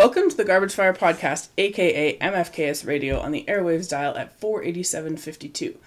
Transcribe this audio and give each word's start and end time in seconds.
Welcome 0.00 0.30
to 0.30 0.36
the 0.38 0.46
Garbage 0.46 0.72
Fire 0.72 0.94
Podcast, 0.94 1.50
aka 1.58 2.16
MFKS 2.16 2.86
Radio, 2.86 3.20
on 3.20 3.32
the 3.32 3.44
airwaves 3.46 3.86
dial 3.86 4.16
at 4.16 4.40
48752. 4.40 5.78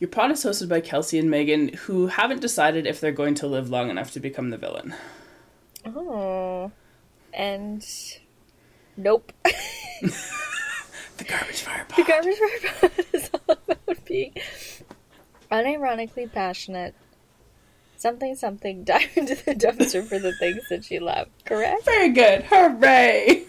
Your 0.00 0.08
pod 0.08 0.32
is 0.32 0.44
hosted 0.44 0.68
by 0.68 0.80
Kelsey 0.80 1.16
and 1.16 1.30
Megan, 1.30 1.68
who 1.68 2.08
haven't 2.08 2.40
decided 2.40 2.88
if 2.88 3.00
they're 3.00 3.12
going 3.12 3.36
to 3.36 3.46
live 3.46 3.70
long 3.70 3.88
enough 3.88 4.10
to 4.14 4.18
become 4.18 4.50
the 4.50 4.56
villain. 4.56 4.96
Oh. 5.86 6.72
And 7.32 7.86
nope. 8.96 9.32
The 10.02 11.24
Garbage 11.28 11.60
Fire 11.60 11.86
the 11.94 12.02
garbage 12.02 12.38
fire 12.38 12.80
pod 12.80 13.04
is 13.12 13.30
all 13.32 13.56
about 13.68 14.04
being 14.06 14.34
unironically 15.52 16.32
passionate. 16.32 16.96
Something 18.02 18.34
something 18.34 18.82
dive 18.92 19.10
into 19.14 19.36
the 19.36 19.54
dumpster 19.54 20.04
for 20.04 20.18
the 20.18 20.32
things 20.32 20.68
that 20.70 20.90
you 20.90 20.98
love. 20.98 21.28
Correct? 21.44 21.84
Very 21.84 22.08
good. 22.08 22.42
Hooray! 22.50 23.44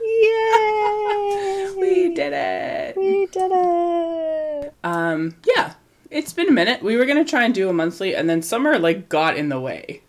Yay! 0.00 1.74
We 1.76 2.14
did 2.14 2.32
it. 2.32 2.96
We 2.96 3.26
did 3.26 3.50
it. 3.52 4.74
Um, 4.84 5.34
yeah. 5.48 5.74
It's 6.12 6.32
been 6.32 6.48
a 6.48 6.52
minute. 6.52 6.80
We 6.80 6.96
were 6.96 7.06
gonna 7.06 7.24
try 7.24 7.42
and 7.42 7.52
do 7.52 7.68
a 7.68 7.72
monthly, 7.72 8.14
and 8.14 8.30
then 8.30 8.40
summer 8.40 8.78
like 8.78 9.08
got 9.08 9.36
in 9.36 9.48
the 9.48 9.58
way. 9.58 10.02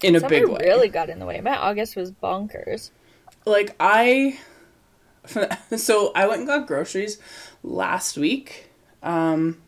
In 0.00 0.14
a 0.14 0.28
big 0.28 0.46
way. 0.46 0.60
really 0.62 0.88
got 0.88 1.10
in 1.10 1.18
the 1.18 1.26
way. 1.26 1.40
My 1.40 1.56
August 1.56 1.96
was 1.96 2.12
bonkers. 2.12 2.92
like 3.46 3.74
I 3.80 4.38
so 5.76 6.12
I 6.14 6.28
went 6.28 6.38
and 6.42 6.46
got 6.46 6.68
groceries 6.68 7.18
last 7.64 8.16
week. 8.16 8.70
Um 9.02 9.60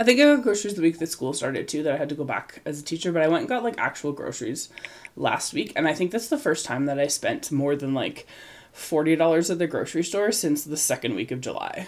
I 0.00 0.02
think 0.02 0.18
I 0.18 0.24
got 0.24 0.42
groceries 0.42 0.74
the 0.74 0.80
week 0.80 0.98
that 0.98 1.10
school 1.10 1.34
started 1.34 1.68
too 1.68 1.82
that 1.82 1.92
I 1.92 1.98
had 1.98 2.08
to 2.08 2.14
go 2.14 2.24
back 2.24 2.62
as 2.64 2.80
a 2.80 2.82
teacher, 2.82 3.12
but 3.12 3.20
I 3.20 3.28
went 3.28 3.40
and 3.40 3.48
got 3.50 3.62
like 3.62 3.76
actual 3.76 4.12
groceries 4.12 4.70
last 5.14 5.52
week 5.52 5.74
and 5.76 5.86
I 5.86 5.92
think 5.92 6.10
that's 6.10 6.28
the 6.28 6.38
first 6.38 6.64
time 6.64 6.86
that 6.86 6.98
I 6.98 7.06
spent 7.06 7.52
more 7.52 7.76
than 7.76 7.92
like 7.92 8.26
$40 8.74 9.50
at 9.50 9.58
the 9.58 9.66
grocery 9.66 10.02
store 10.02 10.32
since 10.32 10.64
the 10.64 10.78
second 10.78 11.16
week 11.16 11.30
of 11.30 11.42
July. 11.42 11.86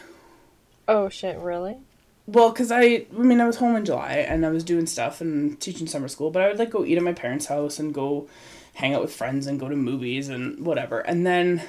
Oh 0.87 1.09
shit, 1.09 1.39
really? 1.39 1.79
Well, 2.27 2.51
because 2.51 2.71
I, 2.71 3.07
I 3.17 3.23
mean, 3.23 3.41
I 3.41 3.47
was 3.47 3.57
home 3.57 3.77
in 3.77 3.87
July 3.87 4.27
and 4.29 4.45
I 4.45 4.51
was 4.51 4.63
doing 4.63 4.85
stuff 4.85 5.23
and 5.23 5.59
teaching 5.59 5.87
summer 5.87 6.09
school, 6.09 6.31
but 6.31 6.43
I 6.43 6.49
would 6.49 6.59
like 6.59 6.69
go 6.69 6.85
eat 6.85 6.99
at 6.99 7.03
my 7.03 7.15
parents' 7.15 7.47
house 7.47 7.79
and 7.79 7.95
go 7.95 8.29
hang 8.75 8.95
out 8.95 9.01
with 9.01 9.15
friends 9.15 9.47
and 9.47 9.59
go 9.59 9.71
to 9.71 9.77
movies 9.77 10.29
and 10.29 10.67
whatever. 10.67 11.01
And 11.01 11.27
then 11.27 11.63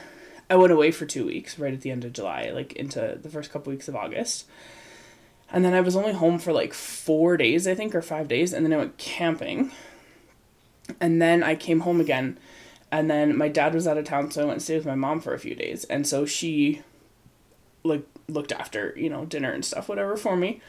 I 0.50 0.57
went 0.57 0.73
away 0.73 0.91
for 0.91 1.05
two 1.05 1.25
weeks 1.25 1.57
right 1.57 1.73
at 1.73 1.80
the 1.80 1.91
end 1.91 2.03
of 2.03 2.11
July, 2.11 2.52
like 2.53 2.73
into 2.73 3.17
the 3.22 3.30
first 3.30 3.50
couple 3.50 3.72
weeks 3.72 3.88
of 3.88 3.95
August. 3.95 4.45
And 5.53 5.63
then 5.63 5.73
I 5.73 5.81
was 5.81 5.95
only 5.95 6.11
home 6.13 6.39
for 6.39 6.51
like 6.51 6.73
four 6.73 7.37
days, 7.37 7.67
I 7.67 7.75
think, 7.75 7.95
or 7.95 8.01
five 8.01 8.27
days. 8.27 8.51
And 8.51 8.65
then 8.65 8.73
I 8.73 8.77
went 8.77 8.97
camping. 8.97 9.71
And 10.99 11.21
then 11.21 11.43
I 11.43 11.55
came 11.55 11.81
home 11.81 12.01
again. 12.01 12.37
And 12.91 13.09
then 13.09 13.37
my 13.37 13.47
dad 13.47 13.73
was 13.73 13.87
out 13.87 13.97
of 13.97 14.05
town, 14.05 14.29
so 14.31 14.41
I 14.41 14.45
went 14.45 14.55
and 14.55 14.61
stayed 14.61 14.77
with 14.77 14.85
my 14.85 14.95
mom 14.95 15.21
for 15.21 15.33
a 15.33 15.39
few 15.39 15.55
days. 15.55 15.83
And 15.85 16.05
so 16.05 16.25
she 16.25 16.81
like 17.83 18.05
looked 18.27 18.51
after 18.51 18.93
you 18.95 19.09
know 19.09 19.25
dinner 19.25 19.51
and 19.51 19.65
stuff 19.65 19.89
whatever 19.89 20.15
for 20.15 20.35
me 20.35 20.61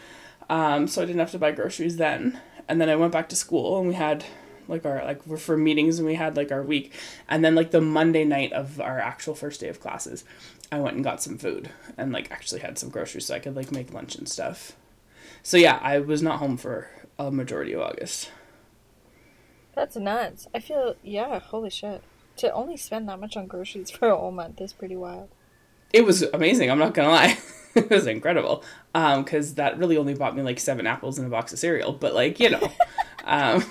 um 0.50 0.86
so 0.86 1.02
i 1.02 1.04
didn't 1.04 1.20
have 1.20 1.30
to 1.30 1.38
buy 1.38 1.52
groceries 1.52 1.96
then 1.96 2.40
and 2.68 2.80
then 2.80 2.90
i 2.90 2.96
went 2.96 3.12
back 3.12 3.28
to 3.28 3.36
school 3.36 3.78
and 3.78 3.88
we 3.88 3.94
had 3.94 4.24
like 4.68 4.84
our 4.84 5.04
like 5.04 5.26
we're 5.26 5.36
for 5.36 5.56
meetings 5.56 5.98
and 5.98 6.06
we 6.06 6.14
had 6.14 6.36
like 6.36 6.50
our 6.52 6.62
week 6.62 6.92
and 7.28 7.44
then 7.44 7.54
like 7.54 7.70
the 7.70 7.80
monday 7.80 8.24
night 8.24 8.52
of 8.52 8.80
our 8.80 8.98
actual 8.98 9.34
first 9.34 9.60
day 9.60 9.68
of 9.68 9.80
classes 9.80 10.24
i 10.72 10.78
went 10.78 10.94
and 10.96 11.04
got 11.04 11.22
some 11.22 11.36
food 11.38 11.70
and 11.96 12.12
like 12.12 12.30
actually 12.30 12.60
had 12.60 12.78
some 12.78 12.88
groceries 12.88 13.26
so 13.26 13.34
i 13.34 13.38
could 13.38 13.54
like 13.56 13.70
make 13.72 13.92
lunch 13.92 14.14
and 14.14 14.28
stuff 14.28 14.72
so 15.42 15.56
yeah 15.56 15.78
i 15.82 15.98
was 15.98 16.22
not 16.22 16.38
home 16.38 16.56
for 16.56 16.88
a 17.18 17.30
majority 17.30 17.72
of 17.72 17.80
august 17.80 18.30
That's 19.74 19.96
nuts. 19.96 20.46
I 20.54 20.60
feel 20.60 20.94
yeah, 21.02 21.38
holy 21.40 21.70
shit. 21.70 22.02
To 22.38 22.52
only 22.52 22.76
spend 22.76 23.08
that 23.08 23.20
much 23.20 23.36
on 23.36 23.46
groceries 23.46 23.90
for 23.96 24.08
a 24.08 24.16
whole 24.16 24.30
month 24.32 24.60
is 24.60 24.72
pretty 24.72 24.96
wild. 24.96 25.28
it 25.92 26.04
was 26.04 26.22
amazing 26.22 26.70
i'm 26.70 26.78
not 26.78 26.94
gonna 26.94 27.08
lie 27.10 27.38
it 27.74 27.90
was 27.90 28.06
incredible 28.06 28.62
um 28.94 29.22
because 29.24 29.54
that 29.54 29.78
really 29.78 29.96
only 29.96 30.14
bought 30.14 30.34
me 30.36 30.42
like 30.42 30.58
seven 30.60 30.86
apples 30.86 31.18
and 31.18 31.26
a 31.26 31.30
box 31.30 31.52
of 31.52 31.58
cereal 31.58 31.92
but 31.92 32.14
like 32.14 32.38
you 32.40 32.50
know 32.50 32.72
um 33.24 33.64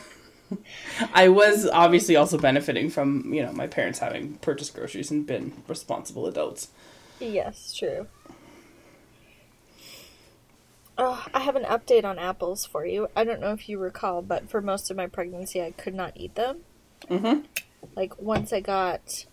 i 1.14 1.28
was 1.30 1.68
obviously 1.68 2.16
also 2.16 2.38
benefiting 2.38 2.90
from 2.90 3.34
you 3.34 3.42
know 3.44 3.52
my 3.54 3.68
parents 3.68 4.00
having 4.00 4.36
purchased 4.36 4.74
groceries 4.76 5.12
and 5.12 5.26
been 5.26 5.54
responsible 5.68 6.28
adults 6.28 6.70
Yes, 7.20 7.74
true. 7.74 8.08
Oh, 10.98 11.26
I 11.34 11.40
have 11.40 11.56
an 11.56 11.64
update 11.64 12.04
on 12.06 12.20
apples 12.20 12.66
for 12.66 12.86
you. 12.86 13.08
I 13.16 13.24
don't 13.24 13.40
know 13.42 13.52
if 13.52 13.68
you 13.68 13.80
recall, 13.80 14.22
but 14.22 14.50
for 14.50 14.62
most 14.62 14.92
of 14.92 14.98
my 14.98 15.08
pregnancy, 15.08 15.62
I 15.62 15.72
could 15.72 15.96
not 15.96 16.14
eat 16.16 16.36
them. 16.36 16.62
mm-hmm 17.10 17.42
Like 17.96 18.20
once 18.22 18.54
I 18.54 18.60
got, 18.60 19.26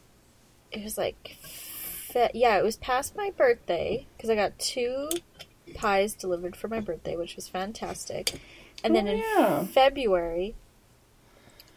it 0.73 0.83
was 0.85 0.97
like, 0.99 1.37
fe- 1.43 2.31
yeah, 2.35 2.59
it 2.59 2.65
was 2.65 2.77
past 2.77 3.17
my 3.17 3.31
birthday 3.37 4.07
because 4.17 4.31
I 4.31 4.35
got 4.35 4.59
two 4.59 5.09
pies 5.75 6.15
delivered 6.15 6.57
for 6.57 6.69
my 6.69 6.81
birthday, 6.81 7.17
which 7.17 7.37
was 7.37 7.49
fantastic. 7.49 8.41
And 8.83 8.95
then 8.97 9.07
Oh, 9.07 9.11
in 9.11 9.19
yeah. 9.19 9.65
February, 9.67 10.57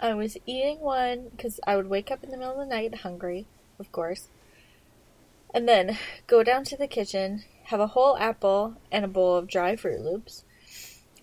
I 0.03 0.13
was 0.13 0.35
eating 0.45 0.81
one 0.81 1.29
because 1.29 1.61
I 1.65 1.77
would 1.77 1.87
wake 1.87 2.11
up 2.11 2.25
in 2.25 2.29
the 2.29 2.35
middle 2.35 2.59
of 2.59 2.59
the 2.59 2.75
night 2.75 2.93
hungry, 2.93 3.45
of 3.79 3.89
course, 3.93 4.27
and 5.53 5.65
then 5.65 5.97
go 6.27 6.43
down 6.43 6.65
to 6.65 6.75
the 6.75 6.87
kitchen, 6.87 7.45
have 7.67 7.79
a 7.79 7.87
whole 7.87 8.17
apple 8.17 8.75
and 8.91 9.05
a 9.05 9.07
bowl 9.07 9.37
of 9.37 9.47
dry 9.47 9.77
Froot 9.77 10.03
Loops, 10.03 10.43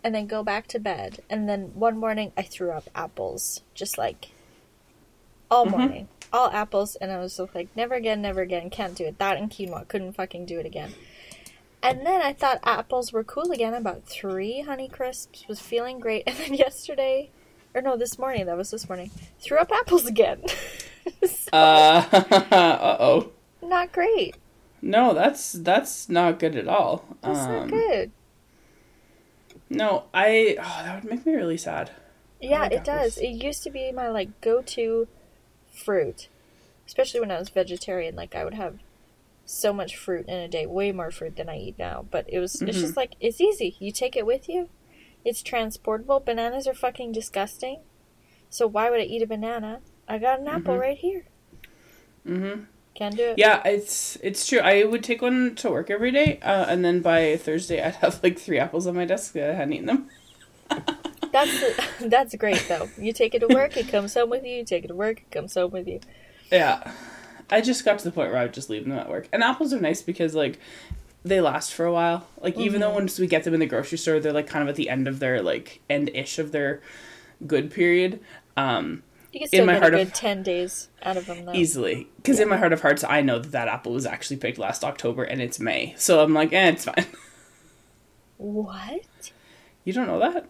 and 0.03 0.15
then 0.15 0.27
go 0.27 0.43
back 0.43 0.67
to 0.69 0.79
bed. 0.79 1.21
And 1.29 1.47
then 1.47 1.73
one 1.75 1.99
morning, 1.99 2.33
I 2.39 2.43
threw 2.43 2.71
up 2.71 2.89
apples, 2.95 3.61
just 3.75 3.99
like 3.99 4.31
all 5.51 5.67
Mhm. 5.67 5.71
morning, 5.73 6.09
all 6.33 6.49
apples, 6.51 6.97
and 6.97 7.13
I 7.13 7.19
was 7.19 7.37
just 7.37 7.55
like, 7.55 7.69
never 7.77 7.97
again, 7.97 8.23
never 8.23 8.41
again, 8.41 8.71
can't 8.71 8.95
do 8.95 9.05
it. 9.05 9.19
That 9.19 9.37
and 9.37 9.51
quinoa, 9.51 9.87
couldn't 9.89 10.15
fucking 10.15 10.47
do 10.47 10.59
it 10.59 10.65
again. 10.65 10.95
And 11.83 12.07
then 12.07 12.23
I 12.23 12.33
thought 12.33 12.61
apples 12.63 13.13
were 13.13 13.25
cool 13.25 13.53
again. 13.53 13.75
I 13.75 13.81
bought 13.81 14.07
three 14.07 14.63
Honey 14.63 14.89
Crisps, 14.89 15.47
was 15.49 15.61
feeling 15.61 15.99
great. 16.01 16.23
And 16.27 16.37
then 16.37 16.55
yesterday, 16.55 17.31
or 17.75 17.83
no, 17.83 17.97
this 17.97 18.19
morning, 18.19 18.47
that 18.47 18.57
was 18.57 18.71
this 18.71 18.89
morning, 18.89 19.11
threw 19.41 19.59
up 19.59 19.71
apples 19.73 20.07
again. 20.07 20.43
So, 21.27 21.49
uh 21.53 22.05
uh-oh 22.53 23.31
not 23.63 23.91
great. 23.91 24.37
no 24.83 25.13
that's 25.15 25.53
that's 25.53 26.09
not 26.09 26.39
good 26.39 26.55
at 26.55 26.69
all 26.69 27.05
That's 27.23 27.39
um 27.49 27.57
not 27.57 27.71
good. 27.71 28.13
no 29.69 30.05
i 30.15 30.57
oh 30.59 30.83
that 30.85 30.95
would 31.03 31.11
make 31.11 31.27
me 31.27 31.35
really 31.35 31.57
sad 31.57 31.91
Yeah, 32.41 32.69
it 32.71 32.85
does. 32.85 33.19
It 33.19 33.29
used 33.43 33.63
to 33.65 33.71
be 33.71 33.91
my 33.93 34.09
like 34.09 34.41
go-to 34.41 35.09
fruit, 35.73 36.29
especially 36.87 37.21
when 37.21 37.31
I 37.31 37.39
was 37.39 37.49
vegetarian. 37.51 38.15
Like 38.17 38.35
I 38.35 38.45
would 38.45 38.55
have 38.55 38.79
so 39.45 39.73
much 39.73 39.97
fruit 39.97 40.27
in 40.29 40.35
a 40.39 40.49
day, 40.49 40.65
way 40.67 40.91
more 40.93 41.11
fruit 41.11 41.37
than 41.37 41.49
I 41.49 41.59
eat 41.59 41.79
now. 41.79 42.07
But 42.11 42.25
it 42.29 42.39
was 42.39 42.63
it's 42.63 42.79
Mhm. 42.79 42.81
just 42.81 42.97
like 42.97 43.13
it's 43.21 43.41
easy. 43.41 43.77
You 43.79 43.91
take 43.93 44.17
it 44.17 44.25
with 44.27 44.49
you. 44.49 44.69
It's 45.25 45.43
transportable. 45.43 46.21
Bananas 46.21 46.67
are 46.67 46.75
fucking 46.75 47.13
disgusting. 47.13 47.81
So 48.49 48.67
why 48.67 48.91
would 48.91 49.01
I 49.01 49.05
eat 49.05 49.23
a 49.23 49.27
banana? 49.27 49.81
I 50.09 50.19
got 50.19 50.41
an 50.41 50.49
apple 50.49 50.75
Mhm. 50.75 50.81
right 50.81 50.99
here. 50.99 51.27
mm-hmm 52.27 52.65
Can't 52.95 53.17
do 53.17 53.23
it. 53.31 53.39
Yeah, 53.39 53.63
it's 53.65 54.17
it's 54.23 54.47
true. 54.47 54.59
I 54.59 54.85
would 54.85 55.03
take 55.05 55.23
one 55.23 55.55
to 55.57 55.71
work 55.71 55.91
every 55.91 56.11
day, 56.11 56.39
uh, 56.43 56.67
and 56.69 56.85
then 56.85 57.01
by 57.01 57.37
Thursday 57.37 57.81
I'd 57.83 57.95
have 57.97 58.23
like 58.23 58.39
three 58.39 58.59
apples 58.59 58.87
on 58.87 58.95
my 58.95 59.05
desk 59.05 59.33
that 59.35 59.51
I 59.51 59.55
hadn't 59.55 59.73
eaten 59.73 59.87
them. 59.87 60.11
That's 61.33 61.65
that's 62.01 62.35
great 62.35 62.65
though. 62.69 62.89
You 62.99 63.13
take 63.13 63.35
it 63.37 63.39
to 63.41 63.49
work, 63.49 63.77
it 63.77 63.89
comes 63.89 64.15
home 64.15 64.31
with 64.31 64.45
you. 64.45 64.57
You 64.57 64.65
take 64.65 64.85
it 64.85 64.89
to 64.89 64.95
work, 64.97 65.21
it 65.21 65.31
comes 65.31 65.55
home 65.55 65.71
with 65.71 65.87
you. 65.87 66.01
Yeah, 66.51 66.93
I 67.49 67.61
just 67.61 67.85
got 67.85 67.99
to 68.01 68.05
the 68.05 68.11
point 68.11 68.31
where 68.33 68.39
I 68.41 68.43
would 68.43 68.53
just 68.53 68.69
leave 68.69 68.83
them 68.85 68.99
at 68.99 69.09
work. 69.09 69.29
And 69.33 69.45
apples 69.45 69.73
are 69.73 69.81
nice 69.81 70.03
because 70.03 70.35
like 70.35 70.59
they 71.25 71.41
last 71.41 71.73
for 71.75 71.85
a 71.85 71.93
while. 71.93 72.27
Like 72.41 72.57
even 72.59 72.81
though 72.81 72.91
once 72.95 73.19
we 73.19 73.27
get 73.27 73.45
them 73.45 73.55
in 73.55 73.61
the 73.61 73.67
grocery 73.67 73.99
store, 73.99 74.21
they're 74.21 74.33
like 74.33 74.47
kind 74.47 74.63
of 74.63 74.69
at 74.69 74.77
the 74.77 74.89
end 74.89 75.07
of 75.09 75.19
their 75.19 75.43
like 75.43 75.81
end 75.91 76.11
ish 76.15 76.39
of 76.39 76.53
their 76.53 76.81
good 77.47 77.71
period. 77.71 78.21
Um, 78.57 79.03
You 79.33 79.41
can 79.41 79.49
still 79.49 79.67
my 79.67 79.75
get 79.75 79.83
heart 79.83 79.95
a 79.95 80.01
of- 80.01 80.07
good 80.09 80.15
ten 80.15 80.43
days 80.43 80.89
out 81.03 81.17
of 81.17 81.27
them 81.27 81.45
though. 81.45 81.55
easily 81.55 82.09
because 82.17 82.41
in 82.41 82.49
my 82.49 82.57
heart 82.57 82.73
of 82.73 82.81
hearts, 82.83 83.05
I 83.05 83.21
know 83.23 83.39
that 83.39 83.53
that 83.53 83.69
apple 83.69 83.93
was 83.93 84.07
actually 84.07 84.37
picked 84.39 84.59
last 84.59 84.83
October 84.85 85.23
and 85.25 85.41
it's 85.43 85.61
May, 85.61 85.95
so 85.99 86.23
I'm 86.23 86.33
like, 86.35 86.53
eh, 86.53 86.69
it's 86.71 86.85
fine. 86.87 87.07
What? 88.37 89.33
you 89.85 89.93
don't 89.93 90.07
know 90.07 90.19
that? 90.19 90.47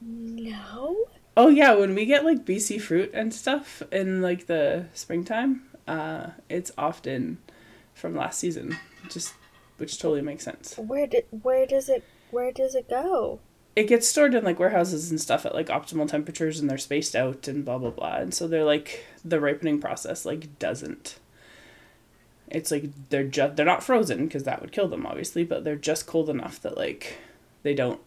No. 0.00 0.96
Oh 1.36 1.48
yeah, 1.48 1.74
when 1.74 1.94
we 1.94 2.04
get 2.06 2.24
like 2.24 2.44
BC 2.44 2.80
fruit 2.80 3.10
and 3.14 3.32
stuff 3.32 3.82
in 3.92 4.20
like 4.22 4.46
the 4.46 4.86
springtime, 4.92 5.62
uh, 5.86 6.28
it's 6.48 6.72
often 6.76 7.38
from 7.94 8.14
last 8.16 8.38
season, 8.38 8.78
just 9.08 9.34
which 9.80 9.98
totally 9.98 10.22
makes 10.22 10.44
sense. 10.44 10.76
Where 10.78 11.06
did 11.06 11.24
where 11.42 11.66
does 11.66 11.88
it 11.88 12.04
where 12.30 12.52
does 12.52 12.74
it 12.74 12.88
go? 12.88 13.40
It 13.76 13.84
gets 13.84 14.06
stored 14.08 14.34
in 14.34 14.44
like 14.44 14.58
warehouses 14.58 15.10
and 15.10 15.20
stuff 15.20 15.46
at 15.46 15.54
like 15.54 15.68
optimal 15.68 16.08
temperatures, 16.08 16.60
and 16.60 16.68
they're 16.68 16.78
spaced 16.78 17.16
out 17.16 17.48
and 17.48 17.64
blah 17.64 17.78
blah 17.78 17.90
blah, 17.90 18.16
and 18.16 18.34
so 18.34 18.46
they're 18.46 18.64
like 18.64 19.04
the 19.24 19.40
ripening 19.40 19.80
process 19.80 20.24
like 20.24 20.58
doesn't. 20.58 21.18
It's 22.48 22.70
like 22.72 22.84
they're 23.10 23.24
just 23.24 23.56
they're 23.56 23.64
not 23.64 23.82
frozen 23.84 24.24
because 24.26 24.42
that 24.44 24.60
would 24.60 24.72
kill 24.72 24.88
them 24.88 25.06
obviously, 25.06 25.44
but 25.44 25.62
they're 25.64 25.76
just 25.76 26.06
cold 26.06 26.28
enough 26.28 26.60
that 26.62 26.76
like 26.76 27.18
they 27.62 27.74
don't 27.74 28.00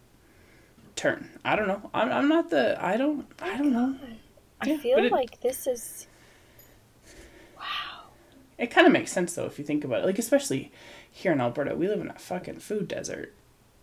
turn. 0.96 1.30
I 1.44 1.56
don't 1.56 1.66
know. 1.66 1.90
I'm 1.94 2.12
I'm 2.12 2.28
not 2.28 2.50
the 2.50 2.76
I 2.84 2.96
don't 2.98 3.26
I 3.40 3.56
don't 3.56 3.72
know. 3.72 3.96
I 4.60 4.68
Yeah, 4.68 4.76
feel 4.76 4.98
it- 4.98 5.10
like 5.12 5.40
this 5.40 5.66
is 5.66 6.06
wow. 7.56 8.08
It 8.58 8.70
kind 8.70 8.86
of 8.86 8.92
makes 8.92 9.12
sense 9.12 9.34
though 9.34 9.46
if 9.46 9.58
you 9.58 9.64
think 9.64 9.82
about 9.82 10.00
it. 10.00 10.06
Like 10.06 10.18
especially 10.18 10.70
here 11.16 11.30
in 11.32 11.40
Alberta, 11.40 11.76
we 11.76 11.86
live 11.86 12.00
in 12.00 12.10
a 12.10 12.18
fucking 12.18 12.58
food 12.58 12.88
desert, 12.88 13.32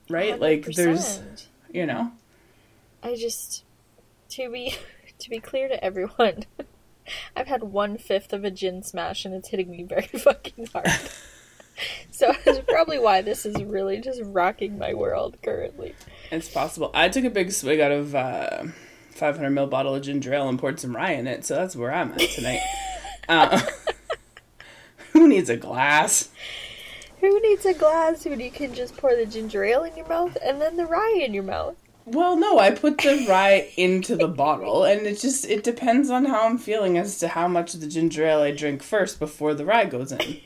right? 0.09 0.37
Like 0.37 0.65
there's, 0.65 1.21
you 1.73 1.85
know, 1.85 2.11
I 3.01 3.15
just 3.15 3.63
to 4.31 4.49
be 4.51 4.75
to 5.19 5.29
be 5.29 5.39
clear 5.39 5.69
to 5.69 5.81
everyone, 5.83 6.43
I've 7.35 7.47
had 7.47 7.63
one 7.63 7.97
fifth 7.97 8.33
of 8.33 8.43
a 8.43 8.51
gin 8.51 8.83
smash 8.83 9.23
and 9.23 9.33
it's 9.33 9.47
hitting 9.47 9.71
me 9.71 9.83
very 9.83 10.07
fucking 10.07 10.67
hard. 10.73 10.89
so 12.11 12.33
that's 12.43 12.59
probably 12.67 12.99
why 12.99 13.21
this 13.21 13.45
is 13.45 13.63
really 13.63 14.01
just 14.01 14.19
rocking 14.25 14.77
my 14.77 14.93
world 14.93 15.37
currently. 15.41 15.95
it's 16.31 16.49
possible. 16.49 16.91
I 16.93 17.07
took 17.07 17.23
a 17.23 17.29
big 17.29 17.53
swig 17.53 17.79
out 17.79 17.93
of 17.93 18.13
uh, 18.13 18.63
500 19.11 19.49
ml 19.49 19.69
bottle 19.69 19.95
of 19.95 20.03
ginger 20.03 20.33
ale 20.33 20.49
and 20.49 20.59
poured 20.59 20.81
some 20.81 20.93
rye 20.93 21.13
in 21.13 21.27
it, 21.27 21.45
so 21.45 21.55
that's 21.55 21.77
where 21.77 21.93
I'm 21.93 22.11
at 22.11 22.19
tonight. 22.19 22.59
uh, 23.29 23.61
who 25.13 25.29
needs 25.29 25.49
a 25.49 25.55
glass? 25.55 26.29
Who 27.21 27.39
needs 27.39 27.65
a 27.67 27.73
glass 27.73 28.25
when 28.25 28.39
you 28.39 28.49
can 28.49 28.73
just 28.73 28.97
pour 28.97 29.15
the 29.15 29.27
ginger 29.27 29.63
ale 29.63 29.83
in 29.83 29.95
your 29.95 30.07
mouth 30.07 30.35
and 30.43 30.59
then 30.59 30.75
the 30.75 30.87
rye 30.87 31.21
in 31.23 31.35
your 31.35 31.43
mouth? 31.43 31.75
Well, 32.05 32.35
no, 32.35 32.57
I 32.57 32.71
put 32.71 32.97
the 32.97 33.27
rye 33.29 33.69
into 33.77 34.15
the 34.15 34.27
bottle, 34.27 34.83
and 34.83 35.05
it 35.05 35.19
just 35.19 35.45
it 35.45 35.63
depends 35.63 36.09
on 36.09 36.25
how 36.25 36.47
I'm 36.47 36.57
feeling 36.57 36.97
as 36.97 37.19
to 37.19 37.27
how 37.27 37.47
much 37.47 37.75
of 37.75 37.79
the 37.79 37.87
ginger 37.87 38.25
ale 38.25 38.41
I 38.41 38.51
drink 38.51 38.81
first 38.81 39.19
before 39.19 39.53
the 39.53 39.65
rye 39.65 39.85
goes 39.85 40.11
in. 40.11 40.37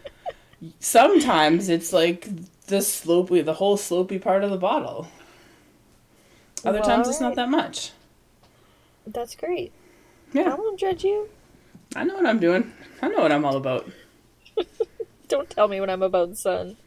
Sometimes 0.80 1.70
it's 1.70 1.94
like 1.94 2.26
the 2.66 2.76
slopey, 2.76 3.42
the 3.42 3.54
whole 3.54 3.78
slopey 3.78 4.20
part 4.20 4.44
of 4.44 4.50
the 4.50 4.58
bottle. 4.58 5.08
Other 6.62 6.80
Well, 6.80 6.88
times 6.88 7.08
it's 7.08 7.20
not 7.20 7.36
that 7.36 7.48
much. 7.48 7.92
That's 9.06 9.34
great. 9.34 9.72
Yeah. 10.34 10.52
I 10.52 10.54
won't 10.54 10.78
judge 10.78 11.04
you. 11.04 11.30
I 11.96 12.04
know 12.04 12.14
what 12.14 12.26
I'm 12.26 12.38
doing. 12.38 12.70
I 13.00 13.08
know 13.08 13.20
what 13.20 13.32
I'm 13.32 13.44
all 13.46 13.56
about. 13.56 13.90
Don't 15.32 15.48
tell 15.48 15.66
me 15.66 15.80
when 15.80 15.88
I'm 15.88 16.02
about, 16.02 16.36
son. 16.36 16.76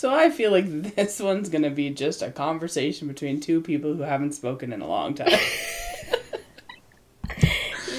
So 0.00 0.14
I 0.14 0.30
feel 0.30 0.50
like 0.50 0.64
this 0.94 1.20
one's 1.20 1.50
gonna 1.50 1.68
be 1.68 1.90
just 1.90 2.22
a 2.22 2.30
conversation 2.30 3.06
between 3.06 3.38
two 3.38 3.60
people 3.60 3.92
who 3.92 4.00
haven't 4.00 4.32
spoken 4.32 4.72
in 4.72 4.80
a 4.80 4.86
long 4.86 5.12
time. 5.12 5.28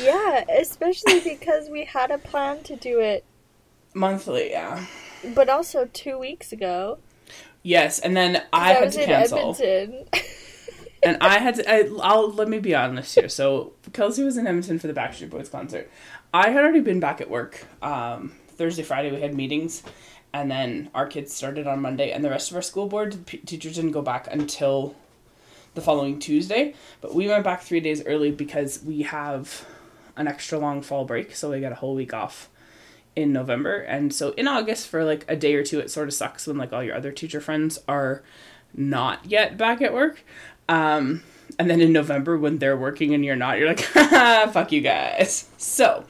Yeah, 0.02 0.44
especially 0.60 1.20
because 1.20 1.70
we 1.70 1.86
had 1.86 2.10
a 2.10 2.18
plan 2.18 2.64
to 2.64 2.76
do 2.76 3.00
it, 3.00 3.24
Monthly, 3.94 4.50
yeah. 4.50 4.84
but 5.36 5.48
also 5.48 5.86
two 5.94 6.18
weeks 6.18 6.52
ago. 6.52 6.98
Yes, 7.62 8.00
and 8.00 8.18
then 8.18 8.42
I 8.52 8.74
had 8.74 8.86
was 8.86 8.96
to 8.96 9.02
in 9.04 9.08
cancel. 9.08 9.54
And 11.04 11.18
I 11.22 11.40
had 11.40 11.56
to. 11.56 11.72
I, 11.72 11.90
I'll 12.02 12.32
let 12.32 12.48
me 12.48 12.60
be 12.60 12.76
honest 12.76 13.16
here. 13.16 13.30
So 13.30 13.74
Kelsey 13.94 14.24
was 14.24 14.38
in 14.38 14.48
Edmonton 14.48 14.80
for 14.80 14.88
the 14.88 14.94
Backstreet 14.94 15.30
Boys 15.30 15.50
concert. 15.50 15.90
I 16.34 16.50
had 16.50 16.64
already 16.64 16.82
been 16.82 17.00
back 17.00 17.22
at 17.22 17.30
work. 17.30 17.66
Um, 17.82 18.34
Thursday, 18.50 18.84
Friday, 18.84 19.12
we 19.12 19.22
had 19.22 19.34
meetings, 19.34 19.82
and 20.32 20.52
then 20.52 20.92
our 20.94 21.08
kids 21.08 21.34
started 21.34 21.66
on 21.66 21.82
Monday, 21.82 22.12
and 22.12 22.24
the 22.24 22.30
rest 22.30 22.52
of 22.52 22.56
our 22.56 22.62
school 22.62 22.88
board 22.88 23.26
p- 23.26 23.38
teachers 23.40 23.76
didn't 23.76 23.92
go 23.92 24.04
back 24.04 24.28
until 24.32 24.96
the 25.74 25.82
following 25.82 26.20
Tuesday. 26.20 26.76
But 27.02 27.16
we 27.16 27.28
went 27.28 27.44
back 27.44 27.62
three 27.62 27.80
days 27.80 28.06
early 28.06 28.32
because 28.32 28.84
we 28.84 29.02
have 29.02 29.66
an 30.16 30.28
extra 30.28 30.60
long 30.60 30.82
fall 30.82 31.06
break, 31.06 31.36
so 31.36 31.50
we 31.50 31.60
got 31.60 31.72
a 31.72 31.76
whole 31.76 31.96
week 31.96 32.14
off 32.14 32.50
in 33.16 33.34
November. 33.34 33.78
And 33.78 34.14
so 34.14 34.32
in 34.32 34.48
August 34.48 34.88
for 34.88 35.04
like 35.04 35.26
a 35.28 35.36
day 35.36 35.56
or 35.56 35.64
two 35.64 35.80
it 35.80 35.92
sort 35.92 36.08
of 36.08 36.14
sucks 36.14 36.48
when 36.48 36.58
like 36.58 36.72
all 36.72 36.84
your 36.84 36.96
other 36.96 37.12
teacher 37.12 37.42
friends 37.42 37.80
are 37.88 38.24
not 38.74 39.26
yet 39.26 39.58
back 39.58 39.82
at 39.82 39.94
work. 39.94 40.24
Um 40.72 41.24
and 41.60 41.70
then 41.70 41.82
in 41.82 41.92
November 41.92 42.38
when 42.38 42.58
they're 42.58 42.78
working 42.78 43.14
and 43.14 43.26
you're 43.26 43.36
not, 43.36 43.60
you're 43.60 43.68
like, 43.68 43.80
fuck 44.52 44.72
you 44.72 44.82
guys. 44.82 45.50
So 45.58 46.06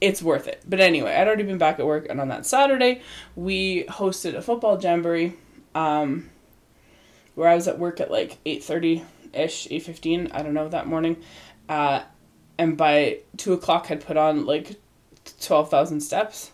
it's 0.00 0.22
worth 0.22 0.46
it. 0.46 0.62
But 0.66 0.80
anyway, 0.80 1.14
I'd 1.14 1.26
already 1.26 1.42
been 1.42 1.58
back 1.58 1.78
at 1.78 1.86
work 1.86 2.06
and 2.08 2.20
on 2.20 2.28
that 2.28 2.46
Saturday 2.46 3.02
we 3.34 3.84
hosted 3.84 4.34
a 4.34 4.42
football 4.42 4.80
jamboree. 4.80 5.34
Um 5.74 6.30
where 7.34 7.48
I 7.48 7.54
was 7.54 7.68
at 7.68 7.78
work 7.78 8.00
at 8.00 8.10
like 8.10 8.38
eight 8.46 8.64
thirty 8.64 9.04
ish, 9.34 9.68
eight 9.70 9.82
fifteen, 9.82 10.30
I 10.32 10.42
don't 10.42 10.54
know, 10.54 10.68
that 10.68 10.86
morning. 10.86 11.16
Uh 11.68 12.02
and 12.58 12.76
by 12.76 13.18
two 13.36 13.52
o'clock 13.52 13.86
had 13.86 14.04
put 14.04 14.16
on 14.16 14.46
like 14.46 14.76
12,000 15.40 16.00
steps 16.00 16.52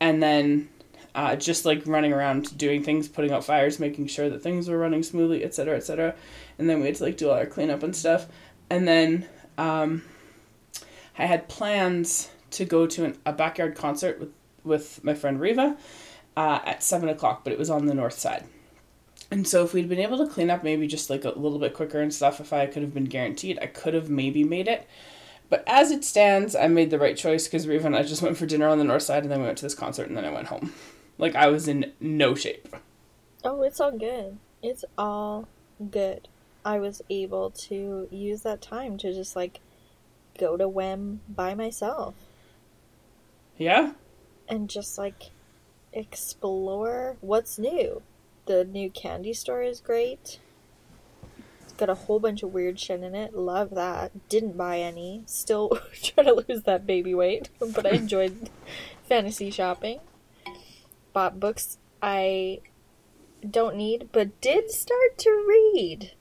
and 0.00 0.22
then 0.22 0.68
uh, 1.14 1.36
just 1.36 1.64
like 1.64 1.82
running 1.86 2.12
around 2.12 2.56
doing 2.56 2.82
things 2.82 3.08
putting 3.08 3.32
out 3.32 3.44
fires 3.44 3.78
making 3.78 4.06
sure 4.06 4.28
that 4.28 4.42
things 4.42 4.68
were 4.68 4.78
running 4.78 5.02
smoothly 5.02 5.44
etc 5.44 5.76
etc 5.76 6.14
and 6.58 6.68
then 6.68 6.80
we 6.80 6.86
had 6.86 6.96
to 6.96 7.04
like 7.04 7.16
do 7.16 7.28
all 7.28 7.36
our 7.36 7.46
cleanup 7.46 7.82
and 7.82 7.94
stuff 7.94 8.26
and 8.70 8.86
then 8.86 9.26
um, 9.56 10.02
i 11.18 11.24
had 11.24 11.48
plans 11.48 12.30
to 12.50 12.64
go 12.64 12.86
to 12.86 13.04
an, 13.04 13.18
a 13.26 13.32
backyard 13.32 13.74
concert 13.74 14.18
with, 14.18 14.32
with 14.64 15.02
my 15.04 15.14
friend 15.14 15.40
riva 15.40 15.76
uh, 16.36 16.60
at 16.64 16.82
7 16.82 17.08
o'clock 17.08 17.44
but 17.44 17.52
it 17.52 17.58
was 17.58 17.70
on 17.70 17.86
the 17.86 17.94
north 17.94 18.18
side 18.18 18.44
and 19.30 19.46
so 19.46 19.62
if 19.64 19.74
we'd 19.74 19.88
been 19.88 19.98
able 19.98 20.18
to 20.18 20.32
clean 20.32 20.50
up 20.50 20.62
maybe 20.62 20.86
just 20.86 21.10
like 21.10 21.24
a 21.24 21.30
little 21.30 21.58
bit 21.58 21.74
quicker 21.74 22.00
and 22.00 22.12
stuff 22.12 22.40
if 22.40 22.52
i 22.52 22.66
could 22.66 22.82
have 22.82 22.94
been 22.94 23.04
guaranteed 23.04 23.58
i 23.60 23.66
could 23.66 23.94
have 23.94 24.08
maybe 24.08 24.44
made 24.44 24.68
it 24.68 24.88
but 25.50 25.64
as 25.66 25.90
it 25.90 26.04
stands, 26.04 26.54
I 26.54 26.68
made 26.68 26.90
the 26.90 26.98
right 26.98 27.16
choice 27.16 27.46
because 27.46 27.66
Reva 27.66 27.86
and 27.86 27.96
I 27.96 28.02
just 28.02 28.22
went 28.22 28.36
for 28.36 28.46
dinner 28.46 28.68
on 28.68 28.78
the 28.78 28.84
north 28.84 29.02
side 29.02 29.22
and 29.22 29.32
then 29.32 29.40
we 29.40 29.46
went 29.46 29.58
to 29.58 29.64
this 29.64 29.74
concert 29.74 30.08
and 30.08 30.16
then 30.16 30.24
I 30.24 30.30
went 30.30 30.48
home. 30.48 30.72
Like 31.16 31.34
I 31.34 31.48
was 31.48 31.68
in 31.68 31.92
no 32.00 32.34
shape. 32.34 32.68
Oh, 33.44 33.62
it's 33.62 33.80
all 33.80 33.90
good. 33.90 34.38
It's 34.62 34.84
all 34.96 35.48
good. 35.90 36.28
I 36.68 36.78
was 36.78 37.00
able 37.08 37.48
to 37.68 38.08
use 38.10 38.42
that 38.42 38.60
time 38.60 38.98
to 38.98 39.14
just 39.14 39.34
like 39.34 39.60
go 40.38 40.54
to 40.58 40.68
Wem 40.68 41.22
by 41.26 41.54
myself 41.54 42.14
Yeah? 43.56 43.92
and 44.46 44.68
just 44.68 44.98
like 44.98 45.30
explore 45.94 47.16
what's 47.22 47.58
new. 47.58 48.02
The 48.44 48.66
new 48.66 48.90
candy 48.90 49.32
store 49.32 49.62
is 49.62 49.80
great. 49.80 50.40
It's 51.62 51.72
got 51.78 51.88
a 51.88 51.94
whole 51.94 52.20
bunch 52.20 52.42
of 52.42 52.52
weird 52.52 52.78
shit 52.78 53.02
in 53.02 53.14
it. 53.14 53.34
Love 53.34 53.70
that. 53.70 54.28
Didn't 54.28 54.58
buy 54.58 54.80
any. 54.80 55.22
Still 55.24 55.70
trying 56.02 56.26
to 56.26 56.44
lose 56.46 56.64
that 56.64 56.86
baby 56.86 57.14
weight, 57.14 57.48
but 57.58 57.86
I 57.86 57.90
enjoyed 57.96 58.50
fantasy 59.08 59.50
shopping. 59.50 60.00
Bought 61.14 61.40
books 61.40 61.78
I 62.02 62.60
don't 63.48 63.76
need, 63.76 64.10
but 64.12 64.38
did 64.42 64.70
start 64.70 65.16
to 65.16 65.30
read. 65.48 66.12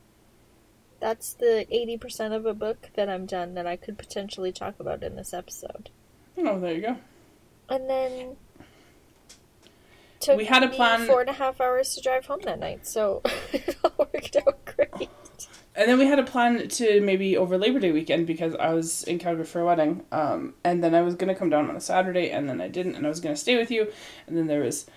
That's 0.99 1.33
the 1.33 1.65
80% 1.71 2.35
of 2.35 2.45
a 2.45 2.53
book 2.53 2.89
that 2.95 3.07
I'm 3.09 3.25
done 3.25 3.53
that 3.53 3.67
I 3.67 3.75
could 3.75 3.97
potentially 3.97 4.51
talk 4.51 4.79
about 4.79 5.03
in 5.03 5.15
this 5.15 5.33
episode. 5.33 5.89
Oh, 6.37 6.59
there 6.59 6.73
you 6.73 6.81
go. 6.81 6.97
And 7.69 7.89
then 7.89 8.35
took 10.19 10.37
We 10.37 10.45
had 10.45 10.63
a 10.63 10.69
plan- 10.69 11.05
four 11.05 11.21
and 11.21 11.29
a 11.29 11.33
half 11.33 11.61
hours 11.61 11.93
to 11.95 12.01
drive 12.01 12.25
home 12.25 12.41
that 12.43 12.59
night, 12.59 12.87
so 12.87 13.21
it 13.53 13.75
all 13.83 13.93
worked 13.97 14.35
out 14.37 14.65
great. 14.65 15.09
And 15.75 15.87
then 15.87 15.99
we 15.99 16.07
had 16.07 16.17
a 16.17 16.23
plan 16.23 16.67
to 16.67 17.01
maybe 17.01 17.37
over 17.37 17.55
Labor 17.55 17.79
Day 17.79 17.91
weekend 17.91 18.25
because 18.25 18.55
I 18.55 18.73
was 18.73 19.03
in 19.03 19.19
Calgary 19.19 19.45
for 19.45 19.61
a 19.61 19.65
wedding. 19.65 20.03
Um, 20.11 20.55
and 20.63 20.83
then 20.83 20.95
I 20.95 21.03
was 21.03 21.13
going 21.13 21.27
to 21.27 21.35
come 21.35 21.51
down 21.51 21.69
on 21.69 21.75
a 21.75 21.81
Saturday 21.81 22.31
and 22.31 22.49
then 22.49 22.59
I 22.59 22.67
didn't 22.67 22.95
and 22.95 23.05
I 23.05 23.09
was 23.09 23.19
going 23.19 23.35
to 23.35 23.39
stay 23.39 23.55
with 23.57 23.69
you. 23.69 23.91
And 24.25 24.35
then 24.35 24.47
there 24.47 24.61
was 24.61 24.87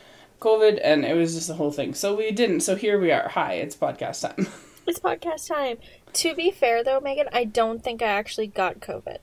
COVID 0.40 0.80
and 0.82 1.04
it 1.04 1.14
was 1.14 1.34
just 1.34 1.48
the 1.48 1.54
whole 1.54 1.70
thing. 1.70 1.92
So 1.92 2.16
we 2.16 2.30
didn't. 2.30 2.60
So 2.60 2.76
here 2.76 2.98
we 2.98 3.12
are. 3.12 3.28
Hi, 3.28 3.54
it's 3.54 3.76
podcast 3.76 4.22
time. 4.22 4.46
It's 4.90 4.98
podcast 4.98 5.46
time. 5.46 5.78
To 6.14 6.34
be 6.34 6.50
fair, 6.50 6.82
though, 6.82 6.98
Megan, 6.98 7.28
I 7.32 7.44
don't 7.44 7.80
think 7.80 8.02
I 8.02 8.06
actually 8.06 8.48
got 8.48 8.80
COVID. 8.80 9.18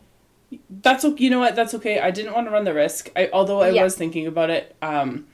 That's 0.70 1.04
okay. 1.04 1.22
You 1.26 1.30
know 1.30 1.40
what? 1.40 1.58
That's 1.58 1.74
okay. 1.74 2.00
I 2.00 2.10
didn't 2.10 2.34
want 2.34 2.48
to 2.48 2.52
run 2.52 2.64
the 2.64 2.74
risk. 2.74 3.12
I 3.18 3.30
although 3.34 3.60
I 3.62 3.72
Yeah. 3.72 3.84
was 3.84 3.98
thinking 3.98 4.26
about 4.28 4.50
it. 4.50 4.78
Um, 4.82 5.28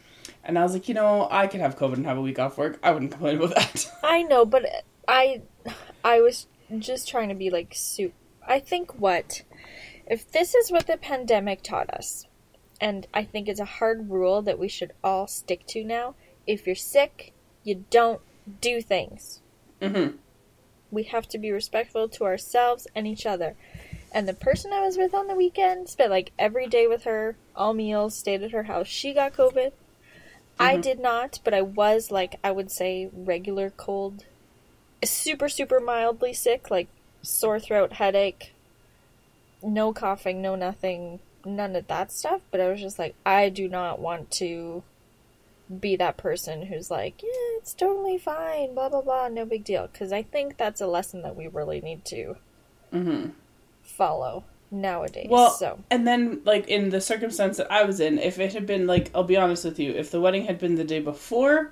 and 0.43 0.57
I 0.57 0.63
was 0.63 0.73
like, 0.73 0.87
you 0.89 0.95
know, 0.95 1.27
I 1.29 1.45
could 1.45 1.59
have 1.59 1.77
COVID 1.77 1.93
and 1.97 2.07
have 2.07 2.17
a 2.17 2.21
week 2.21 2.39
off 2.39 2.57
work. 2.57 2.79
I 2.81 2.89
wouldn't 2.89 3.11
complain 3.11 3.37
about 3.37 3.53
that. 3.53 3.85
I 4.03 4.23
know, 4.23 4.43
but 4.43 4.65
I, 5.07 5.43
I 6.03 6.19
was 6.21 6.47
just 6.79 7.07
trying 7.07 7.29
to 7.29 7.35
be 7.35 7.51
like 7.51 7.73
soup. 7.75 8.13
I 8.47 8.59
think 8.59 8.99
what, 8.99 9.43
if 10.07 10.31
this 10.31 10.55
is 10.55 10.71
what 10.71 10.87
the 10.87 10.97
pandemic 10.97 11.61
taught 11.61 11.91
us, 11.93 12.25
and 12.81 13.05
I 13.13 13.23
think 13.23 13.47
it's 13.47 13.59
a 13.59 13.65
hard 13.65 14.09
rule 14.09 14.41
that 14.41 14.57
we 14.57 14.67
should 14.67 14.93
all 15.03 15.27
stick 15.27 15.67
to 15.67 15.83
now. 15.83 16.15
If 16.47 16.65
you're 16.65 16.75
sick, 16.75 17.33
you 17.63 17.85
don't 17.91 18.19
do 18.61 18.81
things. 18.81 19.41
mm-hmm. 19.79 20.17
We 20.93 21.03
have 21.03 21.27
to 21.29 21.39
be 21.39 21.51
respectful 21.51 22.07
to 22.07 22.23
ourselves 22.25 22.87
and 22.95 23.07
each 23.07 23.25
other. 23.25 23.55
And 24.13 24.27
the 24.27 24.33
person 24.33 24.71
I 24.71 24.81
was 24.81 24.95
with 24.95 25.15
on 25.15 25.27
the 25.27 25.33
weekend 25.35 25.89
spent 25.89 26.11
like 26.11 26.31
every 26.37 26.67
day 26.67 26.85
with 26.85 27.03
her, 27.05 27.35
all 27.55 27.73
meals, 27.73 28.15
stayed 28.15 28.43
at 28.43 28.51
her 28.51 28.63
house. 28.63 28.87
She 28.87 29.11
got 29.13 29.33
COVID. 29.33 29.71
I 30.59 30.77
Mhm. 30.77 30.81
did 30.83 30.99
not, 30.99 31.39
but 31.43 31.55
I 31.55 31.63
was 31.63 32.11
like, 32.11 32.39
I 32.43 32.51
would 32.51 32.71
say 32.71 33.09
regular 33.11 33.71
cold, 33.71 34.25
super, 35.03 35.49
super 35.49 35.79
mildly 35.79 36.31
sick, 36.31 36.69
like 36.69 36.89
sore 37.23 37.59
throat, 37.59 37.93
headache, 37.93 38.53
no 39.63 39.93
coughing, 39.93 40.43
no 40.43 40.53
nothing, 40.55 41.19
none 41.43 41.75
of 41.75 41.87
that 41.87 42.11
stuff. 42.11 42.41
But 42.51 42.61
I 42.61 42.69
was 42.69 42.81
just 42.81 42.99
like, 42.99 43.15
I 43.25 43.49
do 43.49 43.67
not 43.67 43.99
want 43.99 44.29
to 44.33 44.83
be 45.79 45.95
that 45.97 46.17
person 46.17 46.67
who's 46.67 46.91
like, 46.91 47.21
yeah, 47.23 47.57
it's 47.57 47.73
totally 47.73 48.17
fine, 48.17 48.73
blah, 48.73 48.89
blah, 48.89 49.01
blah, 49.01 49.27
no 49.29 49.45
big 49.45 49.63
deal. 49.63 49.87
Because 49.91 50.11
I 50.11 50.23
think 50.23 50.57
that's 50.57 50.81
a 50.81 50.87
lesson 50.87 51.21
that 51.23 51.35
we 51.35 51.47
really 51.47 51.81
need 51.81 52.05
to 52.05 52.37
Mm-hmm. 52.93 53.29
follow 53.81 54.43
nowadays. 54.71 55.27
Well, 55.29 55.49
so 55.49 55.79
and 55.89 56.07
then 56.07 56.41
like 56.45 56.67
in 56.67 56.89
the 56.89 57.01
circumstance 57.01 57.57
that 57.57 57.71
I 57.71 57.83
was 57.83 57.99
in, 57.99 58.19
if 58.19 58.39
it 58.39 58.53
had 58.53 58.65
been 58.65 58.87
like, 58.87 59.11
I'll 59.15 59.23
be 59.23 59.37
honest 59.37 59.65
with 59.65 59.79
you, 59.79 59.91
if 59.91 60.11
the 60.11 60.21
wedding 60.21 60.45
had 60.45 60.59
been 60.59 60.75
the 60.75 60.83
day 60.83 60.99
before, 60.99 61.71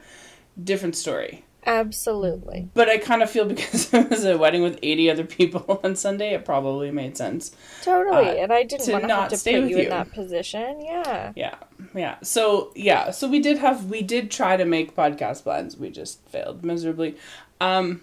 different 0.61 0.95
story. 0.95 1.45
Absolutely. 1.65 2.69
But 2.73 2.89
I 2.89 2.97
kind 2.97 3.21
of 3.21 3.29
feel 3.29 3.45
because 3.55 3.93
it 3.93 4.09
was 4.09 4.25
a 4.25 4.37
wedding 4.37 4.61
with 4.63 4.79
80 4.81 5.11
other 5.11 5.23
people 5.23 5.79
on 5.83 5.95
Sunday, 5.95 6.33
it 6.33 6.45
probably 6.45 6.91
made 6.91 7.17
sense. 7.17 7.55
Totally. 7.81 8.39
Uh, 8.39 8.43
and 8.43 8.53
I 8.53 8.63
didn't 8.63 8.85
to 8.85 8.91
want 8.93 9.03
to 9.03 9.07
not 9.07 9.21
have 9.21 9.29
to 9.31 9.37
stay 9.37 9.59
put 9.61 9.69
you, 9.69 9.77
you. 9.77 9.83
in 9.83 9.89
that 9.89 10.11
position. 10.11 10.81
Yeah. 10.81 11.33
Yeah. 11.35 11.55
Yeah. 11.95 12.17
So, 12.21 12.71
yeah. 12.75 13.11
So 13.11 13.27
we 13.27 13.39
did 13.39 13.57
have, 13.59 13.85
we 13.85 14.01
did 14.01 14.31
try 14.31 14.57
to 14.57 14.65
make 14.65 14.95
podcast 14.95 15.43
plans. 15.43 15.77
We 15.77 15.89
just 15.89 16.27
failed 16.29 16.63
miserably. 16.63 17.15
Um, 17.59 18.01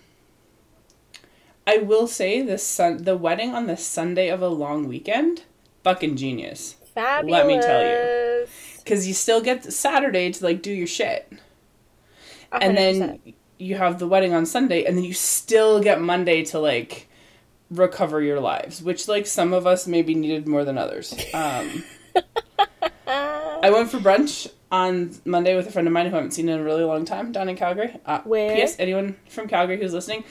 I 1.66 1.78
will 1.78 2.06
say 2.06 2.40
this 2.40 2.66
sun, 2.66 3.04
the 3.04 3.16
wedding 3.16 3.54
on 3.54 3.66
the 3.66 3.76
Sunday 3.76 4.28
of 4.28 4.40
a 4.40 4.48
long 4.48 4.88
weekend, 4.88 5.42
fucking 5.84 6.16
genius. 6.16 6.76
Fabulous. 6.94 7.30
Let 7.30 7.46
me 7.46 7.60
tell 7.60 7.82
you. 7.82 8.46
Because 8.78 9.06
you 9.06 9.12
still 9.12 9.42
get 9.42 9.70
Saturday 9.70 10.32
to 10.32 10.44
like 10.44 10.62
do 10.62 10.72
your 10.72 10.86
shit. 10.86 11.30
and 12.50 12.76
then 12.76 13.20
you 13.58 13.76
have 13.76 13.98
the 13.98 14.06
wedding 14.06 14.32
on 14.34 14.46
Sunday, 14.46 14.84
and 14.84 14.96
then 14.96 15.04
you 15.04 15.12
still 15.14 15.80
get 15.80 16.00
Monday 16.00 16.44
to 16.46 16.58
like 16.58 17.08
recover 17.70 18.22
your 18.22 18.40
lives, 18.40 18.82
which 18.82 19.08
like 19.08 19.26
some 19.26 19.52
of 19.52 19.66
us 19.66 19.86
maybe 19.86 20.14
needed 20.14 20.46
more 20.48 20.64
than 20.64 20.78
others. 20.78 21.12
Um, 21.34 21.84
I 23.06 23.70
went 23.70 23.90
for 23.90 23.98
brunch 23.98 24.50
on 24.70 25.14
Monday 25.24 25.56
with 25.56 25.66
a 25.66 25.72
friend 25.72 25.88
of 25.88 25.92
mine 25.94 26.06
who 26.06 26.12
I 26.12 26.16
haven't 26.16 26.32
seen 26.32 26.48
in 26.48 26.60
a 26.60 26.62
really 26.62 26.84
long 26.84 27.04
time 27.04 27.32
down 27.32 27.48
in 27.48 27.56
Calgary. 27.56 27.96
Uh, 28.06 28.20
Where? 28.22 28.54
P.S. 28.54 28.76
Anyone 28.78 29.16
from 29.28 29.48
Calgary 29.48 29.78
who's 29.80 29.94
listening, 29.94 30.24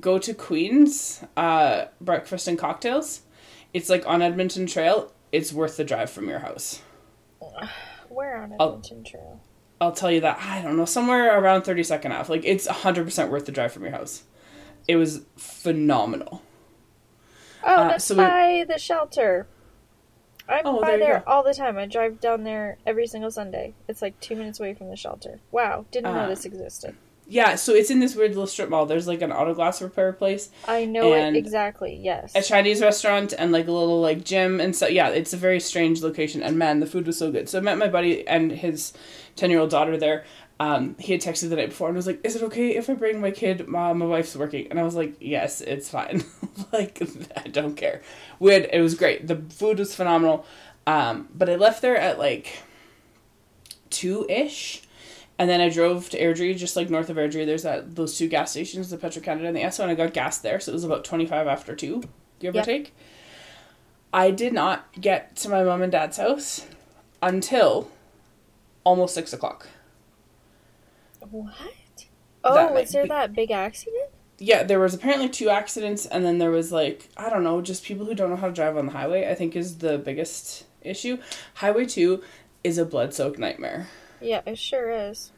go 0.00 0.18
to 0.18 0.34
Queen's 0.34 1.22
uh, 1.36 1.86
Breakfast 2.00 2.48
and 2.48 2.58
Cocktails. 2.58 3.22
It's 3.72 3.88
like 3.88 4.06
on 4.06 4.20
Edmonton 4.22 4.66
Trail. 4.66 5.12
It's 5.32 5.52
worth 5.52 5.76
the 5.76 5.84
drive 5.84 6.10
from 6.10 6.28
your 6.28 6.40
house. 6.40 6.80
Where 8.08 8.36
on 8.42 8.54
I'll- 8.60 8.68
Edmonton 8.68 9.04
Trail? 9.04 9.40
I'll 9.80 9.92
tell 9.92 10.10
you 10.10 10.20
that 10.20 10.38
I 10.40 10.62
don't 10.62 10.76
know 10.76 10.84
somewhere 10.84 11.38
around 11.38 11.62
32nd 11.62 12.10
Ave. 12.10 12.32
Like 12.32 12.44
it's 12.44 12.66
100% 12.66 13.28
worth 13.30 13.46
the 13.46 13.52
drive 13.52 13.72
from 13.72 13.82
your 13.82 13.92
house. 13.92 14.22
It 14.86 14.96
was 14.96 15.22
phenomenal. 15.36 16.42
Oh, 17.64 17.74
Uh, 17.74 17.88
that's 17.88 18.04
so 18.04 18.14
we- 18.14 18.22
by 18.24 18.64
the 18.68 18.78
shelter. 18.78 19.46
I'm 20.46 20.66
Oh, 20.66 20.80
by 20.82 20.90
there 20.90 20.98
there 20.98 21.22
all 21.28 21.42
the 21.42 21.54
time. 21.54 21.78
I 21.78 21.86
drive 21.86 22.20
down 22.20 22.44
there 22.44 22.76
every 22.86 23.06
single 23.06 23.30
Sunday. 23.30 23.72
It's 23.88 24.02
like 24.02 24.20
two 24.20 24.36
minutes 24.36 24.60
away 24.60 24.74
from 24.74 24.90
the 24.90 24.96
shelter. 24.96 25.40
Wow, 25.50 25.86
didn't 25.90 26.08
Uh, 26.08 26.22
know 26.24 26.28
this 26.28 26.44
existed. 26.44 26.94
Yeah, 27.26 27.54
so 27.54 27.72
it's 27.72 27.88
in 27.90 28.00
this 28.00 28.14
weird 28.14 28.32
little 28.32 28.46
strip 28.46 28.68
mall. 28.68 28.84
There's 28.84 29.08
like 29.08 29.22
an 29.22 29.32
auto 29.32 29.54
glass 29.54 29.80
repair 29.80 30.12
place, 30.12 30.50
I 30.68 30.84
know 30.84 31.14
it 31.14 31.34
exactly. 31.34 31.98
Yes. 31.98 32.32
a 32.34 32.42
Chinese 32.42 32.82
restaurant, 32.82 33.32
and 33.38 33.50
like 33.50 33.66
a 33.66 33.72
little 33.72 34.02
like 34.02 34.22
gym 34.24 34.60
and 34.60 34.76
so 34.76 34.86
yeah, 34.86 35.08
it's 35.08 35.32
a 35.32 35.38
very 35.38 35.58
strange 35.60 36.02
location. 36.02 36.42
And 36.42 36.58
man, 36.58 36.80
the 36.80 36.86
food 36.86 37.06
was 37.06 37.16
so 37.16 37.32
good. 37.32 37.48
So 37.48 37.56
I 37.56 37.62
met 37.62 37.78
my 37.78 37.88
buddy 37.88 38.28
and 38.28 38.52
his 38.52 38.92
10 39.36 39.50
year 39.50 39.60
old 39.60 39.70
daughter 39.70 39.96
there. 39.96 40.24
Um, 40.60 40.94
he 41.00 41.12
had 41.12 41.20
texted 41.20 41.50
the 41.50 41.56
night 41.56 41.70
before 41.70 41.88
and 41.88 41.96
was 41.96 42.06
like, 42.06 42.20
"Is 42.24 42.36
it 42.36 42.42
okay 42.44 42.76
if 42.76 42.88
I 42.88 42.94
bring 42.94 43.20
my 43.20 43.32
kid? 43.32 43.66
My, 43.66 43.92
my 43.92 44.06
wife's 44.06 44.36
working." 44.36 44.68
And 44.70 44.78
I 44.78 44.84
was 44.84 44.94
like, 44.94 45.14
"Yes, 45.20 45.60
it's 45.60 45.90
fine. 45.90 46.22
like 46.72 47.02
I 47.36 47.48
don't 47.48 47.74
care." 47.76 48.02
We 48.38 48.52
had, 48.52 48.68
it 48.72 48.80
was 48.80 48.94
great. 48.94 49.26
The 49.26 49.36
food 49.50 49.78
was 49.80 49.94
phenomenal. 49.96 50.46
Um, 50.86 51.28
but 51.34 51.50
I 51.50 51.56
left 51.56 51.82
there 51.82 51.96
at 51.96 52.18
like 52.20 52.62
two 53.90 54.26
ish, 54.28 54.82
and 55.38 55.50
then 55.50 55.60
I 55.60 55.68
drove 55.70 56.08
to 56.10 56.20
Airdrie, 56.20 56.56
just 56.56 56.76
like 56.76 56.88
north 56.88 57.10
of 57.10 57.16
Airdrie. 57.16 57.46
There's 57.46 57.64
that 57.64 57.96
those 57.96 58.16
two 58.16 58.28
gas 58.28 58.52
stations, 58.52 58.90
the 58.90 58.96
Petro 58.96 59.22
Canada 59.22 59.48
and 59.48 59.56
the 59.56 59.62
Esso, 59.62 59.80
and 59.80 59.90
I 59.90 59.94
got 59.96 60.12
gas 60.14 60.38
there. 60.38 60.60
So 60.60 60.70
it 60.70 60.74
was 60.74 60.84
about 60.84 61.04
twenty 61.04 61.26
five 61.26 61.48
after 61.48 61.74
two, 61.74 62.02
give 62.38 62.54
Yep. 62.54 62.62
or 62.62 62.66
take. 62.66 62.94
I 64.12 64.30
did 64.30 64.52
not 64.52 64.86
get 65.00 65.34
to 65.36 65.48
my 65.48 65.64
mom 65.64 65.82
and 65.82 65.90
dad's 65.90 66.18
house 66.18 66.64
until 67.20 67.90
almost 68.84 69.14
six 69.14 69.32
o'clock. 69.32 69.66
what? 71.30 72.06
Oh, 72.44 72.72
was 72.72 72.92
there 72.92 73.06
that 73.06 73.32
big 73.32 73.50
accident? 73.50 74.10
Yeah, 74.38 74.62
there 74.64 74.80
was 74.80 74.94
apparently 74.94 75.28
two 75.28 75.48
accidents, 75.48 76.06
and 76.06 76.24
then 76.24 76.38
there 76.38 76.50
was 76.50 76.70
like 76.72 77.08
I 77.16 77.30
don't 77.30 77.44
know, 77.44 77.60
just 77.60 77.84
people 77.84 78.06
who 78.06 78.14
don't 78.14 78.30
know 78.30 78.36
how 78.36 78.48
to 78.48 78.52
drive 78.52 78.76
on 78.76 78.86
the 78.86 78.92
highway. 78.92 79.30
I 79.30 79.34
think 79.34 79.56
is 79.56 79.78
the 79.78 79.98
biggest 79.98 80.64
issue. 80.82 81.18
Highway 81.54 81.86
two 81.86 82.22
is 82.62 82.78
a 82.78 82.84
blood 82.84 83.14
soaked 83.14 83.38
nightmare. 83.38 83.88
Yeah, 84.20 84.42
it 84.46 84.58
sure 84.58 84.90
is. 84.90 85.32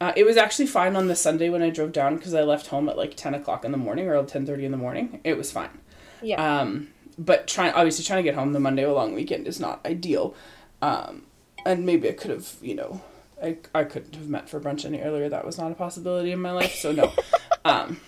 Uh, 0.00 0.12
it 0.16 0.24
was 0.24 0.38
actually 0.38 0.66
fine 0.66 0.96
on 0.96 1.08
the 1.08 1.16
Sunday 1.16 1.50
when 1.50 1.62
I 1.62 1.68
drove 1.68 1.92
down 1.92 2.16
because 2.16 2.32
I 2.32 2.42
left 2.42 2.68
home 2.68 2.88
at 2.88 2.96
like 2.96 3.16
ten 3.16 3.34
o'clock 3.34 3.64
in 3.64 3.72
the 3.72 3.78
morning 3.78 4.08
or 4.08 4.24
ten 4.24 4.46
thirty 4.46 4.64
in 4.64 4.72
the 4.72 4.78
morning. 4.78 5.20
It 5.24 5.36
was 5.36 5.52
fine. 5.52 5.78
Yeah. 6.22 6.60
Um, 6.60 6.88
but 7.18 7.46
trying 7.46 7.72
obviously 7.74 8.04
trying 8.04 8.18
to 8.18 8.22
get 8.22 8.34
home 8.34 8.52
the 8.52 8.60
Monday 8.60 8.82
of 8.82 8.90
a 8.90 8.94
long 8.94 9.14
weekend 9.14 9.46
is 9.46 9.60
not 9.60 9.84
ideal. 9.84 10.34
Um, 10.80 11.24
and 11.66 11.86
maybe 11.86 12.08
I 12.08 12.12
could 12.12 12.30
have 12.30 12.54
you 12.60 12.74
know 12.74 13.00
I 13.42 13.58
I 13.74 13.84
couldn't 13.84 14.14
have 14.16 14.28
met 14.28 14.48
for 14.48 14.60
brunch 14.60 14.84
any 14.84 15.00
earlier. 15.00 15.28
That 15.28 15.44
was 15.44 15.58
not 15.58 15.72
a 15.72 15.74
possibility 15.74 16.32
in 16.32 16.40
my 16.40 16.52
life. 16.52 16.74
So 16.74 16.92
no, 16.92 17.12
um, 17.64 18.00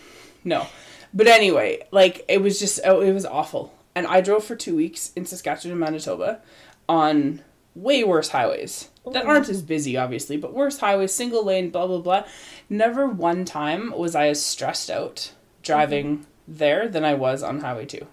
no. 0.44 0.66
But 1.14 1.26
anyway, 1.26 1.86
like 1.90 2.24
it 2.28 2.42
was 2.42 2.58
just 2.58 2.80
oh, 2.84 3.00
it 3.00 3.12
was 3.12 3.26
awful. 3.26 3.74
And 3.94 4.06
I 4.06 4.20
drove 4.20 4.44
for 4.44 4.56
two 4.56 4.74
weeks 4.74 5.12
in 5.14 5.26
Saskatchewan 5.26 5.72
and 5.72 5.80
Manitoba 5.80 6.40
on 6.88 7.42
way 7.74 8.04
worse 8.04 8.30
highways 8.30 8.88
that 9.10 9.26
aren't 9.26 9.48
as 9.48 9.62
busy, 9.62 9.96
obviously, 9.96 10.36
but 10.36 10.54
worse 10.54 10.78
highways, 10.78 11.12
single 11.12 11.44
lane, 11.44 11.70
blah 11.70 11.86
blah 11.86 12.00
blah. 12.00 12.24
Never 12.68 13.06
one 13.06 13.44
time 13.44 13.92
was 13.96 14.14
I 14.14 14.28
as 14.28 14.42
stressed 14.42 14.90
out 14.90 15.32
driving 15.62 16.26
there 16.46 16.88
than 16.88 17.04
I 17.04 17.14
was 17.14 17.42
on 17.42 17.60
Highway 17.60 17.86
Two. 17.86 18.06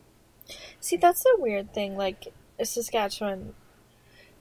See, 0.79 0.97
that's 0.97 1.23
the 1.23 1.35
weird 1.37 1.73
thing. 1.73 1.97
Like, 1.97 2.33
Saskatchewan 2.63 3.53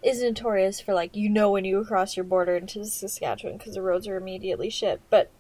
is 0.03 0.23
notorious 0.23 0.81
for, 0.81 0.95
like, 0.95 1.17
you 1.17 1.29
know 1.29 1.51
when 1.51 1.65
you 1.65 1.85
cross 1.85 2.17
your 2.17 2.25
border 2.25 2.57
into 2.57 2.85
Saskatchewan 2.85 3.59
because 3.59 3.75
the 3.75 3.83
roads 3.83 4.07
are 4.07 4.17
immediately 4.17 4.71
shit. 4.71 5.01
But 5.11 5.31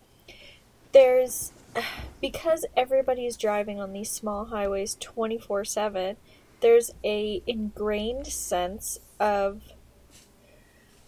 there's. 0.92 1.52
Because 2.20 2.66
everybody's 2.76 3.36
driving 3.36 3.78
on 3.78 3.92
these 3.92 4.10
small 4.10 4.46
highways 4.46 4.96
24 4.98 5.64
7, 5.64 6.16
there's 6.60 6.90
a 7.04 7.40
ingrained 7.46 8.26
sense 8.26 8.98
of. 9.20 9.62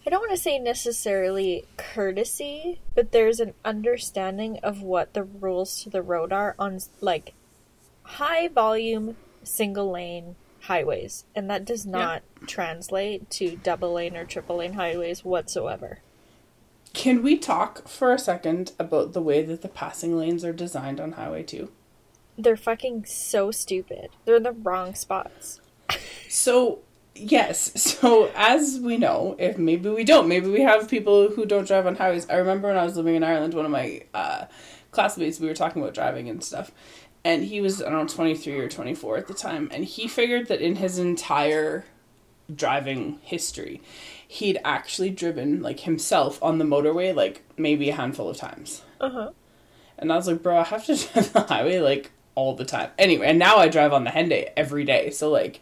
I 0.06 0.10
don't 0.10 0.20
want 0.20 0.30
to 0.30 0.36
say 0.36 0.60
necessarily 0.60 1.64
courtesy, 1.76 2.80
but 2.94 3.10
there's 3.10 3.40
an 3.40 3.54
understanding 3.64 4.60
of 4.62 4.82
what 4.82 5.14
the 5.14 5.24
rules 5.24 5.82
to 5.82 5.90
the 5.90 6.00
road 6.00 6.32
are 6.32 6.54
on, 6.60 6.78
like, 7.00 7.34
high 8.02 8.46
volume 8.46 9.16
single 9.42 9.90
lane 9.90 10.36
highways 10.62 11.24
and 11.34 11.50
that 11.50 11.64
does 11.64 11.86
not 11.86 12.22
translate 12.46 13.28
to 13.30 13.56
double 13.56 13.94
lane 13.94 14.16
or 14.16 14.24
triple 14.24 14.56
lane 14.56 14.74
highways 14.74 15.24
whatsoever. 15.24 15.98
Can 16.92 17.22
we 17.22 17.38
talk 17.38 17.86
for 17.86 18.12
a 18.12 18.18
second 18.18 18.72
about 18.78 19.12
the 19.12 19.22
way 19.22 19.42
that 19.42 19.62
the 19.62 19.68
passing 19.68 20.16
lanes 20.16 20.44
are 20.44 20.52
designed 20.52 20.98
on 20.98 21.12
Highway 21.12 21.44
2? 21.44 21.70
they're 22.42 22.56
fucking 22.56 23.04
so 23.04 23.50
stupid. 23.50 24.10
They're 24.24 24.36
in 24.36 24.42
the 24.42 24.52
wrong 24.52 24.94
spots. 24.94 25.60
So, 26.28 26.80
yes, 27.14 27.72
so 27.82 28.30
as 28.34 28.78
we 28.80 28.96
know, 28.96 29.36
if 29.38 29.58
maybe 29.58 29.88
we 29.88 30.04
don't, 30.04 30.28
maybe 30.28 30.48
we 30.48 30.62
have 30.62 30.88
people 30.88 31.30
who 31.30 31.46
don't 31.46 31.66
drive 31.66 31.86
on 31.86 31.96
highways. 31.96 32.28
I 32.28 32.36
remember 32.36 32.68
when 32.68 32.76
I 32.76 32.84
was 32.84 32.96
living 32.96 33.16
in 33.16 33.24
Ireland, 33.24 33.54
one 33.54 33.64
of 33.64 33.70
my 33.70 34.02
uh, 34.14 34.46
classmates, 34.90 35.40
we 35.40 35.48
were 35.48 35.54
talking 35.54 35.82
about 35.82 35.94
driving 35.94 36.28
and 36.28 36.42
stuff, 36.42 36.70
and 37.24 37.44
he 37.44 37.60
was 37.60 37.82
I 37.82 37.90
don't 37.90 38.06
know 38.06 38.14
23 38.14 38.58
or 38.58 38.68
24 38.68 39.16
at 39.18 39.26
the 39.26 39.34
time, 39.34 39.68
and 39.72 39.84
he 39.84 40.08
figured 40.08 40.48
that 40.48 40.60
in 40.60 40.76
his 40.76 40.98
entire 40.98 41.84
driving 42.54 43.18
history, 43.22 43.80
he'd 44.26 44.58
actually 44.64 45.10
driven, 45.10 45.62
like, 45.62 45.80
himself 45.80 46.42
on 46.42 46.58
the 46.58 46.64
motorway, 46.64 47.14
like, 47.14 47.42
maybe 47.56 47.88
a 47.90 47.94
handful 47.94 48.28
of 48.28 48.36
times. 48.36 48.82
uh-huh 49.00 49.30
And 49.98 50.12
I 50.12 50.16
was 50.16 50.26
like, 50.26 50.42
bro, 50.42 50.58
I 50.58 50.64
have 50.64 50.84
to 50.86 50.96
drive 51.12 51.32
the 51.32 51.40
highway 51.42 51.78
like 51.78 52.10
all 52.34 52.54
the 52.56 52.64
time. 52.64 52.90
Anyway, 52.98 53.26
and 53.26 53.38
now 53.38 53.56
I 53.56 53.68
drive 53.68 53.92
on 53.92 54.04
the 54.04 54.10
Henday 54.10 54.50
every 54.56 54.84
day. 54.84 55.10
So 55.10 55.30
like, 55.30 55.60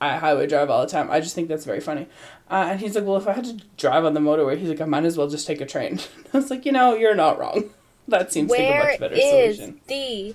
I 0.00 0.16
highway 0.16 0.46
drive 0.48 0.68
all 0.70 0.80
the 0.80 0.90
time. 0.90 1.10
I 1.10 1.20
just 1.20 1.34
think 1.34 1.48
that's 1.48 1.64
very 1.64 1.80
funny. 1.80 2.08
Uh, 2.50 2.68
and 2.70 2.80
he's 2.80 2.96
like, 2.96 3.04
well, 3.04 3.16
if 3.16 3.28
I 3.28 3.32
had 3.32 3.44
to 3.44 3.60
drive 3.76 4.04
on 4.04 4.14
the 4.14 4.20
motorway, 4.20 4.58
he's 4.58 4.68
like, 4.68 4.80
I 4.80 4.84
might 4.86 5.04
as 5.04 5.16
well 5.16 5.28
just 5.28 5.46
take 5.46 5.60
a 5.60 5.66
train. 5.66 6.00
I 6.34 6.38
was 6.38 6.50
like, 6.50 6.66
you 6.66 6.72
know, 6.72 6.94
you're 6.94 7.14
not 7.14 7.38
wrong. 7.38 7.70
That 8.10 8.32
seems 8.32 8.50
like 8.50 8.60
a 8.60 8.78
much 8.90 9.00
better 9.00 9.14
is 9.18 9.56
solution. 9.56 9.80
the 9.86 10.34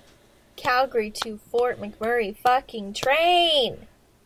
calgary 0.56 1.12
to 1.12 1.38
fort 1.38 1.80
mcmurray 1.82 2.36
fucking 2.36 2.94
train 2.94 3.78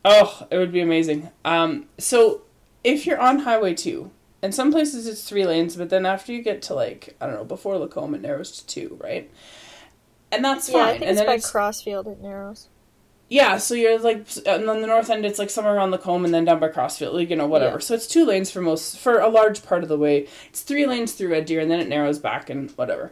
Oh, 0.06 0.48
it 0.50 0.58
would 0.58 0.72
be 0.72 0.80
amazing. 0.80 1.30
Um, 1.44 1.88
so 1.98 2.42
if 2.84 3.06
you're 3.06 3.20
on 3.20 3.40
Highway 3.40 3.74
two, 3.74 4.12
and 4.42 4.56
some 4.56 4.72
places 4.72 5.08
it's 5.08 5.28
three 5.28 5.46
lanes, 5.46 5.76
but 5.76 5.90
then 5.90 6.06
after 6.06 6.32
you 6.32 6.42
get 6.42 6.62
to 6.64 6.74
like 6.74 7.16
I 7.20 7.26
don't 7.26 7.36
know, 7.36 7.44
before 7.44 7.78
Lacombe 7.78 8.16
it 8.16 8.22
narrows 8.22 8.52
to 8.62 8.66
two, 8.66 8.98
right? 9.02 9.30
And 10.32 10.44
that's 10.46 10.70
yeah 10.70 10.74
fine. 10.74 10.88
i 10.88 10.92
think 10.92 11.02
and 11.02 11.10
it's 11.12 11.20
then 11.20 11.28
by 11.28 11.34
it's, 11.36 11.52
crossfield 11.52 12.08
it 12.08 12.22
narrows 12.22 12.68
Yeah, 13.28 13.58
so 13.58 13.74
you're 13.74 14.00
like 14.00 14.26
and 14.46 14.70
on 14.70 14.82
the 14.82 14.88
north 14.88 15.10
end, 15.10 15.26
it's 15.26 15.38
like 15.40 15.50
somewhere 15.50 15.76
around 15.76 15.92
Lacombe 15.92 16.24
and 16.24 16.34
then 16.34 16.46
down 16.46 16.60
by 16.60 16.70
Crossfield, 16.70 17.14
like 17.14 17.30
you 17.30 17.36
know 17.36 17.48
whatever. 17.48 17.76
Yeah. 17.76 17.80
So 17.80 17.94
it's 17.94 18.08
two 18.08 18.26
lanes 18.26 18.50
for 18.50 18.62
most 18.62 18.98
for 18.98 19.20
a 19.20 19.28
large 19.28 19.64
part 19.66 19.84
of 19.84 19.90
the 19.90 19.98
way. 19.98 20.28
It's 20.48 20.62
three 20.62 20.86
lanes 20.86 21.12
through 21.14 21.32
Red 21.32 21.46
Deer 21.46 21.60
and 21.60 21.70
then 21.70 21.80
it 21.82 21.90
narrows 21.90 22.20
back 22.20 22.50
and 22.50 22.72
whatever. 22.72 23.12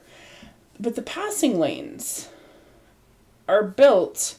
But 0.79 0.95
the 0.95 1.01
passing 1.01 1.59
lanes 1.59 2.29
are 3.47 3.63
built 3.63 4.37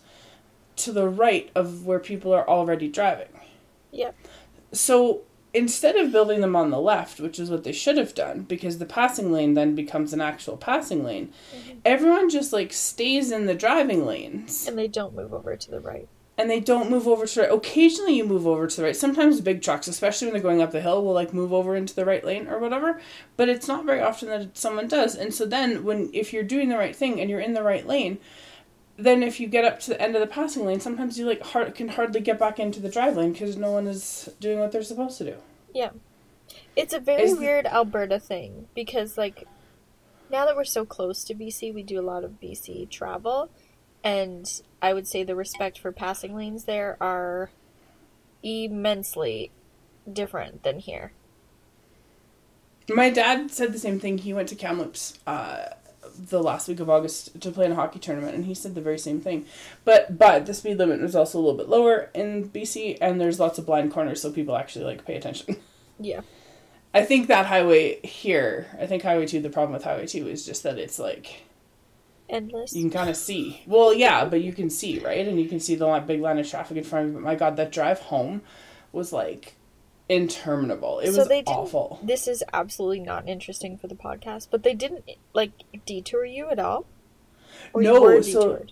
to 0.77 0.93
the 0.93 1.09
right 1.09 1.51
of 1.55 1.85
where 1.85 1.99
people 1.99 2.33
are 2.33 2.49
already 2.49 2.89
driving. 2.89 3.29
Yep. 3.91 4.15
So 4.73 5.23
instead 5.55 5.97
of 5.97 6.13
building 6.13 6.41
them 6.41 6.55
on 6.55 6.71
the 6.71 6.81
left, 6.81 7.21
which 7.21 7.39
is 7.39 7.51
what 7.51 7.65
they 7.65 7.73
should 7.73 7.97
have 7.97 8.15
done, 8.15 8.43
because 8.43 8.79
the 8.79 8.87
passing 8.87 9.33
lane 9.33 9.55
then 9.55 9.75
becomes 9.75 10.13
an 10.13 10.21
actual 10.21 10.57
passing 10.57 11.05
lane, 11.05 11.33
mm-hmm. 11.55 11.79
everyone 11.85 12.31
just 12.31 12.53
like 12.53 12.73
stays 12.73 13.31
in 13.33 13.47
the 13.47 13.55
driving 13.55 14.07
lanes 14.07 14.67
And 14.69 14.79
they 14.79 14.89
don't 14.89 15.15
move 15.15 15.33
over 15.33 15.57
to 15.57 15.71
the 15.71 15.81
right. 15.81 16.09
And 16.39 16.49
they 16.49 16.61
don't 16.61 16.89
move 16.89 17.07
over 17.09 17.27
to 17.27 17.35
the 17.35 17.41
right. 17.43 17.53
Occasionally 17.53 18.17
you 18.17 18.25
move 18.25 18.47
over 18.47 18.67
to 18.69 18.77
the 18.77 18.85
right. 18.85 18.97
Sometimes 18.97 19.41
big 19.41 19.61
trucks, 19.61 19.89
especially 19.89 20.29
when 20.29 20.35
they're 20.35 20.43
going 20.43 20.63
up 20.63 20.71
the 20.71 20.81
hill, 20.81 21.05
will 21.05 21.13
like 21.13 21.35
move 21.35 21.53
over 21.53 21.75
into 21.77 21.95
the 21.95 22.05
right 22.05 22.25
lane 22.25 22.47
or 22.49 22.59
whatever. 22.59 23.01
But 23.37 23.49
it's 23.49 23.67
not 23.69 23.85
very 23.85 24.01
often 24.01 24.29
that 24.29 24.57
someone 24.57 24.87
does. 24.89 25.17
And 25.17 25.35
so 25.35 25.45
then 25.45 25.85
when 25.85 26.09
if 26.15 26.33
you're 26.33 26.45
doing 26.45 26.69
the 26.69 26.79
right 26.79 26.95
thing 26.97 27.21
and 27.21 27.29
you're 27.29 27.41
in 27.41 27.53
the 27.55 27.63
right 27.63 27.87
lane, 27.87 28.19
then 28.97 29.23
if 29.23 29.39
you 29.41 29.49
get 29.49 29.65
up 29.65 29.81
to 29.81 29.91
the 29.91 30.01
end 30.01 30.15
of 30.15 30.21
the 30.21 30.27
passing 30.27 30.65
lane, 30.65 30.81
sometimes 30.81 31.19
you 31.19 31.27
like 31.27 31.43
hard, 31.43 31.75
can 31.75 31.89
hardly 31.89 32.21
get 32.21 32.39
back 32.39 32.59
into 32.59 32.81
the 32.81 32.89
drive 32.89 33.17
lane 33.17 33.33
because 33.33 33.57
no 33.57 33.73
one 33.73 33.87
is 33.87 34.29
doing 34.41 34.59
what 34.61 34.73
they're 34.73 34.83
supposed 34.83 35.19
to 35.19 35.25
do. 35.25 35.37
Yeah. 35.75 35.91
It's 36.77 36.95
a 36.95 37.01
very 37.01 37.23
Is 37.23 37.35
the- 37.35 37.41
weird 37.41 37.67
Alberta 37.67 38.19
thing 38.19 38.69
because, 38.75 39.19
like, 39.19 39.45
now 40.31 40.47
that 40.47 40.57
we're 40.57 40.65
so 40.65 40.85
close 40.85 41.25
to 41.25 41.35
BC, 41.35 41.73
we 41.75 41.83
do 41.83 41.99
a 41.99 42.03
lot 42.03 42.23
of 42.25 42.41
BC 42.41 42.89
travel. 42.91 43.51
And 44.05 44.63
I 44.81 44.93
would 44.93 45.09
say 45.09 45.25
the 45.25 45.35
respect 45.35 45.79
for 45.79 45.93
passing 45.93 46.35
lanes 46.35 46.65
there 46.65 46.97
are 47.01 47.51
immensely 48.43 49.51
different 50.11 50.63
than 50.63 50.79
here. 50.79 51.13
My 52.89 53.11
dad 53.11 53.51
said 53.51 53.73
the 53.73 53.79
same 53.79 54.01
thing. 54.01 54.19
He 54.19 54.33
went 54.33 54.49
to 54.49 54.55
Kamloops 54.55 55.19
uh, 55.27 55.67
the 56.19 56.43
last 56.43 56.69
week 56.69 56.81
of 56.81 56.89
August 56.89 57.41
to 57.41 57.51
play 57.51 57.67
in 57.67 57.73
a 57.73 57.75
hockey 57.75 57.99
tournament, 57.99 58.35
and 58.35 58.47
he 58.47 58.55
said 58.55 58.75
the 58.75 58.81
very 58.81 58.99
same 58.99 59.21
thing. 59.21 59.45
But 59.85 60.19
but 60.19 60.47
the 60.47 60.55
speed 60.55 60.79
limit 60.79 61.01
was 61.01 61.15
also 61.15 61.39
a 61.39 61.41
little 61.41 61.59
bit 61.59 61.69
lower 61.69 62.11
in 62.15 62.49
BC, 62.49 62.99
and 63.01 63.21
there's 63.21 63.41
lots 63.41 63.59
of 63.59 63.67
blind 63.67 63.93
corners, 63.93 64.23
so 64.23 64.33
people 64.33 64.57
actually 64.57 64.85
like 64.85 65.05
pay 65.05 65.17
attention. 65.17 65.57
Yeah. 66.01 66.21
I 66.95 67.05
think 67.05 67.27
that 67.27 67.47
highway 67.47 68.01
here, 68.07 68.69
I 68.81 68.87
think 68.87 69.03
Highway 69.03 69.27
Two. 69.27 69.41
The 69.41 69.51
problem 69.51 69.73
with 69.73 69.83
Highway 69.83 70.07
Two 70.07 70.29
is 70.29 70.47
just 70.47 70.63
that 70.63 70.79
it's 70.79 71.01
like 71.01 71.43
Endless. 72.29 72.75
you 72.75 72.83
can 72.83 72.91
kind 72.91 73.09
of 73.11 73.17
see. 73.17 73.63
Well, 73.67 73.95
yeah, 73.95 74.25
but 74.27 74.43
you 74.43 74.53
can 74.53 74.69
see 74.71 74.99
right, 74.99 75.27
and 75.27 75.41
you 75.41 75.49
can 75.49 75.61
see 75.61 75.75
the 75.75 76.03
big 76.07 76.21
line 76.21 76.39
of 76.39 76.49
traffic 76.49 76.77
in 76.77 76.85
front 76.85 77.07
of 77.07 77.11
you. 77.13 77.15
But 77.19 77.25
my 77.25 77.35
God, 77.35 77.57
that 77.57 77.73
drive 77.73 78.01
home 78.01 78.43
was 78.93 79.13
like 79.13 79.55
interminable. 80.09 81.01
It 81.01 81.13
So 81.13 81.27
was 81.27 81.43
awful. 81.47 82.01
This 82.03 82.27
is 82.29 82.43
absolutely 82.53 83.01
not 83.01 83.29
interesting 83.29 83.77
for 83.77 83.87
the 83.89 83.95
podcast, 83.95 84.49
but 84.51 84.63
they 84.63 84.75
didn't, 84.75 85.05
like, 85.35 85.53
detour 85.87 86.25
you 86.25 86.49
at 86.49 86.59
all? 86.59 86.87
Or 87.73 87.83
No, 87.83 88.09
you 88.11 88.23
so- 88.23 88.65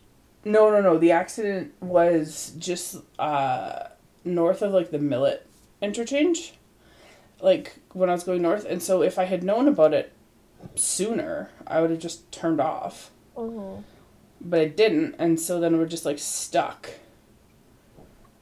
No, 0.45 0.71
no, 0.71 0.81
no. 0.81 0.97
The 0.99 1.11
accident 1.13 1.75
was 1.81 2.53
just 2.59 2.97
uh, 3.19 3.89
north 4.25 4.63
of 4.63 4.73
like 4.73 4.91
the 4.91 4.99
Millet 4.99 5.47
interchange, 5.83 6.55
like 7.41 7.77
when 7.93 8.09
I 8.09 8.13
was 8.13 8.25
going 8.25 8.43
north. 8.43 8.65
And 8.65 8.83
so 8.83 9.03
if 9.03 9.19
I 9.19 9.25
had 9.25 9.43
known 9.43 9.67
about 9.67 9.93
it 9.93 10.13
sooner, 10.75 11.51
I 11.67 11.81
would 11.81 11.91
have 11.91 11.99
just 11.99 12.31
turned 12.31 12.61
off. 12.61 13.11
Mhm. 13.37 13.83
But 14.41 14.61
I 14.61 14.65
didn't, 14.67 15.15
and 15.19 15.41
so 15.41 15.61
then 15.61 15.79
we're 15.79 15.87
just 15.87 16.05
like 16.05 16.19
stuck. 16.19 16.91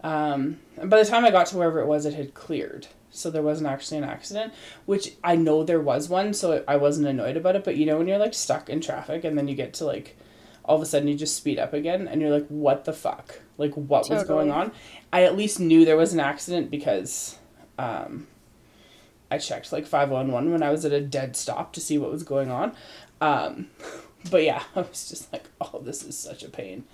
Um, 0.02 0.58
and 0.76 0.90
by 0.90 1.02
the 1.02 1.08
time 1.08 1.24
I 1.24 1.30
got 1.30 1.46
to 1.48 1.56
wherever 1.56 1.80
it 1.80 1.86
was, 1.86 2.04
it 2.04 2.14
had 2.14 2.34
cleared. 2.34 2.88
So 3.10 3.30
there 3.30 3.42
wasn't 3.42 3.68
actually 3.68 3.98
an 3.98 4.04
accident, 4.04 4.52
which 4.86 5.14
I 5.22 5.36
know 5.36 5.62
there 5.62 5.80
was 5.80 6.08
one, 6.08 6.34
so 6.34 6.64
I 6.66 6.76
wasn't 6.76 7.06
annoyed 7.06 7.36
about 7.36 7.54
it. 7.56 7.64
But 7.64 7.76
you 7.76 7.86
know, 7.86 7.96
when 7.98 8.08
you're 8.08 8.18
like 8.18 8.34
stuck 8.34 8.68
in 8.68 8.80
traffic 8.80 9.24
and 9.24 9.38
then 9.38 9.46
you 9.48 9.54
get 9.54 9.72
to 9.74 9.84
like, 9.84 10.16
all 10.64 10.76
of 10.76 10.82
a 10.82 10.86
sudden 10.86 11.06
you 11.08 11.14
just 11.14 11.36
speed 11.36 11.58
up 11.58 11.72
again 11.72 12.08
and 12.08 12.20
you're 12.20 12.30
like, 12.30 12.46
what 12.48 12.84
the 12.84 12.92
fuck? 12.92 13.40
Like, 13.56 13.72
what 13.74 14.10
was 14.10 14.24
going 14.24 14.50
on? 14.50 14.72
I 15.12 15.22
at 15.22 15.36
least 15.36 15.60
knew 15.60 15.84
there 15.84 15.96
was 15.96 16.12
an 16.12 16.18
accident 16.20 16.70
because 16.72 17.38
um, 17.78 18.26
I 19.30 19.38
checked 19.38 19.72
like 19.72 19.86
511 19.86 20.50
when 20.50 20.62
I 20.62 20.70
was 20.70 20.84
at 20.84 20.92
a 20.92 21.00
dead 21.00 21.36
stop 21.36 21.72
to 21.74 21.80
see 21.80 21.98
what 21.98 22.10
was 22.10 22.24
going 22.24 22.50
on. 22.50 22.72
Um, 23.20 23.68
but 24.30 24.42
yeah, 24.44 24.62
I 24.76 24.80
was 24.80 25.08
just 25.08 25.32
like, 25.32 25.44
oh, 25.60 25.80
this 25.80 26.02
is 26.02 26.16
such 26.18 26.42
a 26.42 26.48
pain. 26.48 26.84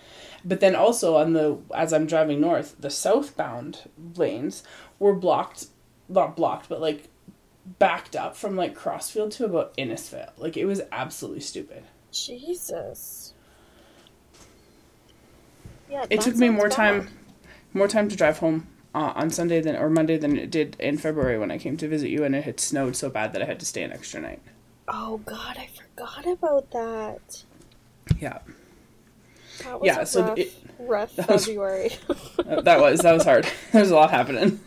But 0.45 0.61
then 0.61 0.75
also 0.75 1.17
on 1.17 1.33
the 1.33 1.59
as 1.75 1.93
I'm 1.93 2.07
driving 2.07 2.41
north, 2.41 2.77
the 2.79 2.91
southbound 2.91 3.89
lanes 4.17 4.63
were 4.99 5.15
blocked, 5.15 5.67
not 6.09 6.37
blocked, 6.37 6.69
but 6.69 6.81
like 6.81 7.09
backed 7.79 8.17
up 8.17 8.37
from 8.37 8.57
like 8.57 8.75
Crossfield 8.75 9.33
to 9.33 9.45
about 9.45 9.77
Innisfail. 9.77 10.31
Like 10.39 10.57
it 10.57 10.65
was 10.65 10.81
absolutely 10.91 11.41
stupid. 11.41 11.85
Jesus. 12.11 13.35
Yeah, 15.91 16.07
It 16.09 16.21
took 16.21 16.37
me 16.37 16.49
more 16.51 16.69
bad. 16.69 16.77
time, 16.77 17.09
more 17.73 17.89
time 17.89 18.09
to 18.09 18.17
drive 18.17 18.39
home 18.39 18.69
uh, 18.95 19.13
on 19.17 19.31
Sunday 19.31 19.61
than 19.61 19.77
or 19.77 19.91
Monday 19.91 20.17
than 20.19 20.37
it 20.37 20.51
did 20.51 20.77
in 20.79 20.99
February 20.99 21.39
when 21.39 21.51
I 21.51 21.59
came 21.59 21.77
to 21.79 21.89
visit 21.89 22.11
you, 22.11 22.25
and 22.25 22.35
it 22.35 22.45
had 22.45 22.61
snowed 22.61 22.97
so 22.97 23.11
bad 23.11 23.33
that 23.33 23.43
I 23.43 23.45
had 23.45 23.59
to 23.61 23.67
stay 23.67 23.83
an 23.83 23.93
extra 23.93 24.21
night. 24.21 24.41
Oh 24.89 25.19
God, 25.19 25.57
I 25.59 25.67
forgot 25.67 25.90
about 26.05 26.71
that. 26.73 27.45
Yeah, 28.19 28.39
That 29.65 29.81
was 29.81 29.87
Yeah, 29.87 30.01
a 30.01 30.07
so 30.07 30.23
rough, 30.29 30.39
it- 30.39 30.53
rough 30.79 31.17
that 31.17 31.29
was- 31.33 31.47
February. 31.47 31.91
Uh, 32.39 32.61
that 32.69 32.81
was 32.81 33.01
that 33.01 33.13
was 33.13 33.25
hard. 33.25 33.47
There 33.73 33.81
was 33.83 33.91
a 33.91 33.95
lot 33.95 34.11
happening. 34.11 34.61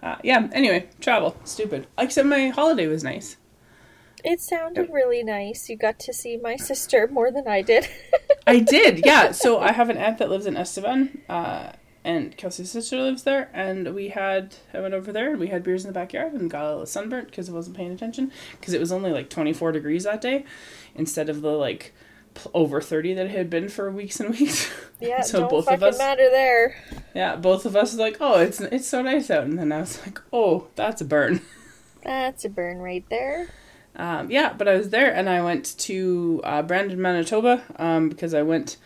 Uh, 0.00 0.16
yeah. 0.22 0.48
Anyway, 0.52 0.88
travel 1.00 1.36
stupid. 1.44 1.86
Except 1.98 2.26
my 2.28 2.48
holiday 2.48 2.86
was 2.86 3.02
nice. 3.02 3.36
it 4.24 4.40
sounded 4.40 4.90
really 4.92 5.24
nice. 5.24 5.68
You 5.68 5.76
got 5.76 5.98
to 6.00 6.12
see 6.12 6.36
my 6.36 6.54
sister 6.56 7.08
more 7.08 7.30
than 7.32 7.48
I 7.48 7.62
did. 7.62 7.88
I 8.46 8.60
did, 8.60 9.04
yeah. 9.04 9.32
So 9.32 9.58
I 9.58 9.72
have 9.72 9.90
an 9.90 9.96
aunt 9.96 10.18
that 10.18 10.30
lives 10.30 10.46
in 10.46 10.56
Estevan, 10.56 11.20
uh, 11.28 11.72
and 12.04 12.36
Kelsey's 12.36 12.70
sister 12.70 13.00
lives 13.00 13.24
there, 13.24 13.50
and 13.52 13.94
we 13.94 14.08
had 14.08 14.54
I 14.72 14.80
went 14.80 14.94
over 14.94 15.12
there 15.12 15.30
and 15.30 15.40
we 15.40 15.48
had 15.48 15.62
beers 15.62 15.84
in 15.84 15.88
the 15.88 15.94
backyard 15.98 16.32
and 16.32 16.50
got 16.50 16.64
a 16.64 16.70
little 16.70 16.86
sunburnt 16.86 17.26
because 17.28 17.48
I 17.48 17.52
wasn't 17.52 17.76
paying 17.76 17.92
attention 17.92 18.32
because 18.52 18.74
it 18.74 18.80
was 18.80 18.92
only 18.92 19.10
like 19.12 19.28
twenty 19.30 19.52
four 19.52 19.72
degrees 19.72 20.04
that 20.04 20.20
day, 20.20 20.44
instead 20.94 21.28
of 21.28 21.40
the 21.42 21.50
like 21.52 21.92
over 22.54 22.80
thirty 22.80 23.14
that 23.14 23.26
it 23.26 23.32
had 23.32 23.50
been 23.50 23.68
for 23.68 23.90
weeks 23.90 24.20
and 24.20 24.30
weeks. 24.38 24.70
yeah, 25.00 25.22
So 25.22 25.40
don't 25.40 25.50
both 25.50 25.66
of 25.68 25.80
fucking 25.80 25.88
us- 25.88 25.98
matter 25.98 26.28
there. 26.30 26.76
yeah, 27.14 27.36
both 27.36 27.66
of 27.66 27.74
us 27.74 27.94
were 27.94 28.00
like, 28.02 28.16
oh, 28.20 28.40
it's 28.40 28.60
it's 28.60 28.86
so 28.86 29.02
nice 29.02 29.30
out, 29.30 29.44
and 29.44 29.58
then 29.58 29.72
I 29.72 29.80
was 29.80 30.00
like, 30.06 30.20
oh, 30.32 30.68
that's 30.76 31.00
a 31.00 31.04
burn. 31.04 31.40
That's 32.04 32.44
a 32.44 32.48
burn 32.48 32.78
right 32.78 33.04
there. 33.10 33.48
Um, 33.96 34.30
yeah, 34.30 34.52
but 34.52 34.68
I 34.68 34.74
was 34.76 34.90
there 34.90 35.12
and 35.12 35.28
I 35.28 35.42
went 35.42 35.76
to 35.80 36.40
uh, 36.44 36.62
Brandon, 36.62 37.02
Manitoba 37.02 37.64
um, 37.76 38.08
because 38.08 38.32
I 38.34 38.42
went 38.42 38.76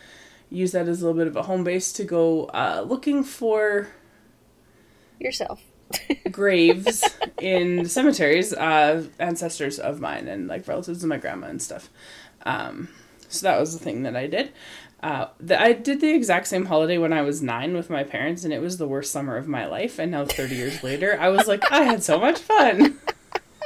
use 0.52 0.72
that 0.72 0.88
as 0.88 1.02
a 1.02 1.06
little 1.06 1.18
bit 1.18 1.26
of 1.26 1.36
a 1.36 1.42
home 1.42 1.64
base 1.64 1.92
to 1.94 2.04
go 2.04 2.44
uh, 2.46 2.84
looking 2.86 3.24
for 3.24 3.88
Yourself. 5.18 5.62
graves 6.32 7.04
in 7.40 7.86
cemeteries, 7.86 8.52
uh, 8.52 9.04
ancestors 9.18 9.78
of 9.78 10.00
mine 10.00 10.28
and 10.28 10.48
like 10.48 10.66
relatives 10.66 11.02
of 11.02 11.08
my 11.08 11.16
grandma 11.16 11.48
and 11.48 11.62
stuff. 11.62 11.90
Um, 12.44 12.88
so 13.28 13.46
that 13.46 13.58
was 13.58 13.76
the 13.76 13.82
thing 13.82 14.02
that 14.02 14.16
I 14.16 14.26
did. 14.26 14.52
Uh, 15.02 15.26
the, 15.40 15.60
I 15.60 15.72
did 15.72 16.00
the 16.00 16.12
exact 16.12 16.46
same 16.46 16.66
holiday 16.66 16.96
when 16.96 17.12
I 17.12 17.22
was 17.22 17.42
nine 17.42 17.74
with 17.74 17.90
my 17.90 18.04
parents, 18.04 18.44
and 18.44 18.52
it 18.52 18.60
was 18.60 18.78
the 18.78 18.86
worst 18.86 19.10
summer 19.10 19.36
of 19.36 19.48
my 19.48 19.66
life. 19.66 19.98
And 19.98 20.12
now, 20.12 20.24
30 20.24 20.54
years 20.54 20.84
later, 20.84 21.18
I 21.20 21.28
was 21.28 21.48
like, 21.48 21.70
I 21.72 21.82
had 21.82 22.04
so 22.04 22.20
much 22.20 22.38
fun. 22.38 22.98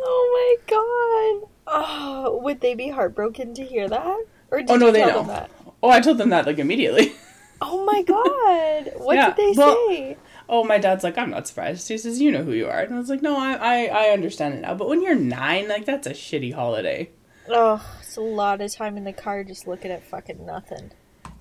oh 0.00 0.28
my 0.34 0.56
god. 0.66 1.48
Oh, 1.64 2.40
would 2.42 2.60
they 2.60 2.74
be 2.74 2.88
heartbroken 2.88 3.54
to 3.54 3.64
hear 3.64 3.88
that? 3.88 4.24
Or 4.52 4.58
did 4.58 4.70
Oh, 4.70 4.76
no, 4.76 4.92
they 4.92 5.00
know. 5.00 5.18
them 5.20 5.26
that? 5.28 5.50
Oh, 5.82 5.88
I 5.90 6.00
told 6.00 6.18
them 6.18 6.28
that 6.28 6.46
like 6.46 6.58
immediately. 6.58 7.12
Oh 7.64 7.84
my 7.84 8.02
god. 8.02 8.92
What 8.96 9.14
Yeah, 9.14 9.26
did 9.32 9.36
they 9.36 9.52
well- 9.56 9.86
say? 9.88 10.16
oh, 10.48 10.64
my 10.64 10.78
dad's 10.78 11.04
like, 11.04 11.16
I'm 11.16 11.30
not 11.30 11.46
surprised. 11.46 11.86
He 11.86 11.96
says, 11.96 12.20
you 12.20 12.32
know 12.32 12.42
who 12.42 12.50
you 12.52 12.66
are. 12.66 12.80
And 12.80 12.92
I 12.92 12.98
was 12.98 13.08
like, 13.08 13.22
no, 13.22 13.38
I, 13.38 13.52
I, 13.54 13.84
I 13.84 14.08
understand 14.08 14.54
it 14.54 14.62
now. 14.62 14.74
But 14.74 14.88
when 14.88 15.00
you're 15.00 15.14
nine, 15.14 15.68
like, 15.68 15.84
that's 15.84 16.08
a 16.08 16.10
shitty 16.10 16.54
holiday. 16.54 17.10
Oh, 17.48 17.80
it's 18.00 18.16
a 18.16 18.20
lot 18.20 18.60
of 18.60 18.72
time 18.74 18.96
in 18.96 19.04
the 19.04 19.12
car 19.12 19.44
just 19.44 19.68
looking 19.68 19.92
at 19.92 20.02
fucking 20.02 20.44
nothing. 20.44 20.90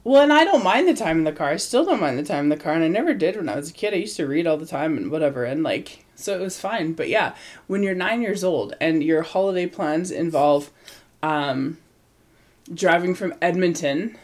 Well, 0.04 0.22
and 0.22 0.32
I 0.32 0.44
don't 0.46 0.64
mind 0.64 0.88
the 0.88 0.94
time 0.94 1.18
in 1.18 1.24
the 1.24 1.32
car. 1.32 1.50
I 1.50 1.56
still 1.56 1.86
don't 1.86 2.00
mind 2.00 2.20
the 2.20 2.24
time 2.24 2.44
in 2.44 2.50
the 2.50 2.56
car. 2.64 2.74
And 2.74 2.84
I 2.84 2.88
never 2.88 3.16
did 3.16 3.36
when 3.36 3.50
I 3.50 3.56
was 3.56 3.72
a 3.72 3.74
kid. 3.74 3.96
I 3.96 3.98
used 3.98 4.18
to 4.18 4.28
read 4.28 4.46
all 4.46 4.58
the 4.58 4.68
time 4.68 4.98
and 4.98 5.10
whatever. 5.10 5.44
And, 5.44 5.64
like, 5.64 6.06
so 6.14 6.36
it 6.36 6.40
was 6.42 6.60
fine. 6.60 6.94
But 6.94 7.10
yeah, 7.10 7.34
when 7.66 7.82
you're 7.82 7.96
nine 7.96 8.22
years 8.22 8.44
old 8.44 8.76
and 8.80 9.04
your 9.04 9.24
holiday 9.24 9.66
plans 9.66 10.12
involve 10.12 10.70
um, 11.24 11.80
driving 12.74 13.16
from 13.16 13.34
Edmonton 13.42 14.18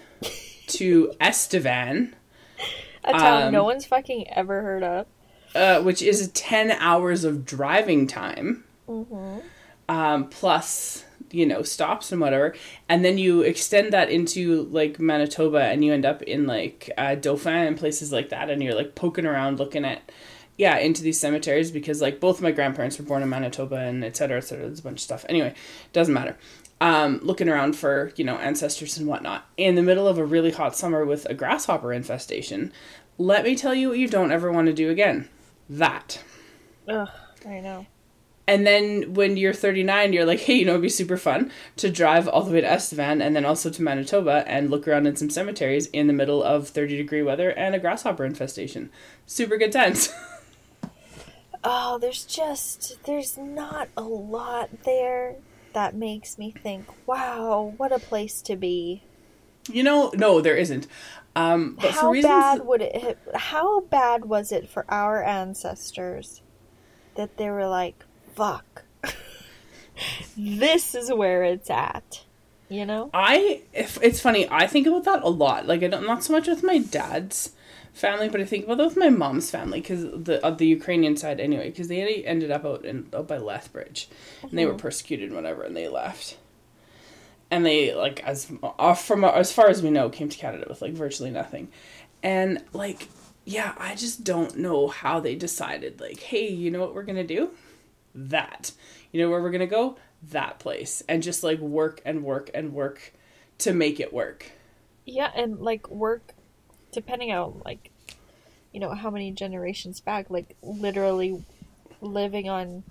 to 0.67 1.13
Estevan, 1.21 2.15
A 3.03 3.13
town 3.13 3.51
no 3.51 3.61
Um, 3.61 3.65
one's 3.65 3.85
fucking 3.85 4.27
ever 4.29 4.61
heard 4.61 4.83
of. 4.83 5.05
uh, 5.55 5.81
which 5.81 6.01
is 6.01 6.29
10 6.33 6.71
hours 6.71 7.23
of 7.23 7.45
driving 7.45 8.07
time. 8.07 8.63
Mm-hmm. 8.87 9.39
um, 9.89 10.29
plus 10.29 11.03
you 11.31 11.45
know 11.45 11.61
stops 11.61 12.13
and 12.13 12.21
whatever 12.21 12.55
and 12.87 13.03
then 13.03 13.17
you 13.17 13.41
extend 13.41 13.91
that 13.91 14.09
into 14.09 14.63
like 14.71 14.97
manitoba 14.97 15.59
and 15.63 15.83
you 15.83 15.91
end 15.91 16.05
up 16.05 16.21
in 16.21 16.47
like 16.47 16.89
uh, 16.97 17.15
dauphin 17.15 17.53
and 17.67 17.77
places 17.77 18.13
like 18.13 18.29
that 18.29 18.49
and 18.49 18.63
you're 18.63 18.75
like 18.75 18.95
poking 18.95 19.25
around 19.25 19.59
looking 19.59 19.83
at 19.83 20.09
yeah, 20.57 20.77
into 20.77 21.03
these 21.03 21.19
cemeteries 21.19 21.69
because 21.69 22.01
like 22.01 22.19
both 22.19 22.41
my 22.41 22.51
grandparents 22.51 22.97
were 22.97 23.05
born 23.05 23.21
in 23.21 23.29
Manitoba 23.29 23.75
and 23.75 24.03
et 24.03 24.17
cetera, 24.17 24.37
et 24.37 24.41
cetera. 24.41 24.65
There's 24.65 24.79
a 24.79 24.83
bunch 24.83 24.97
of 24.99 25.03
stuff. 25.03 25.23
Anyway, 25.29 25.53
doesn't 25.93 26.13
matter. 26.15 26.35
Um, 26.79 27.19
looking 27.23 27.49
around 27.49 27.75
for, 27.75 28.11
you 28.17 28.23
know, 28.23 28.37
ancestors 28.37 28.99
and 28.99 29.07
whatnot. 29.07 29.45
In 29.57 29.73
the 29.73 29.81
middle 29.81 30.07
of 30.07 30.19
a 30.19 30.25
really 30.25 30.51
hot 30.51 30.75
summer 30.75 31.03
with 31.05 31.25
a 31.25 31.33
grasshopper 31.33 31.91
infestation, 31.91 32.71
let 33.17 33.43
me 33.43 33.55
tell 33.55 33.73
you 33.73 33.89
what 33.89 33.97
you 33.97 34.07
don't 34.07 34.31
ever 34.31 34.51
want 34.51 34.67
to 34.67 34.73
do 34.73 34.91
again. 34.91 35.27
That. 35.69 36.23
Ugh, 36.87 37.09
I 37.47 37.59
know. 37.61 37.87
And 38.47 38.65
then 38.65 39.13
when 39.13 39.35
you're 39.35 39.53
39, 39.53 40.13
you're 40.13 40.25
like, 40.25 40.39
hey, 40.39 40.53
you 40.53 40.65
know, 40.65 40.71
it'd 40.71 40.81
be 40.83 40.89
super 40.89 41.17
fun 41.17 41.51
to 41.75 41.91
drive 41.91 42.29
all 42.29 42.43
the 42.43 42.53
way 42.53 42.61
to 42.61 42.71
Estevan 42.71 43.21
and 43.21 43.35
then 43.35 43.43
also 43.43 43.69
to 43.69 43.81
Manitoba 43.81 44.45
and 44.47 44.69
look 44.69 44.87
around 44.87 45.05
in 45.05 45.17
some 45.17 45.29
cemeteries 45.29 45.87
in 45.87 46.07
the 46.07 46.13
middle 46.13 46.41
of 46.41 46.69
30 46.69 46.95
degree 46.95 47.23
weather 47.23 47.49
and 47.49 47.75
a 47.75 47.79
grasshopper 47.79 48.23
infestation. 48.23 48.89
Super 49.25 49.57
good 49.57 49.71
times. 49.71 50.13
Oh, 51.69 51.97
there's 51.97 52.23
just 52.23 53.03
there's 53.03 53.37
not 53.37 53.89
a 53.97 54.01
lot 54.01 54.69
there 54.83 55.35
that 55.77 55.93
makes 55.93 56.39
me 56.39 56.49
think, 56.49 56.87
wow, 57.05 57.71
what 57.77 57.91
a 57.91 57.99
place 57.99 58.41
to 58.41 58.55
be. 58.55 59.03
you 59.69 59.83
know, 59.83 60.11
no, 60.15 60.41
there 60.41 60.55
isn't. 60.55 60.87
Um, 61.35 61.77
but 61.79 61.93
for 61.93 62.01
how 62.01 62.09
reasons. 62.09 62.31
bad 62.31 62.65
would 62.65 62.81
it 62.81 63.19
how 63.35 63.81
bad 63.81 64.25
was 64.25 64.51
it 64.51 64.67
for 64.67 64.85
our 64.89 65.23
ancestors 65.23 66.41
that 67.13 67.37
they 67.37 67.51
were 67.51 67.67
like, 67.67 68.03
fuck. 68.33 68.85
this 70.35 70.95
is 70.95 71.13
where 71.13 71.43
it's 71.43 71.69
at. 71.69 72.23
You 72.69 72.87
know? 72.87 73.11
I 73.13 73.61
if 73.71 73.99
it's 74.01 74.19
funny, 74.19 74.47
I 74.49 74.65
think 74.65 74.87
about 74.87 75.03
that 75.03 75.21
a 75.21 75.29
lot. 75.29 75.67
Like 75.67 75.83
I 75.83 75.89
don't 75.89 76.07
not 76.07 76.23
so 76.23 76.33
much 76.33 76.47
with 76.47 76.63
my 76.63 76.79
dad's 76.79 77.51
family, 77.97 78.29
but 78.29 78.39
I 78.39 78.45
think 78.45 78.65
about 78.65 78.77
that 78.77 78.85
with 78.85 78.97
my 78.97 79.09
mom's 79.09 79.49
family 79.49 79.81
because 79.81 80.03
the 80.03 80.43
of 80.45 80.57
the 80.57 80.67
Ukrainian 80.67 81.17
side 81.17 81.39
anyway, 81.39 81.69
because 81.69 81.87
they 81.87 82.23
ended 82.23 82.51
up 82.51 82.63
out 82.63 82.85
in 82.85 83.09
out 83.13 83.27
by 83.27 83.37
Lethbridge, 83.37 84.09
and 84.43 84.57
they 84.57 84.65
were 84.65 84.73
uh-huh. 84.73 84.81
persecuted 84.81 85.27
and 85.27 85.35
whatever, 85.35 85.63
and 85.63 85.75
they 85.75 85.87
left. 85.87 86.37
And 87.49 87.65
they 87.65 87.93
like 87.93 88.21
as 88.23 88.51
uh, 88.61 88.93
from 88.93 89.23
uh, 89.23 89.31
as 89.31 89.51
far 89.51 89.69
as 89.69 89.81
we 89.81 89.89
know 89.89 90.09
came 90.09 90.29
to 90.29 90.37
Canada 90.37 90.65
with 90.69 90.81
like 90.81 90.93
virtually 90.93 91.31
nothing, 91.31 91.69
and 92.21 92.63
like 92.73 93.07
yeah, 93.45 93.73
I 93.77 93.95
just 93.95 94.23
don't 94.23 94.57
know 94.57 94.89
how 94.89 95.21
they 95.21 95.35
decided 95.35 96.01
like, 96.01 96.19
hey, 96.19 96.49
you 96.49 96.69
know 96.69 96.79
what 96.79 96.93
we're 96.93 97.03
gonna 97.03 97.23
do, 97.23 97.51
that, 98.13 98.71
you 99.11 99.21
know 99.21 99.29
where 99.29 99.41
we're 99.41 99.51
gonna 99.51 99.65
go, 99.65 99.97
that 100.31 100.59
place, 100.59 101.01
and 101.07 101.23
just 101.23 101.43
like 101.43 101.59
work 101.59 102.01
and 102.05 102.23
work 102.23 102.51
and 102.53 102.73
work 102.73 103.13
to 103.59 103.73
make 103.73 103.99
it 103.99 104.13
work. 104.13 104.51
Yeah, 105.05 105.31
and 105.33 105.61
like 105.61 105.89
work 105.89 106.33
depending 106.97 107.31
on 107.31 107.61
like 107.63 107.91
you 108.73 108.79
know 108.79 108.93
how 108.95 109.11
many 109.11 109.29
generations 109.31 109.99
back, 109.99 110.31
like 110.31 110.55
literally 110.63 111.43
living 112.01 112.49
on 112.49 112.83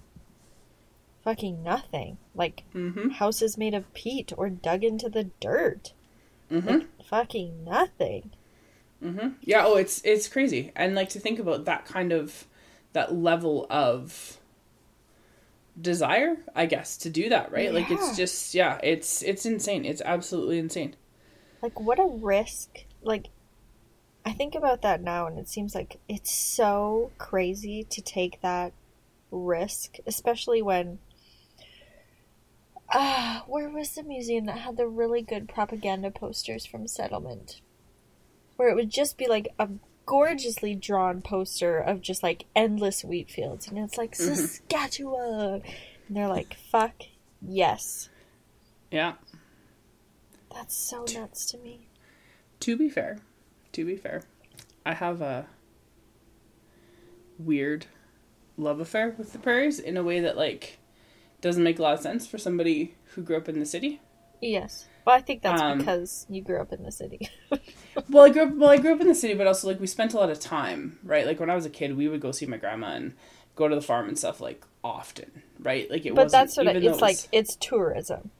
fucking 1.24 1.64
nothing. 1.64 2.16
Like 2.32 2.62
Mm-hmm. 2.72 3.08
houses 3.10 3.58
made 3.58 3.74
of 3.74 3.92
peat 3.94 4.32
or 4.36 4.48
dug 4.48 4.84
into 4.84 5.08
the 5.08 5.24
dirt. 5.40 5.92
Mm-hmm. 6.52 6.68
Like 6.68 6.86
fucking 7.04 7.64
nothing. 7.64 8.30
Mm-hmm. 9.02 9.28
Yeah. 9.42 9.64
Oh, 9.66 9.74
it's 9.74 10.00
it's 10.04 10.28
crazy, 10.28 10.70
and 10.76 10.94
like 10.94 11.08
to 11.10 11.18
think 11.20 11.40
about 11.40 11.64
that 11.64 11.84
kind 11.84 12.12
of 12.12 12.46
that 12.92 13.12
level 13.12 13.66
of 13.68 14.38
desire, 15.80 16.36
I 16.54 16.66
guess, 16.66 16.96
to 16.98 17.10
do 17.10 17.28
that, 17.28 17.50
right? 17.50 17.74
Like 17.74 17.90
it's 17.90 18.16
just 18.16 18.54
yeah, 18.54 18.78
it's 18.84 19.22
it's 19.22 19.44
insane. 19.44 19.84
It's 19.84 20.00
absolutely 20.04 20.58
insane. 20.58 20.94
Like 21.60 21.80
what 21.80 21.98
a 21.98 22.06
risk. 22.06 22.84
Like 23.02 23.26
I 24.26 24.32
think 24.32 24.56
about 24.56 24.82
that 24.82 25.00
now 25.00 25.28
and 25.28 25.38
it 25.38 25.48
seems 25.48 25.72
like 25.72 26.00
it's 26.08 26.32
so 26.32 27.12
crazy 27.16 27.84
to 27.90 28.02
take 28.02 28.40
that 28.42 28.72
risk, 29.30 29.98
especially 30.04 30.60
when 30.60 30.98
Ah, 32.92 33.44
where 33.46 33.68
was 33.68 33.94
the 33.94 34.02
museum 34.02 34.46
that 34.46 34.58
had 34.58 34.76
the 34.76 34.86
really 34.88 35.22
good 35.22 35.48
propaganda 35.48 36.10
posters 36.10 36.66
from 36.66 36.88
settlement? 36.88 37.60
Where 38.56 38.68
it 38.68 38.74
would 38.74 38.90
just 38.90 39.16
be 39.16 39.28
like 39.28 39.48
a 39.60 39.68
gorgeously 40.06 40.74
drawn 40.74 41.22
poster 41.22 41.78
of 41.78 42.00
just 42.00 42.22
like 42.22 42.46
endless 42.54 43.04
wheat 43.04 43.30
fields 43.30 43.68
and 43.68 43.78
it's 43.78 43.98
like 43.98 44.14
Saskatchewan 44.14 45.62
and 46.08 46.16
they're 46.16 46.28
like 46.28 46.56
fuck 46.70 46.94
yes. 47.40 48.08
Yeah. 48.90 49.14
That's 50.52 50.76
so 50.76 51.04
nuts 51.14 51.46
to 51.46 51.58
me. 51.58 51.88
To 52.60 52.76
be 52.76 52.88
fair, 52.88 53.18
to 53.76 53.86
be 53.86 53.96
fair, 53.96 54.22
I 54.86 54.94
have 54.94 55.22
a 55.22 55.48
weird 57.38 57.86
love 58.56 58.80
affair 58.80 59.14
with 59.18 59.32
the 59.32 59.38
prairies 59.40 59.78
in 59.78 59.96
a 59.96 60.02
way 60.02 60.20
that 60.20 60.36
like 60.36 60.78
doesn't 61.40 61.64
make 61.64 61.78
a 61.78 61.82
lot 61.82 61.94
of 61.94 62.00
sense 62.00 62.26
for 62.26 62.38
somebody 62.38 62.94
who 63.14 63.22
grew 63.22 63.36
up 63.36 63.48
in 63.48 63.60
the 63.60 63.66
city. 63.66 64.00
Yes. 64.40 64.88
Well, 65.06 65.16
I 65.16 65.20
think 65.20 65.42
that's 65.42 65.62
Um, 65.62 65.78
because 65.78 66.26
you 66.28 66.42
grew 66.42 66.60
up 66.60 66.72
in 66.72 66.82
the 66.82 66.92
city. 66.92 67.28
Well, 68.08 68.24
I 68.24 68.30
grew 68.30 68.42
up. 68.42 68.54
Well, 68.54 68.70
I 68.70 68.76
grew 68.78 68.94
up 68.94 69.00
in 69.00 69.08
the 69.08 69.14
city, 69.14 69.34
but 69.34 69.46
also 69.46 69.68
like 69.68 69.80
we 69.80 69.86
spent 69.86 70.12
a 70.14 70.18
lot 70.18 70.30
of 70.30 70.38
time, 70.40 70.98
right? 71.02 71.26
Like 71.26 71.40
when 71.40 71.50
I 71.50 71.54
was 71.54 71.66
a 71.66 71.70
kid, 71.70 71.96
we 71.96 72.08
would 72.08 72.20
go 72.20 72.32
see 72.32 72.46
my 72.46 72.56
grandma 72.58 72.88
and 72.94 73.14
go 73.54 73.68
to 73.68 73.74
the 73.74 73.80
farm 73.82 74.08
and 74.08 74.18
stuff 74.18 74.40
like 74.40 74.64
often, 74.84 75.42
right? 75.58 75.90
Like 75.90 76.04
it 76.06 76.14
but 76.14 76.30
wasn't. 76.30 76.32
that's 76.32 76.54
sort 76.54 76.66
of 76.68 76.76
it's 76.82 77.00
it 77.00 77.00
like 77.00 77.28
it's 77.32 77.56
tourism. 77.56 78.32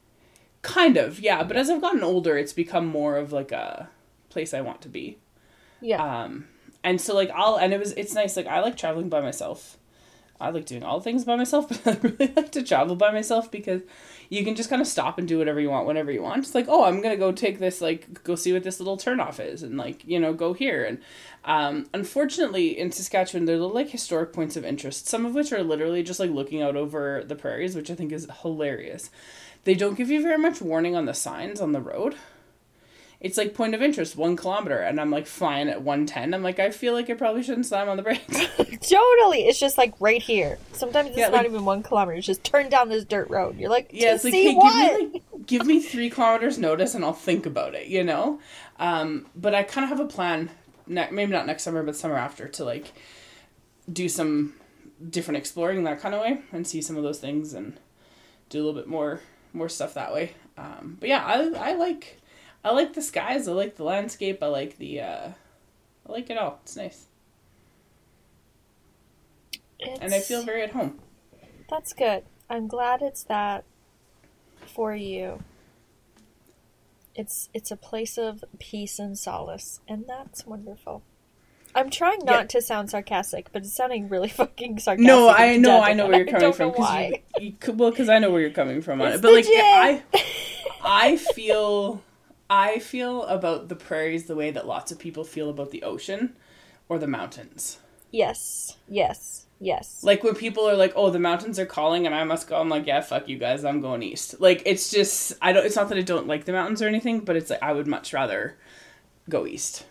kind 0.62 0.96
of 0.96 1.20
yeah. 1.20 1.42
But 1.42 1.56
as 1.56 1.70
I've 1.70 1.80
gotten 1.80 2.02
older, 2.02 2.36
it's 2.36 2.52
become 2.52 2.86
more 2.86 3.16
of 3.16 3.32
like 3.32 3.52
a 3.52 3.88
place 4.28 4.52
I 4.54 4.60
want 4.60 4.82
to 4.82 4.88
be. 4.88 5.18
Yeah. 5.80 6.22
Um, 6.22 6.46
and 6.82 7.00
so 7.00 7.14
like 7.14 7.30
I'll 7.34 7.56
and 7.56 7.72
it 7.72 7.78
was 7.78 7.92
it's 7.92 8.14
nice. 8.14 8.36
Like 8.36 8.46
I 8.46 8.60
like 8.60 8.76
traveling 8.76 9.08
by 9.08 9.20
myself. 9.20 9.76
I 10.38 10.50
like 10.50 10.66
doing 10.66 10.82
all 10.82 11.00
things 11.00 11.24
by 11.24 11.36
myself, 11.36 11.68
but 11.84 11.86
I 11.86 11.98
really 12.00 12.32
like 12.34 12.52
to 12.52 12.62
travel 12.62 12.94
by 12.94 13.10
myself 13.10 13.50
because 13.50 13.82
you 14.28 14.44
can 14.44 14.54
just 14.54 14.68
kind 14.68 14.82
of 14.82 14.88
stop 14.88 15.18
and 15.18 15.26
do 15.26 15.38
whatever 15.38 15.60
you 15.60 15.70
want 15.70 15.86
whenever 15.86 16.12
you 16.12 16.22
want. 16.22 16.38
It's 16.38 16.54
like, 16.54 16.66
oh, 16.68 16.84
I'm 16.84 17.00
gonna 17.00 17.16
go 17.16 17.32
take 17.32 17.58
this, 17.58 17.80
like, 17.80 18.22
go 18.22 18.34
see 18.34 18.52
what 18.52 18.62
this 18.62 18.78
little 18.78 18.98
turnoff 18.98 19.40
is, 19.40 19.62
and 19.62 19.76
like, 19.78 20.04
you 20.04 20.20
know, 20.20 20.34
go 20.34 20.52
here. 20.52 20.84
And 20.84 20.98
um, 21.44 21.86
unfortunately, 21.94 22.78
in 22.78 22.92
Saskatchewan, 22.92 23.46
there 23.46 23.56
are 23.56 23.60
like 23.60 23.90
historic 23.90 24.32
points 24.32 24.56
of 24.56 24.64
interest, 24.64 25.08
some 25.08 25.24
of 25.24 25.34
which 25.34 25.52
are 25.52 25.62
literally 25.62 26.02
just 26.02 26.20
like 26.20 26.30
looking 26.30 26.60
out 26.60 26.76
over 26.76 27.24
the 27.24 27.36
prairies, 27.36 27.74
which 27.74 27.90
I 27.90 27.94
think 27.94 28.12
is 28.12 28.28
hilarious. 28.42 29.10
They 29.64 29.74
don't 29.74 29.96
give 29.96 30.10
you 30.10 30.22
very 30.22 30.38
much 30.38 30.60
warning 30.60 30.94
on 30.94 31.06
the 31.06 31.14
signs 31.14 31.60
on 31.60 31.72
the 31.72 31.80
road. 31.80 32.14
It's 33.20 33.38
like 33.38 33.54
point 33.54 33.74
of 33.74 33.80
interest, 33.82 34.14
one 34.16 34.36
kilometer, 34.36 34.78
and 34.78 35.00
I'm 35.00 35.10
like 35.10 35.26
flying 35.26 35.68
at 35.68 35.80
one 35.82 36.04
ten. 36.06 36.34
I'm 36.34 36.42
like, 36.42 36.58
I 36.58 36.70
feel 36.70 36.92
like 36.92 37.08
I 37.08 37.14
probably 37.14 37.42
shouldn't 37.42 37.66
slam 37.66 37.88
on 37.88 37.96
the 37.96 38.02
brakes. 38.02 38.26
totally. 38.58 39.46
It's 39.46 39.58
just 39.58 39.78
like 39.78 39.94
right 40.00 40.20
here. 40.22 40.58
Sometimes 40.72 41.08
it's 41.08 41.18
Yeah, 41.18 41.28
not 41.28 41.38
like- 41.38 41.46
even 41.46 41.64
one 41.64 41.82
kilometer. 41.82 42.18
It's 42.18 42.26
just 42.26 42.44
turn 42.44 42.68
down 42.68 42.88
this 42.90 43.04
dirt 43.04 43.30
road. 43.30 43.56
You're 43.58 43.70
like, 43.70 43.88
Yeah, 43.92 44.14
it's 44.14 44.24
like, 44.24 44.32
see 44.34 44.48
hey, 44.50 44.54
what? 44.54 44.98
give 45.00 45.00
me 45.12 45.12
like 45.32 45.46
give 45.46 45.66
me 45.66 45.80
three 45.80 46.10
kilometers 46.10 46.58
notice 46.58 46.94
and 46.94 47.04
I'll 47.04 47.12
think 47.12 47.46
about 47.46 47.74
it, 47.74 47.86
you 47.86 48.04
know? 48.04 48.40
Um, 48.78 49.26
but 49.34 49.54
I 49.54 49.62
kind 49.62 49.84
of 49.84 49.90
have 49.96 50.00
a 50.00 50.08
plan, 50.10 50.50
ne- 50.86 51.10
maybe 51.10 51.32
not 51.32 51.46
next 51.46 51.62
summer, 51.62 51.82
but 51.82 51.96
summer 51.96 52.16
after, 52.16 52.48
to 52.48 52.64
like 52.64 52.92
do 53.90 54.08
some 54.08 54.54
different 55.10 55.38
exploring 55.38 55.84
that 55.84 56.00
kind 56.00 56.14
of 56.14 56.20
way 56.20 56.40
and 56.52 56.66
see 56.66 56.82
some 56.82 56.96
of 56.96 57.02
those 57.02 57.18
things 57.18 57.54
and 57.54 57.78
do 58.50 58.58
a 58.58 58.62
little 58.62 58.78
bit 58.80 58.88
more 58.88 59.20
more 59.52 59.68
stuff 59.68 59.94
that 59.94 60.12
way. 60.12 60.34
Um, 60.58 60.96
but 61.00 61.08
yeah, 61.08 61.24
I 61.24 61.70
I 61.70 61.74
like 61.74 62.20
I 62.66 62.70
like 62.72 62.94
the 62.94 63.00
skies, 63.02 63.46
I 63.46 63.52
like 63.52 63.76
the 63.76 63.84
landscape, 63.84 64.42
I 64.42 64.46
like 64.46 64.76
the 64.78 65.00
uh, 65.00 65.28
I 66.08 66.12
like 66.12 66.28
it 66.30 66.36
all. 66.36 66.58
It's 66.64 66.76
nice, 66.76 67.06
and 70.00 70.12
I 70.12 70.18
feel 70.20 70.42
very 70.42 70.62
at 70.62 70.70
home. 70.72 70.98
That's 71.70 71.92
good. 71.92 72.24
I'm 72.50 72.66
glad 72.66 73.02
it's 73.02 73.22
that 73.24 73.64
for 74.66 74.94
you. 74.94 75.42
It's 77.14 77.48
it's 77.54 77.70
a 77.70 77.76
place 77.76 78.18
of 78.18 78.44
peace 78.58 78.98
and 78.98 79.16
solace, 79.16 79.80
and 79.88 80.04
that's 80.08 80.44
wonderful. 80.44 81.02
I'm 81.74 81.88
trying 81.90 82.20
not 82.24 82.40
Yeah. 82.40 82.44
to 82.46 82.62
sound 82.62 82.90
sarcastic, 82.90 83.52
but 83.52 83.62
it's 83.62 83.74
sounding 83.76 84.08
really 84.08 84.28
fucking 84.40 84.80
sarcastic. 84.80 85.06
No, 85.06 85.28
I 85.28 85.56
know, 85.56 85.80
I 85.80 85.92
know 85.92 86.06
where 86.08 86.16
you're 86.18 86.26
coming 86.26 86.52
from. 86.52 86.70
'cause 86.72 86.78
why. 86.80 87.22
You, 87.38 87.54
you 87.62 87.72
well, 87.74 87.90
because 87.90 88.08
I 88.08 88.18
know 88.18 88.30
where 88.30 88.40
you're 88.40 88.50
coming 88.50 88.82
from 88.82 89.00
on 89.00 89.08
It's 89.08 89.18
it. 89.18 89.22
But 89.22 89.32
like, 89.34 89.44
the 89.44 89.52
I. 89.54 90.02
I 90.88 91.16
feel, 91.16 92.02
I 92.48 92.78
feel 92.78 93.24
about 93.24 93.68
the 93.68 93.76
prairies 93.76 94.26
the 94.26 94.36
way 94.36 94.50
that 94.50 94.66
lots 94.66 94.92
of 94.92 94.98
people 94.98 95.24
feel 95.24 95.50
about 95.50 95.70
the 95.70 95.82
ocean 95.82 96.36
or 96.88 96.98
the 96.98 97.06
mountains. 97.06 97.78
Yes, 98.12 98.76
yes, 98.88 99.46
yes. 99.60 100.02
Like 100.04 100.22
when 100.22 100.34
people 100.34 100.68
are 100.68 100.76
like, 100.76 100.92
"Oh, 100.94 101.10
the 101.10 101.18
mountains 101.18 101.58
are 101.58 101.66
calling," 101.66 102.06
and 102.06 102.14
I 102.14 102.24
must 102.24 102.48
go. 102.48 102.60
I'm 102.60 102.68
like, 102.68 102.86
"Yeah, 102.86 103.00
fuck 103.00 103.28
you 103.28 103.36
guys. 103.38 103.64
I'm 103.64 103.80
going 103.80 104.02
east." 104.02 104.40
Like 104.40 104.62
it's 104.64 104.90
just, 104.90 105.32
I 105.42 105.52
don't. 105.52 105.66
It's 105.66 105.76
not 105.76 105.88
that 105.88 105.98
I 105.98 106.02
don't 106.02 106.28
like 106.28 106.44
the 106.44 106.52
mountains 106.52 106.80
or 106.80 106.86
anything, 106.88 107.20
but 107.20 107.36
it's 107.36 107.50
like 107.50 107.62
I 107.62 107.72
would 107.72 107.86
much 107.86 108.12
rather 108.12 108.56
go 109.28 109.46
east. 109.46 109.84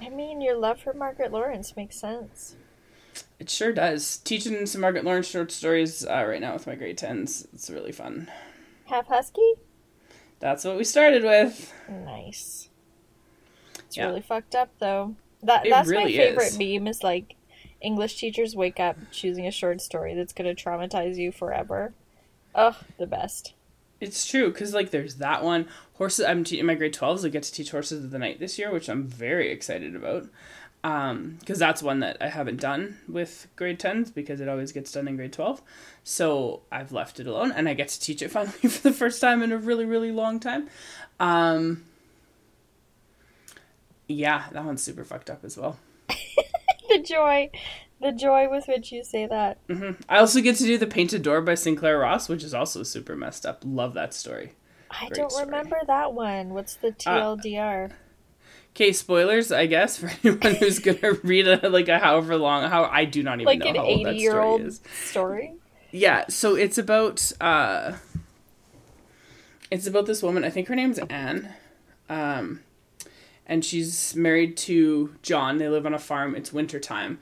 I 0.00 0.08
mean, 0.08 0.40
your 0.40 0.56
love 0.56 0.80
for 0.80 0.92
Margaret 0.92 1.32
Laurence 1.32 1.76
makes 1.76 1.96
sense. 1.96 2.56
It 3.38 3.50
sure 3.50 3.72
does. 3.72 4.16
Teaching 4.18 4.64
some 4.66 4.80
Margaret 4.80 5.04
Laurence 5.04 5.28
short 5.28 5.52
stories 5.52 6.06
uh, 6.06 6.24
right 6.26 6.40
now 6.40 6.54
with 6.54 6.66
my 6.66 6.74
grade 6.74 6.98
tens. 6.98 7.46
It's 7.52 7.68
really 7.68 7.92
fun. 7.92 8.30
Half 8.86 9.08
husky? 9.08 9.54
That's 10.40 10.64
what 10.64 10.76
we 10.76 10.84
started 10.84 11.24
with. 11.24 11.72
Nice. 11.88 12.68
It's 13.86 13.96
Yeah. 13.96 14.06
really 14.06 14.20
fucked 14.22 14.54
up 14.54 14.70
though. 14.78 15.16
That 15.42 15.66
It 15.66 15.70
that's 15.70 15.88
really 15.88 16.04
my 16.04 16.10
favorite 16.24 16.46
is. 16.46 16.58
meme 16.58 16.86
is 16.88 17.02
like 17.02 17.34
English 17.80 18.16
teachers 18.18 18.56
wake 18.56 18.80
up 18.80 18.96
choosing 19.12 19.46
a 19.46 19.50
short 19.52 19.80
story 19.80 20.14
that's 20.14 20.32
going 20.32 20.54
to 20.54 20.60
traumatize 20.60 21.16
you 21.16 21.30
forever. 21.32 21.94
Ugh, 22.54 22.74
the 22.98 23.06
best. 23.06 23.54
It's 24.00 24.26
true 24.28 24.48
because 24.52 24.74
like 24.74 24.90
there's 24.90 25.16
that 25.16 25.42
one 25.44 25.68
horses. 25.94 26.24
I'm 26.24 26.44
te- 26.44 26.60
in 26.60 26.66
my 26.66 26.74
grade 26.74 26.94
12s. 26.94 27.24
I 27.24 27.28
get 27.30 27.42
to 27.44 27.52
teach 27.52 27.70
horses 27.72 28.04
of 28.04 28.10
the 28.10 28.18
night 28.18 28.38
this 28.40 28.58
year, 28.58 28.70
which 28.72 28.88
I'm 28.88 29.04
very 29.06 29.50
excited 29.50 29.94
about. 29.96 30.28
Um, 30.84 31.36
because 31.40 31.58
that's 31.58 31.82
one 31.82 32.00
that 32.00 32.18
I 32.20 32.28
haven't 32.28 32.60
done 32.60 32.98
with 33.08 33.48
grade 33.56 33.80
10s 33.80 34.14
because 34.14 34.40
it 34.40 34.48
always 34.48 34.70
gets 34.70 34.92
done 34.92 35.08
in 35.08 35.16
grade 35.16 35.32
12. 35.32 35.60
So 36.04 36.62
I've 36.70 36.92
left 36.92 37.18
it 37.18 37.26
alone 37.26 37.50
and 37.50 37.68
I 37.68 37.74
get 37.74 37.88
to 37.88 38.00
teach 38.00 38.22
it 38.22 38.30
finally 38.32 38.52
for 38.68 38.88
the 38.88 38.92
first 38.94 39.20
time 39.20 39.42
in 39.42 39.50
a 39.52 39.58
really 39.58 39.84
really 39.84 40.12
long 40.12 40.38
time. 40.38 40.68
Um, 41.18 41.84
yeah, 44.06 44.44
that 44.52 44.64
one's 44.64 44.82
super 44.82 45.04
fucked 45.04 45.28
up 45.30 45.44
as 45.44 45.56
well. 45.58 45.78
the 46.88 47.02
joy, 47.02 47.50
the 48.00 48.12
joy 48.12 48.48
with 48.48 48.66
which 48.68 48.92
you 48.92 49.04
say 49.04 49.26
that. 49.26 49.58
hmm 49.68 49.92
I 50.08 50.18
also 50.18 50.40
get 50.40 50.56
to 50.56 50.64
do 50.64 50.78
the 50.78 50.86
Painted 50.86 51.22
Door 51.22 51.42
by 51.42 51.54
Sinclair 51.56 51.98
Ross, 51.98 52.28
which 52.28 52.42
is 52.44 52.54
also 52.54 52.82
super 52.84 53.16
messed 53.16 53.44
up. 53.44 53.62
Love 53.66 53.94
that 53.94 54.14
story. 54.14 54.52
I 54.90 55.08
Great 55.08 55.14
don't 55.16 55.30
story. 55.30 55.44
remember 55.46 55.78
that 55.86 56.14
one. 56.14 56.54
What's 56.54 56.76
the 56.76 56.92
TLDR? 56.92 57.90
Okay, 58.78 58.92
spoilers, 58.92 59.50
I 59.50 59.66
guess, 59.66 59.96
for 59.96 60.08
anyone 60.24 60.54
who's 60.54 60.78
gonna 60.78 61.14
read 61.24 61.48
a 61.48 61.68
like 61.68 61.88
a 61.88 61.98
however 61.98 62.36
long 62.36 62.70
how 62.70 62.84
I 62.84 63.06
do 63.06 63.24
not 63.24 63.40
even 63.40 63.46
like 63.46 63.58
know 63.58 63.74
how 63.74 63.86
old 63.86 64.06
that 64.06 64.10
story 64.10 64.10
eighty-year-old 64.12 64.60
is. 64.60 64.80
story. 65.04 65.54
Yeah, 65.90 66.26
so 66.28 66.54
it's 66.54 66.78
about 66.78 67.32
uh 67.40 67.94
it's 69.68 69.88
about 69.88 70.06
this 70.06 70.22
woman, 70.22 70.44
I 70.44 70.50
think 70.50 70.68
her 70.68 70.76
name's 70.76 71.00
Anne. 71.10 71.52
Um 72.08 72.60
and 73.46 73.64
she's 73.64 74.14
married 74.14 74.56
to 74.58 75.12
John. 75.22 75.58
They 75.58 75.68
live 75.68 75.84
on 75.84 75.92
a 75.92 75.98
farm. 75.98 76.36
It's 76.36 76.52
winter 76.52 76.78
time. 76.78 77.18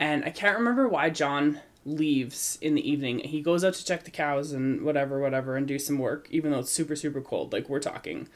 And 0.00 0.24
I 0.24 0.30
can't 0.30 0.58
remember 0.58 0.88
why 0.88 1.10
John 1.10 1.60
leaves 1.84 2.58
in 2.60 2.74
the 2.74 2.90
evening. 2.90 3.20
He 3.20 3.42
goes 3.42 3.62
out 3.62 3.74
to 3.74 3.84
check 3.84 4.02
the 4.02 4.10
cows 4.10 4.50
and 4.50 4.82
whatever, 4.82 5.20
whatever, 5.20 5.54
and 5.54 5.68
do 5.68 5.78
some 5.78 5.98
work, 5.98 6.26
even 6.32 6.50
though 6.50 6.58
it's 6.60 6.72
super, 6.72 6.96
super 6.96 7.20
cold. 7.20 7.52
Like 7.52 7.68
we're 7.68 7.78
talking, 7.78 8.28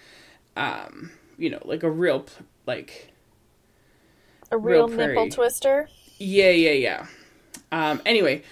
um, 0.56 1.10
you 1.36 1.50
know, 1.50 1.60
like 1.64 1.82
a 1.82 1.90
real, 1.90 2.26
like 2.66 3.12
A 4.50 4.58
real, 4.58 4.88
Real 4.88 4.96
nipple 5.08 5.28
twister. 5.28 5.88
yeah, 6.18 6.50
yeah, 6.50 6.72
yeah. 6.72 7.06
Um, 7.72 8.00
anyway, 8.04 8.42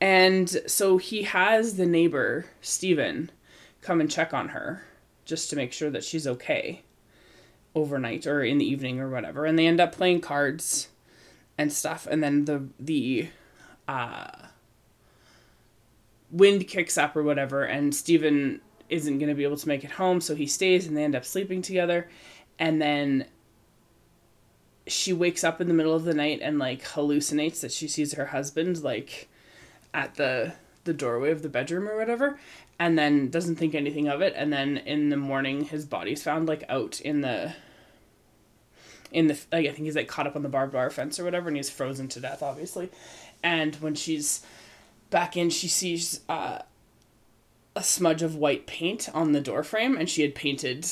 and 0.00 0.48
so 0.66 0.98
he 0.98 1.22
has 1.22 1.76
the 1.76 1.86
neighbor, 1.86 2.46
Steven, 2.60 3.30
come 3.80 4.00
and 4.00 4.10
check 4.10 4.34
on 4.34 4.48
her 4.48 4.82
just 5.24 5.48
to 5.50 5.56
make 5.56 5.72
sure 5.72 5.90
that 5.90 6.04
she's 6.04 6.26
okay 6.26 6.82
overnight 7.74 8.26
or 8.26 8.42
in 8.42 8.58
the 8.58 8.64
evening 8.64 9.00
or 9.00 9.08
whatever. 9.08 9.46
And 9.46 9.58
they 9.58 9.66
end 9.66 9.80
up 9.80 9.92
playing 9.92 10.20
cards 10.20 10.88
and 11.56 11.72
stuff. 11.72 12.06
And 12.10 12.22
then 12.22 12.44
the, 12.44 12.68
the, 12.78 13.28
uh, 13.88 14.30
wind 16.30 16.66
kicks 16.68 16.98
up 16.98 17.16
or 17.16 17.22
whatever. 17.22 17.64
And 17.64 17.94
Steven 17.94 18.60
isn't 18.88 19.18
going 19.18 19.28
to 19.28 19.34
be 19.34 19.44
able 19.44 19.56
to 19.56 19.68
make 19.68 19.84
it 19.84 19.92
home. 19.92 20.20
So 20.20 20.34
he 20.34 20.46
stays 20.46 20.86
and 20.86 20.96
they 20.96 21.04
end 21.04 21.14
up 21.14 21.24
sleeping 21.24 21.62
together. 21.62 22.08
And 22.58 22.80
then 22.82 23.26
she 24.86 25.12
wakes 25.12 25.44
up 25.44 25.60
in 25.60 25.68
the 25.68 25.74
middle 25.74 25.94
of 25.94 26.04
the 26.04 26.14
night 26.14 26.40
and 26.42 26.58
like 26.58 26.82
hallucinates 26.82 27.60
that 27.60 27.72
she 27.72 27.88
sees 27.88 28.14
her 28.14 28.26
husband 28.26 28.82
like 28.82 29.28
at 29.92 30.16
the 30.16 30.52
the 30.84 30.92
doorway 30.92 31.30
of 31.30 31.42
the 31.42 31.48
bedroom 31.48 31.88
or 31.88 31.96
whatever 31.96 32.38
and 32.78 32.98
then 32.98 33.30
doesn't 33.30 33.56
think 33.56 33.74
anything 33.74 34.08
of 34.08 34.20
it. 34.20 34.34
And 34.36 34.52
then 34.52 34.76
in 34.76 35.08
the 35.08 35.16
morning 35.16 35.64
his 35.64 35.86
body's 35.86 36.22
found 36.22 36.48
like 36.48 36.64
out 36.68 37.00
in 37.00 37.20
the 37.20 37.54
in 39.10 39.28
the 39.28 39.38
like 39.52 39.66
I 39.66 39.70
think 39.70 39.84
he's 39.84 39.96
like 39.96 40.08
caught 40.08 40.26
up 40.26 40.36
on 40.36 40.42
the 40.42 40.48
barbed 40.48 40.74
wire 40.74 40.90
fence 40.90 41.18
or 41.18 41.24
whatever 41.24 41.48
and 41.48 41.56
he's 41.56 41.70
frozen 41.70 42.08
to 42.08 42.20
death 42.20 42.42
obviously. 42.42 42.90
And 43.42 43.76
when 43.76 43.94
she's 43.94 44.44
back 45.10 45.36
in 45.36 45.50
she 45.50 45.68
sees 45.68 46.20
uh 46.28 46.58
a 47.76 47.82
smudge 47.82 48.22
of 48.22 48.36
white 48.36 48.66
paint 48.66 49.08
on 49.14 49.32
the 49.32 49.40
door 49.40 49.64
frame 49.64 49.96
and 49.96 50.08
she 50.08 50.22
had 50.22 50.34
painted 50.34 50.86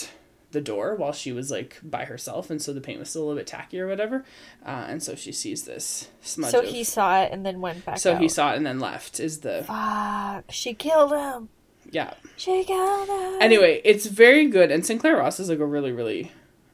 the 0.52 0.60
door 0.60 0.94
while 0.94 1.12
she 1.12 1.32
was 1.32 1.50
like 1.50 1.78
by 1.82 2.04
herself 2.04 2.50
and 2.50 2.60
so 2.62 2.72
the 2.72 2.80
paint 2.80 2.98
was 2.98 3.10
still 3.10 3.22
a 3.22 3.24
little 3.24 3.38
bit 3.38 3.46
tacky 3.46 3.80
or 3.80 3.86
whatever 3.88 4.24
uh, 4.64 4.86
and 4.88 5.02
so 5.02 5.14
she 5.14 5.32
sees 5.32 5.64
this 5.64 6.08
smudge 6.20 6.50
So 6.52 6.60
of- 6.60 6.66
he 6.68 6.84
saw 6.84 7.22
it 7.22 7.32
and 7.32 7.44
then 7.44 7.60
went 7.60 7.84
back 7.84 7.98
so 7.98 8.14
out. 8.14 8.20
he 8.20 8.28
saw 8.28 8.52
it 8.52 8.56
and 8.56 8.64
then 8.66 8.78
left 8.80 9.18
is 9.20 9.40
the 9.40 9.64
Fuck. 9.66 10.44
She 10.50 10.74
killed 10.74 11.12
him. 11.12 11.48
yeah 11.90 12.14
She 12.36 12.64
killed 12.64 13.08
him. 13.08 13.42
anyway 13.42 13.80
it's 13.84 14.06
very 14.06 14.46
good 14.46 14.70
and 14.70 14.84
sinclair 14.86 15.16
ross 15.16 15.40
is 15.40 15.48
like 15.48 15.58
a 15.58 15.66
really 15.66 15.92
really 15.92 16.30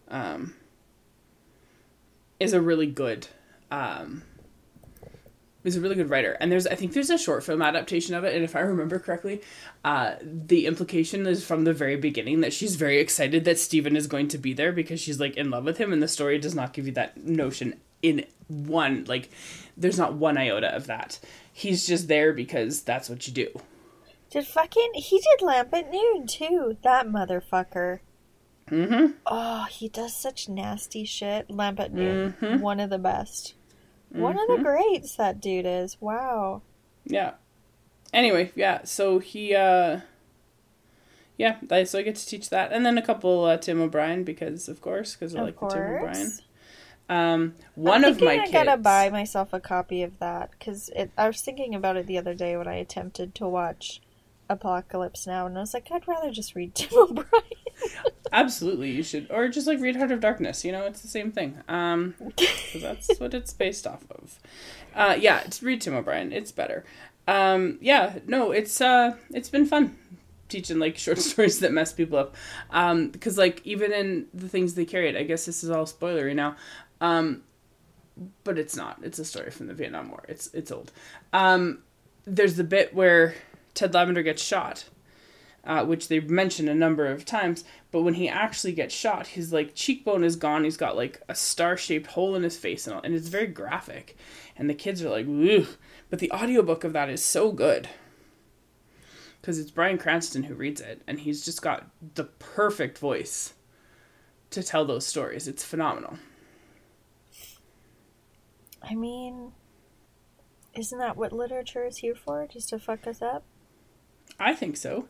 um 0.08 0.54
is 2.40 2.52
a 2.52 2.60
really 2.60 2.86
good 2.86 3.26
um 3.70 4.22
is 5.68 5.76
a 5.76 5.80
really 5.80 5.94
good 5.94 6.10
writer 6.10 6.36
and 6.40 6.50
there's 6.50 6.66
i 6.66 6.74
think 6.74 6.92
there's 6.92 7.10
a 7.10 7.16
short 7.18 7.44
film 7.44 7.62
adaptation 7.62 8.14
of 8.14 8.24
it 8.24 8.34
and 8.34 8.42
if 8.42 8.56
i 8.56 8.60
remember 8.60 8.98
correctly 8.98 9.40
uh 9.84 10.14
the 10.22 10.66
implication 10.66 11.24
is 11.26 11.44
from 11.44 11.62
the 11.64 11.72
very 11.72 11.96
beginning 11.96 12.40
that 12.40 12.52
she's 12.52 12.74
very 12.74 12.98
excited 12.98 13.44
that 13.44 13.58
steven 13.58 13.94
is 13.96 14.06
going 14.08 14.26
to 14.26 14.38
be 14.38 14.52
there 14.52 14.72
because 14.72 15.00
she's 15.00 15.20
like 15.20 15.36
in 15.36 15.50
love 15.50 15.64
with 15.64 15.78
him 15.78 15.92
and 15.92 16.02
the 16.02 16.08
story 16.08 16.38
does 16.38 16.54
not 16.54 16.72
give 16.72 16.86
you 16.86 16.92
that 16.92 17.16
notion 17.24 17.78
in 18.02 18.24
one 18.48 19.04
like 19.06 19.28
there's 19.76 19.98
not 19.98 20.14
one 20.14 20.36
iota 20.36 20.74
of 20.74 20.86
that 20.88 21.20
he's 21.52 21.86
just 21.86 22.08
there 22.08 22.32
because 22.32 22.82
that's 22.82 23.08
what 23.08 23.26
you 23.28 23.32
do 23.32 23.48
Did 24.30 24.46
fucking 24.46 24.90
he 24.94 25.18
did 25.18 25.44
lamp 25.44 25.72
at 25.72 25.90
noon 25.90 26.26
too? 26.26 26.76
That 26.82 27.06
motherfucker. 27.08 28.00
mm-hmm 28.70 29.12
Oh, 29.26 29.66
he 29.70 29.88
does 29.88 30.14
such 30.14 30.48
nasty 30.48 31.04
shit. 31.04 31.50
Lamp 31.50 31.80
at 31.80 31.92
noon. 31.94 32.34
Mhm. 32.40 32.60
One 32.60 32.78
of 32.80 32.90
the 32.90 32.98
best. 32.98 33.54
One 34.10 34.38
of 34.38 34.48
the 34.48 34.62
greats 34.62 35.16
that 35.16 35.40
dude 35.40 35.66
is. 35.66 35.96
Wow. 36.00 36.62
Yeah. 37.04 37.32
Anyway, 38.12 38.52
yeah. 38.54 38.84
So 38.84 39.18
he, 39.18 39.54
uh, 39.54 40.00
yeah. 41.36 41.56
I, 41.70 41.84
so 41.84 41.98
I 41.98 42.02
get 42.02 42.16
to 42.16 42.26
teach 42.26 42.50
that, 42.50 42.72
and 42.72 42.86
then 42.86 42.96
a 42.96 43.02
couple 43.02 43.44
uh, 43.44 43.58
Tim 43.58 43.80
O'Brien 43.80 44.24
because, 44.24 44.68
of 44.68 44.80
course, 44.80 45.14
because 45.14 45.34
I 45.34 45.40
Of 45.40 45.46
like 45.46 45.60
the 45.60 45.68
Tim 45.68 45.82
O'Brien. 45.82 46.32
Um, 47.10 47.54
one 47.74 48.04
I'm 48.04 48.12
of 48.12 48.20
my 48.20 48.36
thinking 48.36 48.52
kids. 48.52 48.54
I 48.54 48.64
gotta 48.64 48.82
buy 48.82 49.08
myself 49.08 49.52
a 49.52 49.60
copy 49.60 50.02
of 50.02 50.18
that 50.18 50.50
because 50.52 50.90
it 50.94 51.10
I 51.16 51.26
was 51.26 51.40
thinking 51.40 51.74
about 51.74 51.96
it 51.96 52.06
the 52.06 52.18
other 52.18 52.34
day 52.34 52.56
when 52.56 52.68
I 52.68 52.74
attempted 52.74 53.34
to 53.36 53.48
watch 53.48 54.02
Apocalypse 54.48 55.26
Now, 55.26 55.46
and 55.46 55.56
I 55.56 55.60
was 55.60 55.74
like, 55.74 55.88
I'd 55.90 56.08
rather 56.08 56.30
just 56.30 56.54
read 56.54 56.74
Tim 56.74 56.98
O'Brien. 56.98 57.42
Absolutely, 58.32 58.90
you 58.90 59.02
should, 59.02 59.28
or 59.30 59.48
just 59.48 59.66
like 59.66 59.80
read 59.80 59.96
Heart 59.96 60.12
of 60.12 60.20
Darkness. 60.20 60.64
You 60.64 60.72
know, 60.72 60.84
it's 60.84 61.00
the 61.00 61.08
same 61.08 61.30
thing. 61.30 61.58
Um, 61.68 62.14
that's 62.80 63.18
what 63.18 63.34
it's 63.34 63.52
based 63.52 63.86
off 63.86 64.04
of. 64.10 64.38
Uh, 64.94 65.16
yeah, 65.18 65.44
read 65.62 65.80
Tim 65.80 65.94
O'Brien. 65.94 66.32
It's 66.32 66.52
better. 66.52 66.84
Um, 67.26 67.78
yeah, 67.80 68.18
no, 68.26 68.50
it's 68.52 68.80
uh, 68.80 69.16
it's 69.30 69.50
been 69.50 69.66
fun 69.66 69.96
teaching 70.48 70.78
like 70.78 70.96
short 70.96 71.18
stories 71.18 71.60
that 71.60 71.72
mess 71.72 71.92
people 71.92 72.18
up. 72.18 72.34
Um, 72.70 73.10
because 73.10 73.38
like 73.38 73.60
even 73.64 73.92
in 73.92 74.26
the 74.34 74.48
things 74.48 74.74
they 74.74 74.84
carried, 74.84 75.16
I 75.16 75.22
guess 75.22 75.46
this 75.46 75.62
is 75.62 75.70
all 75.70 75.84
spoilery 75.84 76.34
now. 76.34 76.56
Um, 77.00 77.42
but 78.44 78.58
it's 78.58 78.74
not. 78.74 78.98
It's 79.02 79.18
a 79.18 79.24
story 79.24 79.50
from 79.50 79.68
the 79.68 79.74
Vietnam 79.74 80.10
War. 80.10 80.24
It's 80.28 80.52
it's 80.52 80.72
old. 80.72 80.92
Um, 81.32 81.80
there's 82.24 82.56
the 82.56 82.64
bit 82.64 82.94
where 82.94 83.34
Ted 83.78 83.94
Lavender 83.94 84.22
gets 84.22 84.42
shot 84.42 84.84
uh, 85.68 85.84
which 85.84 86.08
they 86.08 86.18
mention 86.18 86.66
a 86.66 86.74
number 86.74 87.06
of 87.06 87.24
times. 87.24 87.62
But 87.90 88.02
when 88.02 88.14
he 88.14 88.28
actually 88.28 88.72
gets 88.72 88.94
shot, 88.94 89.28
his 89.28 89.52
like 89.52 89.74
cheekbone 89.74 90.24
is 90.24 90.34
gone. 90.34 90.64
He's 90.64 90.78
got 90.78 90.96
like 90.96 91.20
a 91.28 91.34
star 91.34 91.76
shaped 91.76 92.08
hole 92.08 92.34
in 92.34 92.42
his 92.42 92.56
face, 92.56 92.86
and 92.86 92.96
all, 92.96 93.02
and 93.02 93.14
it's 93.14 93.28
very 93.28 93.46
graphic. 93.46 94.16
And 94.56 94.68
the 94.68 94.74
kids 94.74 95.02
are 95.02 95.10
like, 95.10 95.26
"Ugh!" 95.26 95.66
But 96.10 96.20
the 96.20 96.32
audiobook 96.32 96.84
of 96.84 96.94
that 96.94 97.10
is 97.10 97.22
so 97.22 97.52
good 97.52 97.88
because 99.40 99.58
it's 99.58 99.70
Bryan 99.70 99.98
Cranston 99.98 100.44
who 100.44 100.54
reads 100.54 100.80
it, 100.80 101.02
and 101.06 101.20
he's 101.20 101.44
just 101.44 101.60
got 101.60 101.86
the 102.14 102.24
perfect 102.24 102.98
voice 102.98 103.52
to 104.50 104.62
tell 104.62 104.86
those 104.86 105.06
stories. 105.06 105.46
It's 105.46 105.64
phenomenal. 105.64 106.18
I 108.82 108.94
mean, 108.94 109.52
isn't 110.74 110.98
that 110.98 111.16
what 111.16 111.32
literature 111.32 111.84
is 111.84 111.98
here 111.98 112.14
for? 112.14 112.46
Just 112.46 112.70
to 112.70 112.78
fuck 112.78 113.06
us 113.06 113.20
up? 113.20 113.44
I 114.38 114.54
think 114.54 114.76
so. 114.76 115.08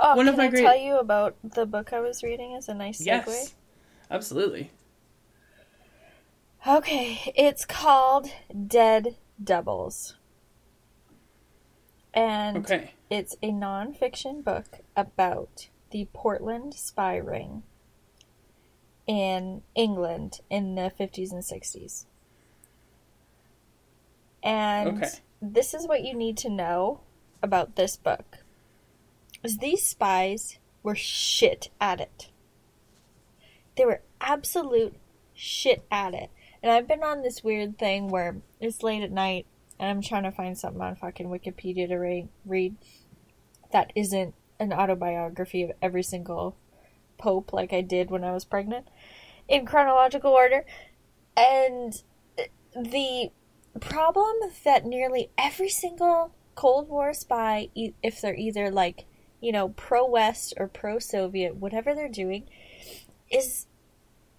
Oh, 0.00 0.16
One 0.16 0.26
can 0.26 0.34
of 0.34 0.38
my 0.38 0.46
I 0.46 0.50
great- 0.50 0.62
tell 0.64 0.76
you 0.76 0.98
about 0.98 1.36
the 1.44 1.66
book 1.66 1.92
I 1.92 2.00
was 2.00 2.22
reading 2.22 2.54
as 2.56 2.68
a 2.68 2.74
nice 2.74 2.98
segue? 3.00 3.06
Yes, 3.06 3.54
absolutely. 4.10 4.70
Okay, 6.66 7.32
it's 7.36 7.64
called 7.64 8.28
Dead 8.66 9.16
Doubles. 9.42 10.16
And 12.12 12.56
Okay. 12.58 12.92
it's 13.10 13.36
a 13.42 13.50
nonfiction 13.50 14.42
book 14.42 14.80
about 14.96 15.68
the 15.90 16.08
Portland 16.12 16.74
spy 16.74 17.16
ring 17.16 17.62
in 19.06 19.62
England 19.74 20.40
in 20.48 20.74
the 20.74 20.90
50s 20.90 21.32
and 21.32 21.44
60s. 21.44 22.06
And 24.42 24.96
Okay. 24.98 25.10
this 25.42 25.74
is 25.74 25.86
what 25.86 26.02
you 26.04 26.14
need 26.14 26.36
to 26.38 26.48
know 26.48 27.00
about 27.42 27.76
this 27.76 27.96
book. 27.96 28.38
These 29.44 29.86
spies 29.86 30.58
were 30.82 30.94
shit 30.94 31.70
at 31.80 32.00
it. 32.00 32.30
They 33.76 33.84
were 33.84 34.02
absolute 34.20 34.94
shit 35.34 35.84
at 35.90 36.14
it. 36.14 36.30
And 36.62 36.72
I've 36.72 36.88
been 36.88 37.02
on 37.02 37.22
this 37.22 37.44
weird 37.44 37.78
thing 37.78 38.08
where 38.08 38.36
it's 38.58 38.82
late 38.82 39.02
at 39.02 39.12
night 39.12 39.46
and 39.78 39.90
I'm 39.90 40.02
trying 40.02 40.22
to 40.22 40.30
find 40.30 40.56
something 40.56 40.80
on 40.80 40.96
fucking 40.96 41.28
Wikipedia 41.28 41.88
to 41.88 41.96
re- 41.96 42.28
read 42.46 42.76
that 43.72 43.92
isn't 43.94 44.34
an 44.58 44.72
autobiography 44.72 45.62
of 45.62 45.72
every 45.82 46.02
single 46.02 46.56
pope 47.18 47.52
like 47.52 47.72
I 47.72 47.80
did 47.80 48.10
when 48.10 48.24
I 48.24 48.32
was 48.32 48.44
pregnant 48.44 48.86
in 49.48 49.66
chronological 49.66 50.30
order. 50.30 50.64
And 51.36 52.02
the 52.74 53.30
problem 53.80 54.34
that 54.64 54.86
nearly 54.86 55.30
every 55.36 55.68
single 55.68 56.32
Cold 56.54 56.88
War 56.88 57.12
spy, 57.12 57.68
if 57.74 58.20
they're 58.20 58.34
either 58.34 58.70
like, 58.70 59.06
you 59.44 59.52
know, 59.52 59.68
pro 59.68 60.06
West 60.06 60.54
or 60.56 60.66
pro 60.66 60.98
Soviet, 60.98 61.56
whatever 61.56 61.94
they're 61.94 62.08
doing, 62.08 62.44
is 63.30 63.66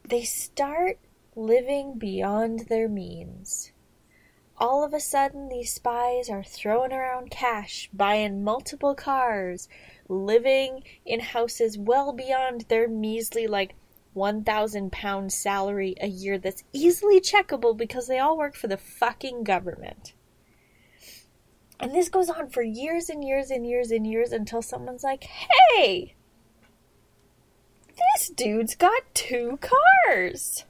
they 0.04 0.24
start 0.24 0.98
living 1.36 2.00
beyond 2.00 2.62
their 2.70 2.90
means. 2.90 3.72
All 4.58 4.84
of 4.84 4.96
a 4.96 5.00
sudden, 5.00 5.48
these 5.48 5.72
spies 5.72 6.28
are 6.30 6.44
throwing 6.44 6.92
around 6.92 7.30
cash, 7.30 7.88
buying 7.94 8.44
multiple 8.44 8.96
cars, 8.96 9.70
living 10.10 10.84
in 11.06 11.20
houses 11.20 11.78
well 11.78 12.12
beyond 12.12 12.62
their 12.62 12.88
measly, 12.88 13.46
like, 13.46 13.76
1,000 14.14 14.92
pound 14.92 15.32
salary 15.32 15.94
a 16.02 16.08
year 16.08 16.40
that's 16.40 16.64
easily 16.74 17.22
checkable 17.22 17.78
because 17.78 18.08
they 18.08 18.18
all 18.18 18.38
work 18.38 18.56
for 18.56 18.68
the 18.68 18.78
fucking 18.78 19.44
government. 19.44 20.14
And 21.80 21.94
this 21.94 22.10
goes 22.10 22.30
on 22.30 22.50
for 22.50 22.62
years 22.62 23.10
and 23.10 23.24
years 23.24 23.52
and 23.52 23.68
years 23.68 23.92
and 23.92 24.08
years 24.08 24.32
until 24.32 24.62
someone's 24.62 25.04
like, 25.04 25.24
hey, 25.24 26.16
this 28.16 28.30
dude's 28.30 28.76
got 28.76 29.04
two 29.14 29.60
cars. 29.62 30.66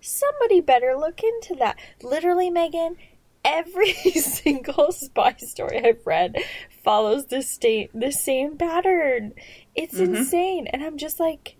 Somebody 0.00 0.60
better 0.60 0.96
look 0.96 1.22
into 1.22 1.54
that. 1.56 1.78
Literally, 2.02 2.50
Megan, 2.50 2.96
every 3.44 3.92
single 3.92 4.92
spy 4.92 5.34
story 5.38 5.84
I've 5.84 6.06
read 6.06 6.36
follows 6.84 7.26
the 7.26 7.42
state 7.42 7.90
the 7.92 8.12
same 8.12 8.56
pattern. 8.56 9.32
It's 9.74 9.94
mm-hmm. 9.94 10.16
insane. 10.16 10.66
And 10.68 10.82
I'm 10.82 10.96
just 10.96 11.18
like, 11.18 11.56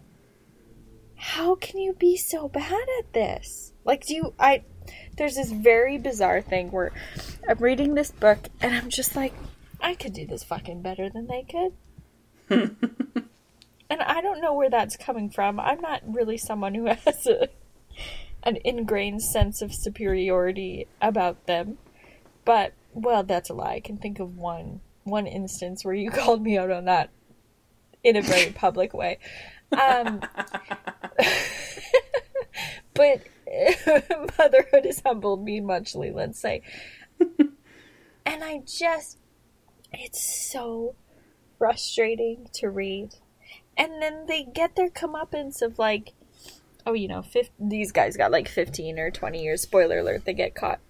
how 1.17 1.57
can 1.57 1.79
you 1.79 1.93
be 1.93 2.17
so 2.17 2.49
bad 2.49 2.87
at 3.01 3.13
this? 3.13 3.73
Like, 3.85 4.07
do 4.07 4.15
you, 4.15 4.35
I, 4.39 4.63
there's 5.19 5.35
this 5.35 5.51
very 5.51 5.99
bizarre 5.99 6.41
thing 6.41 6.71
where 6.71 6.93
I'm 7.49 7.59
reading 7.59 7.95
this 7.95 8.11
book 8.11 8.49
and 8.61 8.75
I'm 8.75 8.89
just 8.89 9.15
like, 9.15 9.35
I 9.81 9.95
could 9.95 10.13
do 10.13 10.27
this 10.27 10.45
fucking 10.45 10.81
better 10.81 11.11
than 11.11 11.27
they 11.27 11.43
could. 11.43 11.73
and 13.91 14.03
I 14.03 14.21
don't 14.21 14.41
know 14.41 14.55
where 14.55 14.71
that's 14.71 14.97
coming 14.97 15.29
from. 15.29 15.61
I'm 15.61 15.81
not 15.81 16.03
really 16.07 16.39
someone 16.39 16.75
who 16.75 16.87
has 17.05 17.27
a 17.27 17.49
an 18.45 18.57
ingrained 18.65 19.21
sense 19.23 19.61
of 19.61 19.75
superiority 19.75 20.87
about 21.03 21.47
them. 21.47 21.79
But 22.45 22.73
well, 22.95 23.25
that's 23.25 23.51
a 23.51 23.55
lie. 23.55 23.75
I 23.75 23.81
can 23.81 23.99
think 23.99 24.21
of 24.21 24.37
one 24.37 24.81
one 25.05 25.27
instance 25.27 25.85
where 25.85 25.95
you 25.95 26.11
called 26.13 26.43
me 26.43 26.57
out 26.57 26.71
on 26.71 26.85
that 26.87 27.11
in 28.05 28.17
a 28.17 28.23
very 28.23 28.53
public 28.53 28.95
way. 28.95 29.19
Um, 29.73 30.21
but 32.95 33.23
motherhood 34.39 34.85
has 34.85 35.01
humbled 35.05 35.45
me 35.45 35.61
muchly, 35.61 36.11
let's 36.11 36.39
say. 36.39 36.63
and 37.39 38.45
I 38.45 38.63
just, 38.67 39.19
it's 39.93 40.51
so 40.51 40.95
frustrating 41.59 42.49
to 42.55 42.69
read. 42.69 43.15
And 43.77 44.03
then 44.03 44.27
they 44.27 44.45
get 44.45 44.77
their 44.77 44.91
comeuppance 44.91 45.63
of 45.63 45.79
like, 45.79 46.15
oh, 46.87 46.95
you 46.95 47.09
know, 47.09 47.23
50, 47.23 47.53
these 47.61 47.93
guys 47.93 48.17
got 48.17 48.33
like 48.33 48.49
15 48.49 48.99
or 48.99 49.11
20 49.11 49.43
years. 49.43 49.63
Spoiler 49.63 49.99
alert, 49.99 50.25
they 50.25 50.35
get 50.35 50.55
caught. 50.55 50.81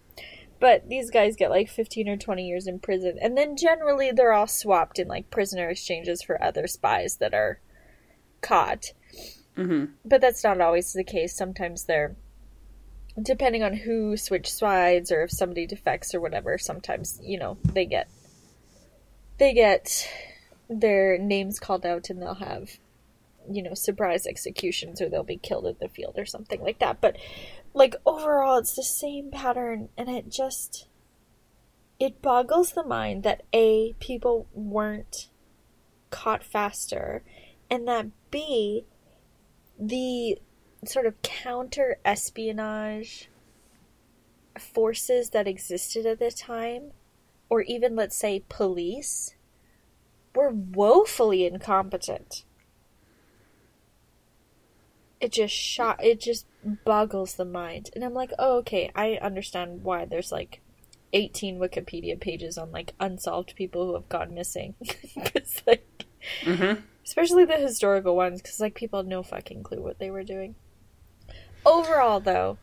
But 0.61 0.89
these 0.89 1.11
guys 1.11 1.37
get 1.37 1.51
like 1.51 1.69
15 1.69 2.09
or 2.09 2.17
20 2.17 2.47
years 2.47 2.67
in 2.67 2.81
prison. 2.81 3.19
And 3.21 3.37
then 3.37 3.57
generally 3.57 4.11
they're 4.11 4.33
all 4.33 4.47
swapped 4.47 4.99
in 4.99 5.07
like 5.07 5.31
prisoner 5.31 5.69
exchanges 5.69 6.23
for 6.23 6.43
other 6.43 6.67
spies 6.67 7.19
that 7.19 7.35
are 7.35 7.61
caught. 8.41 8.87
Mm-hmm. 9.57 9.93
But 10.05 10.21
that's 10.21 10.43
not 10.43 10.61
always 10.61 10.93
the 10.93 11.05
case. 11.05 11.37
Sometimes 11.37 11.85
they're, 11.85 12.17
depending 13.23 13.63
on 13.63 13.75
who 13.75 14.17
switch 14.17 14.51
sides 14.51 15.11
or 15.11 15.23
if 15.23 15.31
somebody 15.31 15.67
defects 15.67 16.15
or 16.15 16.21
whatever, 16.21 16.59
sometimes, 16.59 17.21
you 17.23 17.39
know, 17.39 17.59
they 17.65 17.87
get, 17.87 18.09
they 19.39 19.55
get 19.55 20.09
their 20.69 21.19
names 21.19 21.59
called 21.59 21.87
out 21.87 22.11
and 22.11 22.21
they'll 22.21 22.35
have 22.35 22.79
you 23.51 23.63
know, 23.63 23.75
surprise 23.75 24.27
executions 24.27 25.01
or 25.01 25.09
they'll 25.09 25.23
be 25.23 25.39
killed 25.39 25.67
in 25.67 25.77
the 25.81 25.89
field 25.89 26.15
or 26.19 26.27
something 26.27 26.61
like 26.61 26.79
that. 26.81 27.01
But 27.01 27.17
like 27.75 27.95
overall 28.05 28.59
it's 28.59 28.75
the 28.75 28.83
same 28.83 29.31
pattern 29.31 29.89
and 29.97 30.09
it 30.09 30.31
just 30.31 30.89
it 31.99 32.23
boggles 32.23 32.73
the 32.73 32.85
mind 32.85 33.23
that 33.25 33.43
A 33.53 33.95
people 34.01 34.49
weren't 34.53 35.29
caught 36.11 36.45
faster 36.45 37.23
and 37.71 37.87
that 37.89 38.07
B 38.31 38.85
the 39.79 40.39
sort 40.85 41.07
of 41.07 41.21
counter 41.23 41.99
espionage 42.05 43.29
forces 44.59 45.31
that 45.31 45.49
existed 45.49 46.07
at 46.07 46.19
the 46.19 46.31
time 46.31 46.93
or 47.49 47.63
even 47.63 47.97
let's 47.97 48.17
say 48.17 48.45
police 48.49 49.35
were 50.35 50.51
woefully 50.51 51.47
incompetent. 51.47 52.45
It 55.21 55.33
just 55.33 55.55
shot 55.55 56.03
it 56.05 56.21
just 56.21 56.47
boggles 56.85 57.35
the 57.35 57.45
mind. 57.45 57.91
And 57.95 58.05
i'm 58.05 58.15
like 58.15 58.33
oh 58.39 58.59
okay 58.59 58.91
i 58.95 59.19
understand 59.21 59.83
why 59.83 60.05
there's 60.05 60.31
like 60.31 60.61
18 61.13 61.59
wikipedia 61.59 62.21
pages 62.21 62.59
on 62.59 62.71
like 62.71 62.93
unsolved 63.01 63.57
people 63.57 63.87
who 63.87 63.95
have 63.95 64.09
gone 64.09 64.35
missing. 64.35 64.75
Like 65.67 66.07
mm-hmm. 66.43 66.81
especially 67.05 67.45
the 67.45 67.57
historical 67.57 68.15
ones 68.15 68.41
because 68.41 68.61
like 68.61 68.75
people 68.75 69.01
had 69.01 69.07
no 69.07 69.23
fucking 69.23 69.63
clue 69.63 69.83
what 69.83 69.99
they 69.99 70.11
were 70.11 70.23
doing 70.23 70.55
overall 71.69 72.19
though 72.19 72.57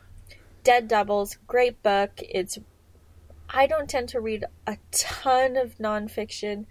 dead 0.64 0.88
doubles 0.88 1.38
great 1.48 1.82
book 1.84 2.12
it's 2.18 2.58
i 3.50 3.68
don't 3.68 3.90
tend 3.90 4.10
to 4.10 4.20
read 4.20 4.44
a 4.66 4.78
ton 4.92 5.56
of 5.56 5.78
nonfiction 5.78 6.66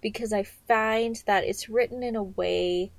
because 0.00 0.32
i 0.32 0.42
find 0.42 1.22
that 1.26 1.44
it's 1.44 1.68
written 1.68 2.02
in 2.02 2.14
a 2.14 2.22
way 2.22 2.90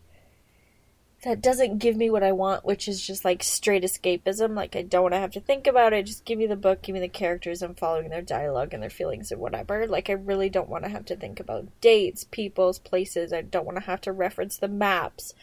that 1.24 1.42
doesn't 1.42 1.78
give 1.78 1.96
me 1.96 2.10
what 2.10 2.24
I 2.24 2.32
want, 2.32 2.66
which 2.66 2.88
is 2.88 3.06
just 3.06 3.24
like 3.24 3.44
straight 3.44 3.84
escapism. 3.84 4.56
Like 4.56 4.76
I 4.76 4.82
don't 4.82 5.04
want 5.04 5.14
to 5.14 5.20
have 5.20 5.32
to 5.34 5.40
think 5.40 5.68
about 5.68 5.94
it. 5.94 6.08
Just 6.08 6.26
give 6.26 6.40
me 6.40 6.48
the 6.48 6.56
book, 6.56 6.82
give 6.82 6.96
me 6.96 7.00
the 7.00 7.08
characters. 7.08 7.62
I'm 7.62 7.76
following 7.76 8.10
their 8.10 8.24
dialogue 8.24 8.74
and 8.74 8.82
their 8.82 8.90
feelings 8.90 9.32
and 9.32 9.40
whatever. 9.40 9.86
Like 9.86 10.10
I 10.10 10.14
really 10.14 10.50
don't 10.50 10.70
want 10.70 10.84
to 10.86 10.90
have 10.90 11.06
to 11.06 11.16
think 11.16 11.40
about 11.40 11.68
dates, 11.80 12.26
peoples, 12.32 12.80
places. 12.80 13.32
I 13.34 13.42
don't 13.42 13.66
want 13.66 13.78
to 13.78 13.86
have 13.86 14.02
to 14.02 14.12
reference 14.12 14.58
the 14.58 14.68
maps. 14.68 15.36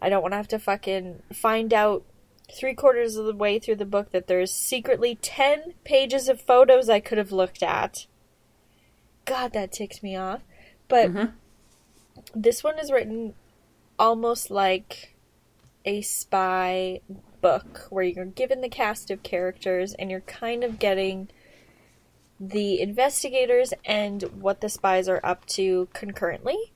I 0.00 0.08
don't 0.08 0.22
want 0.22 0.32
to 0.32 0.38
have 0.38 0.48
to 0.48 0.58
fucking 0.58 1.22
find 1.32 1.72
out 1.72 2.04
three 2.50 2.74
quarters 2.74 3.16
of 3.16 3.26
the 3.26 3.34
way 3.34 3.58
through 3.58 3.76
the 3.76 3.84
book 3.84 4.10
that 4.10 4.26
there's 4.26 4.52
secretly 4.52 5.18
10 5.20 5.74
pages 5.84 6.28
of 6.28 6.40
photos 6.40 6.88
I 6.88 7.00
could 7.00 7.18
have 7.18 7.32
looked 7.32 7.62
at. 7.62 8.06
God, 9.24 9.52
that 9.52 9.72
ticked 9.72 10.02
me 10.02 10.16
off. 10.16 10.42
But 10.88 11.12
mm-hmm. 11.12 12.40
this 12.40 12.62
one 12.62 12.78
is 12.78 12.90
written 12.90 13.34
almost 13.98 14.50
like 14.50 15.14
a 15.84 16.02
spy 16.02 17.00
book 17.40 17.86
where 17.90 18.04
you're 18.04 18.24
given 18.24 18.60
the 18.60 18.68
cast 18.68 19.10
of 19.10 19.22
characters 19.22 19.94
and 19.94 20.10
you're 20.10 20.20
kind 20.20 20.64
of 20.64 20.78
getting 20.78 21.28
the 22.38 22.80
investigators 22.80 23.72
and 23.84 24.22
what 24.40 24.60
the 24.60 24.68
spies 24.68 25.08
are 25.08 25.20
up 25.22 25.46
to 25.46 25.88
concurrently. 25.92 26.72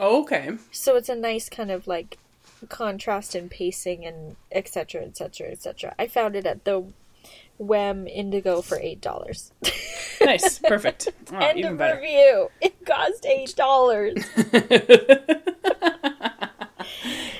Oh, 0.00 0.22
okay. 0.22 0.52
So 0.70 0.96
it's 0.96 1.08
a 1.08 1.16
nice 1.16 1.48
kind 1.48 1.70
of 1.70 1.86
like 1.86 2.18
contrast 2.66 3.34
and 3.34 3.50
pacing 3.50 4.04
and 4.04 4.36
etc 4.52 5.02
etc 5.02 5.48
etc. 5.50 5.94
I 5.98 6.06
found 6.06 6.36
it 6.36 6.46
at 6.46 6.64
the 6.64 6.84
Wem 7.58 8.06
Indigo 8.06 8.62
for 8.62 8.78
eight 8.80 9.00
dollars. 9.00 9.52
nice, 10.20 10.58
perfect. 10.60 11.08
Oh, 11.32 11.36
End 11.40 11.64
of 11.64 11.76
better. 11.78 12.00
review. 12.00 12.50
It 12.60 12.84
cost 12.84 13.26
eight 13.26 13.54
dollars. 13.56 14.24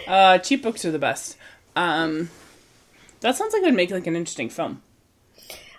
Uh, 0.06 0.38
cheap 0.38 0.62
books 0.62 0.86
are 0.86 0.90
the 0.90 0.98
best. 0.98 1.36
Um, 1.76 2.30
that 3.20 3.36
sounds 3.36 3.52
like 3.52 3.62
it 3.62 3.66
would 3.66 3.74
make 3.74 3.90
like 3.90 4.06
an 4.06 4.16
interesting 4.16 4.48
film. 4.48 4.80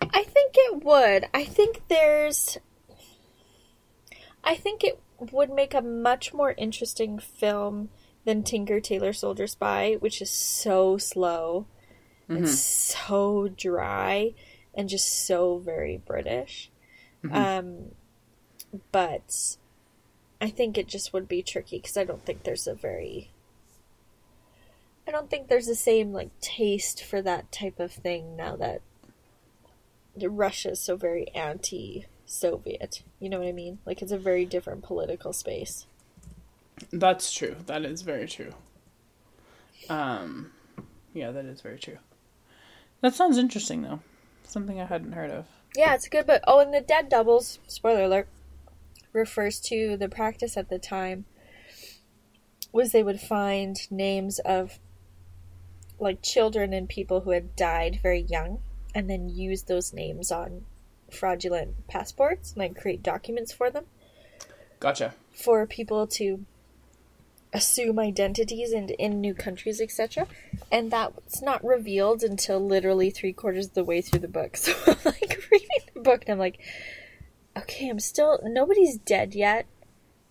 I 0.02 0.24
think 0.24 0.54
it 0.56 0.84
would. 0.84 1.26
I 1.34 1.46
think 1.46 1.82
there's. 1.88 2.60
I 4.44 4.54
think 4.56 4.84
it 4.84 5.00
would 5.32 5.50
make 5.50 5.74
a 5.74 5.82
much 5.82 6.32
more 6.32 6.52
interesting 6.58 7.18
film 7.18 7.90
than 8.30 8.44
Tinker 8.44 8.80
Tailor 8.80 9.12
Soldier 9.12 9.48
Spy, 9.48 9.96
which 9.96 10.22
is 10.22 10.30
so 10.30 11.00
slow 11.00 11.66
mm-hmm. 12.30 12.38
and 12.38 12.50
so 12.50 13.48
dry 13.48 14.36
and 14.76 14.88
just 14.88 15.26
so 15.26 15.58
very 15.58 15.98
British. 15.98 16.70
Mm-hmm. 17.24 17.36
Um, 17.36 17.86
but 18.92 19.58
I 20.40 20.52
think 20.52 20.78
it 20.78 20.88
just 20.88 21.12
would 21.12 21.28
be 21.28 21.42
tricky 21.42 21.80
because 21.80 21.98
I 21.98 22.04
don't 22.04 22.24
think 22.24 22.44
there's 22.44 22.68
a 22.68 22.76
very 22.76 23.32
I 25.08 25.12
don't 25.12 25.28
think 25.28 25.48
there's 25.48 25.66
the 25.66 25.74
same 25.74 26.14
like 26.14 26.30
taste 26.40 27.04
for 27.04 27.24
that 27.24 27.52
type 27.52 27.80
of 27.80 27.92
thing 27.92 28.36
now 28.36 28.56
that 28.58 28.84
Russia's 30.22 30.80
so 30.80 30.96
very 30.98 31.30
anti-Soviet. 31.34 33.02
You 33.20 33.30
know 33.30 33.40
what 33.40 33.48
I 33.48 33.54
mean? 33.54 33.80
Like 33.88 34.04
it's 34.04 34.12
a 34.12 34.20
very 34.20 34.46
different 34.46 34.84
political 34.84 35.34
space. 35.34 35.88
That's 36.92 37.32
true. 37.34 37.56
That 37.68 37.86
is 37.86 38.02
very 38.02 38.28
true. 38.28 38.54
Um, 39.90 40.52
yeah, 41.14 41.32
that 41.32 41.46
is 41.46 41.62
very 41.62 41.80
true. 41.80 41.98
That 43.02 43.16
sounds 43.16 43.38
interesting, 43.38 43.82
though. 43.82 44.00
Something 44.44 44.80
I 44.80 44.86
hadn't 44.86 45.14
heard 45.14 45.32
of. 45.32 45.46
Yeah, 45.76 45.94
it's 45.94 46.08
a 46.08 46.10
good 46.10 46.28
book. 46.28 46.42
Oh, 46.48 46.60
and 46.60 46.74
the 46.74 46.82
Dead 46.82 47.10
Doubles, 47.10 47.60
spoiler 47.68 48.04
alert, 48.04 48.28
refers 49.14 49.60
to 49.62 49.98
the 49.98 50.10
practice 50.10 50.58
at 50.58 50.70
the 50.70 50.80
time 50.80 51.26
was 52.72 52.92
they 52.92 53.04
would 53.04 53.20
find 53.20 53.78
names 53.92 54.40
of 54.40 54.80
like 56.00 56.22
children 56.22 56.72
and 56.74 56.88
people 56.88 57.22
who 57.22 57.32
had 57.32 57.56
died 57.56 58.00
very 58.02 58.22
young 58.22 58.60
and 58.94 59.10
then 59.10 59.30
use 59.30 59.64
those 59.64 59.94
names 59.94 60.32
on 60.32 60.66
fraudulent 61.12 61.88
passports 61.88 62.52
and 62.52 62.60
like 62.60 62.80
create 62.80 63.02
documents 63.02 63.52
for 63.52 63.70
them. 63.70 63.86
Gotcha. 64.80 65.14
For 65.32 65.66
people 65.66 66.08
to 66.08 66.46
assume 67.54 68.00
identities 68.00 68.72
and 68.72 68.92
in 68.92 69.20
new 69.22 69.34
countries, 69.34 69.82
etc. 69.82 70.28
And 70.72 70.92
that's 70.92 71.42
not 71.42 71.64
revealed 71.64 72.24
until 72.24 72.60
literally 72.60 73.10
three 73.10 73.34
quarters 73.34 73.68
of 73.68 73.74
the 73.74 73.84
way 73.84 74.02
through 74.02 74.22
the 74.22 74.28
book. 74.28 74.58
So 74.70 74.74
I'm 74.86 74.98
like 75.06 75.48
reading 75.52 75.68
the 75.94 76.02
book 76.02 76.24
and 76.24 76.34
I'm 76.34 76.40
like, 76.40 76.60
okay, 77.58 77.90
I'm 77.90 78.00
still 78.00 78.40
nobody's 78.44 78.98
dead 78.98 79.34
yet, 79.36 79.66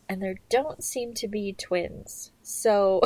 and 0.08 0.22
there 0.22 0.36
don't 0.48 0.82
seem 0.82 1.14
to 1.14 1.28
be 1.28 1.52
twins. 1.52 2.32
So 2.42 3.00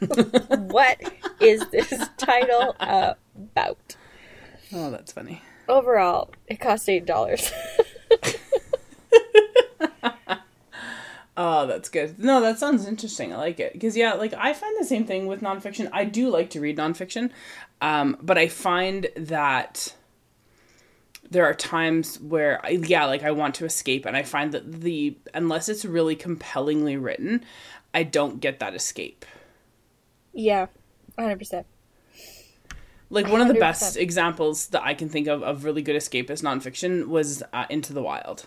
what 0.00 1.00
is 1.40 1.68
this 1.70 2.08
title 2.18 2.74
about? 2.80 3.96
Oh, 4.72 4.90
that's 4.90 5.12
funny. 5.12 5.42
Overall, 5.68 6.30
it 6.46 6.60
cost 6.60 6.88
eight 6.88 7.06
dollars. 7.06 7.52
Oh, 11.36 11.66
that's 11.66 11.90
good. 11.90 12.18
No, 12.18 12.40
that 12.40 12.58
sounds 12.58 12.86
interesting. 12.86 13.32
I 13.32 13.36
like 13.36 13.60
it 13.60 13.74
because 13.74 13.96
yeah, 13.96 14.14
like 14.14 14.32
I 14.34 14.54
find 14.54 14.74
the 14.80 14.86
same 14.86 15.04
thing 15.04 15.26
with 15.26 15.42
nonfiction. 15.42 15.90
I 15.92 16.04
do 16.04 16.30
like 16.30 16.50
to 16.50 16.60
read 16.60 16.78
nonfiction, 16.78 17.30
um, 17.82 18.16
but 18.22 18.38
I 18.38 18.48
find 18.48 19.08
that 19.16 19.94
there 21.30 21.44
are 21.44 21.52
times 21.54 22.18
where 22.20 22.64
I, 22.64 22.70
yeah, 22.70 23.04
like 23.04 23.22
I 23.22 23.32
want 23.32 23.54
to 23.56 23.66
escape, 23.66 24.06
and 24.06 24.16
I 24.16 24.22
find 24.22 24.52
that 24.52 24.80
the 24.80 25.18
unless 25.34 25.68
it's 25.68 25.84
really 25.84 26.16
compellingly 26.16 26.96
written, 26.96 27.44
I 27.92 28.02
don't 28.02 28.40
get 28.40 28.58
that 28.60 28.74
escape. 28.74 29.26
Yeah, 30.32 30.68
hundred 31.18 31.38
percent. 31.38 31.66
Like 33.10 33.28
one 33.28 33.42
of 33.42 33.48
the 33.48 33.54
best 33.54 33.96
examples 33.98 34.68
that 34.68 34.82
I 34.82 34.94
can 34.94 35.10
think 35.10 35.28
of 35.28 35.42
of 35.42 35.64
really 35.64 35.82
good 35.82 35.96
escapist 35.96 36.42
nonfiction 36.42 37.08
was 37.08 37.42
uh, 37.52 37.66
Into 37.68 37.92
the 37.92 38.02
Wild 38.02 38.46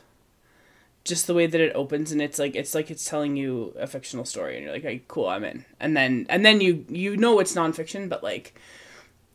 just 1.09 1.27
the 1.27 1.33
way 1.33 1.47
that 1.47 1.59
it 1.59 1.75
opens 1.75 2.11
and 2.11 2.21
it's 2.21 2.39
like 2.39 2.55
it's 2.55 2.73
like 2.73 2.89
it's 2.89 3.03
telling 3.03 3.35
you 3.35 3.73
a 3.77 3.87
fictional 3.87 4.23
story 4.23 4.55
and 4.55 4.63
you're 4.63 4.73
like 4.73 4.83
hey, 4.83 5.01
cool 5.07 5.27
i'm 5.27 5.43
in. 5.43 5.65
And 5.79 5.97
then 5.97 6.25
and 6.29 6.45
then 6.45 6.61
you 6.61 6.85
you 6.87 7.17
know 7.17 7.39
it's 7.39 7.55
nonfiction 7.55 8.07
but 8.07 8.23
like 8.23 8.53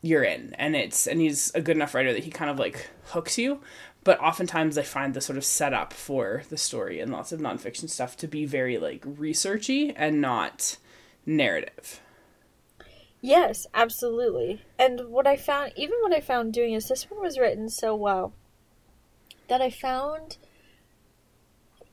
you're 0.01 0.23
in. 0.23 0.53
And 0.55 0.75
it's 0.75 1.07
and 1.07 1.19
he's 1.19 1.53
a 1.53 1.61
good 1.61 1.75
enough 1.75 1.93
writer 1.93 2.13
that 2.13 2.23
he 2.23 2.31
kind 2.31 2.49
of 2.49 2.57
like 2.57 2.89
hooks 3.07 3.37
you. 3.37 3.59
But 4.03 4.19
oftentimes 4.19 4.77
i 4.77 4.83
find 4.83 5.13
the 5.13 5.21
sort 5.21 5.37
of 5.37 5.45
setup 5.45 5.93
for 5.93 6.43
the 6.49 6.57
story 6.57 6.99
and 6.99 7.11
lots 7.11 7.31
of 7.31 7.39
nonfiction 7.39 7.89
stuff 7.89 8.15
to 8.17 8.27
be 8.27 8.45
very 8.45 8.77
like 8.77 9.01
researchy 9.01 9.93
and 9.95 10.21
not 10.21 10.77
narrative. 11.25 12.01
Yes 13.21 13.67
absolutely. 13.73 14.61
And 14.79 15.09
what 15.09 15.27
i 15.27 15.35
found 15.35 15.73
even 15.75 15.97
what 16.01 16.13
i 16.13 16.21
found 16.21 16.53
doing 16.53 16.73
is 16.73 16.87
this 16.87 17.09
one 17.09 17.21
was 17.21 17.37
written 17.37 17.69
so 17.69 17.95
well 17.95 18.33
that 19.47 19.61
i 19.61 19.69
found 19.69 20.37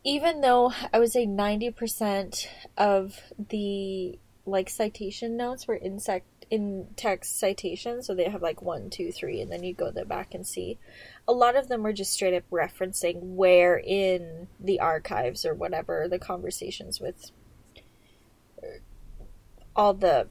even 0.04 0.40
though 0.40 0.72
I 0.92 0.98
would 0.98 1.12
say 1.12 1.26
90% 1.26 2.46
of 2.76 3.20
the 3.38 4.18
like 4.44 4.68
citation 4.68 5.36
notes 5.36 5.68
were 5.68 5.76
in 5.76 6.00
sec- 6.00 6.24
in 6.50 6.88
text 6.96 7.38
citations, 7.38 8.06
so 8.06 8.14
they 8.14 8.28
have 8.28 8.42
like 8.42 8.60
one, 8.60 8.90
two, 8.90 9.10
three, 9.12 9.40
and 9.40 9.50
then 9.50 9.62
you 9.62 9.72
go 9.72 9.90
there 9.90 10.04
back 10.04 10.34
and 10.34 10.46
see. 10.46 10.78
A 11.26 11.32
lot 11.32 11.56
of 11.56 11.68
them 11.68 11.82
were 11.82 11.92
just 11.92 12.12
straight 12.12 12.34
up 12.34 12.42
referencing 12.50 13.20
where 13.20 13.78
in 13.78 14.48
the 14.60 14.80
archives 14.80 15.46
or 15.46 15.54
whatever 15.54 16.08
the 16.08 16.18
conversations 16.18 17.00
with 17.00 17.30
uh, 18.62 18.66
all 19.74 19.94
the 19.94 20.28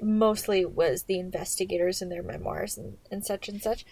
mostly 0.00 0.64
was 0.64 1.04
the 1.04 1.18
investigators 1.18 2.02
in 2.02 2.08
their 2.08 2.22
memoirs 2.22 2.76
and, 2.76 2.96
and 3.10 3.24
such 3.24 3.48
and 3.48 3.62
such 3.62 3.84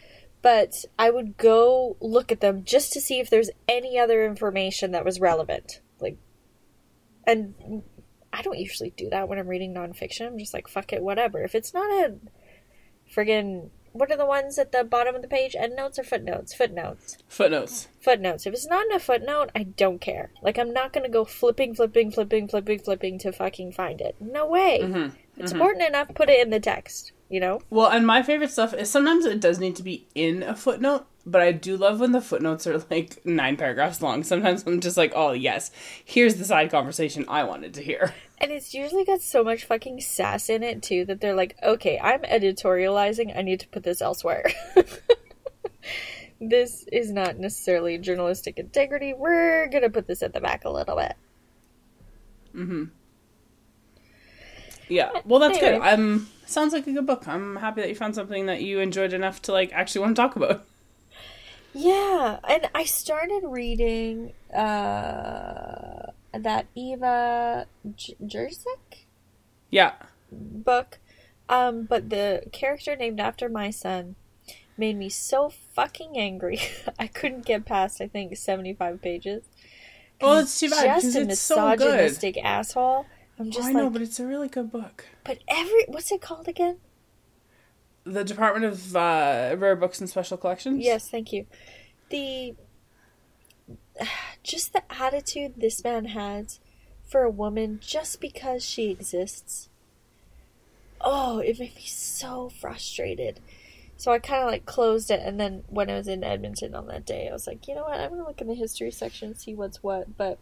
but 0.43 0.85
I 0.99 1.11
would 1.11 1.37
go 1.37 1.97
look 2.01 2.33
at 2.33 2.41
them 2.41 2.65
just 2.65 2.93
to 2.95 3.01
see 3.01 3.21
if 3.21 3.31
there's 3.31 3.51
any 3.69 3.99
other 3.99 4.25
information 4.25 4.93
that 4.93 5.05
was 5.05 5.21
relevant. 5.21 5.81
Like, 6.01 6.17
and 7.27 7.83
I 8.33 8.43
don't 8.43 8.59
usually 8.59 8.91
do 8.91 9.11
that 9.11 9.29
when 9.29 9.39
I'm 9.39 9.49
reading 9.49 9.75
nonfiction. 9.75 10.27
I'm 10.27 10.39
just 10.39 10.55
like, 10.55 10.69
fuck 10.69 10.93
it, 10.93 11.03
whatever. 11.03 11.43
If 11.43 11.55
it's 11.55 11.75
not 11.75 11.91
a 11.91 12.15
friggin' 13.15 13.71
what 13.93 14.11
are 14.11 14.17
the 14.17 14.27
ones 14.27 14.59
at 14.59 14.73
the 14.73 14.85
bottom 14.85 15.17
of 15.17 15.23
the 15.23 15.29
page? 15.29 15.57
Endnotes 15.57 15.99
or 15.99 16.05
footnotes? 16.05 16.55
Footnotes. 16.55 17.19
Footnotes. 17.29 17.89
Footnotes. 18.01 18.47
If 18.47 18.55
it's 18.55 18.67
not 18.67 18.87
in 18.87 18.93
a 18.93 19.01
footnote, 19.01 19.51
I 19.55 19.65
don't 19.65 20.01
care. 20.01 20.31
Like, 20.43 20.59
I'm 20.59 20.73
not 20.73 20.93
gonna 20.93 21.09
go 21.09 21.25
flipping, 21.25 21.75
flipping, 21.75 22.13
flipping, 22.13 22.47
flipping, 22.47 22.79
flipping 22.79 23.19
to 23.19 23.33
fucking 23.33 23.73
find 23.73 24.01
it. 24.01 24.17
No 24.21 24.47
way. 24.47 24.81
Mm-hmm. 24.83 25.17
It's 25.37 25.53
mm-hmm. 25.53 25.61
important 25.61 25.89
enough, 25.89 26.15
put 26.15 26.29
it 26.29 26.41
in 26.41 26.51
the 26.51 26.61
text 26.61 27.13
you 27.31 27.41
know? 27.41 27.63
Well, 27.71 27.89
and 27.89 28.07
my 28.07 28.23
favorite 28.23 28.51
stuff 28.51 28.75
is 28.75 28.91
sometimes 28.91 29.25
it 29.25 29.41
does 29.41 29.59
need 29.59 29.77
to 29.77 29.83
be 29.83 30.07
in 30.15 30.43
a 30.43 30.55
footnote, 30.55 31.07
but 31.25 31.41
I 31.41 31.53
do 31.53 31.77
love 31.77 32.01
when 32.01 32.13
the 32.13 32.21
footnotes 32.21 32.67
are 32.67 32.79
like 32.91 33.25
nine 33.25 33.57
paragraphs 33.57 34.03
long. 34.03 34.25
Sometimes 34.25 34.67
I'm 34.67 34.81
just 34.81 34.97
like, 34.97 35.13
oh, 35.15 35.33
yes, 35.33 35.71
here's 36.05 36.35
the 36.35 36.45
side 36.45 36.71
conversation 36.71 37.25
I 37.29 37.45
wanted 37.45 37.73
to 37.75 37.83
hear. 37.83 38.15
And 38.43 38.51
it's 38.51 38.73
usually 38.73 39.05
got 39.05 39.21
so 39.21 39.45
much 39.45 39.67
fucking 39.67 40.01
sass 40.01 40.49
in 40.49 40.63
it, 40.63 40.83
too, 40.83 41.05
that 41.05 41.21
they're 41.21 41.35
like, 41.35 41.59
okay, 41.63 42.01
I'm 42.03 42.23
editorializing. 42.23 43.37
I 43.37 43.43
need 43.43 43.61
to 43.61 43.69
put 43.69 43.83
this 43.83 44.01
elsewhere. 44.01 44.47
this 46.41 46.87
is 46.91 47.13
not 47.13 47.37
necessarily 47.37 47.99
journalistic 47.99 48.59
integrity. 48.59 49.13
We're 49.13 49.69
going 49.69 49.83
to 49.83 49.91
put 49.91 50.07
this 50.07 50.23
at 50.23 50.33
the 50.33 50.41
back 50.41 50.65
a 50.65 50.71
little 50.71 50.97
bit. 50.97 51.17
Mm 52.57 52.67
hmm. 52.67 52.85
Yeah. 54.91 55.11
Well, 55.25 55.41
that's 55.41 55.59
anyway. 55.59 55.79
good. 55.79 55.83
I'm 55.83 56.29
sounds 56.47 56.73
like 56.73 56.87
a 56.87 56.93
good 56.93 57.07
book. 57.07 57.27
I'm 57.29 57.57
happy 57.57 57.81
that 57.81 57.89
you 57.89 57.95
found 57.95 58.15
something 58.15 58.47
that 58.47 58.63
you 58.63 58.81
enjoyed 58.81 59.13
enough 59.13 59.41
to 59.43 59.53
like 59.53 59.73
actually 59.73 60.03
want 60.03 60.17
to 60.17 60.23
talk 60.23 60.37
about. 60.37 60.67
Yeah, 61.73 62.41
and 62.49 62.69
I 62.75 62.85
started 62.85 63.43
reading 63.45 64.33
uh 64.53 66.11
that 66.33 66.67
Eva 66.75 67.67
J- 67.97 68.17
Jurczyk? 68.23 69.07
Yeah. 69.71 69.93
book. 70.33 70.99
Um 71.49 71.85
but 71.85 72.11
the 72.11 72.43
character 72.53 72.97
named 72.97 73.21
after 73.21 73.49
my 73.49 73.71
son 73.71 74.17
made 74.77 74.97
me 74.97 75.09
so 75.09 75.49
fucking 75.49 76.19
angry. 76.19 76.61
I 76.99 77.07
couldn't 77.07 77.47
get 77.47 77.65
past 77.65 78.01
I 78.01 78.09
think 78.09 78.37
75 78.37 79.01
pages. 79.01 79.45
Oh, 80.21 80.41
it's 80.41 80.59
too 80.59 80.69
bad 80.69 81.01
just 81.01 81.17
a 81.17 81.25
misogynistic 81.25 82.35
so 82.35 82.41
asshole. 82.43 83.07
I'm 83.41 83.51
just 83.51 83.69
oh, 83.69 83.71
I 83.71 83.73
like, 83.73 83.83
know, 83.83 83.91
but 83.91 84.03
it's 84.03 84.21
a 84.21 84.27
really 84.27 84.49
good 84.49 84.71
book. 84.71 85.07
But 85.25 85.39
every 85.49 85.87
what's 85.89 86.13
it 86.13 86.21
called 86.21 86.47
again? 86.47 86.77
The 88.05 88.23
Department 88.23 88.67
of 88.67 88.95
uh, 88.95 89.57
Rare 89.59 89.77
Books 89.77 89.99
and 89.99 90.11
Special 90.11 90.37
Collections. 90.37 90.85
Yes, 90.85 91.09
thank 91.09 91.33
you. 91.33 91.47
The 92.11 92.55
just 94.43 94.75
the 94.75 94.83
attitude 94.93 95.55
this 95.57 95.83
man 95.83 96.05
has 96.07 96.61
for 97.03 97.23
a 97.23 97.31
woman 97.31 97.81
just 97.83 98.21
because 98.21 98.63
she 98.63 98.91
exists. 98.91 99.71
Oh, 101.01 101.39
it 101.39 101.59
made 101.59 101.75
me 101.77 101.85
so 101.87 102.51
frustrated. 102.51 103.41
So 103.97 104.13
I 104.13 104.19
kind 104.19 104.43
of 104.43 104.51
like 104.51 104.67
closed 104.67 105.11
it, 105.11 105.21
and 105.25 105.41
then 105.41 105.65
when 105.69 105.89
I 105.89 105.95
was 105.95 106.09
in 106.09 106.23
Edmonton 106.23 106.75
on 106.75 106.89
that 106.89 107.07
day, 107.07 107.27
I 107.29 107.33
was 107.33 107.47
like, 107.47 107.67
you 107.67 107.75
know 107.75 107.85
what? 107.85 107.99
I'm 107.99 108.11
gonna 108.11 108.27
look 108.27 108.43
in 108.43 108.49
the 108.49 108.55
history 108.55 108.91
section, 108.91 109.29
and 109.29 109.37
see 109.39 109.55
what's 109.55 109.83
what. 109.83 110.19
But 110.19 110.39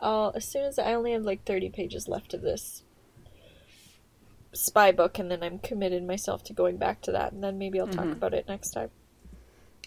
I'll 0.00 0.32
as 0.34 0.46
soon 0.46 0.64
as 0.64 0.78
I 0.78 0.94
only 0.94 1.12
have 1.12 1.22
like 1.22 1.44
30 1.44 1.70
pages 1.70 2.08
left 2.08 2.34
of 2.34 2.42
this 2.42 2.82
spy 4.52 4.92
book 4.92 5.18
and 5.18 5.30
then 5.30 5.42
I'm 5.42 5.58
committed 5.58 6.06
myself 6.06 6.42
to 6.44 6.52
going 6.52 6.76
back 6.76 7.02
to 7.02 7.12
that 7.12 7.32
and 7.32 7.42
then 7.42 7.58
maybe 7.58 7.80
I'll 7.80 7.86
talk 7.86 8.04
mm-hmm. 8.04 8.12
about 8.12 8.34
it 8.34 8.48
next 8.48 8.70
time. 8.70 8.90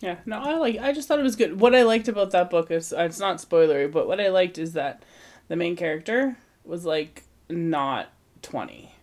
Yeah, 0.02 0.18
no, 0.26 0.40
I 0.40 0.56
like 0.56 0.80
I 0.80 0.94
just 0.94 1.08
thought 1.08 1.20
it 1.20 1.24
was 1.24 1.36
good. 1.36 1.60
What 1.60 1.76
I 1.76 1.84
liked 1.84 2.08
about 2.08 2.32
that 2.32 2.50
book 2.50 2.72
is 2.72 2.94
it's 2.96 3.20
not 3.20 3.38
spoilery, 3.38 3.92
but 3.92 4.08
what 4.08 4.20
I 4.20 4.30
liked 4.30 4.58
is 4.58 4.74
that 4.74 5.04
the 5.48 5.56
main 5.56 5.76
character 5.76 6.38
was 6.64 6.86
like 6.86 7.24
not 7.50 8.10
20. 8.42 8.96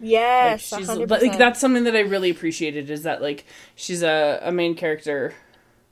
Yes, 0.00 0.72
like, 0.72 0.80
she's 0.80 0.88
100%. 0.88 1.10
like 1.10 1.38
that's 1.38 1.60
something 1.60 1.84
that 1.84 1.96
I 1.96 2.00
really 2.00 2.30
appreciated 2.30 2.90
is 2.90 3.02
that 3.02 3.20
like 3.20 3.44
she's 3.74 4.02
a 4.02 4.40
a 4.42 4.52
main 4.52 4.74
character 4.74 5.34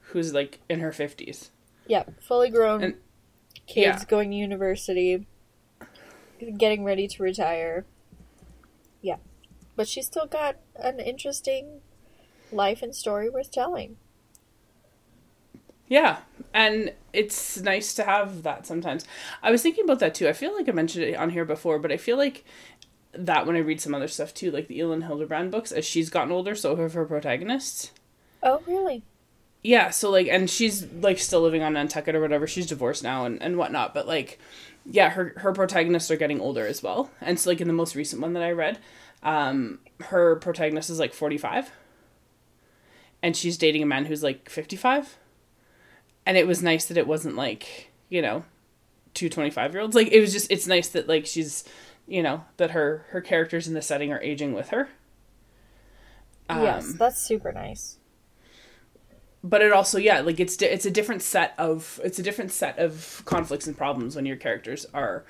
who's 0.01 0.33
like 0.33 0.61
in 0.69 0.81
her 0.81 0.91
50s. 0.91 1.51
Yeah, 1.87 2.05
fully 2.21 2.49
grown. 2.49 2.83
And, 2.83 2.95
kids 3.67 4.03
yeah. 4.03 4.05
going 4.09 4.31
to 4.31 4.37
university, 4.37 5.27
getting 6.57 6.85
ready 6.85 7.09
to 7.09 7.23
retire. 7.23 7.85
Yeah. 9.03 9.17
But 9.77 9.89
she's 9.89 10.07
still 10.07 10.27
got 10.27 10.57
an 10.77 11.01
interesting 11.01 11.81
life 12.53 12.83
and 12.83 12.95
story 12.95 13.29
worth 13.29 13.51
telling. 13.51 13.97
Yeah, 15.87 16.21
and 16.55 16.93
it's 17.13 17.61
nice 17.61 17.95
to 17.95 18.05
have 18.05 18.43
that 18.43 18.67
sometimes. 18.67 19.05
I 19.43 19.51
was 19.51 19.63
thinking 19.63 19.85
about 19.85 19.99
that 20.01 20.15
too. 20.15 20.29
I 20.29 20.33
feel 20.33 20.57
like 20.57 20.69
I 20.69 20.73
mentioned 20.73 21.05
it 21.05 21.17
on 21.17 21.31
here 21.31 21.45
before, 21.45 21.79
but 21.79 21.93
I 21.93 21.99
feel 21.99 22.17
like 22.17 22.45
that 23.13 23.47
when 23.47 23.55
I 23.55 23.61
read 23.61 23.81
some 23.81 23.95
other 23.95 24.09
stuff 24.09 24.33
too, 24.33 24.51
like 24.51 24.67
the 24.67 24.81
Elin 24.81 25.03
Hilderbrand 25.03 25.51
books, 25.51 25.73
as 25.73 25.85
she's 25.85 26.11
gotten 26.11 26.33
older, 26.33 26.55
so 26.55 26.75
have 26.77 26.95
her 26.95 27.05
protagonists. 27.05 27.93
Oh, 28.43 28.63
really? 28.67 29.03
Yeah, 29.65 29.91
so 29.91 30.11
like, 30.11 30.29
and 30.29 30.49
she's 30.49 30.87
like 30.93 31.19
still 31.19 31.41
living 31.41 31.63
on 31.63 31.73
Nantucket 31.73 32.15
or 32.15 32.21
whatever. 32.21 32.47
She's 32.47 32.67
divorced 32.67 33.03
now 33.03 33.25
and, 33.25 33.43
and 33.43 33.57
whatnot, 33.57 33.95
but 33.95 34.07
like, 34.07 34.39
yeah, 34.87 35.11
her 35.11 35.33
her 35.39 35.53
protagonists 35.53 36.11
are 36.13 36.17
getting 36.17 36.41
older 36.41 36.67
as 36.67 36.83
well. 36.83 37.11
And 37.21 37.41
so 37.41 37.51
like 37.51 37.61
in 37.61 37.67
the 37.67 37.75
most 37.75 37.97
recent 37.97 38.23
one 38.23 38.35
that 38.35 38.43
I 38.43 38.53
read, 38.53 38.79
um, 39.23 39.81
her 40.01 40.37
protagonist 40.37 40.91
is 40.91 41.01
like 41.01 41.15
forty 41.15 41.39
five, 41.39 41.73
and 43.23 43.37
she's 43.37 43.59
dating 43.59 43.83
a 43.83 43.87
man 43.87 44.05
who's 44.05 44.23
like 44.23 44.49
fifty 44.49 44.77
five 44.77 45.17
and 46.27 46.37
it 46.37 46.47
was 46.47 46.63
nice 46.63 46.87
that 46.87 46.97
it 46.97 47.07
wasn't 47.07 47.37
like 47.37 47.91
you 48.09 48.23
know 48.23 48.45
two 49.13 49.29
25 49.29 49.73
year 49.73 49.83
olds 49.83 49.95
like 49.95 50.09
it 50.09 50.21
was 50.21 50.33
just 50.33 50.51
it's 50.51 50.67
nice 50.67 50.89
that 50.89 51.09
like 51.09 51.27
she's 51.27 51.65
you 52.07 52.23
know 52.23 52.45
that 52.57 52.73
her 52.73 53.07
her 53.11 53.21
characters 53.21 53.69
in 53.69 53.75
the 53.75 53.83
setting 53.83 54.13
are 54.13 54.21
aging 54.21 54.53
with 54.53 54.71
her. 54.71 54.89
Um, 56.49 56.63
yes 56.63 56.93
that's 56.95 57.21
super 57.21 57.53
nice 57.53 57.99
but 59.45 59.63
it 59.63 59.73
also 59.73 59.99
yeah 59.99 60.21
like 60.21 60.41
it's 60.41 60.61
it's 60.61 60.87
a 60.87 60.91
different 60.91 61.23
set 61.23 61.55
of 61.59 62.01
it's 62.03 62.19
a 62.19 62.23
different 62.23 62.51
set 62.51 62.77
of 62.79 63.23
conflicts 63.25 63.69
and 63.69 63.77
problems 63.79 64.17
when 64.17 64.27
your 64.27 64.37
characters 64.37 64.87
are 64.93 65.25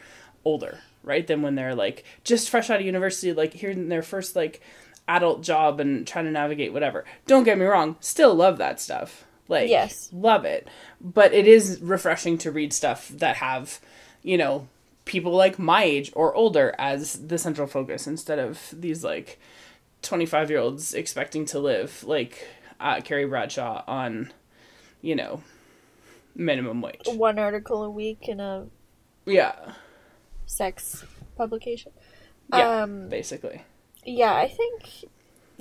older 0.46 0.78
right 1.02 1.26
than 1.26 1.42
when 1.42 1.56
they're 1.56 1.74
like 1.74 2.04
just 2.22 2.48
fresh 2.48 2.70
out 2.70 2.80
of 2.80 2.86
university 2.86 3.32
like 3.34 3.52
here 3.52 3.70
in 3.70 3.90
their 3.90 4.02
first 4.02 4.34
like 4.34 4.62
adult 5.08 5.42
job 5.42 5.80
and 5.80 6.06
trying 6.06 6.24
to 6.24 6.30
navigate 6.30 6.72
whatever. 6.72 7.04
Don't 7.26 7.44
get 7.44 7.58
me 7.58 7.64
wrong 7.64 7.96
still 8.00 8.34
love 8.34 8.58
that 8.58 8.80
stuff. 8.80 9.24
Like, 9.46 9.68
yes, 9.68 10.08
love 10.12 10.44
it. 10.44 10.68
But 11.00 11.34
it 11.34 11.46
is 11.46 11.80
refreshing 11.82 12.38
to 12.38 12.50
read 12.50 12.72
stuff 12.72 13.08
that 13.08 13.36
have, 13.36 13.78
you 14.22 14.38
know, 14.38 14.68
people 15.04 15.32
like 15.32 15.58
my 15.58 15.84
age 15.84 16.10
or 16.14 16.34
older 16.34 16.74
as 16.78 17.26
the 17.26 17.36
central 17.36 17.66
focus 17.66 18.06
instead 18.06 18.38
of 18.38 18.72
these 18.72 19.04
like 19.04 19.38
25 20.00 20.50
year 20.50 20.60
olds 20.60 20.94
expecting 20.94 21.44
to 21.44 21.58
live 21.58 22.02
like 22.04 22.46
uh, 22.84 23.00
Carrie 23.00 23.24
Bradshaw 23.24 23.82
on, 23.88 24.30
you 25.00 25.16
know, 25.16 25.42
minimum 26.36 26.82
wage. 26.82 27.06
One 27.06 27.38
article 27.38 27.82
a 27.82 27.90
week 27.90 28.28
in 28.28 28.38
a 28.38 28.66
yeah 29.26 29.72
sex 30.46 31.04
publication. 31.36 31.92
Yeah, 32.52 32.82
um, 32.82 33.08
basically. 33.08 33.62
Yeah, 34.04 34.34
I 34.34 34.48
think 34.48 35.10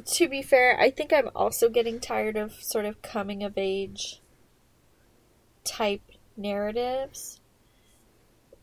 to 0.05 0.27
be 0.27 0.41
fair, 0.41 0.77
I 0.79 0.91
think 0.91 1.13
I'm 1.13 1.29
also 1.33 1.69
getting 1.69 1.99
tired 1.99 2.35
of 2.35 2.53
sort 2.61 2.85
of 2.85 3.01
coming 3.01 3.41
of 3.43 3.57
age 3.57 4.19
type 5.63 6.01
narratives. 6.35 7.39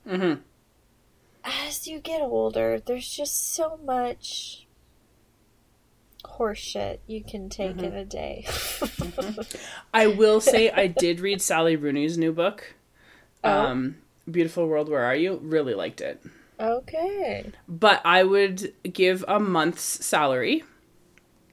Mm-hmm. 0.07 0.43
As 1.43 1.87
you 1.87 2.01
get 2.01 2.21
older, 2.21 2.79
there's 2.79 3.09
just 3.09 3.55
so 3.55 3.79
much 3.83 4.67
horseshit 6.41 6.99
you 7.07 7.23
can 7.23 7.51
take 7.51 7.77
mm-hmm. 7.77 7.85
in 7.85 7.95
a 7.95 8.05
day. 8.05 8.45
mm-hmm. 8.47 9.41
I 9.93 10.07
will 10.07 10.41
say 10.41 10.71
I 10.71 10.87
did 10.87 11.21
read 11.21 11.43
Sally 11.43 11.77
Rooney's 11.77 12.19
new 12.19 12.33
book. 12.33 12.75
Oh. 13.43 13.69
Um, 13.69 13.97
Beautiful 14.31 14.67
World, 14.67 14.91
Where 14.91 15.03
Are 15.03 15.17
You? 15.17 15.41
Really 15.43 15.73
liked 15.73 16.03
it. 16.03 16.23
Okay. 16.61 17.51
But 17.67 18.03
I 18.05 18.23
would 18.23 18.75
give 18.83 19.25
a 19.27 19.41
month's 19.41 20.05
salary 20.05 20.63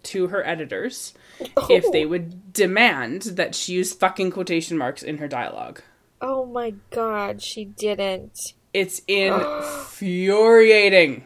to 0.04 0.28
her 0.28 0.46
editors 0.46 1.14
oh. 1.56 1.68
if 1.70 1.90
they 1.94 2.06
would 2.06 2.52
demand 2.52 3.22
that 3.22 3.56
she 3.56 3.72
use 3.72 3.94
fucking 3.94 4.32
quotation 4.32 4.78
marks 4.78 5.02
in 5.02 5.20
her 5.20 5.30
dialogue. 5.30 5.82
Oh 6.20 6.46
my 6.46 6.74
god, 6.90 7.42
she 7.42 7.64
didn't. 7.64 8.52
It's 8.74 9.02
infuriating. 9.08 11.26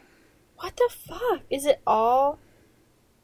What 0.57 0.77
the 0.77 0.89
fuck? 0.91 1.41
Is 1.49 1.65
it 1.65 1.81
all 1.87 2.37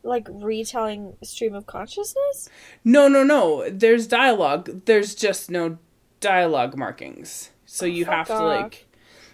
like 0.07 0.27
retelling 0.31 1.15
stream 1.23 1.53
of 1.53 1.65
consciousness? 1.65 2.49
No, 2.83 3.07
no, 3.07 3.23
no. 3.23 3.69
There's 3.69 4.07
dialogue. 4.07 4.85
There's 4.85 5.13
just 5.13 5.51
no 5.51 5.77
dialogue 6.19 6.77
markings. 6.77 7.51
So 7.65 7.85
oh, 7.85 7.89
you 7.89 8.05
have 8.05 8.31
off. 8.31 8.39
to 8.39 8.43
like 8.43 8.87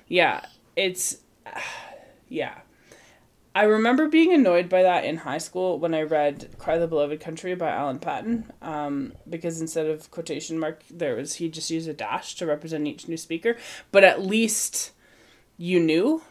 Yeah, 0.07 0.45
it's 0.76 1.17
yeah. 2.30 2.59
I 3.55 3.65
remember 3.65 4.07
being 4.07 4.34
annoyed 4.34 4.67
by 4.67 4.82
that 4.82 5.05
in 5.05 5.17
high 5.17 5.38
school 5.38 5.78
when 5.78 5.93
I 5.93 6.01
read 6.01 6.55
"Cry 6.57 6.80
the 6.80 6.88
Beloved 6.88 7.19
Country" 7.19 7.53
by 7.53 7.69
Alan 7.69 7.99
Paton, 7.99 8.51
um, 8.63 9.13
because 9.30 9.61
instead 9.61 9.86
of 9.86 10.09
quotation 10.09 10.57
mark, 10.57 10.82
there 10.89 11.15
was 11.15 11.36
he 11.36 11.49
just 11.49 11.69
used 11.69 11.88
a 11.88 11.93
dash 11.93 12.34
to 12.36 12.47
represent 12.47 12.88
each 12.88 13.07
new 13.07 13.17
speaker. 13.17 13.55
But 13.91 14.03
at 14.03 14.26
least 14.26 14.91
you 15.57 15.80
knew. 15.80 16.24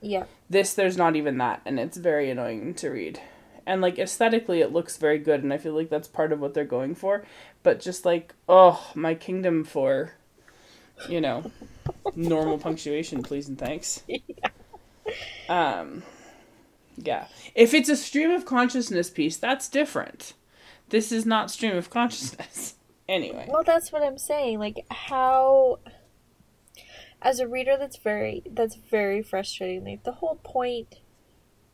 Yeah. 0.00 0.26
This 0.48 0.72
there's 0.72 0.96
not 0.96 1.16
even 1.16 1.38
that, 1.38 1.62
and 1.64 1.80
it's 1.80 1.96
very 1.96 2.30
annoying 2.30 2.74
to 2.74 2.90
read. 2.90 3.20
And 3.66 3.80
like 3.80 3.98
aesthetically, 3.98 4.60
it 4.60 4.72
looks 4.72 4.96
very 4.96 5.18
good, 5.18 5.42
and 5.42 5.52
I 5.52 5.58
feel 5.58 5.74
like 5.74 5.90
that's 5.90 6.08
part 6.08 6.32
of 6.32 6.40
what 6.40 6.54
they're 6.54 6.64
going 6.64 6.94
for. 6.94 7.24
But 7.62 7.80
just 7.80 8.04
like, 8.04 8.34
oh, 8.48 8.90
my 8.94 9.14
kingdom 9.14 9.64
for, 9.64 10.12
you 11.08 11.20
know, 11.20 11.50
normal 12.14 12.58
punctuation, 12.58 13.22
please 13.22 13.48
and 13.48 13.58
thanks. 13.58 14.02
Yeah. 15.48 15.78
Um 15.78 16.04
yeah. 16.96 17.26
If 17.54 17.74
it's 17.74 17.88
a 17.88 17.96
stream 17.96 18.30
of 18.30 18.44
consciousness 18.44 19.10
piece, 19.10 19.36
that's 19.36 19.68
different. 19.68 20.34
This 20.90 21.10
is 21.10 21.26
not 21.26 21.50
stream 21.50 21.76
of 21.76 21.90
consciousness. 21.90 22.74
anyway. 23.08 23.48
Well, 23.48 23.64
that's 23.64 23.90
what 23.90 24.02
I'm 24.02 24.18
saying. 24.18 24.58
Like 24.58 24.86
how 24.90 25.80
as 27.22 27.40
a 27.40 27.48
reader 27.48 27.76
that's 27.76 27.96
very 27.96 28.42
that's 28.50 28.76
very 28.76 29.22
frustrating. 29.22 29.84
Like 29.84 30.04
the 30.04 30.12
whole 30.12 30.40
point 30.42 31.00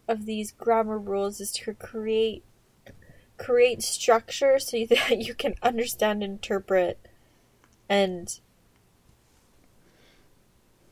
of 0.09 0.27
these 0.27 0.53
grammar 0.53 0.99
rules 0.99 1.41
is 1.41 1.53
to 1.53 1.75
create 1.75 2.45
create 3.39 3.83
structure 3.83 4.59
so 4.59 4.85
that 4.89 5.19
you 5.19 5.35
can 5.35 5.55
understand, 5.63 6.23
interpret 6.23 6.99
and 7.89 8.41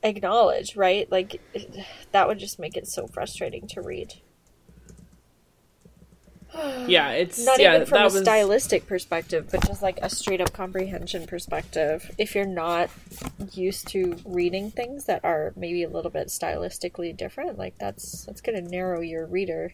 acknowledge, 0.03 0.77
right? 0.77 1.11
Like 1.11 1.41
that 2.13 2.29
would 2.29 2.39
just 2.39 2.59
make 2.59 2.77
it 2.77 2.87
so 2.87 3.07
frustrating 3.07 3.67
to 3.69 3.83
read. 3.83 4.15
yeah, 6.87 7.11
it's 7.11 7.45
not 7.45 7.61
yeah, 7.61 7.77
even 7.77 7.87
from 7.87 8.01
a 8.01 8.05
was... 8.05 8.19
stylistic 8.19 8.87
perspective, 8.87 9.49
but 9.51 9.67
just 9.67 9.83
like 9.83 9.99
a 10.03 10.11
straight 10.11 10.41
up 10.41 10.53
comprehension 10.53 11.27
perspective. 11.27 12.15
If 12.19 12.35
you're 12.35 12.47
not 12.47 12.91
used 13.53 13.89
to 13.89 14.17
reading 14.25 14.71
things 14.71 15.07
that 15.07 15.25
are 15.25 15.53
maybe 15.57 15.83
a 15.83 15.89
little 15.89 16.11
bit 16.11 16.29
stylistically 16.29 17.17
different, 17.17 17.59
like 17.59 17.79
that's 17.79 18.25
that's 18.25 18.41
gonna 18.41 18.61
narrow 18.61 19.01
your 19.01 19.27
reader 19.27 19.73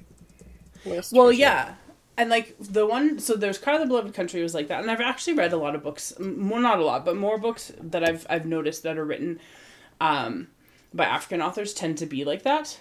list. 0.85 1.13
Well, 1.13 1.33
yeah, 1.33 1.75
and 2.17 2.31
like 2.31 2.55
the 2.59 2.87
one, 2.87 3.19
so 3.19 3.35
there's 3.35 3.59
Cry 3.59 3.79
the 3.79 3.87
Beloved 3.87 4.15
Country 4.15 4.43
was 4.43 4.55
like 4.55 4.69
that, 4.69 4.81
and 4.81 4.91
I've 4.91 5.01
actually 5.01 5.35
read 5.35 5.53
a 5.53 5.57
lot 5.57 5.75
of 5.75 5.83
books, 5.83 6.13
well, 6.19 6.61
not 6.61 6.79
a 6.79 6.85
lot, 6.85 7.05
but 7.05 7.17
more 7.17 7.39
books 7.39 7.73
that 7.81 8.09
I've 8.09 8.27
I've 8.31 8.47
noticed 8.47 8.83
that 8.85 8.99
are 8.99 9.05
written 9.05 9.41
um, 10.01 10.49
by 10.95 11.05
African 11.05 11.43
authors 11.43 11.75
tend 11.75 11.99
to 11.99 12.07
be 12.07 12.25
like 12.25 12.43
that. 12.43 12.79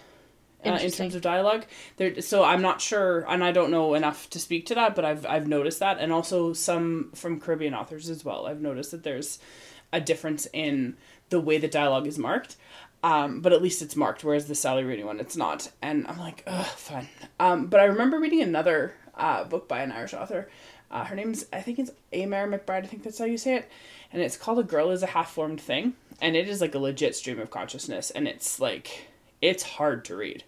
Uh, 0.66 0.78
in 0.82 0.92
terms 0.92 1.16
of 1.16 1.22
dialogue, 1.22 1.66
there. 1.96 2.22
So 2.22 2.44
I'm 2.44 2.62
not 2.62 2.82
sure, 2.82 3.26
and 3.30 3.44
I 3.44 3.54
don't 3.54 3.72
know 3.72 3.94
enough 3.94 4.30
to 4.32 4.40
speak 4.40 4.66
to 4.68 4.76
that, 4.76 4.94
but 4.94 5.06
I've 5.06 5.26
I've 5.26 5.48
noticed 5.48 5.80
that, 5.80 6.00
and 6.00 6.12
also 6.12 6.52
some 6.52 7.12
from 7.16 7.40
Caribbean 7.40 7.74
authors 7.74 8.10
as 8.10 8.26
well. 8.26 8.46
I've 8.46 8.62
noticed 8.62 8.92
that 8.92 9.04
there's 9.04 9.40
a 9.94 10.02
difference 10.02 10.48
in 10.52 10.98
the 11.30 11.40
way 11.40 11.58
the 11.58 11.68
dialogue 11.68 12.08
is 12.08 12.18
marked. 12.18 12.58
Um, 13.02 13.40
but 13.40 13.54
at 13.54 13.62
least 13.62 13.82
it's 13.82 13.96
marked, 13.96 14.26
whereas 14.26 14.48
the 14.48 14.56
Sally 14.56 14.84
Rooney 14.84 15.06
one, 15.06 15.22
it's 15.22 15.38
not. 15.38 15.72
And 15.82 16.06
I'm 16.08 16.20
like, 16.20 16.44
ugh, 16.46 16.66
fine. 16.66 17.08
Um, 17.40 17.68
but 17.68 17.80
I 17.80 17.86
remember 17.86 18.20
reading 18.20 18.42
another 18.42 18.94
uh, 19.16 19.46
book 19.46 19.70
by 19.70 19.82
an 19.82 19.94
Irish 19.94 20.14
author. 20.14 20.50
Uh, 20.92 21.06
her 21.06 21.16
name's, 21.16 21.46
I 21.54 21.62
think 21.62 21.80
it's 21.80 21.92
Eimear 22.12 22.54
McBride, 22.54 22.84
I 22.84 22.88
think 22.88 23.04
that's 23.04 23.20
how 23.20 23.24
you 23.24 23.38
say 23.38 23.56
it. 23.56 23.72
And 24.12 24.22
it's 24.22 24.36
called 24.36 24.60
A 24.60 24.64
Girl 24.64 24.92
is 24.92 25.02
a 25.02 25.08
Half 25.08 25.32
Formed 25.32 25.62
Thing 25.62 25.94
and 26.22 26.36
it 26.36 26.48
is 26.48 26.62
like 26.62 26.76
a 26.76 26.80
legit 26.80 27.16
stream 27.16 27.40
of 27.40 27.52
consciousness 27.52 28.12
and 28.12 28.28
it's 28.28 28.60
like 28.60 29.08
it's 29.42 29.64
hard 29.64 30.04
to 30.06 30.16
read 30.16 30.44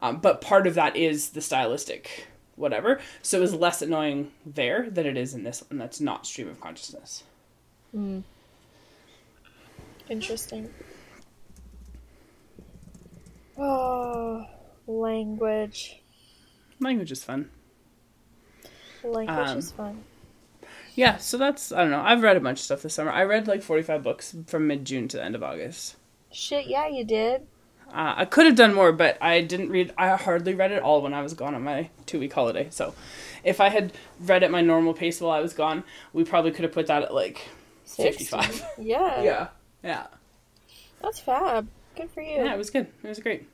um, 0.00 0.18
but 0.18 0.40
part 0.40 0.66
of 0.66 0.74
that 0.74 0.96
is 0.96 1.30
the 1.30 1.40
stylistic 1.40 2.26
whatever 2.56 3.00
so 3.22 3.42
it's 3.42 3.52
less 3.52 3.82
annoying 3.82 4.30
there 4.46 4.88
than 4.90 5.06
it 5.06 5.16
is 5.16 5.34
in 5.34 5.42
this 5.42 5.62
one 5.68 5.78
that's 5.78 6.00
not 6.00 6.26
stream 6.26 6.48
of 6.48 6.60
consciousness 6.60 7.24
mm. 7.94 8.22
interesting 10.08 10.72
oh 13.58 14.44
language 14.86 16.00
language 16.80 17.10
is 17.10 17.24
fun 17.24 17.50
language 19.02 19.48
um, 19.48 19.58
is 19.58 19.72
fun 19.72 20.04
yeah, 20.94 21.16
so 21.16 21.38
that's 21.38 21.72
I 21.72 21.78
don't 21.78 21.90
know. 21.90 22.00
I've 22.00 22.22
read 22.22 22.36
a 22.36 22.40
bunch 22.40 22.60
of 22.60 22.64
stuff 22.64 22.82
this 22.82 22.94
summer. 22.94 23.10
I 23.10 23.24
read 23.24 23.48
like 23.48 23.62
forty 23.62 23.82
five 23.82 24.02
books 24.02 24.34
from 24.46 24.66
mid 24.66 24.84
June 24.84 25.08
to 25.08 25.16
the 25.16 25.24
end 25.24 25.34
of 25.34 25.42
August. 25.42 25.96
Shit, 26.30 26.66
yeah, 26.66 26.86
you 26.88 27.04
did. 27.04 27.46
Uh, 27.94 28.12
I 28.16 28.24
could 28.24 28.44
have 28.46 28.56
done 28.56 28.74
more, 28.74 28.90
but 28.90 29.16
I 29.22 29.40
didn't 29.40 29.68
read. 29.70 29.92
I 29.96 30.16
hardly 30.16 30.52
read 30.54 30.72
it 30.72 30.82
all 30.82 31.00
when 31.00 31.14
I 31.14 31.22
was 31.22 31.32
gone 31.32 31.54
on 31.54 31.62
my 31.62 31.90
two 32.06 32.18
week 32.18 32.32
holiday. 32.32 32.66
So, 32.70 32.92
if 33.44 33.60
I 33.60 33.68
had 33.68 33.92
read 34.20 34.42
at 34.42 34.50
my 34.50 34.62
normal 34.62 34.94
pace 34.94 35.20
while 35.20 35.30
I 35.30 35.40
was 35.40 35.54
gone, 35.54 35.84
we 36.12 36.24
probably 36.24 36.50
could 36.50 36.64
have 36.64 36.72
put 36.72 36.88
that 36.88 37.04
at 37.04 37.14
like 37.14 37.48
60. 37.84 38.24
55. 38.24 38.64
Yeah. 38.78 39.22
Yeah, 39.22 39.48
yeah, 39.84 40.06
That's 41.00 41.20
fab. 41.20 41.68
Good 41.94 42.10
for 42.10 42.20
you. 42.20 42.36
yeah. 42.44 42.52
It 42.52 42.58
was 42.58 42.70
good. 42.70 42.88
It 43.04 43.08
was 43.08 43.20
great. 43.20 43.48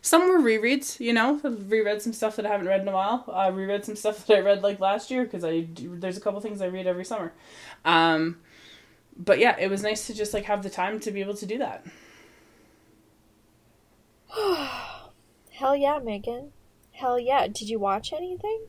Some 0.00 0.28
were 0.28 0.38
rereads, 0.38 0.98
you 1.00 1.12
know. 1.12 1.40
I've 1.44 1.70
reread 1.70 2.00
some 2.00 2.14
stuff 2.14 2.36
that 2.36 2.46
I 2.46 2.50
haven't 2.50 2.66
read 2.68 2.80
in 2.80 2.88
a 2.88 2.92
while. 2.92 3.24
I 3.30 3.48
reread 3.48 3.84
some 3.84 3.96
stuff 3.96 4.26
that 4.26 4.36
I 4.38 4.40
read 4.40 4.62
like 4.62 4.80
last 4.80 5.10
year 5.10 5.24
because 5.24 5.44
I 5.44 5.60
do, 5.60 5.96
there's 5.98 6.16
a 6.16 6.20
couple 6.20 6.40
things 6.40 6.62
I 6.62 6.66
read 6.66 6.86
every 6.86 7.04
summer. 7.04 7.32
Um, 7.84 8.38
but 9.16 9.38
yeah, 9.38 9.56
it 9.58 9.68
was 9.68 9.82
nice 9.82 10.06
to 10.06 10.14
just 10.14 10.32
like 10.32 10.44
have 10.44 10.62
the 10.62 10.70
time 10.70 11.00
to 11.00 11.10
be 11.10 11.20
able 11.20 11.34
to 11.34 11.46
do 11.46 11.58
that. 11.58 11.84
Hell 15.52 15.76
yeah, 15.76 15.98
Megan. 16.02 16.52
Hell 16.92 17.18
yeah. 17.18 17.46
Did 17.46 17.68
you 17.68 17.78
watch 17.78 18.12
anything? 18.12 18.66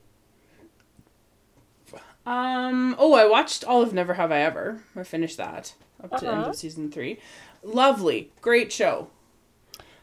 Um. 2.26 2.96
Oh, 2.98 3.14
I 3.14 3.26
watched 3.28 3.64
all 3.64 3.84
of 3.84 3.94
Never 3.94 4.16
Have 4.16 4.32
I 4.32 4.40
Ever. 4.40 4.84
I 4.96 5.04
finished 5.04 5.38
that 5.38 5.76
up 6.04 6.18
to 6.20 6.28
end 6.28 6.42
Uh-huh. 6.42 6.50
of 6.50 6.56
season 6.56 6.92
three. 6.92 7.20
Lovely, 7.64 8.32
great 8.42 8.72
show. 8.72 9.10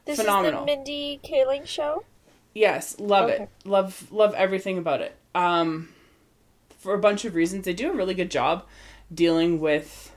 This 0.04 0.20
Phenomenal. 0.20 0.60
is 0.60 0.66
the 0.66 0.76
Mindy 0.76 1.20
Kaling 1.24 1.66
show? 1.66 2.04
Yes, 2.54 2.98
love 3.00 3.28
Okay. 3.30 3.42
it. 3.44 3.48
Love 3.64 4.06
love 4.12 4.34
everything 4.34 4.78
about 4.78 5.00
it. 5.00 5.16
Um, 5.34 5.88
for 6.78 6.94
a 6.94 6.98
bunch 6.98 7.24
of 7.24 7.34
reasons, 7.34 7.64
they 7.64 7.72
do 7.72 7.90
a 7.90 7.94
really 7.94 8.14
good 8.14 8.30
job 8.30 8.64
dealing 9.12 9.58
with 9.60 10.14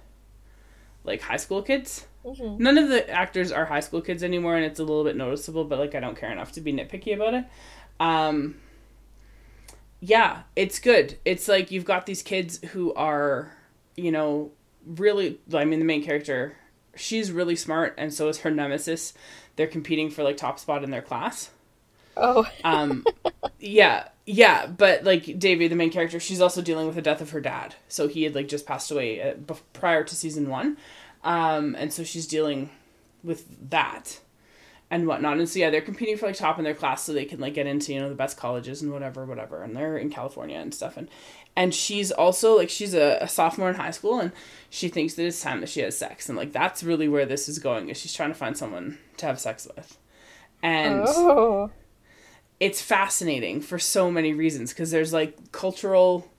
like 1.03 1.21
high 1.21 1.37
school 1.37 1.63
kids. 1.63 2.05
Hmm 2.25 2.57
None 2.57 2.77
of 2.77 2.89
the 2.89 3.09
actors 3.09 3.51
are 3.51 3.65
high 3.65 3.79
school 3.79 4.01
kids 4.01 4.23
anymore, 4.23 4.55
and 4.55 4.65
it's 4.65 4.79
a 4.79 4.83
little 4.83 5.03
bit 5.03 5.15
noticeable. 5.15 5.63
But 5.65 5.79
like, 5.79 5.95
I 5.95 5.99
don't 5.99 6.17
care 6.17 6.31
enough 6.31 6.51
to 6.53 6.61
be 6.61 6.73
nitpicky 6.73 7.13
about 7.15 7.33
it. 7.33 7.45
Um, 7.99 8.55
yeah, 9.99 10.43
it's 10.55 10.79
good. 10.79 11.17
It's 11.25 11.47
like 11.47 11.71
you've 11.71 11.85
got 11.85 12.05
these 12.05 12.21
kids 12.21 12.59
who 12.71 12.93
are, 12.95 13.51
you 13.95 14.11
know, 14.11 14.51
really. 14.85 15.39
I 15.53 15.65
mean, 15.65 15.79
the 15.79 15.85
main 15.85 16.03
character, 16.03 16.57
she's 16.95 17.31
really 17.31 17.55
smart, 17.55 17.93
and 17.97 18.13
so 18.13 18.27
is 18.27 18.39
her 18.39 18.51
nemesis. 18.51 19.13
They're 19.55 19.67
competing 19.67 20.09
for 20.09 20.23
like 20.23 20.37
top 20.37 20.59
spot 20.59 20.83
in 20.83 20.91
their 20.91 21.01
class. 21.01 21.51
Oh, 22.17 22.45
Um, 22.63 23.05
yeah, 23.59 24.07
yeah, 24.25 24.67
but 24.67 25.03
like 25.03 25.37
Devi, 25.37 25.67
the 25.67 25.75
main 25.75 25.91
character, 25.91 26.19
she's 26.19 26.41
also 26.41 26.61
dealing 26.61 26.87
with 26.87 26.95
the 26.95 27.01
death 27.01 27.21
of 27.21 27.31
her 27.31 27.41
dad. 27.41 27.75
So 27.87 28.07
he 28.07 28.23
had 28.23 28.35
like 28.35 28.47
just 28.47 28.65
passed 28.65 28.89
away 28.91 29.21
uh, 29.21 29.33
prior 29.73 30.03
to 30.03 30.15
season 30.15 30.49
one, 30.49 30.77
um, 31.25 31.75
and 31.77 31.91
so 31.91 32.03
she's 32.03 32.27
dealing 32.27 32.69
with 33.23 33.69
that 33.71 34.19
and 34.91 35.07
whatnot. 35.07 35.39
And 35.39 35.49
so 35.49 35.59
yeah, 35.59 35.71
they're 35.71 35.81
competing 35.81 36.15
for 36.15 36.27
like 36.27 36.35
top 36.35 36.59
in 36.59 36.63
their 36.63 36.75
class 36.75 37.03
so 37.03 37.11
they 37.11 37.25
can 37.25 37.39
like 37.39 37.55
get 37.55 37.65
into 37.65 37.91
you 37.93 37.99
know 37.99 38.09
the 38.09 38.15
best 38.15 38.37
colleges 38.37 38.81
and 38.81 38.93
whatever, 38.93 39.25
whatever. 39.25 39.63
And 39.63 39.75
they're 39.75 39.97
in 39.97 40.11
California 40.11 40.57
and 40.57 40.73
stuff. 40.73 40.95
And 40.95 41.09
and 41.55 41.73
she's 41.73 42.11
also 42.11 42.55
like 42.55 42.69
she's 42.69 42.93
a, 42.93 43.17
a 43.19 43.27
sophomore 43.27 43.69
in 43.69 43.75
high 43.75 43.91
school 43.91 44.19
and 44.19 44.31
she 44.69 44.87
thinks 44.87 45.15
that 45.15 45.25
it's 45.25 45.41
time 45.41 45.61
that 45.61 45.69
she 45.69 45.81
has 45.81 45.97
sex. 45.97 46.29
And 46.29 46.37
like 46.37 46.53
that's 46.53 46.83
really 46.83 47.09
where 47.09 47.25
this 47.25 47.49
is 47.49 47.57
going. 47.57 47.89
Is 47.89 47.97
she's 47.97 48.13
trying 48.13 48.29
to 48.29 48.35
find 48.35 48.55
someone 48.55 48.99
to 49.17 49.25
have 49.25 49.39
sex 49.39 49.67
with, 49.75 49.97
and 50.61 51.05
oh. 51.07 51.71
it's 52.59 52.81
fascinating 52.81 53.61
for 53.61 53.79
so 53.79 54.11
many 54.11 54.33
reasons 54.33 54.71
because 54.71 54.91
there's 54.91 55.11
like 55.11 55.51
cultural 55.51 56.31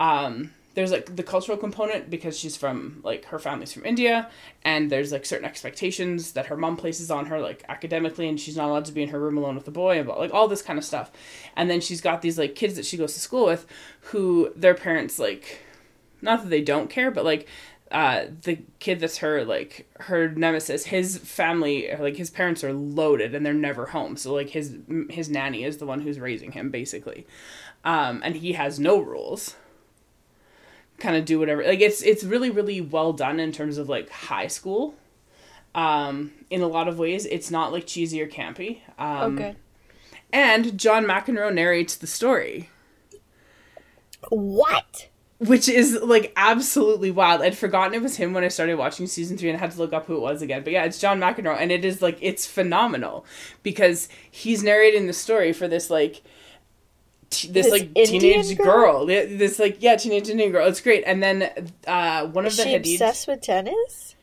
um 0.00 0.50
there's 0.74 0.90
like 0.90 1.16
the 1.16 1.22
cultural 1.22 1.56
component 1.56 2.10
because 2.10 2.38
she's 2.38 2.56
from 2.56 3.00
like 3.04 3.24
her 3.26 3.38
family's 3.38 3.72
from 3.72 3.84
India 3.84 4.28
and 4.64 4.90
there's 4.90 5.12
like 5.12 5.24
certain 5.24 5.46
expectations 5.46 6.32
that 6.32 6.46
her 6.46 6.56
mom 6.56 6.76
places 6.76 7.10
on 7.10 7.26
her 7.26 7.40
like 7.40 7.64
academically 7.68 8.28
and 8.28 8.40
she's 8.40 8.56
not 8.56 8.68
allowed 8.68 8.84
to 8.84 8.92
be 8.92 9.02
in 9.02 9.08
her 9.08 9.20
room 9.20 9.38
alone 9.38 9.54
with 9.54 9.64
the 9.64 9.70
boy 9.70 9.98
and 9.98 10.08
like 10.08 10.34
all 10.34 10.48
this 10.48 10.62
kind 10.62 10.78
of 10.78 10.84
stuff. 10.84 11.12
And 11.56 11.70
then 11.70 11.80
she's 11.80 12.00
got 12.00 12.22
these 12.22 12.38
like 12.38 12.56
kids 12.56 12.74
that 12.74 12.84
she 12.84 12.96
goes 12.96 13.14
to 13.14 13.20
school 13.20 13.46
with 13.46 13.66
who 14.00 14.52
their 14.56 14.74
parents 14.74 15.18
like 15.18 15.60
not 16.20 16.42
that 16.42 16.50
they 16.50 16.62
don't 16.62 16.90
care 16.90 17.10
but 17.10 17.24
like 17.24 17.48
uh 17.92 18.24
the 18.42 18.58
kid 18.80 18.98
that's 18.98 19.18
her 19.18 19.44
like 19.44 19.86
her 20.00 20.28
nemesis 20.28 20.86
his 20.86 21.18
family 21.18 21.94
like 22.00 22.16
his 22.16 22.30
parents 22.30 22.64
are 22.64 22.72
loaded 22.72 23.34
and 23.34 23.46
they're 23.46 23.54
never 23.54 23.86
home. 23.86 24.16
So 24.16 24.34
like 24.34 24.50
his 24.50 24.76
his 25.08 25.28
nanny 25.28 25.62
is 25.62 25.78
the 25.78 25.86
one 25.86 26.00
who's 26.00 26.18
raising 26.18 26.50
him 26.50 26.70
basically. 26.70 27.26
Um 27.84 28.22
and 28.24 28.34
he 28.34 28.54
has 28.54 28.80
no 28.80 28.98
rules 28.98 29.54
kind 30.98 31.16
of 31.16 31.24
do 31.24 31.38
whatever 31.38 31.64
like 31.64 31.80
it's 31.80 32.02
it's 32.02 32.24
really 32.24 32.50
really 32.50 32.80
well 32.80 33.12
done 33.12 33.40
in 33.40 33.52
terms 33.52 33.78
of 33.78 33.88
like 33.88 34.08
high 34.10 34.46
school 34.46 34.94
um 35.74 36.30
in 36.50 36.62
a 36.62 36.68
lot 36.68 36.86
of 36.88 36.98
ways 36.98 37.26
it's 37.26 37.50
not 37.50 37.72
like 37.72 37.86
cheesy 37.86 38.22
or 38.22 38.28
campy 38.28 38.78
um 38.98 39.34
okay. 39.34 39.56
and 40.32 40.78
john 40.78 41.04
mcenroe 41.04 41.52
narrates 41.52 41.96
the 41.96 42.06
story 42.06 42.68
What? 44.28 45.08
which 45.38 45.68
is 45.68 45.98
like 46.02 46.32
absolutely 46.36 47.10
wild. 47.10 47.42
I'd 47.42 47.56
forgotten 47.56 47.92
it 47.94 48.00
was 48.02 48.16
him 48.16 48.32
when 48.32 48.44
I 48.44 48.48
started 48.48 48.76
watching 48.76 49.06
season 49.06 49.36
three 49.36 49.50
and 49.50 49.56
I 49.56 49.60
had 49.60 49.72
to 49.72 49.78
look 49.78 49.92
up 49.92 50.06
who 50.06 50.16
it 50.16 50.20
was 50.20 50.42
again. 50.42 50.62
But 50.62 50.72
yeah, 50.72 50.84
it's 50.84 50.98
John 50.98 51.20
McEnroe, 51.20 51.58
and 51.58 51.72
it 51.72 51.84
is 51.84 52.00
like 52.00 52.18
it's 52.20 52.46
phenomenal 52.46 53.26
because 53.62 54.08
he's 54.30 54.62
narrating 54.62 55.06
the 55.06 55.12
story 55.12 55.52
for 55.52 55.68
this 55.68 55.90
like 55.90 56.22
t- 57.40 57.48
this, 57.48 57.66
This 57.66 57.72
like 57.72 57.90
Indian 57.94 58.20
teenage 58.42 58.56
girl? 58.58 59.04
girl. 59.04 59.06
This 59.06 59.58
like 59.58 59.76
yeah, 59.80 59.96
teenage 59.96 60.28
Indian 60.28 60.52
girl. 60.52 60.66
It's 60.68 60.80
great. 60.80 61.04
And 61.06 61.22
then 61.22 61.50
uh 61.86 62.26
one 62.28 62.46
of 62.46 62.52
Is 62.52 62.56
the 62.58 62.62
she 62.64 62.70
Hadid. 62.70 62.76
obsessed 62.94 63.26
with 63.28 63.40
tennis? 63.42 64.14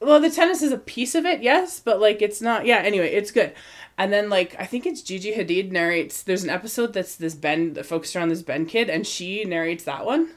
Well, 0.00 0.18
the 0.18 0.30
tennis 0.30 0.62
is 0.62 0.72
a 0.72 0.78
piece 0.78 1.14
of 1.14 1.24
it, 1.26 1.42
yes, 1.42 1.78
but 1.78 2.00
like 2.00 2.20
it's 2.22 2.40
not. 2.40 2.66
Yeah, 2.66 2.78
anyway, 2.78 3.12
it's 3.12 3.30
good. 3.30 3.52
And 3.98 4.12
then 4.12 4.28
like 4.30 4.56
I 4.58 4.64
think 4.66 4.84
it's 4.86 5.00
Gigi 5.02 5.32
Hadid 5.34 5.70
narrates. 5.70 6.22
There's 6.22 6.42
an 6.44 6.50
episode 6.50 6.92
that's 6.92 7.14
this 7.16 7.34
Ben 7.34 7.74
that 7.74 7.86
focuses 7.86 8.16
around 8.16 8.30
this 8.30 8.42
Ben 8.42 8.66
kid, 8.66 8.90
and 8.90 9.06
she 9.06 9.44
narrates 9.44 9.84
that 9.84 10.04
one 10.04 10.30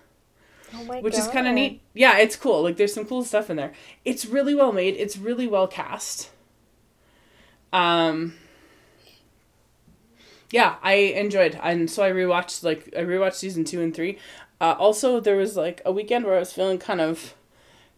Oh 0.73 0.83
my 0.83 0.99
which 0.99 1.13
god. 1.13 1.19
is 1.21 1.27
kind 1.29 1.47
of 1.47 1.53
neat. 1.53 1.81
Yeah, 1.93 2.17
it's 2.19 2.35
cool. 2.35 2.61
Like 2.61 2.77
there's 2.77 2.93
some 2.93 3.05
cool 3.05 3.23
stuff 3.23 3.49
in 3.49 3.55
there. 3.55 3.73
It's 4.03 4.25
really 4.25 4.53
well 4.53 4.71
made. 4.71 4.95
It's 4.97 5.17
really 5.17 5.47
well 5.47 5.67
cast. 5.67 6.29
Um 7.73 8.35
Yeah, 10.51 10.75
I 10.83 10.93
enjoyed. 10.93 11.59
And 11.61 11.89
so 11.89 12.03
I 12.03 12.11
rewatched 12.11 12.63
like 12.63 12.93
I 12.95 13.01
rewatched 13.01 13.35
season 13.35 13.63
2 13.63 13.81
and 13.81 13.93
3. 13.95 14.17
Uh 14.61 14.75
also 14.77 15.19
there 15.19 15.35
was 15.37 15.55
like 15.57 15.81
a 15.85 15.91
weekend 15.91 16.25
where 16.25 16.35
I 16.35 16.39
was 16.39 16.53
feeling 16.53 16.77
kind 16.79 17.01
of 17.01 17.33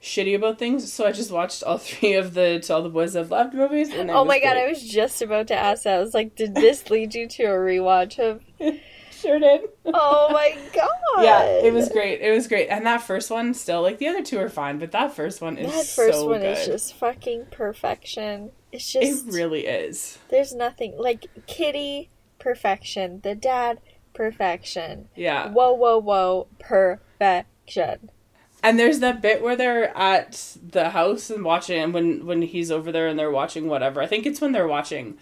shitty 0.01 0.35
about 0.35 0.59
things, 0.59 0.91
so 0.93 1.05
I 1.07 1.11
just 1.11 1.31
watched 1.31 1.63
all 1.63 1.77
three 1.89 2.13
of 2.13 2.33
the 2.33 2.59
To 2.59 2.73
All 2.75 2.83
the 2.83 2.89
Boys 2.89 3.15
I've 3.15 3.31
Loved 3.31 3.53
movies 3.53 3.89
and 3.89 4.09
Oh 4.11 4.23
my 4.25 4.39
god, 4.39 4.53
great. 4.53 4.65
I 4.65 4.69
was 4.69 4.83
just 4.83 5.21
about 5.21 5.47
to 5.47 5.55
ask 5.55 5.83
that. 5.83 5.95
I 5.97 5.99
was 5.99 6.13
like, 6.13 6.35
did 6.35 6.55
this 6.55 6.89
lead 6.89 7.13
you 7.15 7.27
to 7.27 7.43
a 7.43 7.49
rewatch 7.57 8.19
of 8.19 8.41
sure 9.11 9.39
did. 9.39 9.61
Oh 9.85 10.29
my 10.31 10.55
god. 10.73 10.89
yeah, 11.23 11.43
it 11.43 11.73
was 11.73 11.89
great. 11.89 12.21
It 12.21 12.31
was 12.31 12.47
great. 12.47 12.67
And 12.69 12.85
that 12.85 13.01
first 13.01 13.29
one 13.31 13.53
still 13.55 13.81
like 13.81 13.97
the 13.97 14.07
other 14.07 14.23
two 14.23 14.39
are 14.39 14.49
fine, 14.49 14.77
but 14.79 14.91
that 14.91 15.15
first 15.15 15.41
one 15.41 15.57
is 15.57 15.71
That 15.71 15.85
first 15.87 16.19
so 16.19 16.27
one 16.29 16.41
good. 16.41 16.57
is 16.57 16.65
just 16.65 16.93
fucking 16.95 17.47
perfection. 17.51 18.51
It's 18.71 18.91
just 18.91 19.27
it 19.27 19.33
really 19.33 19.65
is. 19.65 20.19
there's 20.29 20.53
nothing 20.53 20.95
like 20.97 21.25
Kitty 21.47 22.09
perfection, 22.51 23.19
the 23.23 23.35
dad 23.35 23.79
perfection. 24.13 25.09
Yeah. 25.15 25.49
Whoa 25.51 25.73
whoa 25.73 25.97
whoa 25.99 26.47
perfection. 26.59 28.09
And 28.63 28.79
there's 28.79 28.99
that 28.99 29.21
bit 29.21 29.41
where 29.43 29.55
they're 29.55 29.95
at 29.97 30.57
the 30.65 30.89
house 30.91 31.29
and 31.29 31.43
watching 31.43 31.79
and 31.81 31.93
when 31.93 32.25
when 32.25 32.41
he's 32.41 32.71
over 32.71 32.91
there 32.91 33.07
and 33.07 33.19
they're 33.19 33.31
watching 33.31 33.67
whatever. 33.67 34.01
I 34.01 34.07
think 34.07 34.25
it's 34.25 34.39
when 34.41 34.51
they're 34.53 34.67
watching 34.67 35.17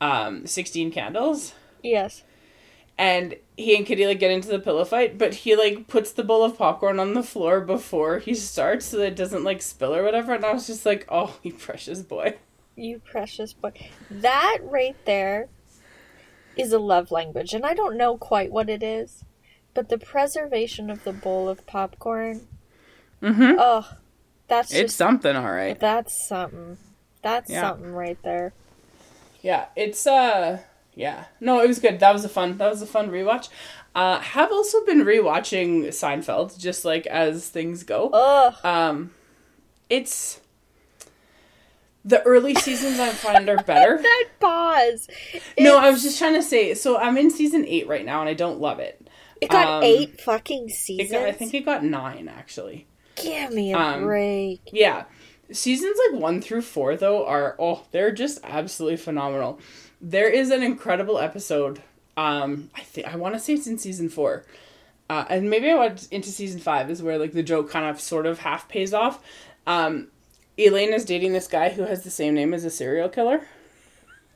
um 0.00 0.46
16 0.46 0.90
candles 0.90 1.54
Yes. 1.82 2.24
and 2.98 3.36
he 3.56 3.76
and 3.76 3.86
Kitty 3.86 4.06
like 4.06 4.18
get 4.18 4.32
into 4.32 4.48
the 4.48 4.58
pillow 4.58 4.84
fight, 4.84 5.16
but 5.16 5.32
he 5.34 5.54
like 5.54 5.86
puts 5.86 6.10
the 6.12 6.24
bowl 6.24 6.42
of 6.44 6.58
popcorn 6.58 6.98
on 6.98 7.14
the 7.14 7.22
floor 7.22 7.60
before 7.60 8.18
he 8.18 8.34
starts 8.34 8.86
so 8.86 8.98
that 8.98 9.06
it 9.12 9.16
doesn't 9.16 9.44
like 9.44 9.62
spill 9.62 9.94
or 9.94 10.02
whatever 10.02 10.34
and 10.34 10.44
I 10.44 10.52
was 10.52 10.66
just 10.66 10.84
like, 10.84 11.06
"Oh, 11.08 11.38
you 11.44 11.52
precious 11.52 12.02
boy." 12.02 12.34
You 12.76 12.98
precious 12.98 13.52
boy. 13.52 13.70
That 14.10 14.58
right 14.62 14.96
there 15.04 15.48
is 16.56 16.72
a 16.72 16.78
love 16.78 17.10
language, 17.10 17.52
and 17.52 17.64
I 17.64 17.74
don't 17.74 17.96
know 17.96 18.16
quite 18.16 18.52
what 18.52 18.68
it 18.70 18.82
is, 18.82 19.24
but 19.74 19.88
the 19.88 19.98
preservation 19.98 20.90
of 20.90 21.04
the 21.04 21.12
bowl 21.12 21.48
of 21.48 21.66
popcorn. 21.66 22.46
Mhm. 23.22 23.56
Oh, 23.58 23.88
that's 24.48 24.70
It's 24.72 24.80
just 24.82 24.96
something, 24.96 25.34
all 25.34 25.50
right. 25.50 25.78
that's 25.78 26.28
something. 26.28 26.78
That's 27.22 27.50
Yeah. 27.50 27.62
something 27.62 27.92
right 27.92 28.18
there. 28.22 28.52
Yeah, 29.42 29.66
it's 29.76 30.06
uh 30.06 30.58
yeah. 30.94 31.24
No, 31.40 31.60
it 31.60 31.66
was 31.68 31.78
good. 31.80 32.00
That 32.00 32.12
was 32.12 32.24
a 32.24 32.28
fun 32.28 32.58
that 32.58 32.70
was 32.70 32.82
a 32.82 32.86
fun 32.86 33.10
rewatch. 33.10 33.48
Uh 33.94 34.20
have 34.20 34.52
also 34.52 34.84
been 34.84 35.04
rewatching 35.04 35.86
Seinfeld 35.88 36.58
just 36.58 36.84
like 36.84 37.06
as 37.06 37.48
things 37.48 37.82
go. 37.82 38.10
Ugh. 38.10 38.54
Um 38.64 39.10
it's 39.90 40.40
the 42.04 42.22
early 42.22 42.54
seasons 42.54 42.98
I 43.00 43.10
find 43.10 43.48
are 43.48 43.62
better. 43.62 43.98
that 44.02 44.24
pause. 44.40 45.08
no, 45.58 45.78
It- 45.78 45.84
I 45.84 45.90
was 45.90 46.02
just 46.02 46.18
trying 46.18 46.34
to 46.34 46.42
say 46.42 46.74
so 46.74 46.98
I'm 46.98 47.16
in 47.16 47.30
season 47.30 47.64
8 47.66 47.88
right 47.88 48.04
now 48.04 48.20
and 48.20 48.28
I 48.28 48.34
don't 48.34 48.60
love 48.60 48.78
it. 48.78 49.08
It 49.40 49.50
got 49.50 49.66
um, 49.66 49.82
eight 49.82 50.20
fucking 50.20 50.68
seasons. 50.68 51.10
got, 51.10 51.22
I 51.22 51.32
think 51.32 51.52
it 51.54 51.64
got 51.64 51.84
9 51.84 52.28
actually. 52.28 52.86
Give 53.16 53.52
me 53.52 53.72
a 53.72 53.78
um, 53.78 54.02
break. 54.04 54.60
Yeah. 54.72 55.04
seasons 55.52 55.98
like 56.10 56.20
one 56.20 56.40
through 56.40 56.62
four 56.62 56.96
though 56.96 57.26
are 57.26 57.54
oh 57.58 57.82
they're 57.90 58.12
just 58.12 58.40
absolutely 58.44 58.96
phenomenal. 58.96 59.60
There 60.00 60.28
is 60.28 60.50
an 60.50 60.62
incredible 60.62 61.18
episode. 61.18 61.82
Um, 62.16 62.70
I 62.74 62.80
think 62.80 63.06
I 63.06 63.16
want 63.16 63.34
to 63.34 63.40
say 63.40 63.54
it's 63.54 63.66
in 63.66 63.78
season 63.78 64.08
four, 64.08 64.44
uh, 65.10 65.24
and 65.28 65.50
maybe 65.50 65.70
I 65.70 65.74
went 65.74 66.08
into 66.12 66.28
season 66.30 66.60
five 66.60 66.90
is 66.90 67.02
where 67.02 67.18
like 67.18 67.32
the 67.32 67.42
joke 67.42 67.70
kind 67.70 67.86
of 67.86 68.00
sort 68.00 68.26
of 68.26 68.38
half 68.40 68.68
pays 68.68 68.94
off. 68.94 69.22
Um, 69.66 70.08
Elaine 70.58 70.92
is 70.92 71.04
dating 71.04 71.32
this 71.32 71.48
guy 71.48 71.70
who 71.70 71.82
has 71.82 72.02
the 72.02 72.10
same 72.10 72.34
name 72.34 72.54
as 72.54 72.64
a 72.64 72.70
serial 72.70 73.08
killer 73.08 73.42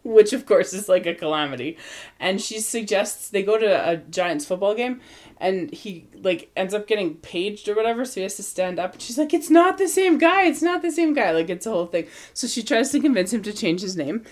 which 0.09 0.33
of 0.33 0.47
course 0.47 0.73
is 0.73 0.89
like 0.89 1.07
a 1.07 1.14
calamity. 1.14 1.77
And 2.19 2.41
she 2.41 2.61
suggests 2.61 3.29
they 3.29 3.43
go 3.43 3.59
to 3.59 3.91
a 3.91 3.97
Giants 3.97 4.47
football 4.47 4.75
game 4.75 5.01
and 5.39 5.71
he 5.71 6.07
like 6.23 6.51
ends 6.57 6.75
up 6.75 6.87
getting 6.87 7.16
paged 7.16 7.69
or 7.69 7.75
whatever, 7.75 8.05
so 8.05 8.14
he 8.14 8.23
has 8.23 8.37
to 8.37 8.43
stand 8.43 8.79
up. 8.79 8.95
And 8.95 9.03
she's 9.03 9.19
like, 9.19 9.35
It's 9.35 9.51
not 9.51 9.79
the 9.79 9.89
same 9.89 10.19
guy, 10.19 10.45
it's 10.45 10.62
not 10.62 10.83
the 10.83 10.91
same 10.91 11.14
guy. 11.14 11.31
Like 11.31 11.51
it's 11.51 11.66
a 11.66 11.71
whole 11.71 11.87
thing. 11.87 12.07
So 12.33 12.47
she 12.47 12.62
tries 12.62 12.91
to 12.93 13.01
convince 13.01 13.33
him 13.33 13.43
to 13.43 13.53
change 13.53 13.81
his 13.81 13.97
name. 13.97 14.25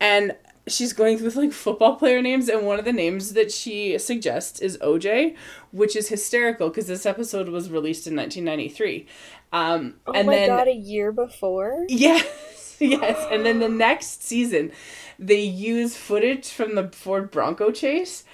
And 0.00 0.36
she's 0.66 0.92
going 0.92 1.22
with 1.22 1.36
like 1.36 1.52
football 1.52 1.96
player 1.96 2.22
names 2.22 2.48
and 2.48 2.66
one 2.66 2.78
of 2.78 2.84
the 2.84 2.92
names 2.92 3.34
that 3.34 3.52
she 3.52 3.98
suggests 3.98 4.60
is 4.60 4.78
OJ, 4.78 5.36
which 5.72 5.94
is 5.94 6.08
hysterical 6.08 6.68
because 6.68 6.86
this 6.86 7.04
episode 7.04 7.48
was 7.48 7.70
released 7.70 8.06
in 8.06 8.16
1993. 8.16 9.06
Um, 9.54 9.94
Oh 10.06 10.12
and 10.12 10.26
my 10.26 10.34
then 10.34 10.48
god, 10.48 10.68
a 10.68 10.74
year 10.74 11.12
before? 11.12 11.86
Yes, 11.88 12.76
yes. 12.80 13.26
And 13.30 13.46
then 13.46 13.60
the 13.60 13.68
next 13.68 14.22
season, 14.24 14.72
they 15.18 15.40
use 15.42 15.96
footage 15.96 16.48
from 16.48 16.74
the 16.74 16.88
Ford 16.88 17.30
Bronco 17.30 17.70
chase. 17.70 18.24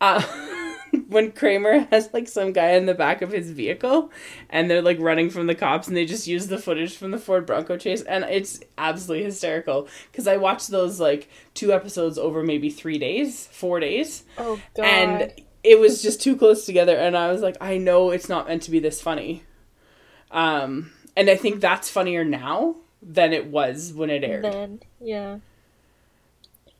Uh, 0.00 0.22
when 1.08 1.30
Kramer 1.32 1.80
has 1.90 2.08
like 2.14 2.26
some 2.26 2.52
guy 2.52 2.70
in 2.70 2.86
the 2.86 2.94
back 2.94 3.20
of 3.20 3.30
his 3.30 3.50
vehicle 3.50 4.10
and 4.48 4.70
they're 4.70 4.80
like 4.82 4.98
running 4.98 5.28
from 5.28 5.46
the 5.46 5.54
cops 5.54 5.86
and 5.86 5.96
they 5.96 6.06
just 6.06 6.26
use 6.26 6.48
the 6.48 6.56
footage 6.58 6.96
from 6.96 7.10
the 7.10 7.18
Ford 7.18 7.44
Bronco 7.46 7.76
chase 7.76 8.00
and 8.02 8.24
it's 8.24 8.60
absolutely 8.78 9.24
hysterical 9.26 9.86
because 10.10 10.26
I 10.26 10.38
watched 10.38 10.68
those 10.70 10.98
like 10.98 11.28
two 11.54 11.72
episodes 11.72 12.16
over 12.18 12.42
maybe 12.42 12.70
3 12.70 12.98
days, 12.98 13.46
4 13.52 13.78
days 13.80 14.24
Oh 14.38 14.58
god. 14.74 14.84
and 14.86 15.32
it 15.62 15.78
was 15.78 16.00
just 16.02 16.22
too 16.22 16.36
close 16.36 16.64
together 16.64 16.96
and 16.96 17.14
i 17.14 17.30
was 17.30 17.42
like 17.42 17.56
i 17.60 17.76
know 17.76 18.10
it's 18.12 18.30
not 18.30 18.48
meant 18.48 18.62
to 18.62 18.70
be 18.70 18.78
this 18.78 19.02
funny 19.02 19.42
um 20.30 20.90
and 21.16 21.28
i 21.30 21.36
think 21.36 21.60
that's 21.60 21.90
funnier 21.90 22.24
now 22.24 22.76
than 23.02 23.32
it 23.32 23.46
was 23.46 23.92
when 23.92 24.10
it 24.10 24.22
aired 24.24 24.44
then, 24.44 24.80
yeah. 25.00 25.38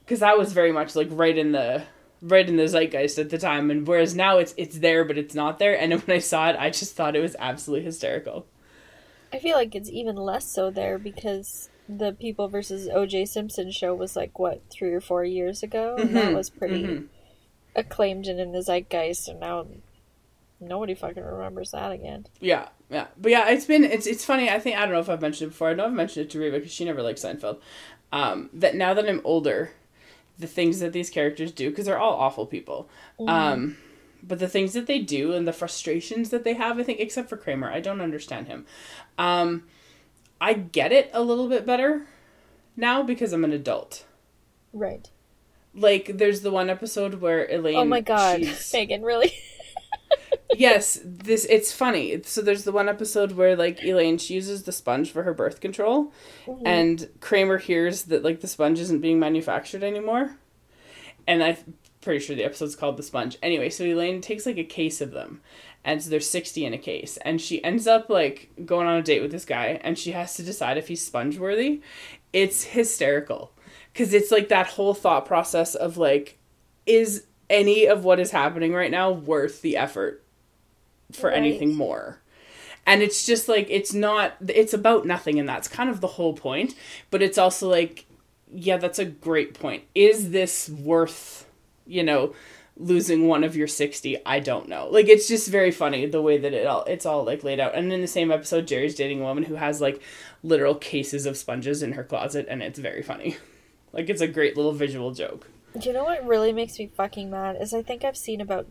because 0.01 0.21
that 0.21 0.39
was 0.39 0.53
very 0.53 0.73
much 0.73 0.95
like 0.95 1.09
right 1.11 1.37
in 1.39 1.53
the 1.53 1.83
right 2.23 2.49
in 2.49 2.57
the 2.57 2.69
zeitgeist 2.69 3.19
at 3.19 3.31
the 3.31 3.39
time 3.39 3.71
and 3.71 3.87
whereas 3.87 4.15
now 4.15 4.37
it's 4.39 4.55
it's 4.59 4.79
there 4.79 5.05
but 5.05 5.17
it's 5.17 5.35
not 5.35 5.59
there 5.59 5.79
and 5.79 5.93
when 6.07 6.17
i 6.17 6.19
saw 6.19 6.51
it 6.51 6.57
i 6.59 6.69
just 6.71 6.95
thought 6.95 7.17
it 7.17 7.21
was 7.21 7.37
absolutely 7.39 7.85
hysterical 7.85 8.47
I 9.33 9.39
feel 9.39 9.55
like 9.55 9.77
it's 9.77 9.89
even 9.89 10.17
less 10.17 10.45
so 10.53 10.73
there 10.73 10.99
because 10.99 11.71
the 11.89 12.13
People 12.13 12.49
versus 12.49 12.89
O.J. 12.93 13.27
Simpson 13.27 13.71
show 13.71 13.95
was 13.95 14.17
like 14.17 14.41
what 14.41 14.61
three 14.71 14.93
or 14.93 15.01
four 15.01 15.25
years 15.25 15.63
ago, 15.63 15.95
and 16.01 16.17
that 16.17 16.31
Mhm, 16.31 16.35
was 16.35 16.51
pretty 16.51 16.83
mhm. 16.83 17.07
acclaimed 17.77 18.27
and 18.27 18.41
in 18.41 18.51
the 18.51 18.61
zeitgeist, 18.61 19.29
and 19.29 19.39
now 19.39 19.69
nobody 20.61 20.95
fucking 20.95 21.23
remembers 21.23 21.71
that 21.73 21.91
again. 21.93 22.27
Yeah, 22.41 22.69
yeah, 22.91 23.07
but 23.19 23.31
yeah, 23.33 23.49
it's 23.49 23.65
been 23.67 23.85
it's 23.85 24.07
it's 24.07 24.25
funny. 24.25 24.49
I 24.51 24.59
think 24.61 24.77
I 24.77 24.81
don't 24.83 24.93
know 24.93 25.01
if 25.01 25.09
I've 25.09 25.21
mentioned 25.23 25.49
it 25.49 25.53
before. 25.53 25.71
I 25.71 25.75
know 25.75 25.87
I've 25.87 25.93
mentioned 25.93 26.27
it 26.27 26.31
to 26.31 26.39
Reba 26.39 26.59
because 26.59 26.73
she 26.73 26.85
never 26.85 27.03
liked 27.03 27.21
Seinfeld. 27.21 27.59
Um, 28.13 28.51
that 28.53 28.75
now 28.75 28.93
that 28.95 29.09
I'm 29.09 29.21
older, 29.25 29.71
the 30.39 30.47
things 30.47 30.81
that 30.81 30.93
these 30.93 31.11
characters 31.11 31.53
do 31.53 31.71
because 31.71 31.87
they're 31.87 31.99
all 31.99 32.15
awful 32.19 32.47
people. 32.47 32.89
Um, 33.27 33.77
but 34.23 34.39
the 34.39 34.49
things 34.49 34.73
that 34.75 34.87
they 34.87 34.99
do 34.99 35.33
and 35.33 35.47
the 35.49 35.53
frustrations 35.53 36.31
that 36.31 36.45
they 36.45 36.55
have, 36.55 36.79
I 36.79 36.83
think, 36.83 37.01
except 37.01 37.29
for 37.29 37.37
Kramer, 37.37 37.71
I 37.71 37.81
don't 37.81 38.01
understand 38.03 38.49
him. 38.49 38.67
Um, 39.17 39.65
I 40.41 40.53
get 40.55 40.93
it 40.93 41.11
a 41.15 41.23
little 41.23 41.49
bit 41.49 41.65
better 41.65 42.07
now 42.77 43.03
because 43.03 43.33
I'm 43.33 43.45
an 43.45 43.53
adult. 43.53 44.05
Right. 44.73 45.09
Like, 45.75 46.19
there's 46.19 46.41
the 46.43 46.51
one 46.51 46.69
episode 46.69 47.15
where 47.21 47.47
Elaine. 47.49 47.77
oh 47.77 47.85
my 47.85 48.01
god, 48.01 48.41
she's- 48.41 48.73
Megan, 48.75 49.03
really? 49.03 49.33
Yes, 50.57 51.01
this 51.05 51.45
it's 51.47 51.73
funny. 51.73 52.23
So 52.25 52.43
there's 52.43 52.65
the 52.65 52.73
one 52.73 52.89
episode 52.89 53.33
where 53.33 53.57
like 53.57 53.83
Elaine 53.83 54.19
she 54.19 54.35
uses 54.35 54.63
the 54.65 54.73
sponge 54.73 55.11
for 55.11 55.23
her 55.23 55.35
birth 55.35 55.61
control, 55.61 56.13
Mm-hmm. 56.47 56.67
and 56.67 57.09
Kramer 57.21 57.59
hears 57.59 58.05
that 58.05 58.23
like 58.25 58.41
the 58.41 58.49
sponge 58.49 58.79
isn't 58.81 59.01
being 59.01 59.19
manufactured 59.19 59.83
anymore, 59.83 60.37
and 61.27 61.43
I'm 61.43 61.57
pretty 62.01 62.21
sure 62.21 62.35
the 62.35 62.45
episode's 62.45 62.77
called 62.77 62.97
the 62.97 63.03
sponge. 63.03 63.37
Anyway, 63.43 63.71
so 63.71 63.85
Elaine 63.85 64.21
takes 64.21 64.47
like 64.47 64.59
a 64.59 64.65
case 64.65 65.01
of 65.01 65.11
them, 65.13 65.41
and 65.85 66.03
so 66.03 66.11
there's 66.11 66.29
sixty 66.29 66.65
in 66.65 66.75
a 66.75 66.79
case, 66.79 67.17
and 67.19 67.41
she 67.41 67.63
ends 67.63 67.87
up 67.87 68.09
like 68.09 68.51
going 68.65 68.87
on 68.87 68.97
a 68.97 69.03
date 69.03 69.23
with 69.23 69.31
this 69.31 69.45
guy, 69.45 69.81
and 69.83 69.99
she 69.99 70.13
has 70.13 70.35
to 70.37 70.43
decide 70.43 70.79
if 70.79 70.89
he's 70.89 71.05
sponge 71.05 71.39
worthy. 71.39 71.81
It's 72.33 72.63
hysterical 72.65 73.53
because 73.93 74.15
it's 74.15 74.31
like 74.31 74.49
that 74.49 74.69
whole 74.69 74.95
thought 74.95 75.27
process 75.27 75.75
of 75.75 75.97
like, 75.97 76.39
is 76.87 77.27
any 77.49 77.87
of 77.87 78.05
what 78.05 78.21
is 78.21 78.31
happening 78.31 78.73
right 78.73 78.91
now 78.91 79.11
worth 79.11 79.63
the 79.63 79.77
effort 79.77 80.25
for 81.13 81.29
Right. 81.29 81.37
anything 81.37 81.75
more? 81.75 82.21
And 82.87 83.03
it's 83.03 83.25
just 83.27 83.49
like 83.49 83.67
it's 83.71 83.93
not 83.93 84.33
it's 84.49 84.73
about 84.73 85.07
nothing 85.07 85.39
and 85.39 85.49
that's 85.49 85.69
kind 85.69 85.91
of 85.91 86.01
the 86.01 86.07
whole 86.07 86.33
point, 86.35 86.75
but 87.11 87.23
it's 87.23 87.39
also 87.39 87.69
like 87.69 88.07
yeah, 88.53 88.79
that's 88.79 88.99
a 88.99 89.05
great 89.05 89.55
point. 89.55 89.85
Is 89.95 90.31
this 90.31 90.69
worth, 90.69 91.47
you 91.87 92.03
know, 92.03 92.35
losing 92.77 93.29
one 93.29 93.45
of 93.45 93.55
your 93.55 93.69
60? 93.69 94.17
I 94.27 94.41
don't 94.41 94.69
know. 94.69 94.89
Like 94.91 95.09
it's 95.09 95.29
just 95.29 95.49
very 95.49 95.71
funny 95.71 96.07
the 96.07 96.23
way 96.23 96.39
that 96.39 96.53
it 96.53 96.67
all 96.67 96.85
it's 96.85 97.07
all 97.07 97.23
like 97.25 97.45
laid 97.45 97.61
out. 97.61 97.75
And 97.77 97.93
in 97.93 98.01
the 98.01 98.07
same 98.09 98.33
episode 98.33 98.67
Jerry's 98.67 98.95
dating 98.97 99.21
a 99.21 99.25
woman 99.25 99.45
who 99.45 99.55
has 99.57 99.81
like 99.81 100.03
literal 100.43 100.75
cases 100.75 101.27
of 101.27 101.37
sponges 101.37 101.83
in 101.83 101.93
her 101.93 102.03
closet 102.03 102.47
and 102.49 102.63
it's 102.63 102.79
very 102.79 103.03
funny. 103.03 103.37
Like 103.93 104.09
it's 104.09 104.21
a 104.21 104.29
great 104.29 104.57
little 104.57 104.71
visual 104.73 105.11
joke. 105.13 105.49
Do 105.79 105.89
you 105.89 105.95
know 105.95 106.05
what 106.05 106.27
really 106.27 106.53
makes 106.53 106.79
me 106.79 106.91
fucking 106.97 107.31
mad? 107.31 107.57
Is 107.61 107.73
I 107.73 107.83
think 107.83 108.05
I've 108.05 108.17
seen 108.17 108.41
about 108.41 108.67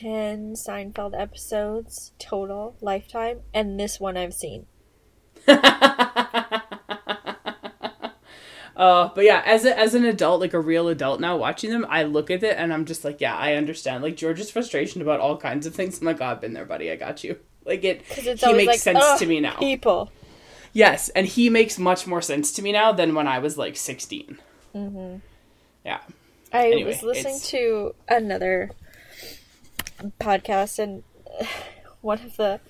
10 0.00 0.54
Seinfeld 0.54 1.20
episodes 1.20 2.12
total, 2.18 2.76
lifetime, 2.80 3.40
and 3.52 3.78
this 3.78 3.98
one 3.98 4.16
I've 4.16 4.34
seen. 4.34 4.66
Uh, 8.78 9.10
but 9.12 9.24
yeah, 9.24 9.42
as 9.44 9.64
a, 9.64 9.76
as 9.76 9.92
an 9.94 10.04
adult, 10.04 10.40
like 10.40 10.54
a 10.54 10.60
real 10.60 10.86
adult 10.86 11.20
now, 11.20 11.36
watching 11.36 11.70
them, 11.70 11.84
I 11.88 12.04
look 12.04 12.30
at 12.30 12.44
it 12.44 12.56
and 12.56 12.72
I'm 12.72 12.84
just 12.84 13.04
like, 13.04 13.20
yeah, 13.20 13.34
I 13.34 13.54
understand. 13.54 14.04
Like 14.04 14.16
George's 14.16 14.52
frustration 14.52 15.02
about 15.02 15.18
all 15.18 15.36
kinds 15.36 15.66
of 15.66 15.74
things. 15.74 15.98
I'm 15.98 16.06
like, 16.06 16.20
oh, 16.20 16.26
I've 16.26 16.40
been 16.40 16.52
there, 16.52 16.64
buddy. 16.64 16.88
I 16.92 16.94
got 16.94 17.24
you. 17.24 17.40
Like 17.64 17.82
it, 17.82 18.04
it's 18.10 18.44
he 18.44 18.52
makes 18.52 18.66
like, 18.68 18.78
sense 18.78 19.00
"Ugh, 19.02 19.18
to 19.18 19.26
me 19.26 19.40
now. 19.40 19.56
People. 19.56 20.12
Yes, 20.72 21.08
and 21.08 21.26
he 21.26 21.50
makes 21.50 21.76
much 21.76 22.06
more 22.06 22.22
sense 22.22 22.52
to 22.52 22.62
me 22.62 22.70
now 22.70 22.92
than 22.92 23.16
when 23.16 23.26
I 23.26 23.40
was 23.40 23.58
like 23.58 23.76
16. 23.76 24.38
Mm-hmm. 24.76 25.16
Yeah. 25.84 26.00
I 26.52 26.66
Anyway, 26.72 26.84
was 26.84 27.02
listening 27.02 27.36
it's- 27.36 27.50
to 27.50 27.94
another 28.08 28.70
podcast, 30.20 30.78
and 30.78 31.02
one 32.00 32.20
of 32.20 32.36
the 32.36 32.60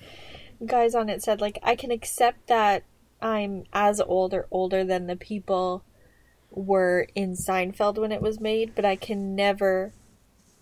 guys 0.65 0.95
on 0.95 1.09
it 1.09 1.21
said, 1.23 1.39
like, 1.41 1.59
I 1.63 1.75
can 1.75 1.91
accept 1.91 2.47
that 2.47 2.83
I'm 3.21 3.63
as 3.73 3.99
old 4.01 4.33
or 4.33 4.47
older 4.51 4.83
than 4.83 5.07
the 5.07 5.15
people 5.15 5.83
were 6.51 7.07
in 7.15 7.33
Seinfeld 7.33 7.97
when 7.97 8.11
it 8.11 8.21
was 8.21 8.39
made, 8.39 8.73
but 8.75 8.83
I 8.85 8.95
can 8.95 9.35
never, 9.35 9.93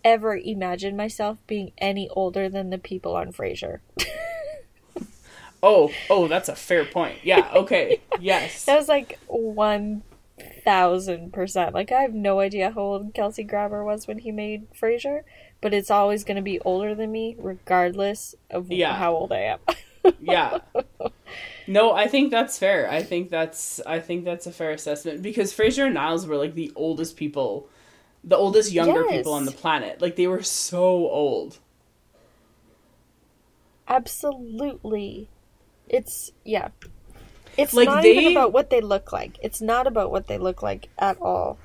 ever 0.04 0.36
imagine 0.38 0.96
myself 0.98 1.38
being 1.48 1.72
any 1.78 2.10
older 2.10 2.50
than 2.50 2.70
the 2.70 2.78
people 2.78 3.16
on 3.16 3.32
Frasier. 3.32 3.80
Oh, 5.64 5.90
oh, 6.12 6.28
that's 6.28 6.50
a 6.50 6.56
fair 6.56 6.86
point. 6.86 7.18
Yeah. 7.24 7.50
Okay. 7.56 8.00
yes. 8.20 8.66
That 8.66 8.78
was 8.78 8.88
like 8.88 9.18
one 9.26 10.04
thousand 10.64 11.34
percent. 11.34 11.74
Like 11.74 11.92
I 11.92 12.02
have 12.02 12.14
no 12.14 12.40
idea 12.40 12.72
how 12.72 12.82
old 12.82 13.14
Kelsey 13.14 13.44
Grammer 13.44 13.84
was 13.84 14.08
when 14.08 14.20
he 14.20 14.32
made 14.32 14.72
Frasier, 14.74 15.22
but 15.62 15.74
it's 15.74 15.92
always 15.92 16.24
going 16.24 16.36
to 16.38 16.42
be 16.44 16.60
older 16.62 16.94
than 16.96 17.12
me, 17.12 17.36
regardless 17.40 18.36
of 18.50 18.72
Yeah. 18.72 18.96
how 18.96 19.14
old 19.16 19.32
I 19.32 19.40
am. 19.42 19.60
yeah 20.22 20.60
no 21.68 21.92
i 21.92 22.08
think 22.08 22.32
that's 22.32 22.58
fair 22.58 22.90
i 22.90 23.04
think 23.04 23.30
that's 23.30 23.82
i 23.86 24.00
think 24.00 24.24
that's 24.24 24.48
a 24.48 24.52
fair 24.54 24.72
assessment 24.72 25.22
because 25.22 25.54
Frasier 25.54 25.84
and 25.86 25.96
niles 25.96 26.26
were 26.26 26.38
like 26.38 26.54
the 26.56 26.72
oldest 26.78 27.18
people 27.18 27.68
the 28.24 28.38
oldest 28.38 28.72
younger 28.72 29.04
Yes. 29.04 29.18
people 29.18 29.34
on 29.34 29.44
the 29.44 29.52
planet 29.52 30.02
like 30.02 30.16
they 30.16 30.28
were 30.28 30.44
so 30.44 30.82
old 31.10 31.60
Absolutely, 33.88 35.30
it's 35.88 36.32
yeah. 36.44 36.70
It's 37.58 37.74
Like, 37.74 37.88
not 37.88 38.04
they- 38.04 38.18
even 38.18 38.32
about 38.34 38.54
what 38.54 38.70
they 38.70 38.82
look 38.82 39.12
like. 39.12 39.38
It's 39.42 39.62
not 39.62 39.88
about 39.88 40.12
what 40.12 40.28
they 40.28 40.38
look 40.38 40.62
like 40.62 40.90
at 41.00 41.20
all. 41.22 41.58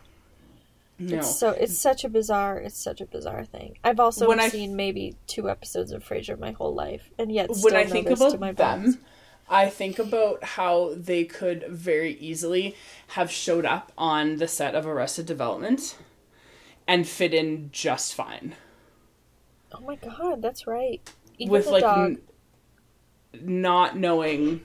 no 0.99 1.19
It's 1.19 1.39
so 1.39 1.51
it's 1.51 1.77
such 1.79 2.05
a 2.05 2.09
bizarre. 2.09 2.59
It's 2.59 2.79
such 2.79 3.01
a 3.01 3.07
bizarre 3.07 3.45
thing. 3.45 3.77
I've 3.85 3.99
also 4.01 4.27
When 4.29 4.41
I- 4.41 4.49
seen 4.49 4.77
maybe 4.77 5.17
two 5.27 5.51
episodes 5.51 5.91
of 5.93 6.05
Frasier 6.05 6.39
my 6.39 6.53
whole 6.53 6.75
life, 6.75 7.11
and 7.19 7.31
yet 7.33 7.55
still 7.55 7.65
when 7.73 7.77
i 7.77 7.85
think 7.85 8.09
about 8.09 8.39
my 8.41 8.53
bones. 8.53 8.95
them 8.97 9.05
i 9.49 9.69
think 9.69 9.99
about 9.99 10.43
how 10.45 10.95
they 10.97 11.25
could 11.25 11.65
very 11.69 12.13
easily 12.15 12.75
have 13.09 13.31
showed 13.31 13.67
up 13.67 13.91
on 13.99 14.37
the 14.37 14.47
set 14.49 14.75
of 14.75 14.87
arrested 14.87 15.27
development 15.27 15.97
and 16.87 17.07
fit 17.09 17.35
in 17.35 17.69
just 17.73 18.15
fine 18.15 18.55
Oh 19.75 19.81
my 19.81 19.97
god, 19.97 20.41
that's 20.43 20.67
right. 20.67 21.01
Even 21.39 21.51
with 21.51 21.67
like 21.67 21.83
n- 21.85 22.19
not 23.41 23.97
knowing 23.97 24.61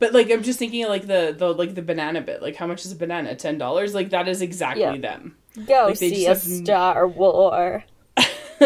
But 0.00 0.12
like 0.12 0.30
I'm 0.30 0.42
just 0.42 0.58
thinking 0.58 0.84
of, 0.84 0.90
like 0.90 1.06
the 1.06 1.34
the 1.36 1.52
like 1.52 1.74
the 1.74 1.82
banana 1.82 2.20
bit. 2.20 2.40
Like 2.42 2.54
how 2.56 2.66
much 2.66 2.84
is 2.84 2.92
a 2.92 2.96
banana? 2.96 3.34
Ten 3.34 3.58
dollars? 3.58 3.94
Like 3.94 4.10
that 4.10 4.28
is 4.28 4.40
exactly 4.42 4.82
Yeah. 4.82 4.96
them. 4.98 5.36
Go 5.66 5.86
Like, 5.86 5.96
see 5.96 6.24
a 6.26 6.28
have- 6.30 6.38
Star 6.38 7.06
War. 7.08 7.84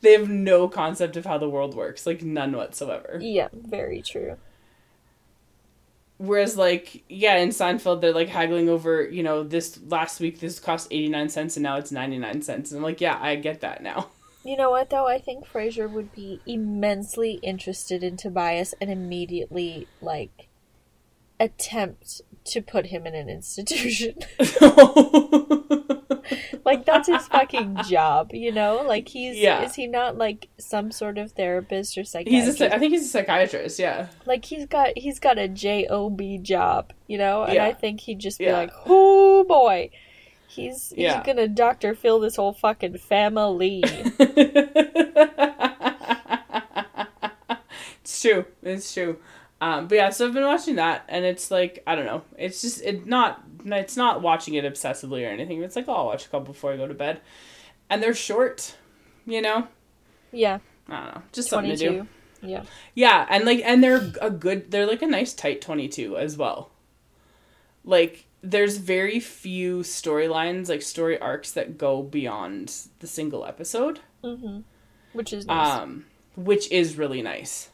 they 0.00 0.12
have 0.12 0.28
no 0.28 0.68
concept 0.68 1.16
of 1.16 1.24
how 1.24 1.38
the 1.38 1.48
world 1.48 1.74
works, 1.74 2.06
like 2.06 2.22
none 2.22 2.52
whatsoever. 2.56 3.18
Yeah, 3.20 3.48
very 3.52 4.02
true. 4.02 4.36
Whereas, 6.18 6.56
like, 6.56 7.02
yeah, 7.08 7.36
in 7.38 7.48
Seinfeld, 7.50 8.00
they're 8.00 8.12
like 8.14 8.28
haggling 8.28 8.68
over, 8.68 9.02
you 9.08 9.22
know, 9.22 9.42
this 9.42 9.78
last 9.88 10.20
week 10.20 10.38
this 10.40 10.60
cost 10.60 10.88
89 10.90 11.28
cents 11.28 11.56
and 11.56 11.62
now 11.64 11.76
it's 11.76 11.90
99 11.90 12.40
cents. 12.42 12.70
And 12.70 12.78
I'm 12.78 12.84
like, 12.84 13.00
yeah, 13.00 13.18
I 13.20 13.34
get 13.36 13.60
that 13.62 13.82
now. 13.82 14.08
You 14.44 14.56
know 14.56 14.70
what 14.70 14.90
though? 14.90 15.08
I 15.08 15.18
think 15.18 15.46
Frasier 15.46 15.90
would 15.90 16.12
be 16.12 16.40
immensely 16.46 17.40
interested 17.42 18.04
in 18.04 18.16
Tobias 18.16 18.74
and 18.80 18.90
immediately 18.90 19.88
like 20.00 20.48
attempt 21.40 22.20
to 22.44 22.60
put 22.60 22.86
him 22.86 23.06
in 23.06 23.14
an 23.14 23.28
institution. 23.30 24.16
like 26.64 26.84
that's 26.84 27.08
his 27.08 27.26
fucking 27.28 27.78
job, 27.88 28.30
you 28.32 28.52
know? 28.52 28.82
Like 28.86 29.08
he's 29.08 29.36
Yeah. 29.36 29.62
is 29.62 29.74
he 29.74 29.86
not 29.86 30.16
like 30.18 30.48
some 30.58 30.90
sort 30.90 31.18
of 31.18 31.32
therapist 31.32 31.96
or 31.98 32.04
psychiatrist? 32.04 32.58
he's 32.58 32.60
a, 32.60 32.74
I 32.74 32.78
think 32.78 32.92
he's 32.92 33.04
a 33.04 33.08
psychiatrist, 33.08 33.78
yeah. 33.78 34.08
like 34.26 34.44
he's 34.44 34.66
got 34.66 34.90
he's 34.96 35.18
got 35.18 35.38
a 35.38 35.48
job 35.48 36.20
job, 36.42 36.92
you 37.06 37.18
know? 37.18 37.44
And 37.44 37.54
Yeah. 37.54 37.66
I 37.66 37.72
think 37.72 38.00
he'd 38.00 38.18
just 38.18 38.38
be 38.38 38.44
Yeah. 38.44 38.58
like, 38.58 38.72
"Oh 38.86 39.44
boy, 39.44 39.90
he's 40.54 40.92
he's 40.96 41.12
gonna 41.24 41.48
Doctor 41.48 41.94
Phil 41.94 42.20
this 42.20 42.36
whole 42.36 42.52
fucking 42.52 42.98
family." 42.98 43.82
it's 48.02 48.22
true. 48.22 48.44
It's 48.62 48.92
true. 48.92 49.18
Um, 49.60 49.88
but 49.88 49.94
yeah, 49.96 50.10
so 50.10 50.26
I've 50.26 50.34
been 50.34 50.44
watching 50.44 50.76
that, 50.76 51.04
and 51.08 51.24
it's 51.24 51.50
like 51.50 51.82
I 51.86 51.94
don't 51.94 52.06
know. 52.06 52.22
It's 52.36 52.60
just 52.60 52.82
it 52.82 53.06
not 53.06 53.42
it's 53.64 53.96
not 53.96 54.22
watching 54.22 54.54
it 54.54 54.64
obsessively 54.64 55.26
or 55.26 55.30
anything. 55.30 55.62
It's 55.62 55.76
like 55.76 55.88
oh, 55.88 55.94
I'll 55.94 56.06
watch 56.06 56.26
a 56.26 56.28
couple 56.28 56.52
before 56.52 56.72
I 56.72 56.76
go 56.76 56.86
to 56.86 56.94
bed, 56.94 57.20
and 57.88 58.02
they're 58.02 58.14
short, 58.14 58.76
you 59.26 59.40
know. 59.40 59.68
yeah, 60.32 60.58
I 60.88 60.96
don't 60.96 61.14
know, 61.14 61.22
just 61.32 61.48
something 61.48 61.76
to 61.76 61.76
do. 61.76 62.06
Yeah. 62.42 62.64
Yeah, 62.94 63.26
and 63.30 63.44
like 63.44 63.62
and 63.64 63.82
they're 63.82 64.10
a 64.20 64.30
good 64.30 64.70
they're 64.70 64.86
like 64.86 65.02
a 65.02 65.06
nice 65.06 65.32
tight 65.32 65.60
22 65.60 66.16
as 66.18 66.36
well. 66.36 66.70
Like 67.84 68.26
there's 68.44 68.76
very 68.76 69.18
few 69.20 69.78
storylines 69.78 70.68
like 70.68 70.82
story 70.82 71.18
arcs 71.18 71.52
that 71.52 71.78
go 71.78 72.02
beyond 72.02 72.72
the 73.00 73.06
single 73.06 73.44
episode. 73.46 74.00
Mm-hmm. 74.22 74.60
Which 75.14 75.32
is 75.32 75.46
nice. 75.46 75.80
Um 75.80 76.04
which 76.36 76.70
is 76.70 76.98
really 76.98 77.22
nice. 77.22 77.70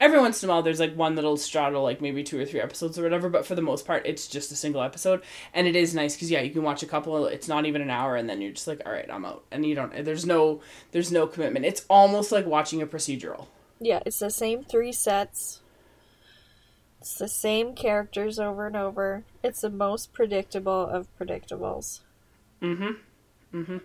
Every 0.00 0.18
once 0.20 0.42
in 0.42 0.48
a 0.48 0.52
while 0.52 0.62
there's 0.62 0.80
like 0.80 0.94
one 0.94 1.14
that'll 1.14 1.36
straddle 1.36 1.82
like 1.82 2.00
maybe 2.00 2.22
two 2.22 2.40
or 2.40 2.44
three 2.46 2.60
episodes 2.60 2.98
or 2.98 3.02
whatever, 3.02 3.28
but 3.28 3.44
for 3.44 3.54
the 3.54 3.62
most 3.62 3.86
part 3.86 4.06
it's 4.06 4.28
just 4.28 4.50
a 4.52 4.56
single 4.56 4.82
episode 4.82 5.22
and 5.52 5.66
it 5.66 5.76
is 5.76 5.94
nice 5.94 6.16
cuz 6.16 6.30
yeah, 6.30 6.40
you 6.40 6.50
can 6.50 6.62
watch 6.62 6.82
a 6.82 6.86
couple 6.86 7.26
it's 7.26 7.48
not 7.48 7.66
even 7.66 7.82
an 7.82 7.90
hour 7.90 8.16
and 8.16 8.30
then 8.30 8.40
you're 8.40 8.52
just 8.52 8.66
like 8.66 8.80
all 8.86 8.92
right, 8.92 9.10
I'm 9.10 9.24
out. 9.26 9.44
And 9.50 9.66
you 9.66 9.74
don't 9.74 10.04
there's 10.04 10.24
no 10.24 10.60
there's 10.92 11.12
no 11.12 11.26
commitment. 11.26 11.66
It's 11.66 11.84
almost 11.90 12.32
like 12.32 12.46
watching 12.46 12.80
a 12.80 12.86
procedural. 12.86 13.48
yeah, 13.80 14.00
it's 14.06 14.20
the 14.20 14.30
same 14.30 14.62
three 14.64 14.92
sets. 14.92 15.60
It's 17.00 17.16
the 17.16 17.28
same 17.28 17.74
characters 17.74 18.38
over 18.38 18.66
and 18.66 18.76
over. 18.76 19.24
It's 19.42 19.60
the 19.60 19.70
most 19.70 20.12
predictable 20.12 20.86
of 20.86 21.08
predictables. 21.18 22.00
Mm-hmm. 22.60 23.56
Mm-hmm. 23.56 23.78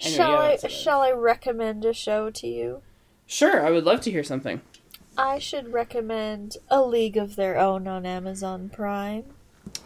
Anyway, 0.00 0.16
shall 0.16 0.30
yeah, 0.32 0.38
I 0.38 0.48
that's 0.50 0.62
what 0.62 0.72
it 0.72 0.74
is. 0.74 0.80
shall 0.80 1.02
I 1.02 1.10
recommend 1.10 1.84
a 1.84 1.92
show 1.92 2.30
to 2.30 2.46
you? 2.46 2.82
Sure, 3.26 3.66
I 3.66 3.70
would 3.70 3.84
love 3.84 4.00
to 4.02 4.10
hear 4.10 4.22
something. 4.24 4.60
I 5.16 5.38
should 5.38 5.72
recommend 5.72 6.56
A 6.70 6.82
League 6.82 7.16
of 7.16 7.36
Their 7.36 7.58
Own 7.58 7.86
on 7.88 8.04
Amazon 8.04 8.68
Prime. 8.68 9.24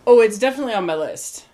Oh, 0.06 0.20
it's 0.20 0.38
definitely 0.38 0.74
on 0.74 0.86
my 0.86 0.94
list. 0.94 1.46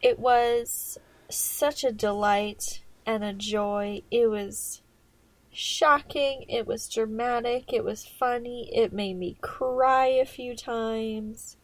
It 0.00 0.18
was 0.18 0.98
such 1.28 1.84
a 1.84 1.92
delight 1.92 2.82
and 3.06 3.22
a 3.22 3.32
joy. 3.32 4.02
It 4.10 4.28
was 4.28 4.81
shocking, 5.52 6.44
it 6.48 6.66
was 6.66 6.88
dramatic, 6.88 7.72
it 7.72 7.84
was 7.84 8.06
funny, 8.06 8.70
it 8.74 8.92
made 8.92 9.18
me 9.18 9.36
cry 9.40 10.06
a 10.06 10.24
few 10.24 10.56
times. 10.56 11.56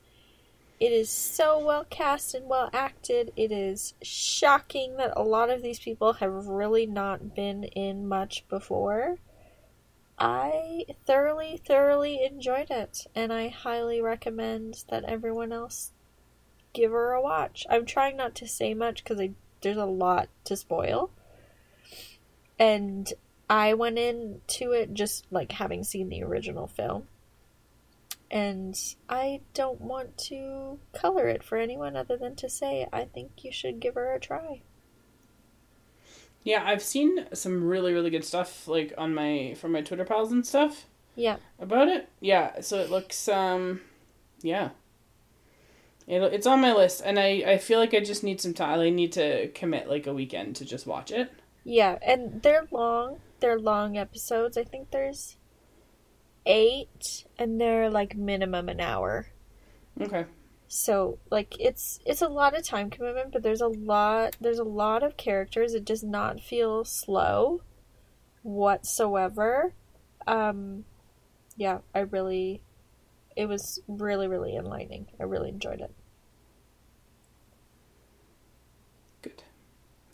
It 0.78 0.92
is 0.92 1.10
so 1.10 1.58
well 1.58 1.84
cast 1.90 2.34
and 2.34 2.48
well 2.48 2.70
acted. 2.72 3.32
It 3.34 3.50
is 3.50 3.94
shocking 4.00 4.96
that 4.96 5.12
a 5.16 5.24
lot 5.24 5.50
of 5.50 5.60
these 5.60 5.80
people 5.80 6.14
have 6.14 6.46
really 6.46 6.86
not 6.86 7.34
been 7.34 7.64
in 7.64 8.06
much 8.06 8.46
before. 8.48 9.16
I 10.20 10.84
thoroughly, 11.04 11.60
thoroughly 11.64 12.24
enjoyed 12.24 12.70
it, 12.70 13.06
and 13.14 13.32
I 13.32 13.48
highly 13.48 14.00
recommend 14.00 14.84
that 14.88 15.04
everyone 15.04 15.52
else 15.52 15.92
give 16.72 16.92
her 16.92 17.12
a 17.12 17.22
watch. 17.22 17.66
I'm 17.68 17.84
trying 17.84 18.16
not 18.16 18.34
to 18.36 18.46
say 18.46 18.74
much 18.74 19.02
because 19.02 19.20
there's 19.62 19.76
a 19.76 19.84
lot 19.84 20.28
to 20.44 20.56
spoil. 20.56 21.10
And 22.58 23.12
I 23.50 23.74
went 23.74 23.98
into 23.98 24.72
it 24.72 24.92
just 24.94 25.26
like 25.30 25.52
having 25.52 25.84
seen 25.84 26.08
the 26.08 26.22
original 26.22 26.66
film. 26.66 27.08
And 28.30 28.78
I 29.08 29.40
don't 29.54 29.80
want 29.80 30.18
to 30.28 30.78
color 30.92 31.28
it 31.28 31.42
for 31.42 31.56
anyone 31.56 31.96
other 31.96 32.16
than 32.18 32.36
to 32.36 32.48
say 32.50 32.86
I 32.92 33.04
think 33.06 33.42
you 33.42 33.50
should 33.50 33.80
give 33.80 33.94
her 33.94 34.12
a 34.12 34.20
try. 34.20 34.60
Yeah, 36.44 36.62
I've 36.64 36.82
seen 36.82 37.26
some 37.32 37.64
really 37.64 37.92
really 37.94 38.10
good 38.10 38.24
stuff 38.24 38.68
like 38.68 38.92
on 38.98 39.14
my 39.14 39.54
from 39.58 39.72
my 39.72 39.80
Twitter 39.80 40.04
pals 40.04 40.30
and 40.30 40.46
stuff 40.46 40.84
Yeah. 41.16 41.36
about 41.58 41.88
it. 41.88 42.08
Yeah, 42.20 42.60
so 42.60 42.78
it 42.78 42.90
looks 42.90 43.28
um 43.28 43.80
yeah. 44.42 44.70
It, 46.06 46.22
it's 46.22 46.46
on 46.46 46.60
my 46.60 46.74
list 46.74 47.02
and 47.04 47.18
I 47.18 47.42
I 47.46 47.58
feel 47.58 47.78
like 47.78 47.94
I 47.94 48.00
just 48.00 48.22
need 48.24 48.40
some 48.42 48.54
time. 48.54 48.78
I 48.80 48.90
need 48.90 49.12
to 49.12 49.48
commit 49.48 49.88
like 49.88 50.06
a 50.06 50.12
weekend 50.14 50.56
to 50.56 50.64
just 50.66 50.86
watch 50.86 51.10
it. 51.10 51.30
Yeah, 51.64 51.98
and 52.02 52.42
they're 52.42 52.66
long. 52.70 53.20
They're 53.40 53.58
long 53.58 53.96
episodes. 53.96 54.56
I 54.56 54.64
think 54.64 54.90
there's 54.90 55.36
eight, 56.46 57.24
and 57.38 57.60
they're 57.60 57.90
like 57.90 58.16
minimum 58.16 58.68
an 58.68 58.80
hour. 58.80 59.28
Okay. 60.00 60.26
So 60.68 61.18
like 61.30 61.56
it's 61.58 61.98
it's 62.04 62.20
a 62.20 62.28
lot 62.28 62.56
of 62.56 62.62
time 62.62 62.90
commitment, 62.90 63.32
but 63.32 63.42
there's 63.42 63.62
a 63.62 63.68
lot 63.68 64.36
there's 64.38 64.58
a 64.58 64.64
lot 64.64 65.02
of 65.02 65.16
characters. 65.16 65.72
It 65.72 65.84
does 65.84 66.04
not 66.04 66.40
feel 66.40 66.84
slow 66.84 67.62
whatsoever. 68.42 69.72
Um 70.26 70.84
yeah, 71.56 71.78
I 71.94 72.00
really 72.00 72.60
it 73.34 73.46
was 73.46 73.80
really 73.88 74.28
really 74.28 74.56
enlightening. 74.56 75.06
I 75.18 75.22
really 75.22 75.48
enjoyed 75.48 75.80
it. 75.80 75.94
Good. 79.22 79.42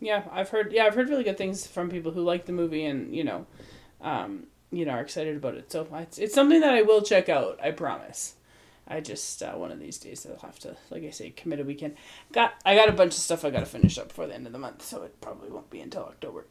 Yeah, 0.04 0.24
I've 0.30 0.50
heard 0.50 0.70
yeah, 0.70 0.84
I've 0.84 0.94
heard 0.94 1.08
really 1.08 1.24
good 1.24 1.38
things 1.38 1.66
from 1.66 1.88
people 1.90 2.12
who 2.12 2.22
like 2.22 2.44
the 2.44 2.52
movie 2.52 2.84
and, 2.84 3.14
you 3.16 3.24
know, 3.24 3.46
um, 4.02 4.48
you 4.70 4.84
know, 4.84 4.92
are 4.92 5.00
excited 5.00 5.34
about 5.36 5.54
it. 5.54 5.72
So 5.72 5.86
it's 5.94 6.18
it's 6.18 6.34
something 6.34 6.60
that 6.60 6.74
I 6.74 6.82
will 6.82 7.00
check 7.00 7.30
out, 7.30 7.58
I 7.62 7.70
promise. 7.70 8.34
I 8.86 9.00
just 9.00 9.42
uh, 9.42 9.52
one 9.52 9.72
of 9.72 9.80
these 9.80 9.96
days 9.96 10.26
I'll 10.26 10.46
have 10.46 10.58
to, 10.60 10.76
like 10.90 11.04
I 11.04 11.10
say, 11.10 11.30
commit 11.30 11.58
a 11.60 11.64
weekend. 11.64 11.96
Got 12.32 12.52
I 12.66 12.74
got 12.74 12.90
a 12.90 12.92
bunch 12.92 13.14
of 13.14 13.20
stuff 13.20 13.46
I 13.46 13.50
got 13.50 13.60
to 13.60 13.66
finish 13.66 13.96
up 13.98 14.08
before 14.08 14.26
the 14.26 14.34
end 14.34 14.46
of 14.46 14.52
the 14.52 14.58
month, 14.58 14.82
so 14.82 15.02
it 15.04 15.18
probably 15.22 15.48
won't 15.50 15.70
be 15.70 15.80
until 15.80 16.02
October. 16.04 16.44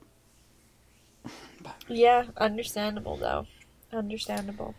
But, 1.61 1.75
Yeah, 1.87 2.25
understandable 2.37 3.17
though. 3.17 3.45
Understandable. 3.91 4.73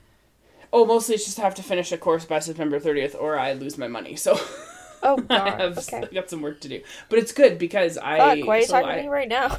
oh, 0.73 0.85
mostly 0.85 1.15
it's 1.15 1.25
just 1.27 1.39
have 1.39 1.55
to 1.55 1.63
finish 1.63 1.93
a 1.93 1.97
course 1.97 2.25
by 2.25 2.41
September 2.41 2.81
thirtieth, 2.81 3.15
or 3.15 3.39
I 3.39 3.53
lose 3.53 3.79
my 3.79 3.87
money. 3.87 4.17
So 4.17 4.37
Oh 5.05 5.25
I 5.31 5.51
have 5.51 5.79
okay. 5.79 5.99
I 6.11 6.15
got 6.15 6.31
some 6.31 6.43
work 6.43 6.61
to 6.63 6.69
do, 6.69 6.81
but 7.09 7.19
it's 7.19 7.33
good 7.33 7.59
because 7.59 7.99
I. 7.99 8.37
Fuck, 8.39 8.47
why 8.49 8.57
are 8.57 8.61
you 8.61 8.67
so 8.67 8.73
talking 8.73 8.89
I- 8.91 8.97
to 8.97 9.03
me 9.03 9.09
right 9.09 9.29
now? 9.29 9.59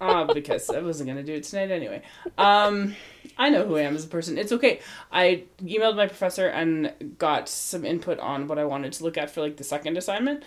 uh, 0.00 0.24
because 0.34 0.68
I 0.70 0.80
wasn't 0.80 1.08
gonna 1.08 1.22
do 1.22 1.34
it 1.34 1.44
tonight 1.44 1.70
anyway. 1.70 2.02
Um, 2.38 2.96
I 3.36 3.50
know 3.50 3.66
who 3.66 3.76
I 3.76 3.82
am 3.82 3.94
as 3.94 4.04
a 4.04 4.08
person. 4.08 4.38
It's 4.38 4.52
okay. 4.52 4.80
I 5.12 5.44
emailed 5.62 5.96
my 5.96 6.06
professor 6.06 6.46
and 6.48 7.14
got 7.18 7.48
some 7.48 7.84
input 7.84 8.18
on 8.18 8.48
what 8.48 8.58
I 8.58 8.64
wanted 8.64 8.92
to 8.94 9.04
look 9.04 9.16
at 9.18 9.30
for 9.30 9.40
like 9.42 9.56
the 9.56 9.64
second 9.64 9.96
assignment, 9.98 10.42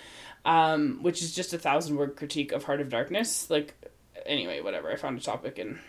um, 0.46 1.00
which 1.02 1.22
is 1.22 1.34
just 1.36 1.54
a 1.54 1.58
thousand 1.58 1.96
word 1.98 2.16
critique 2.16 2.52
of 2.52 2.64
Heart 2.64 2.82
of 2.82 2.90
Darkness. 2.90 3.50
Like, 3.50 3.76
anyway, 4.26 4.62
whatever. 4.62 4.92
I 4.92 4.96
found 4.96 5.18
a 5.18 5.22
topic 5.22 5.58
and 5.60 5.80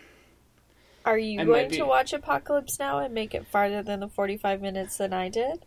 Are 1.05 1.17
you 1.17 1.39
I 1.41 1.45
going 1.45 1.69
be- 1.69 1.77
to 1.77 1.85
watch 1.85 2.13
Apocalypse 2.13 2.79
Now 2.79 2.99
and 2.99 3.13
make 3.13 3.33
it 3.35 3.47
farther 3.47 3.81
than 3.83 3.99
the 3.99 4.07
45 4.09 4.61
minutes 4.61 4.97
that 4.97 5.13
I 5.13 5.29
did? 5.29 5.65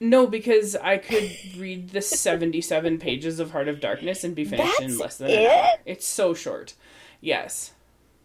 No, 0.00 0.26
because 0.26 0.74
I 0.74 0.98
could 0.98 1.30
read 1.56 1.90
the 1.90 2.02
seventy-seven 2.02 2.98
pages 2.98 3.38
of 3.38 3.52
Heart 3.52 3.68
of 3.68 3.80
Darkness 3.80 4.24
and 4.24 4.34
be 4.34 4.44
finished 4.44 4.80
in 4.80 4.98
less 4.98 5.18
than 5.18 5.30
an 5.30 5.46
hour. 5.46 5.66
It's 5.84 6.06
so 6.06 6.34
short. 6.34 6.74
Yes. 7.20 7.72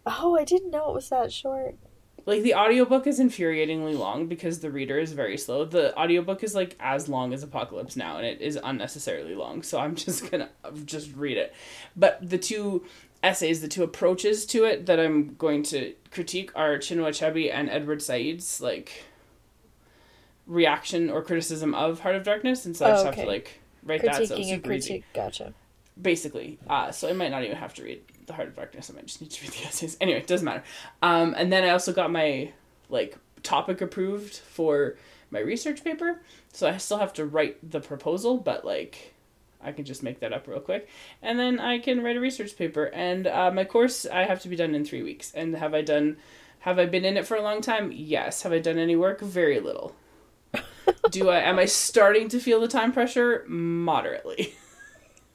Oh, 0.06 0.36
I 0.38 0.44
didn't 0.44 0.70
know 0.70 0.90
it 0.90 0.94
was 0.94 1.08
that 1.10 1.32
short. 1.32 1.76
Like 2.24 2.42
the 2.42 2.54
audiobook 2.54 3.06
is 3.06 3.20
infuriatingly 3.20 3.96
long 3.96 4.26
because 4.26 4.58
the 4.58 4.70
reader 4.70 4.98
is 4.98 5.12
very 5.12 5.38
slow. 5.38 5.64
The 5.64 5.96
audiobook 5.96 6.42
is 6.42 6.56
like 6.56 6.76
as 6.80 7.08
long 7.08 7.32
as 7.32 7.44
Apocalypse 7.44 7.94
Now 7.94 8.16
and 8.16 8.26
it 8.26 8.40
is 8.40 8.58
unnecessarily 8.62 9.36
long. 9.36 9.62
So 9.62 9.78
I'm 9.78 9.94
just 9.94 10.28
going 10.30 10.44
to 10.44 10.72
just 10.84 11.14
read 11.14 11.36
it. 11.36 11.54
But 11.94 12.18
the 12.28 12.38
two 12.38 12.84
essays, 13.22 13.60
the 13.60 13.68
two 13.68 13.84
approaches 13.84 14.44
to 14.46 14.64
it 14.64 14.86
that 14.86 14.98
I'm 14.98 15.36
going 15.36 15.62
to 15.64 15.94
critique 16.10 16.50
are 16.56 16.78
Chinua 16.78 17.10
Achebe 17.10 17.52
and 17.52 17.70
Edward 17.70 18.02
Said's 18.02 18.60
like 18.60 19.04
reaction 20.46 21.10
or 21.10 21.22
criticism 21.22 21.74
of 21.74 22.00
Heart 22.00 22.16
of 22.16 22.22
Darkness, 22.24 22.66
and 22.66 22.76
so 22.76 22.86
I 22.86 22.90
Oh, 22.90 22.92
just 22.94 23.04
have 23.06 23.14
to 23.16 23.24
like 23.26 23.60
write 23.82 24.02
that. 24.02 24.16
So 24.16 24.22
it's 24.22 24.32
Critiquing 24.32 24.40
a 24.40 24.44
super 24.54 24.72
easy. 24.72 24.88
critique. 24.88 25.04
Gotcha. 25.14 25.54
Basically, 26.00 26.58
uh, 26.68 26.90
so 26.92 27.08
I 27.08 27.12
might 27.14 27.30
not 27.30 27.42
even 27.44 27.56
have 27.56 27.72
to 27.74 27.82
read 27.82 28.02
the 28.26 28.34
Heart 28.34 28.48
of 28.48 28.56
Darkness. 28.56 28.90
I 28.90 28.94
might 28.94 29.06
just 29.06 29.20
need 29.22 29.30
to 29.30 29.42
read 29.42 29.52
the 29.52 29.66
essays. 29.66 29.96
Anyway, 30.00 30.18
it 30.18 30.26
doesn't 30.26 30.44
matter. 30.44 30.62
Um, 31.02 31.34
and 31.38 31.50
then 31.52 31.64
I 31.64 31.70
also 31.70 31.92
got 31.92 32.10
my 32.10 32.52
like 32.90 33.16
topic 33.42 33.80
approved 33.80 34.34
for 34.36 34.96
my 35.30 35.38
research 35.40 35.82
paper, 35.82 36.20
so 36.52 36.68
I 36.68 36.76
still 36.76 36.98
have 36.98 37.12
to 37.14 37.24
write 37.24 37.70
the 37.70 37.80
proposal, 37.80 38.36
but 38.38 38.64
like. 38.64 39.12
I 39.62 39.72
can 39.72 39.84
just 39.84 40.02
make 40.02 40.20
that 40.20 40.32
up 40.32 40.46
real 40.46 40.60
quick, 40.60 40.86
and 41.22 41.38
then 41.40 41.58
I 41.58 41.78
can 41.80 42.04
write 42.04 42.16
a 42.16 42.20
research 42.20 42.56
paper. 42.56 42.84
And 42.84 43.26
uh, 43.26 43.50
my 43.50 43.64
course 43.64 44.06
I 44.06 44.22
have 44.24 44.40
to 44.42 44.48
be 44.48 44.54
done 44.54 44.76
in 44.76 44.84
three 44.84 45.02
weeks. 45.02 45.32
And 45.34 45.56
have 45.56 45.74
I 45.74 45.80
done? 45.82 46.18
Have 46.60 46.78
I 46.78 46.84
been 46.86 47.04
in 47.04 47.16
it 47.16 47.26
for 47.26 47.36
a 47.36 47.42
long 47.42 47.62
time? 47.62 47.90
Yes. 47.92 48.42
Have 48.42 48.52
I 48.52 48.60
done 48.60 48.78
any 48.78 48.94
work? 48.94 49.20
Very 49.20 49.58
little. 49.58 49.96
Do 51.10 51.28
I? 51.28 51.38
Am 51.38 51.58
I 51.58 51.66
starting 51.66 52.28
to 52.30 52.40
feel 52.40 52.60
the 52.60 52.68
time 52.68 52.92
pressure? 52.92 53.44
Moderately. 53.48 54.54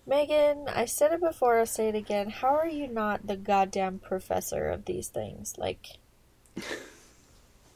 Megan, 0.05 0.65
I 0.67 0.85
said 0.85 1.13
it 1.13 1.21
before, 1.21 1.59
I'll 1.59 1.65
say 1.65 1.89
it 1.89 1.95
again. 1.95 2.29
How 2.29 2.55
are 2.55 2.67
you 2.67 2.87
not 2.87 3.27
the 3.27 3.37
goddamn 3.37 3.99
professor 3.99 4.67
of 4.67 4.85
these 4.85 5.07
things? 5.07 5.57
Like, 5.57 5.87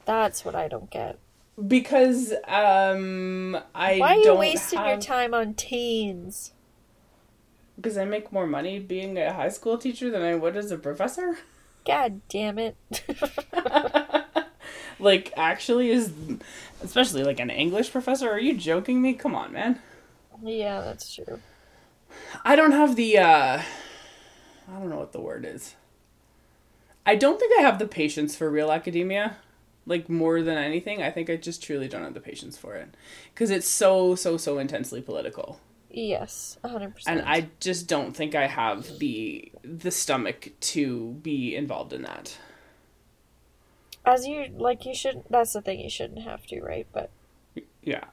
that's 0.04 0.44
what 0.44 0.54
I 0.54 0.68
don't 0.68 0.90
get. 0.90 1.18
Because 1.66 2.34
um 2.46 3.56
I 3.74 3.98
Why 3.98 4.08
are 4.08 4.14
you 4.16 4.34
wasting 4.34 4.86
your 4.86 4.98
time 4.98 5.32
on 5.32 5.54
teens? 5.54 6.52
Because 7.76 7.96
I 7.96 8.04
make 8.04 8.32
more 8.32 8.46
money 8.46 8.78
being 8.78 9.16
a 9.16 9.32
high 9.32 9.48
school 9.48 9.78
teacher 9.78 10.10
than 10.10 10.22
I 10.22 10.34
would 10.34 10.56
as 10.56 10.70
a 10.70 10.78
professor. 10.78 11.38
God 11.86 12.20
damn 12.28 12.58
it. 12.58 12.76
like 14.98 15.32
actually 15.36 15.90
is 15.90 16.12
especially 16.82 17.22
like 17.24 17.40
an 17.40 17.50
English 17.50 17.90
professor. 17.92 18.30
Are 18.30 18.38
you 18.40 18.54
joking 18.54 19.00
me? 19.02 19.14
Come 19.14 19.34
on, 19.34 19.52
man. 19.52 19.80
yeah, 20.42 20.80
that's 20.80 21.14
true. 21.14 21.40
I 22.44 22.56
don't 22.56 22.72
have 22.72 22.96
the 22.96 23.18
uh 23.18 23.62
I 24.68 24.72
don't 24.78 24.90
know 24.90 24.98
what 24.98 25.12
the 25.12 25.20
word 25.20 25.44
is. 25.44 25.74
I 27.04 27.14
don't 27.14 27.38
think 27.38 27.52
I 27.58 27.62
have 27.62 27.78
the 27.78 27.86
patience 27.86 28.34
for 28.34 28.50
real 28.50 28.70
academia. 28.72 29.36
Like 29.88 30.08
more 30.08 30.42
than 30.42 30.58
anything, 30.58 31.00
I 31.02 31.12
think 31.12 31.30
I 31.30 31.36
just 31.36 31.62
truly 31.62 31.86
don't 31.86 32.02
have 32.02 32.14
the 32.14 32.20
patience 32.20 32.56
for 32.58 32.74
it 32.74 32.94
cuz 33.34 33.50
it's 33.50 33.68
so 33.68 34.14
so 34.14 34.36
so 34.36 34.58
intensely 34.58 35.00
political. 35.00 35.60
Yes, 35.88 36.58
100%. 36.62 37.04
and 37.06 37.22
I 37.22 37.48
just 37.60 37.86
don't 37.86 38.12
think 38.14 38.34
I 38.34 38.48
have 38.48 38.98
the 38.98 39.50
the 39.62 39.90
stomach 39.90 40.50
to 40.60 41.12
be 41.22 41.54
involved 41.56 41.92
in 41.92 42.02
that. 42.02 42.36
As 44.06 44.26
you, 44.26 44.46
like, 44.56 44.86
you 44.86 44.94
shouldn't, 44.94 45.30
that's 45.30 45.52
the 45.52 45.60
thing, 45.60 45.80
you 45.80 45.90
shouldn't 45.90 46.22
have 46.22 46.46
to, 46.46 46.60
right? 46.62 46.86
But, 46.92 47.10
Yeah. 47.82 48.04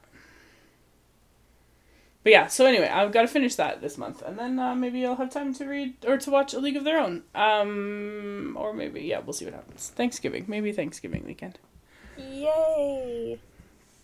But 2.24 2.32
yeah, 2.32 2.46
so 2.46 2.64
anyway, 2.64 2.88
I've 2.88 3.12
got 3.12 3.20
to 3.22 3.28
finish 3.28 3.54
that 3.56 3.82
this 3.82 3.98
month, 3.98 4.22
and 4.22 4.38
then 4.38 4.58
uh, 4.58 4.74
maybe 4.74 5.04
I'll 5.04 5.16
have 5.16 5.30
time 5.30 5.52
to 5.54 5.66
read 5.66 5.94
or 6.06 6.16
to 6.16 6.30
watch 6.30 6.54
A 6.54 6.58
League 6.58 6.76
of 6.76 6.82
Their 6.84 6.98
Own. 6.98 7.22
Um, 7.34 8.56
or 8.58 8.72
maybe 8.72 9.02
yeah, 9.02 9.18
we'll 9.20 9.34
see 9.34 9.44
what 9.44 9.52
happens. 9.52 9.92
Thanksgiving, 9.94 10.46
maybe 10.48 10.72
Thanksgiving 10.72 11.24
weekend. 11.26 11.58
yay! 12.16 13.38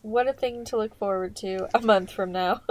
What 0.02 0.28
a 0.28 0.32
thing 0.34 0.64
to 0.66 0.76
look 0.76 0.94
forward 0.98 1.34
to 1.36 1.68
a 1.74 1.80
month 1.80 2.12
from 2.12 2.32
now. 2.32 2.60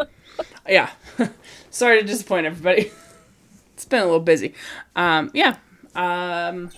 Yeah, 0.68 0.92
sorry 1.72 2.00
to 2.02 2.06
disappoint 2.06 2.46
everybody. 2.46 2.92
it's 3.74 3.86
been 3.86 4.02
a 4.02 4.06
little 4.06 4.20
busy. 4.20 4.54
Um, 4.96 5.32
yeah. 5.34 5.58
Um, 5.96 6.70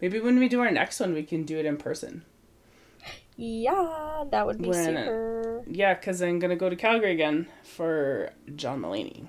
maybe 0.00 0.20
when 0.20 0.38
we 0.38 0.48
do 0.48 0.60
our 0.60 0.70
next 0.70 1.00
one, 1.00 1.12
we 1.14 1.22
can 1.22 1.44
do 1.44 1.58
it 1.58 1.66
in 1.66 1.76
person. 1.76 2.24
yeah, 3.36 4.24
that 4.30 4.46
would 4.46 4.60
be 4.62 4.68
When- 4.68 4.84
super. 4.84 5.62
Yeah, 5.68 5.94
because 5.94 6.22
I'm 6.22 6.38
gonna 6.38 6.56
go 6.56 6.68
to 6.70 6.76
Calgary 6.76 7.12
again 7.12 7.46
for 7.62 8.30
John 8.54 8.80
Mulaney. 8.80 9.26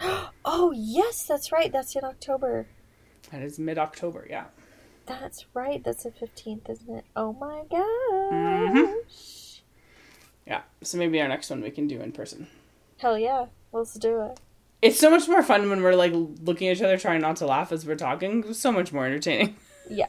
Oh, 0.42 0.72
yes, 0.74 1.26
that's 1.26 1.52
right. 1.52 1.70
That's 1.70 1.94
in 1.94 2.02
October. 2.02 2.66
That 3.30 3.42
is 3.42 3.58
mid 3.58 3.76
October, 3.78 4.26
yeah. 4.28 4.46
That's 5.04 5.44
right. 5.52 5.84
That's 5.84 6.04
the 6.04 6.10
15th, 6.10 6.70
isn't 6.70 6.94
it? 6.96 7.04
Oh 7.14 7.34
my 7.34 7.62
gosh. 7.70 8.32
Mhm. 8.32 8.94
Yeah. 10.46 10.62
So 10.82 10.96
maybe 10.96 11.20
our 11.20 11.28
next 11.28 11.50
one 11.50 11.60
we 11.60 11.70
can 11.70 11.86
do 11.86 12.00
in 12.00 12.12
person. 12.12 12.48
Hell 12.96 13.18
yeah. 13.18 13.46
Let's 13.72 13.94
do 13.94 14.22
it. 14.22 14.40
It's 14.80 14.98
so 14.98 15.10
much 15.10 15.28
more 15.28 15.42
fun 15.42 15.68
when 15.68 15.82
we're 15.82 15.94
like 15.94 16.12
looking 16.14 16.68
at 16.68 16.78
each 16.78 16.82
other 16.82 16.96
trying 16.96 17.20
not 17.20 17.36
to 17.36 17.46
laugh 17.46 17.70
as 17.70 17.84
we're 17.86 17.94
talking. 17.96 18.42
It's 18.48 18.58
so 18.58 18.72
much 18.72 18.92
more 18.94 19.04
entertaining. 19.06 19.56
It's, 19.90 20.08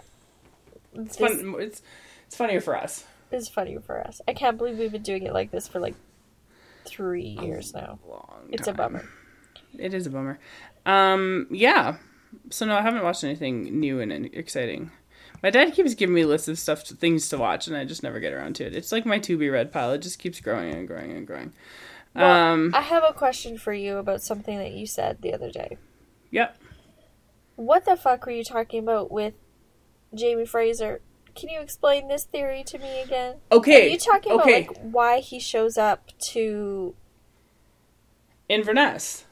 It's 0.94 1.18
fun 1.18 1.56
it's 1.60 1.82
it's 2.28 2.36
funnier 2.36 2.62
for 2.62 2.76
us. 2.78 3.06
it's 3.32 3.48
funnier 3.50 3.80
for 3.80 4.00
us. 4.06 4.22
I 4.28 4.34
can't 4.34 4.58
believe 4.58 4.78
we've 4.78 4.92
been 4.92 5.02
doing 5.02 5.24
it 5.24 5.34
like 5.34 5.52
this 5.52 5.68
for 5.68 5.80
like 5.80 5.96
three 6.86 7.38
years 7.42 7.74
now. 7.74 8.00
Long 8.08 8.50
It's 8.52 8.68
a 8.68 8.74
bummer. 8.74 9.06
It 9.78 9.94
is 9.94 10.06
a 10.08 10.10
bummer. 10.10 10.40
Um 10.86 11.48
yeah. 11.50 11.98
So 12.50 12.66
no, 12.66 12.76
I 12.76 12.82
haven't 12.82 13.04
watched 13.04 13.24
anything 13.24 13.80
new 13.80 14.00
and 14.02 14.12
exciting. 14.34 14.92
My 15.44 15.50
dad 15.50 15.74
keeps 15.74 15.96
giving 15.96 16.14
me 16.14 16.24
lists 16.24 16.48
of 16.48 16.60
stuff, 16.60 16.84
things 16.84 17.28
to 17.30 17.38
watch, 17.38 17.68
and 17.68 17.76
I 17.76 17.84
just 17.84 18.04
never 18.04 18.20
get 18.20 18.32
around 18.32 18.56
to 18.58 18.66
it. 18.66 18.76
It's 18.76 18.92
like 18.92 19.06
my 19.06 19.18
to 19.20 19.38
be 19.38 19.50
read 19.50 19.72
pile; 19.72 19.92
it 19.92 19.98
just 20.00 20.20
keeps 20.20 20.40
growing 20.40 20.72
and 20.74 20.88
growing 20.88 21.12
and 21.12 21.26
growing. 21.26 21.52
Well, 22.14 22.30
um, 22.30 22.72
I 22.76 22.82
have 22.82 23.04
a 23.04 23.14
question 23.14 23.58
for 23.58 23.74
you 23.74 23.98
about 23.98 24.22
something 24.22 24.58
that 24.60 24.74
you 24.74 24.86
said 24.86 25.22
the 25.22 25.34
other 25.34 25.50
day. 25.50 25.78
yep. 26.30 26.58
What 27.56 27.86
the 27.86 27.96
fuck 27.96 28.26
were 28.26 28.32
you 28.32 28.44
talking 28.44 28.80
about 28.84 29.12
with 29.12 29.34
Jamie 30.14 30.46
Fraser? 30.46 31.02
Can 31.34 31.50
you 31.50 31.62
explain 31.62 32.08
this 32.08 32.26
theory 32.26 32.64
to 32.66 32.78
me 32.78 33.02
again? 33.02 33.36
Okay. 33.52 33.88
Are 33.88 33.92
you 33.92 33.98
talking 33.98 34.34
okay. 34.34 34.64
about 34.64 34.76
like 34.76 34.82
why 34.82 35.20
he 35.20 35.40
shows 35.40 35.78
up 35.78 36.12
to 36.32 36.94
Inverness 38.50 39.26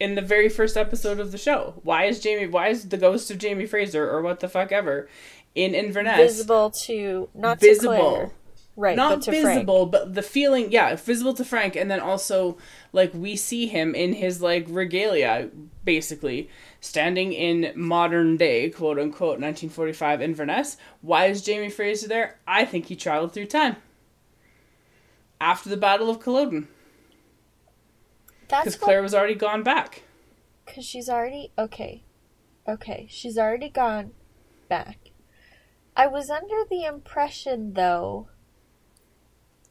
in 0.00 0.14
the 0.16 0.22
very 0.22 0.48
first 0.48 0.76
episode 0.76 1.20
of 1.20 1.32
the 1.32 1.38
show. 1.38 1.74
Why 1.82 2.04
is 2.04 2.20
Jamie? 2.20 2.46
Why 2.46 2.68
is 2.68 2.88
the 2.88 2.96
ghost 2.96 3.30
of 3.30 3.38
Jamie 3.38 3.66
Fraser 3.66 4.08
or 4.08 4.20
what 4.22 4.40
the 4.40 4.48
fuck 4.48 4.72
ever 4.72 5.08
in 5.54 5.74
Inverness 5.74 6.16
visible 6.16 6.70
to 6.70 7.28
not 7.34 7.60
to 7.60 7.76
Claire, 7.78 7.98
Visible. 7.98 8.32
right? 8.76 8.96
Not 8.96 9.20
but 9.20 9.22
to 9.22 9.30
Frank. 9.30 9.46
visible, 9.46 9.86
but 9.86 10.14
the 10.14 10.22
feeling, 10.22 10.72
yeah, 10.72 10.96
visible 10.96 11.34
to 11.34 11.44
Frank, 11.44 11.76
and 11.76 11.90
then 11.90 12.00
also 12.00 12.58
like 12.92 13.14
we 13.14 13.36
see 13.36 13.66
him 13.66 13.94
in 13.94 14.14
his 14.14 14.42
like 14.42 14.66
regalia, 14.68 15.50
basically 15.84 16.50
standing 16.84 17.32
in 17.32 17.72
modern 17.74 18.36
day, 18.36 18.68
quote 18.68 18.98
unquote, 18.98 19.40
1945 19.40 20.20
Inverness. 20.20 20.76
Why 21.00 21.26
is 21.26 21.42
Jamie 21.42 21.70
Fraser 21.70 22.06
there? 22.06 22.38
I 22.46 22.66
think 22.66 22.86
he 22.86 22.96
traveled 22.96 23.32
through 23.32 23.46
time 23.46 23.76
after 25.40 25.70
the 25.70 25.76
Battle 25.76 26.10
of 26.10 26.20
Culloden 26.20 26.68
That's 28.48 28.64
because 28.64 28.80
what 28.80 28.84
Claire 28.84 29.02
was 29.02 29.14
already 29.14 29.34
gone 29.34 29.62
back. 29.62 30.02
Because 30.66 30.84
she's 30.84 31.08
already. 31.08 31.52
Okay. 31.58 32.04
Okay. 32.68 33.06
She's 33.10 33.38
already 33.38 33.70
gone 33.70 34.12
back. 34.68 34.98
I 35.96 36.06
was 36.06 36.28
under 36.28 36.64
the 36.68 36.84
impression, 36.84 37.72
though, 37.74 38.28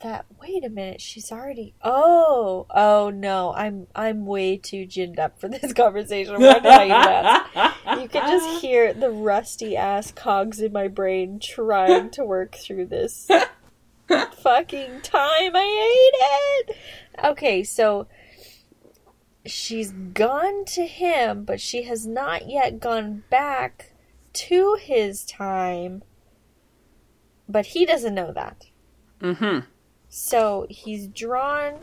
that. 0.04 0.26
Wait 0.42 0.64
a 0.64 0.70
minute. 0.70 1.02
She's 1.02 1.32
already. 1.32 1.74
Oh! 1.82 2.68
Oh, 2.70 3.10
no. 3.10 3.54
I'm 3.54 3.88
I'm 3.96 4.26
way 4.26 4.58
too 4.58 4.86
ginned 4.86 5.20
up 5.20 5.40
for 5.40 5.50
this 5.50 5.74
conversation. 5.74 6.40
Why 6.40 6.60
did 6.60 6.66
I 6.68 7.74
even? 7.86 8.02
You 8.02 8.08
can 8.08 8.30
just 8.30 8.62
hear 8.62 8.94
the 8.94 9.10
rusty 9.10 9.76
ass 9.76 10.12
cogs 10.12 10.60
in 10.60 10.72
my 10.72 10.88
brain 10.88 11.40
trying 11.40 12.12
to 12.12 12.24
work 12.24 12.56
through 12.56 12.86
this 12.86 13.28
fucking 14.08 15.02
time. 15.02 15.56
I 15.56 16.66
hate 16.68 16.76
it! 16.76 16.78
Okay, 17.26 17.64
so 17.64 18.08
she's 19.46 19.92
gone 19.92 20.66
to 20.66 20.86
him, 20.86 21.44
but 21.44 21.60
she 21.60 21.84
has 21.84 22.06
not 22.06 22.50
yet 22.50 22.80
gone 22.80 23.24
back 23.30 23.94
to 24.34 24.78
his 24.80 25.26
time. 25.26 26.04
But 27.48 27.68
he 27.68 27.86
doesn't 27.86 28.16
know 28.16 28.32
that. 28.34 28.68
Mm-hmm. 29.22 29.68
So 30.16 30.68
he's 30.70 31.08
drawn 31.08 31.80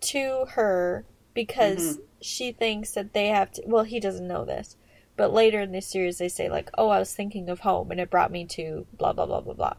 to 0.00 0.44
her 0.50 1.04
because 1.34 1.98
she 2.20 2.52
thinks 2.52 2.92
that 2.92 3.14
they 3.14 3.26
have 3.26 3.50
to. 3.50 3.62
Well, 3.66 3.82
he 3.82 3.98
doesn't 3.98 4.28
know 4.28 4.44
this. 4.44 4.76
But 5.16 5.32
later 5.32 5.60
in 5.60 5.72
this 5.72 5.88
series, 5.88 6.18
they 6.18 6.28
say, 6.28 6.48
like, 6.48 6.70
oh, 6.78 6.88
I 6.88 7.00
was 7.00 7.12
thinking 7.12 7.50
of 7.50 7.58
home 7.58 7.90
and 7.90 7.98
it 7.98 8.10
brought 8.10 8.30
me 8.30 8.44
to 8.50 8.86
blah, 8.96 9.12
blah, 9.12 9.26
blah, 9.26 9.40
blah, 9.40 9.54
blah. 9.54 9.74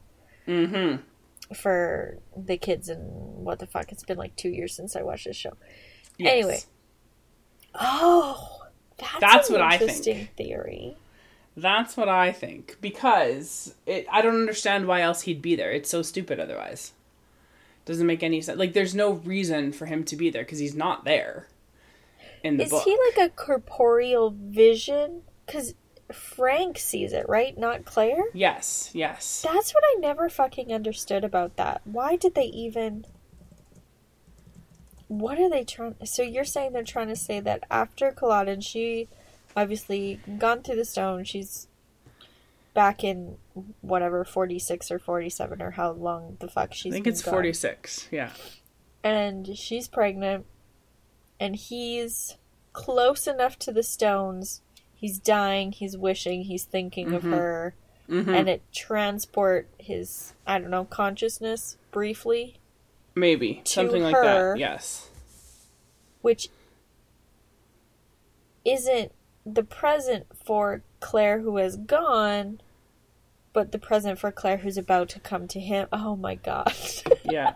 Mm-hmm. 0.46 1.56
For 1.56 2.18
the 2.36 2.58
kids 2.58 2.90
and 2.90 3.46
what 3.46 3.60
the 3.60 3.66
fuck. 3.66 3.94
It's 3.94 4.04
been 4.04 4.18
like 4.18 4.36
two 4.36 4.50
years 4.50 4.76
since 4.76 4.98
I 4.98 5.02
watched 5.02 5.24
this 5.24 5.38
show. 5.38 5.54
Yes. 6.18 6.34
Anyway. 6.34 6.60
Oh, 7.76 8.64
that's, 8.98 9.20
That's 9.22 9.50
an 9.50 9.54
what 9.54 9.62
I 9.62 9.78
think. 9.78 10.36
theory. 10.36 10.98
That's 11.56 11.96
what 11.96 12.10
I 12.10 12.34
think 12.34 12.76
because 12.82 13.74
it. 13.86 14.06
I 14.12 14.22
don't 14.22 14.36
understand 14.36 14.86
why 14.86 15.00
else 15.00 15.22
he'd 15.22 15.42
be 15.42 15.56
there. 15.56 15.72
It's 15.72 15.90
so 15.90 16.02
stupid 16.02 16.42
otherwise. 16.42 16.92
Doesn't 17.86 18.06
make 18.08 18.24
any 18.24 18.42
sense. 18.42 18.60
Like 18.60 18.74
there's 18.74 18.96
no 18.96 19.14
reason 19.14 19.72
for 19.72 19.86
him 19.86 20.04
to 20.06 20.16
be 20.16 20.30
there 20.30 20.44
because 20.44 20.60
he's 20.60 20.76
not 20.76 21.04
there. 21.04 21.48
In 22.44 22.58
the 22.58 22.64
Is 22.64 22.70
book. 22.70 22.84
he 22.84 22.98
like 23.10 23.30
a 23.30 23.34
corporeal 23.34 24.32
vision? 24.32 25.24
Because 25.46 25.74
Frank 26.12 26.78
sees 26.78 27.14
it, 27.14 27.28
right? 27.28 27.58
Not 27.58 27.86
Claire? 27.86 28.24
Yes, 28.34 28.92
yes. 28.94 29.42
That's 29.44 29.74
what 29.74 29.84
I 29.86 30.00
never 30.00 30.30
fucking 30.30 30.74
understood 30.74 31.24
about 31.24 31.56
that. 31.58 31.82
Why 31.86 32.16
did 32.16 32.36
they 32.36 32.46
even. 32.46 33.06
What 35.08 35.40
are 35.40 35.50
they 35.50 35.64
trying. 35.64 35.96
So 36.06 36.24
you're 36.24 36.46
saying 36.46 36.74
they're 36.74 36.84
trying 36.84 37.10
to 37.10 37.16
say 37.16 37.40
that 37.42 37.64
after 37.70 38.12
Culloden, 38.12 38.62
she 38.62 39.10
obviously 39.56 40.20
gone 40.38 40.62
through 40.62 40.78
the 40.78 40.86
stone, 40.86 41.24
she's 41.24 41.68
back 42.74 43.04
in 43.04 43.38
whatever, 43.82 44.24
46 44.24 44.92
or 44.92 45.00
47 45.00 45.62
or 45.62 45.72
how 45.72 45.92
long 45.92 46.38
the 46.40 46.48
fuck 46.48 46.74
she's 46.74 46.94
I 46.94 46.96
think 46.96 47.08
it's 47.08 47.22
gone. 47.22 47.34
46. 47.34 48.08
Yeah. 48.12 48.32
and 49.04 49.58
she's 49.58 49.88
pregnant 49.88 50.46
and 51.40 51.56
he's 51.56 52.38
close 52.74 53.28
enough 53.28 53.58
to 53.60 53.72
the 53.72 53.84
stones 53.84 54.62
he's 54.94 55.18
dying 55.20 55.72
he's 55.72 55.98
wishing 55.98 56.44
he's 56.44 56.64
thinking 56.64 57.14
of 57.14 57.24
Mhm. 57.24 57.32
her 57.32 57.76
hmm 58.08 58.30
and 58.30 58.48
it 58.48 58.62
transport 58.72 59.68
his 59.80 60.34
i 60.46 60.58
don't 60.60 60.70
know 60.70 60.86
consciousness 60.86 61.78
briefly 61.92 62.58
Maybe. 63.16 63.62
Something 63.66 64.04
like 64.04 64.16
that. 64.16 64.58
Yes. 64.58 65.10
which 66.22 66.48
isn't 68.64 69.12
the 69.46 69.64
present 69.64 70.28
for 70.46 70.84
claire 71.00 71.40
who 71.42 71.58
has 71.58 71.76
gone 71.78 72.62
but 73.54 73.72
the 73.72 73.80
present 73.80 74.20
for 74.20 74.32
claire 74.32 74.58
who's 74.58 74.78
about 74.78 75.10
to 75.10 75.20
come 75.20 75.48
to 75.48 75.60
him 75.60 75.88
oh 75.92 76.16
my 76.16 76.36
god 76.36 76.74
Yeah. 77.24 77.56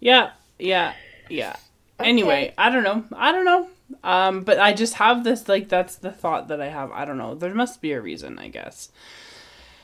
yeah. 0.00 0.32
Yeah. 0.58 0.94
Yeah. 1.28 1.56
Anyway, 1.98 2.52
I 2.58 2.70
don't 2.70 2.82
know. 2.82 3.04
I 3.16 3.32
don't 3.32 3.44
know. 3.44 3.68
Um, 4.02 4.42
but 4.42 4.58
I 4.58 4.72
just 4.72 4.94
have 4.94 5.24
this 5.24 5.48
like 5.48 5.68
that's 5.68 5.96
the 5.96 6.10
thought 6.10 6.48
that 6.48 6.60
I 6.60 6.68
have. 6.68 6.90
I 6.92 7.04
don't 7.04 7.18
know. 7.18 7.34
There 7.34 7.54
must 7.54 7.80
be 7.80 7.92
a 7.92 8.00
reason, 8.00 8.38
I 8.38 8.48
guess. 8.48 8.90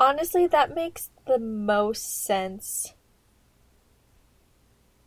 Honestly, 0.01 0.47
that 0.49 0.75
makes 0.75 1.11
the 1.27 1.39
most 1.39 2.25
sense 2.25 2.95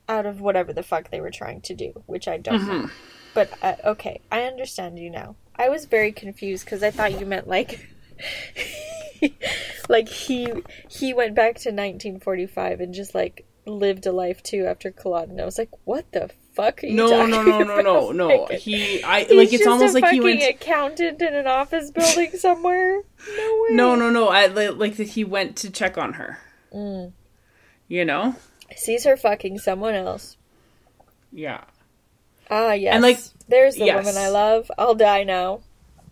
out 0.07 0.25
of 0.25 0.39
whatever 0.41 0.71
the 0.73 0.83
fuck 0.83 1.09
they 1.09 1.19
were 1.21 1.31
trying 1.31 1.61
to 1.61 1.73
do, 1.73 2.03
which 2.05 2.27
I 2.27 2.37
don't 2.37 2.67
know. 2.67 2.89
But 3.33 3.51
uh, 3.61 3.75
okay, 3.85 4.21
I 4.31 4.43
understand 4.43 4.99
you 4.99 5.09
now. 5.09 5.35
I 5.55 5.69
was 5.69 5.85
very 5.85 6.11
confused 6.11 6.65
because 6.65 6.83
I 6.83 6.91
thought 6.91 7.19
you 7.19 7.25
meant 7.25 7.47
like, 7.47 7.89
like 9.89 10.07
he 10.09 10.51
he 10.89 11.13
went 11.13 11.35
back 11.35 11.55
to 11.55 11.69
1945 11.69 12.79
and 12.81 12.93
just 12.93 13.13
like 13.15 13.45
lived 13.65 14.05
a 14.05 14.11
life 14.11 14.43
too 14.43 14.65
after 14.65 14.91
Culloden. 14.91 15.39
I 15.39 15.45
was 15.45 15.57
like, 15.57 15.69
what 15.85 16.11
the 16.11 16.29
fuck 16.53 16.83
are 16.83 16.87
you 16.87 16.93
No, 16.95 17.09
talking 17.09 17.31
no, 17.31 17.41
no, 17.43 17.63
no, 17.63 17.81
no, 17.81 18.11
no. 18.27 18.27
Like, 18.43 18.59
He, 18.59 19.01
I 19.03 19.19
like 19.29 19.53
it's 19.53 19.65
almost 19.67 19.93
like 19.93 20.07
he 20.11 20.19
went. 20.19 20.43
accountant 20.43 21.21
in 21.21 21.33
an 21.33 21.47
office 21.47 21.91
building 21.91 22.31
somewhere. 22.37 23.01
No 23.37 23.63
way. 23.63 23.75
No, 23.75 23.95
no, 23.95 24.09
no. 24.09 24.27
I 24.29 24.47
li- 24.47 24.69
like 24.69 24.97
that 24.97 25.09
he 25.09 25.23
went 25.23 25.55
to 25.57 25.69
check 25.69 25.97
on 25.97 26.13
her. 26.13 26.39
Mm. 26.73 27.13
You 27.87 28.05
know? 28.05 28.35
Sees 28.75 29.03
her 29.05 29.15
fucking 29.17 29.59
someone 29.59 29.95
else. 29.95 30.37
Yeah. 31.31 31.63
Ah, 32.49 32.73
yes. 32.73 32.93
And 32.93 33.03
like, 33.03 33.19
there's 33.47 33.75
the 33.75 33.85
yes. 33.85 34.05
woman 34.05 34.21
I 34.21 34.29
love. 34.29 34.69
I'll 34.77 34.95
die 34.95 35.23
now. 35.23 35.61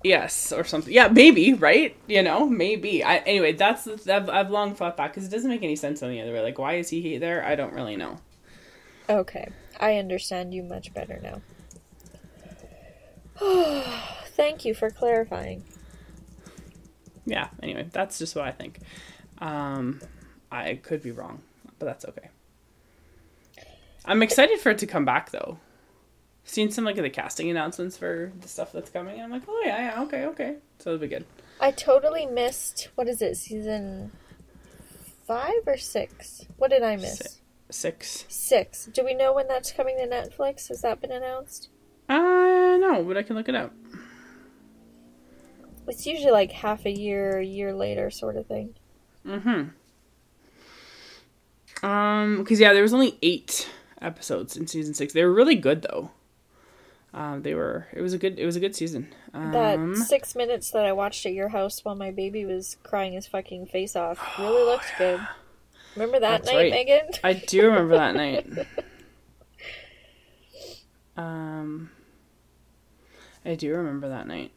Yes, 0.03 0.51
or 0.51 0.63
something. 0.63 0.93
Yeah, 0.93 1.07
maybe, 1.09 1.53
right? 1.53 1.95
You 2.07 2.23
know, 2.23 2.47
maybe. 2.47 3.03
I 3.03 3.17
anyway, 3.17 3.53
that's 3.53 3.87
I've, 4.07 4.29
I've 4.29 4.49
long 4.49 4.73
thought 4.73 4.97
that 4.97 5.13
because 5.13 5.27
it 5.27 5.31
doesn't 5.31 5.49
make 5.49 5.63
any 5.63 5.75
sense 5.75 6.01
on 6.01 6.09
the 6.09 6.21
other 6.21 6.33
way. 6.33 6.41
Like, 6.41 6.57
why 6.57 6.75
is 6.75 6.89
he 6.89 7.17
there? 7.17 7.45
I 7.45 7.55
don't 7.55 7.73
really 7.73 7.95
know. 7.95 8.17
Okay, 9.09 9.49
I 9.79 9.97
understand 9.97 10.53
you 10.53 10.63
much 10.63 10.93
better 10.93 11.19
now. 11.21 11.41
Thank 14.25 14.65
you 14.65 14.73
for 14.73 14.89
clarifying. 14.89 15.63
Yeah. 17.25 17.49
Anyway, 17.61 17.87
that's 17.91 18.17
just 18.17 18.35
what 18.35 18.45
I 18.45 18.51
think. 18.51 18.79
Um, 19.39 20.01
I 20.51 20.75
could 20.75 21.03
be 21.03 21.11
wrong, 21.11 21.41
but 21.79 21.85
that's 21.85 22.05
okay. 22.05 22.29
I'm 24.05 24.23
excited 24.23 24.59
for 24.59 24.71
it 24.71 24.79
to 24.79 24.87
come 24.87 25.05
back 25.05 25.31
though. 25.31 25.59
Seen 26.43 26.71
some 26.71 26.83
like 26.83 26.97
of 26.97 27.03
the 27.03 27.09
casting 27.09 27.49
announcements 27.49 27.97
for 27.97 28.31
the 28.41 28.47
stuff 28.47 28.71
that's 28.71 28.89
coming, 28.89 29.15
and 29.15 29.23
I'm 29.23 29.31
like, 29.31 29.43
oh 29.47 29.61
yeah, 29.63 29.93
yeah, 29.93 30.03
okay, 30.03 30.25
okay. 30.25 30.55
So 30.79 30.91
it'll 30.91 30.99
be 30.99 31.07
good. 31.07 31.25
I 31.59 31.71
totally 31.71 32.25
missed. 32.25 32.89
What 32.95 33.07
is 33.07 33.21
it? 33.21 33.37
Season 33.37 34.11
five 35.27 35.61
or 35.67 35.77
six? 35.77 36.45
What 36.57 36.71
did 36.71 36.83
I 36.83 36.95
miss? 36.95 37.39
Six. 37.69 38.25
Six. 38.27 38.85
Do 38.87 39.05
we 39.05 39.13
know 39.13 39.33
when 39.33 39.47
that's 39.47 39.71
coming 39.71 39.97
to 39.97 40.07
Netflix? 40.07 40.67
Has 40.67 40.81
that 40.81 40.99
been 40.99 41.11
announced? 41.11 41.69
Uh, 42.09 42.17
no, 42.77 43.03
but 43.07 43.15
I 43.15 43.23
can 43.23 43.35
look 43.35 43.47
it 43.47 43.55
up. 43.55 43.73
It's 45.87 46.05
usually 46.05 46.31
like 46.31 46.51
half 46.51 46.85
a 46.85 46.91
year, 46.91 47.39
a 47.39 47.45
year 47.45 47.73
later, 47.73 48.09
sort 48.09 48.35
of 48.35 48.45
thing. 48.47 48.75
Mm-hmm. 49.25 49.69
Um, 51.85 52.37
because 52.39 52.59
yeah, 52.59 52.73
there 52.73 52.81
was 52.81 52.93
only 52.93 53.17
eight 53.21 53.69
episodes 54.01 54.57
in 54.57 54.67
season 54.67 54.93
six. 54.93 55.13
They 55.13 55.23
were 55.23 55.33
really 55.33 55.55
good 55.55 55.83
though. 55.83 56.11
Um, 57.14 57.41
they 57.41 57.53
were. 57.55 57.88
It 57.93 58.01
was 58.01 58.14
a 58.14 58.18
good. 58.18 58.39
It 58.39 58.45
was 58.45 58.55
a 58.55 58.59
good 58.59 58.76
season. 58.76 59.14
That 59.34 59.78
Um, 59.78 59.95
six 59.95 60.36
minutes 60.36 60.72
that 60.72 60.86
I 60.86 60.93
watched 60.93 61.26
at 61.26 61.34
your 61.34 61.49
house 61.49 61.84
while 61.84 61.95
my 61.95 62.12
baby 62.12 62.45
was 62.45 62.78
crying 62.84 63.14
his 63.14 63.28
fucking 63.28 63.66
face 63.68 63.95
off 63.95 64.20
really 64.39 64.64
looked 64.64 64.93
good. 64.97 65.20
Remember 65.95 66.20
that 66.20 66.43
That's 66.43 66.47
night, 66.47 66.57
right. 66.57 66.72
Megan? 66.72 67.09
I 67.24 67.34
do 67.34 67.66
remember 67.66 67.97
that 67.97 68.16
night. 68.16 68.47
Um, 71.18 71.91
I 73.45 73.55
do 73.55 73.76
remember 73.76 74.09
that 74.09 74.28
night. 74.28 74.51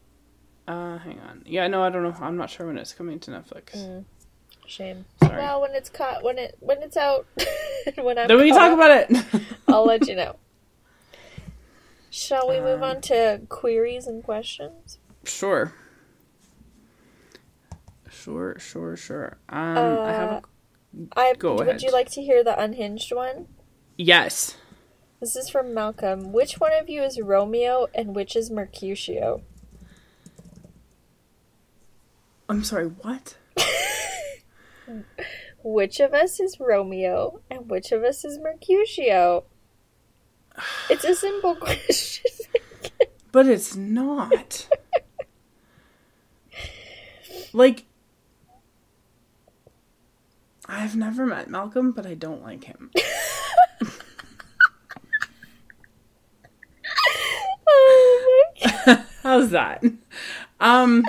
Uh, 0.67 0.97
hang 0.97 1.19
on. 1.19 1.43
Yeah, 1.45 1.67
no, 1.67 1.83
I 1.83 1.89
don't 1.89 2.03
know. 2.03 2.15
I'm 2.19 2.37
not 2.37 2.49
sure 2.49 2.65
when 2.67 2.77
it's 2.77 2.93
coming 2.93 3.19
to 3.19 3.31
Netflix. 3.31 3.75
Mm. 3.75 4.05
Shame. 4.65 5.05
Sorry. 5.21 5.37
Well, 5.37 5.61
when 5.61 5.71
it's 5.75 5.89
caught, 5.89 6.23
when 6.23 6.39
it 6.39 6.55
when 6.59 6.81
it's 6.81 6.97
out, 6.97 7.27
when 7.97 8.17
I'm 8.17 8.27
then 8.27 8.37
we 8.37 8.49
can 8.49 8.57
talk 8.57 8.73
about 8.73 8.89
it. 9.11 9.45
I'll 9.67 9.85
let 9.85 10.07
you 10.07 10.15
know. 10.15 10.37
Shall 12.15 12.47
we 12.47 12.61
move 12.61 12.81
Um, 12.81 12.89
on 12.95 13.01
to 13.01 13.41
queries 13.49 14.07
and 14.07 14.23
questions? 14.23 14.99
sure. 15.25 15.73
Sure, 18.09 18.57
sure, 18.57 18.95
sure. 18.95 19.37
Um, 19.49 19.77
I 19.77 20.11
have 20.13 20.31
a 20.31 20.41
I 21.17 21.33
Go 21.33 21.55
would 21.55 21.67
ahead. 21.67 21.81
you 21.81 21.91
like 21.91 22.09
to 22.11 22.21
hear 22.21 22.41
the 22.41 22.57
unhinged 22.57 23.11
one? 23.13 23.49
yes. 23.97 24.55
This 25.19 25.35
is 25.35 25.49
from 25.49 25.73
Malcolm. 25.73 26.31
Which 26.31 26.53
one 26.59 26.71
of 26.73 26.87
you 26.89 27.01
is 27.03 27.19
Romeo 27.19 27.87
and 27.93 28.15
which 28.15 28.35
is 28.35 28.49
Mercutio? 28.51 29.41
I'm 32.47 32.63
sorry. 32.63 32.85
What? 32.87 33.35
Which 35.63 35.99
of 35.99 36.13
us 36.13 36.39
is 36.39 36.59
Romeo 36.59 37.41
and 37.49 37.69
which 37.69 37.91
of 37.91 38.03
us 38.03 38.23
is 38.23 38.37
Mercutio? 38.39 39.45
It's 40.89 41.03
a 41.03 41.15
simple 41.15 41.55
question. 41.59 42.31
But 43.31 43.47
it's 43.47 43.75
not. 43.75 44.67
like, 47.53 47.85
I've 50.67 50.95
never 50.95 51.25
met 51.25 51.49
Malcolm, 51.49 51.91
but 51.91 52.05
I 52.05 52.13
don't 52.13 52.41
like 52.43 52.63
him. 52.63 52.91
oh 57.67 58.43
my. 58.85 59.03
How's 59.23 59.49
that? 59.49 59.83
Um, 60.59 61.03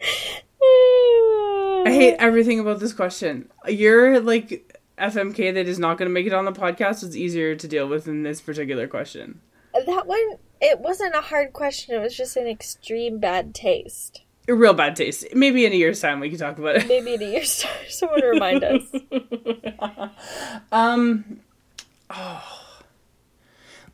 I 1.84 1.90
hate 1.90 2.16
everything 2.18 2.60
about 2.60 2.80
this 2.80 2.92
question. 2.92 3.50
You're 3.66 4.20
like 4.20 4.71
FMK 5.02 5.52
that 5.54 5.68
is 5.68 5.78
not 5.78 5.98
going 5.98 6.08
to 6.08 6.12
make 6.12 6.26
it 6.26 6.32
on 6.32 6.44
the 6.44 6.52
podcast 6.52 7.02
is 7.02 7.16
easier 7.16 7.56
to 7.56 7.68
deal 7.68 7.88
with 7.88 8.04
than 8.04 8.22
this 8.22 8.40
particular 8.40 8.86
question. 8.86 9.40
That 9.74 10.06
one, 10.06 10.38
it 10.60 10.78
wasn't 10.80 11.14
a 11.14 11.20
hard 11.20 11.52
question. 11.52 11.94
It 11.94 12.00
was 12.00 12.16
just 12.16 12.36
an 12.36 12.46
extreme 12.46 13.18
bad 13.18 13.54
taste. 13.54 14.22
A 14.48 14.54
real 14.54 14.74
bad 14.74 14.96
taste. 14.96 15.26
Maybe 15.34 15.64
in 15.64 15.72
a 15.72 15.76
year's 15.76 16.00
time 16.00 16.20
we 16.20 16.28
can 16.28 16.38
talk 16.38 16.58
about 16.58 16.76
it. 16.76 16.88
Maybe 16.88 17.14
in 17.14 17.22
a 17.22 17.26
year's 17.26 17.60
time, 17.60 17.72
someone 17.88 18.22
remind 18.22 18.64
us. 18.64 18.82
um, 20.72 21.40
oh, 22.10 22.62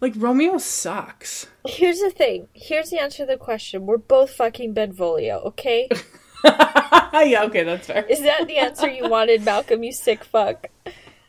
like 0.00 0.14
Romeo 0.16 0.58
sucks. 0.58 1.46
Here's 1.66 2.00
the 2.00 2.10
thing. 2.10 2.48
Here's 2.54 2.90
the 2.90 2.98
answer 3.00 3.18
to 3.18 3.26
the 3.26 3.36
question. 3.36 3.86
We're 3.86 3.98
both 3.98 4.30
fucking 4.30 4.72
Benvolio, 4.72 5.38
okay? 5.40 5.88
yeah, 6.44 7.44
okay, 7.44 7.64
that's 7.64 7.86
fair. 7.86 8.04
Is 8.04 8.22
that 8.22 8.46
the 8.46 8.58
answer 8.58 8.88
you 8.88 9.08
wanted, 9.08 9.44
Malcolm? 9.44 9.82
You 9.82 9.92
sick 9.92 10.24
fuck. 10.24 10.66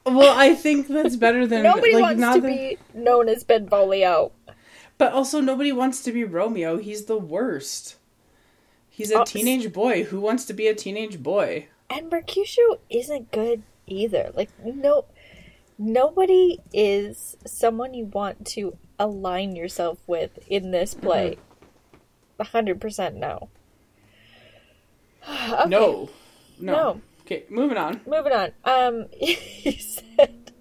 Well, 0.06 0.38
I 0.38 0.56
think 0.56 0.88
that's 0.88 1.15
better 1.15 1.45
than 1.45 1.64
Nobody 1.64 1.94
like, 1.94 2.02
wants 2.02 2.19
not 2.19 2.36
to 2.36 2.41
be 2.41 2.77
known 2.94 3.30
as 3.30 3.44
Benvolio. 3.44 4.31
But 4.98 5.14
also, 5.14 5.40
nobody 5.40 5.72
wants 5.72 6.02
to 6.03 6.11
be 6.11 6.23
Romeo. 6.23 6.77
He's 6.77 7.06
the 7.06 7.18
worst. 7.18 7.95
He's 8.90 9.11
a 9.11 9.22
Oh, 9.22 9.23
teenage 9.23 9.72
boy. 9.72 10.03
Who 10.03 10.19
wants 10.19 10.45
to 10.45 10.53
be 10.53 10.68
a 10.68 10.76
teenage 10.76 11.23
boy? 11.23 11.68
And 11.90 12.10
Mercutio 12.10 12.80
isn't 12.90 13.31
good 13.31 13.64
either. 13.88 14.31
Like 14.36 14.49
no 14.64 15.06
nobody 15.77 16.60
is 16.73 17.38
someone 17.45 17.94
you 17.94 18.06
want 18.06 18.45
to 18.45 18.77
align 18.99 19.56
yourself 19.56 19.99
with 20.06 20.38
in 20.48 20.72
this 20.72 20.94
play. 20.94 21.38
Mm-hmm. 22.40 22.52
hundred 22.52 22.81
percent 22.81 23.15
no. 23.15 23.49
okay. 25.30 25.70
No. 25.70 26.10
no. 26.60 26.74
No. 26.74 27.02
Okay, 27.22 27.44
moving 27.50 27.78
on. 27.78 28.02
Moving 28.08 28.34
on. 28.34 28.52
Um, 28.64 29.06
he 29.14 29.74
said, 29.78 30.52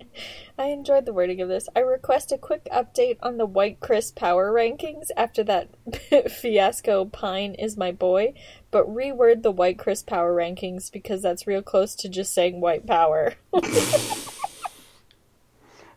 I 0.59 0.67
enjoyed 0.67 1.07
the 1.07 1.13
wording 1.15 1.41
of 1.41 1.49
this. 1.49 1.69
I 1.75 1.81
request 1.81 2.31
a 2.33 2.37
quick 2.39 2.67
update 2.73 3.17
on 3.23 3.39
the 3.39 3.47
White 3.47 3.81
Chris 3.81 4.11
power 4.11 4.53
rankings 4.53 5.07
after 5.17 5.43
that 5.45 5.69
fiasco. 6.31 7.05
Pine 7.07 7.55
is 7.55 7.77
my 7.77 7.91
boy, 7.93 8.35
but 8.71 8.87
reword 8.87 9.43
the 9.43 9.51
White 9.53 9.79
Chris 9.79 10.03
power 10.03 10.35
rankings 10.37 10.91
because 10.93 11.23
that's 11.23 11.47
real 11.47 11.63
close 11.63 11.95
to 11.97 12.09
just 12.09 12.35
saying 12.35 12.61
white 12.61 12.87
power. 12.87 13.35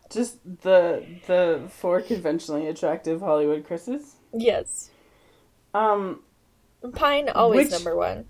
Just 0.10 0.40
the 0.44 1.06
the 1.28 1.70
four 1.70 2.02
conventionally 2.02 2.68
attractive 2.68 3.22
Hollywood 3.22 3.66
Chris's. 3.66 4.16
yes. 4.34 4.90
Um, 5.74 6.24
Pine 6.96 7.30
always 7.30 7.68
Which- 7.68 7.72
number 7.72 7.96
one. 7.96 8.26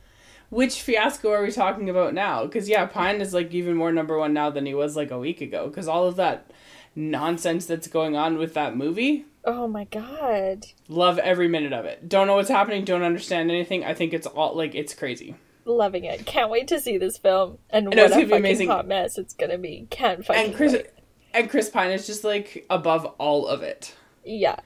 Which 0.52 0.82
fiasco 0.84 1.32
are 1.32 1.42
we 1.42 1.52
talking 1.52 1.90
about 1.90 2.14
now? 2.14 2.46
Because 2.46 2.70
yeah, 2.70 2.86
Pine 2.86 3.20
is 3.22 3.34
like 3.34 3.52
even 3.54 3.76
more 3.76 3.92
number 3.92 4.18
one 4.20 4.34
now 4.34 4.52
than 4.52 4.68
he 4.68 4.76
was 4.76 4.96
like 4.96 5.10
a 5.10 5.18
week 5.18 5.42
ago. 5.42 5.68
Because 5.68 5.88
all 5.88 6.06
of 6.06 6.18
that 6.18 6.52
nonsense 6.96 7.66
that's 7.66 7.88
going 7.88 8.16
on 8.16 8.38
with 8.38 8.54
that 8.54 8.76
movie, 8.78 9.26
Oh 9.44 9.68
my 9.68 9.86
god. 9.86 10.68
love 10.88 11.18
every 11.18 11.48
minute 11.48 11.74
of 11.74 11.86
it. 11.86 12.08
Don't 12.08 12.28
know 12.28 12.36
what's 12.36 12.50
happening. 12.50 12.86
Don't 12.86 13.02
understand 13.02 13.50
anything. 13.50 13.84
I 13.84 13.94
think 13.96 14.14
it's 14.14 14.28
all 14.28 14.56
like 14.56 14.76
it's 14.76 14.94
crazy. 14.94 15.36
Loving 15.66 16.06
it. 16.06 16.26
Can't 16.26 16.50
wait 16.50 16.68
to 16.70 16.80
see 16.80 16.98
this 16.98 17.18
film. 17.18 17.58
And 17.70 17.86
know, 17.90 18.04
what 18.04 18.12
a 18.12 18.16
fucking 18.16 18.32
amazing. 18.34 18.68
hot 18.68 18.88
mess 18.88 19.18
it's 19.18 19.34
gonna 19.34 19.58
be. 19.58 19.88
Can't 19.90 20.26
fucking 20.26 20.46
And 20.48 20.56
Chris 20.56 20.74
wait. 20.74 20.88
and 21.34 21.50
Chris 21.50 21.70
Pine 21.70 21.92
is 21.92 22.06
just 22.06 22.24
like 22.24 22.66
above 22.70 23.06
all 23.18 23.48
of 23.48 23.64
it 23.64 23.96
Yeah. 24.26 24.58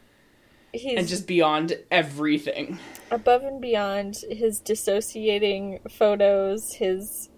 He's 0.77 0.97
and 0.97 1.07
just 1.07 1.27
beyond 1.27 1.77
everything. 1.91 2.80
above 3.11 3.43
and 3.43 3.61
beyond 3.61 4.18
his 4.30 4.60
dissociating 4.60 5.80
photos, 5.89 6.73
his 6.73 7.30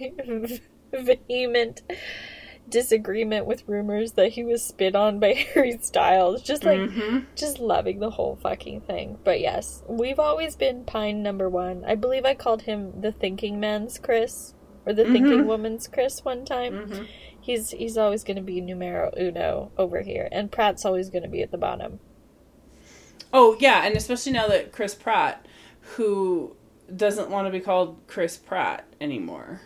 vehement 1.28 1.82
disagreement 2.68 3.46
with 3.46 3.62
rumors 3.68 4.12
that 4.12 4.32
he 4.32 4.42
was 4.44 4.64
spit 4.64 4.96
on 4.96 5.20
by 5.20 5.34
Harry 5.54 5.78
Styles. 5.80 6.42
Just 6.42 6.64
like 6.64 6.90
hmm 6.90 7.18
just 7.36 7.58
loving 7.58 7.98
the 8.00 8.08
whole 8.10 8.36
fucking 8.36 8.80
thing. 8.80 9.18
But 9.22 9.40
yes, 9.40 9.82
we've 9.86 10.18
always 10.18 10.56
been 10.56 10.84
Pine 10.84 11.22
number 11.22 11.50
one. 11.50 11.84
I 11.84 11.94
believe 11.94 12.24
I 12.24 12.34
called 12.34 12.62
him 12.62 13.02
the 13.02 13.12
thinking 13.12 13.60
man's 13.60 13.98
Chris. 13.98 14.54
Or 14.86 14.92
the 14.94 15.04
thinking 15.04 15.40
Mhm. 15.40 15.46
woman's 15.46 15.86
Chris 15.88 16.20
one 16.24 16.44
time. 16.44 16.86
hmm 16.88 17.02
He's 17.40 17.70
he's 17.72 17.96
always 17.98 18.24
gonna 18.24 18.40
be 18.42 18.60
numero 18.60 19.12
uno 19.18 19.70
over 19.76 20.00
here. 20.00 20.28
And 20.32 20.50
Pratt's 20.50 20.84
always 20.84 21.10
gonna 21.10 21.28
be 21.28 21.42
at 21.42 21.50
the 21.50 21.58
bottom. 21.58 22.00
Oh 23.38 23.54
yeah, 23.60 23.84
and 23.84 23.94
especially 23.96 24.32
now 24.32 24.48
that 24.48 24.72
Chris 24.72 24.94
Pratt, 24.94 25.44
who 25.80 26.56
doesn't 26.94 27.28
want 27.28 27.46
to 27.46 27.50
be 27.52 27.60
called 27.60 27.98
Chris 28.06 28.38
Pratt 28.38 28.86
anymore. 28.98 29.60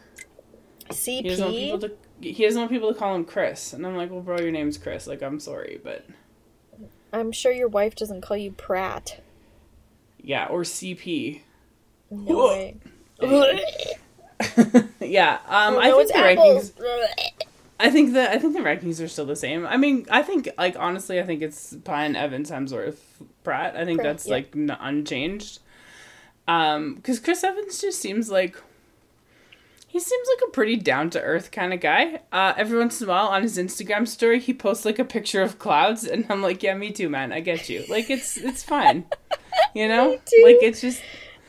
He 0.92 1.22
doesn't 1.22 1.44
want 1.44 1.56
people 1.56 1.78
CP 1.78 1.92
to. 2.20 2.32
He 2.32 2.42
doesn't 2.44 2.60
want 2.60 2.72
people 2.72 2.92
to 2.92 2.98
call 2.98 3.14
him 3.14 3.24
Chris, 3.24 3.72
and 3.72 3.86
I'm 3.86 3.96
like, 3.96 4.10
well, 4.10 4.22
bro, 4.22 4.40
your 4.40 4.50
name's 4.50 4.76
Chris. 4.76 5.06
Like, 5.06 5.22
I'm 5.22 5.38
sorry, 5.38 5.80
but 5.84 6.04
I'm 7.12 7.30
sure 7.30 7.52
your 7.52 7.68
wife 7.68 7.94
doesn't 7.94 8.22
call 8.22 8.36
you 8.36 8.50
Pratt. 8.50 9.22
yeah, 10.20 10.46
or 10.46 10.62
CP. 10.62 11.42
No 12.10 12.48
way. 12.48 12.76
yeah, 14.98 15.38
um, 15.46 15.78
I 15.78 15.90
no, 15.90 15.98
think 15.98 16.08
the 16.08 16.16
apples. 16.16 16.72
rankings. 16.72 17.32
I 17.78 17.88
think 17.90 18.14
the 18.14 18.30
I 18.32 18.38
think 18.38 18.54
the 18.54 18.60
rankings 18.62 19.00
are 19.02 19.06
still 19.06 19.26
the 19.26 19.36
same. 19.36 19.64
I 19.64 19.76
mean, 19.76 20.06
I 20.10 20.22
think 20.22 20.48
like 20.58 20.74
honestly, 20.76 21.20
I 21.20 21.22
think 21.22 21.40
it's 21.40 21.76
Pine, 21.84 22.16
Evans, 22.16 22.50
Hemsworth, 22.50 22.98
Pratt. 23.42 23.76
I 23.76 23.84
think 23.84 24.00
Pratt, 24.00 24.12
that's 24.12 24.26
yeah. 24.26 24.32
like 24.32 24.54
n- 24.54 24.76
unchanged. 24.80 25.60
Um, 26.48 26.94
because 26.94 27.20
Chris 27.20 27.44
Evans 27.44 27.80
just 27.80 28.00
seems 28.00 28.30
like 28.30 28.56
he 29.86 29.98
seems 29.98 30.28
like 30.36 30.48
a 30.48 30.52
pretty 30.52 30.76
down 30.76 31.10
to 31.10 31.20
earth 31.20 31.50
kind 31.50 31.74
of 31.74 31.80
guy. 31.80 32.20
Uh, 32.30 32.54
every 32.56 32.78
once 32.78 33.00
in 33.00 33.08
a 33.08 33.10
while 33.10 33.26
on 33.26 33.42
his 33.42 33.58
Instagram 33.58 34.06
story, 34.06 34.38
he 34.38 34.54
posts 34.54 34.84
like 34.84 35.00
a 35.00 35.04
picture 35.04 35.42
of 35.42 35.58
clouds, 35.58 36.04
and 36.04 36.26
I'm 36.28 36.42
like, 36.42 36.62
yeah, 36.62 36.74
me 36.74 36.92
too, 36.92 37.08
man. 37.08 37.32
I 37.32 37.40
get 37.40 37.68
you. 37.68 37.84
Like 37.88 38.08
it's 38.08 38.36
it's 38.36 38.62
fine, 38.62 39.04
you 39.74 39.88
know. 39.88 40.10
Me 40.12 40.20
too. 40.24 40.42
Like 40.44 40.58
it's 40.62 40.80
just 40.80 41.02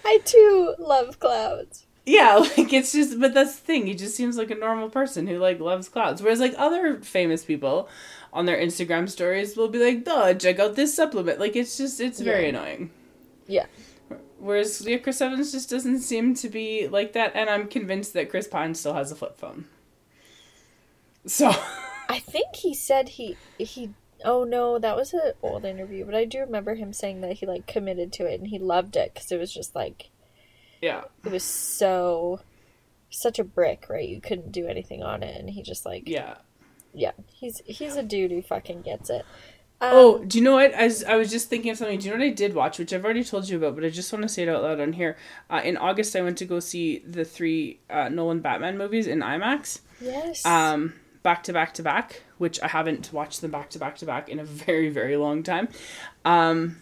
I 0.03 0.19
too 0.25 0.75
love 0.79 1.19
clouds. 1.19 1.85
yeah, 2.05 2.35
like 2.57 2.73
it's 2.73 2.91
just, 2.93 3.19
but 3.19 3.33
that's 3.35 3.55
the 3.57 3.61
thing. 3.65 3.85
He 3.85 3.93
just 3.93 4.15
seems 4.15 4.37
like 4.37 4.49
a 4.49 4.55
normal 4.55 4.89
person 4.89 5.27
who 5.27 5.37
like 5.37 5.59
loves 5.59 5.87
clouds. 5.87 6.21
Whereas 6.21 6.39
like 6.39 6.55
other 6.57 6.99
famous 7.01 7.45
people 7.45 7.89
on 8.33 8.45
their 8.45 8.57
Instagram 8.57 9.09
stories 9.09 9.55
will 9.57 9.67
be 9.69 9.79
like, 9.83 10.03
"Duh, 10.03 10.33
check 10.33 10.59
out 10.59 10.75
this 10.75 10.93
supplement." 10.93 11.39
Like 11.39 11.55
it's 11.55 11.77
just, 11.77 11.99
it's 11.99 12.19
very 12.19 12.43
Yeah. 12.43 12.49
annoying. 12.49 12.91
Yeah. 13.47 13.65
Whereas 14.39 14.85
yeah, 14.85 14.97
Chris 14.97 15.21
Evans 15.21 15.51
just 15.51 15.69
doesn't 15.69 15.99
seem 15.99 16.33
to 16.35 16.49
be 16.49 16.87
like 16.87 17.13
that, 17.13 17.31
and 17.35 17.49
I'm 17.49 17.67
convinced 17.67 18.13
that 18.13 18.29
Chris 18.29 18.47
Pine 18.47 18.73
still 18.73 18.93
has 18.93 19.11
a 19.11 19.15
flip 19.15 19.37
phone. 19.37 19.65
So 21.25 21.51
I 22.09 22.19
think 22.19 22.55
he 22.55 22.73
said 22.73 23.09
he 23.09 23.37
he. 23.57 23.91
Oh 24.23 24.43
no, 24.43 24.77
that 24.79 24.95
was 24.95 25.13
an 25.13 25.33
old 25.41 25.65
interview, 25.65 26.05
but 26.05 26.15
I 26.15 26.25
do 26.25 26.39
remember 26.39 26.75
him 26.75 26.93
saying 26.93 27.21
that 27.21 27.33
he 27.33 27.45
like 27.45 27.65
committed 27.67 28.11
to 28.13 28.25
it 28.25 28.39
and 28.39 28.47
he 28.49 28.59
loved 28.59 28.95
it 28.95 29.13
because 29.13 29.31
it 29.31 29.39
was 29.39 29.53
just 29.53 29.75
like 29.75 30.09
yeah, 30.81 31.03
it 31.23 31.31
was 31.31 31.43
so 31.43 32.41
such 33.09 33.37
a 33.39 33.43
brick, 33.43 33.85
right? 33.89 34.07
You 34.07 34.21
couldn't 34.21 34.51
do 34.51 34.67
anything 34.67 35.03
on 35.03 35.21
it, 35.21 35.39
and 35.39 35.49
he 35.49 35.61
just 35.61 35.85
like 35.85 36.07
yeah. 36.07 36.37
Yeah, 36.93 37.11
he's 37.27 37.61
he's 37.65 37.95
a 37.95 38.03
dude 38.03 38.31
who 38.31 38.41
fucking 38.41 38.81
gets 38.81 39.09
it. 39.09 39.25
Um, 39.79 39.89
Oh, 39.93 40.23
do 40.23 40.37
you 40.37 40.43
know 40.43 40.53
what? 40.53 40.71
As 40.73 41.03
I 41.03 41.15
was 41.15 41.31
just 41.31 41.49
thinking 41.49 41.71
of 41.71 41.77
something. 41.77 41.97
Do 41.97 42.05
you 42.05 42.11
know 42.11 42.19
what 42.19 42.27
I 42.27 42.33
did 42.33 42.53
watch, 42.53 42.77
which 42.77 42.93
I've 42.93 43.03
already 43.03 43.23
told 43.23 43.49
you 43.49 43.57
about, 43.57 43.75
but 43.75 43.83
I 43.83 43.89
just 43.89 44.13
want 44.13 44.23
to 44.23 44.29
say 44.29 44.43
it 44.43 44.49
out 44.49 44.61
loud 44.61 44.79
on 44.79 44.93
here. 44.93 45.17
Uh, 45.49 45.61
in 45.63 45.75
August, 45.77 46.15
I 46.15 46.21
went 46.21 46.37
to 46.37 46.45
go 46.45 46.59
see 46.59 46.99
the 46.99 47.25
three 47.25 47.79
uh, 47.89 48.09
Nolan 48.09 48.41
Batman 48.41 48.77
movies 48.77 49.07
in 49.07 49.19
IMAX. 49.19 49.81
yes, 49.99 50.45
um, 50.45 50.93
back 51.23 51.43
to 51.43 51.53
back 51.53 51.73
to 51.75 51.83
back, 51.83 52.23
which 52.37 52.61
I 52.61 52.67
haven't 52.67 53.11
watched 53.11 53.41
them 53.41 53.51
back 53.51 53.69
to 53.71 53.79
back 53.79 53.97
to 53.97 54.05
back 54.05 54.29
in 54.29 54.39
a 54.39 54.43
very, 54.43 54.89
very 54.89 55.17
long 55.17 55.41
time. 55.41 55.67
Um, 56.25 56.77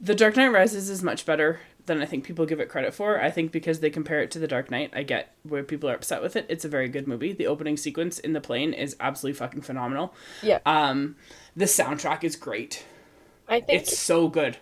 the 0.00 0.14
Dark 0.14 0.36
Knight 0.36 0.48
Rises 0.52 0.88
is 0.88 1.02
much 1.02 1.26
better 1.26 1.60
than 1.86 2.02
I 2.02 2.06
think 2.06 2.24
people 2.24 2.46
give 2.46 2.60
it 2.60 2.68
credit 2.68 2.92
for. 2.94 3.20
I 3.20 3.30
think 3.30 3.52
because 3.52 3.80
they 3.80 3.90
compare 3.90 4.20
it 4.20 4.30
to 4.32 4.38
The 4.38 4.46
Dark 4.48 4.70
Knight, 4.70 4.90
I 4.94 5.02
get 5.02 5.34
where 5.42 5.62
people 5.62 5.88
are 5.88 5.94
upset 5.94 6.22
with 6.22 6.36
it. 6.36 6.46
It's 6.48 6.64
a 6.64 6.68
very 6.68 6.88
good 6.88 7.06
movie. 7.08 7.32
The 7.32 7.46
opening 7.46 7.76
sequence 7.76 8.18
in 8.18 8.32
the 8.32 8.40
plane 8.40 8.72
is 8.72 8.96
absolutely 9.00 9.38
fucking 9.38 9.62
phenomenal. 9.62 10.14
yeah, 10.42 10.58
Um, 10.66 11.16
the 11.56 11.64
soundtrack 11.66 12.24
is 12.24 12.36
great. 12.36 12.84
I 13.48 13.60
think 13.60 13.82
It's 13.82 13.98
so 13.98 14.28
good. 14.28 14.58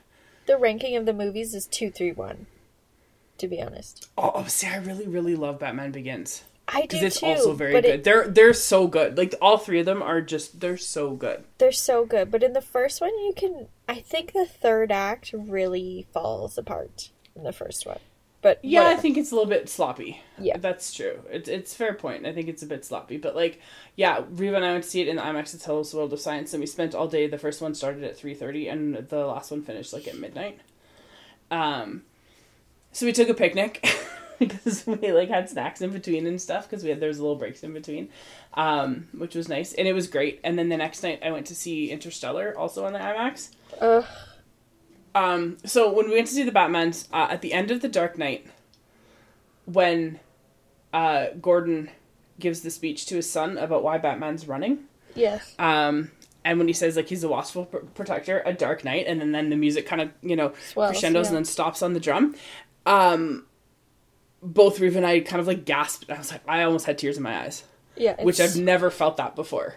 the 0.46 0.58
ranking 0.58 0.94
of 0.96 1.06
the 1.06 1.12
movies 1.14 1.54
is 1.54 1.66
two, 1.66 1.90
three, 1.90 2.12
one. 2.12 2.46
To 3.38 3.48
be 3.48 3.60
honest, 3.60 4.08
Oh, 4.16 4.30
oh, 4.34 4.44
see, 4.44 4.68
I 4.68 4.76
really, 4.76 5.08
really 5.08 5.34
love 5.34 5.58
Batman 5.58 5.90
Begins 5.90 6.44
I 6.68 6.82
do 6.82 6.86
because 6.88 7.02
it's 7.02 7.20
too. 7.20 7.26
also 7.26 7.52
very 7.52 7.72
good. 7.72 7.84
It, 7.84 8.04
They're 8.04 8.28
they're 8.28 8.52
so 8.54 8.86
good. 8.86 9.18
Like 9.18 9.34
all 9.42 9.58
three 9.58 9.80
of 9.80 9.86
them 9.86 10.02
are 10.02 10.20
just 10.22 10.60
they're 10.60 10.76
so 10.78 11.10
good. 11.14 11.44
they're 11.58 11.72
so 11.72 12.06
good, 12.06 12.30
but 12.30 12.42
in 12.44 12.52
the 12.54 12.60
first 12.62 13.00
one, 13.00 13.10
you 13.10 13.32
can. 13.36 13.66
I 13.88 13.96
think 13.96 14.32
the 14.32 14.46
third 14.46 14.90
act 14.92 15.34
really 15.36 16.06
falls 16.12 16.56
apart 16.56 17.10
in 17.36 17.42
the 17.44 17.52
first 17.52 17.86
one. 17.86 17.98
But 18.42 18.62
Yeah, 18.62 18.88
I 18.88 18.96
think 18.96 19.16
it's 19.16 19.32
a 19.32 19.34
little 19.34 19.48
bit 19.48 19.70
sloppy. 19.70 20.20
Yeah. 20.38 20.58
That's 20.58 20.92
true. 20.92 21.20
It's 21.30 21.48
it's 21.48 21.74
fair 21.74 21.94
point. 21.94 22.26
I 22.26 22.32
think 22.32 22.48
it's 22.48 22.62
a 22.62 22.66
bit 22.66 22.84
sloppy. 22.84 23.16
But 23.16 23.34
like, 23.34 23.58
yeah, 23.96 24.22
Reva 24.28 24.56
and 24.56 24.64
I 24.64 24.72
went 24.72 24.84
to 24.84 24.90
see 24.90 25.00
it 25.00 25.08
in 25.08 25.16
the 25.16 25.22
IMAX 25.22 25.54
at 25.54 25.60
the 25.62 25.96
World 25.96 26.12
of 26.12 26.20
Science 26.20 26.52
and 26.52 26.60
we 26.60 26.66
spent 26.66 26.94
all 26.94 27.08
day. 27.08 27.26
The 27.26 27.38
first 27.38 27.62
one 27.62 27.74
started 27.74 28.04
at 28.04 28.18
three 28.18 28.34
thirty 28.34 28.68
and 28.68 28.94
the 28.96 29.24
last 29.24 29.50
one 29.50 29.62
finished 29.62 29.94
like 29.94 30.06
at 30.06 30.18
midnight. 30.18 30.60
Um 31.50 32.02
so 32.92 33.06
we 33.06 33.12
took 33.12 33.30
a 33.30 33.34
picnic 33.34 33.84
because 34.38 34.86
we 34.86 35.10
like 35.12 35.28
had 35.28 35.48
snacks 35.48 35.80
in 35.80 35.90
between 35.90 36.26
and 36.26 36.40
stuff 36.40 36.68
because 36.68 36.84
we 36.84 36.90
had 36.90 37.00
there's 37.00 37.18
little 37.18 37.36
breaks 37.36 37.62
in 37.62 37.72
between. 37.72 38.08
Um, 38.54 39.08
which 39.16 39.34
was 39.34 39.48
nice. 39.48 39.72
And 39.72 39.88
it 39.88 39.94
was 39.94 40.06
great. 40.06 40.40
And 40.44 40.58
then 40.58 40.68
the 40.68 40.76
next 40.76 41.02
night 41.02 41.20
I 41.24 41.30
went 41.32 41.46
to 41.46 41.54
see 41.54 41.90
Interstellar 41.90 42.56
also 42.56 42.84
on 42.84 42.92
the 42.92 42.98
IMAX. 43.00 43.50
Ugh. 43.80 44.04
Um, 45.14 45.58
so 45.64 45.92
when 45.92 46.08
we 46.08 46.14
went 46.14 46.26
to 46.26 46.32
see 46.32 46.42
the 46.42 46.52
Batmans, 46.52 47.08
uh, 47.12 47.28
at 47.30 47.40
the 47.40 47.52
end 47.52 47.70
of 47.70 47.80
the 47.80 47.88
Dark 47.88 48.18
Knight, 48.18 48.46
when 49.66 50.18
uh, 50.92 51.26
Gordon 51.40 51.90
gives 52.38 52.62
the 52.62 52.70
speech 52.70 53.06
to 53.06 53.16
his 53.16 53.30
son 53.30 53.56
about 53.58 53.82
why 53.82 53.98
Batman's 53.98 54.48
running, 54.48 54.84
yes, 55.14 55.54
um, 55.58 56.10
and 56.44 56.58
when 56.58 56.66
he 56.66 56.74
says 56.74 56.96
like 56.96 57.08
he's 57.08 57.22
a 57.22 57.28
watchful 57.28 57.66
pr- 57.66 57.78
protector, 57.94 58.42
a 58.44 58.52
Dark 58.52 58.84
Knight, 58.84 59.06
and 59.06 59.20
then, 59.20 59.32
then 59.32 59.50
the 59.50 59.56
music 59.56 59.86
kind 59.86 60.02
of 60.02 60.10
you 60.22 60.36
know 60.36 60.52
Swells, 60.72 60.90
crescendos 60.90 61.26
yeah. 61.26 61.28
and 61.28 61.36
then 61.36 61.44
stops 61.44 61.82
on 61.82 61.92
the 61.92 62.00
drum. 62.00 62.34
Um, 62.86 63.46
both 64.42 64.80
Reva 64.80 64.98
and 64.98 65.06
I 65.06 65.20
kind 65.20 65.40
of 65.40 65.46
like 65.46 65.64
gasped. 65.64 66.10
I 66.10 66.18
was 66.18 66.32
like, 66.32 66.42
I 66.46 66.64
almost 66.64 66.86
had 66.86 66.98
tears 66.98 67.16
in 67.16 67.22
my 67.22 67.44
eyes 67.44 67.64
yeah, 67.96 68.22
which 68.22 68.40
I've 68.40 68.56
never 68.56 68.90
felt 68.90 69.16
that 69.18 69.36
before. 69.36 69.76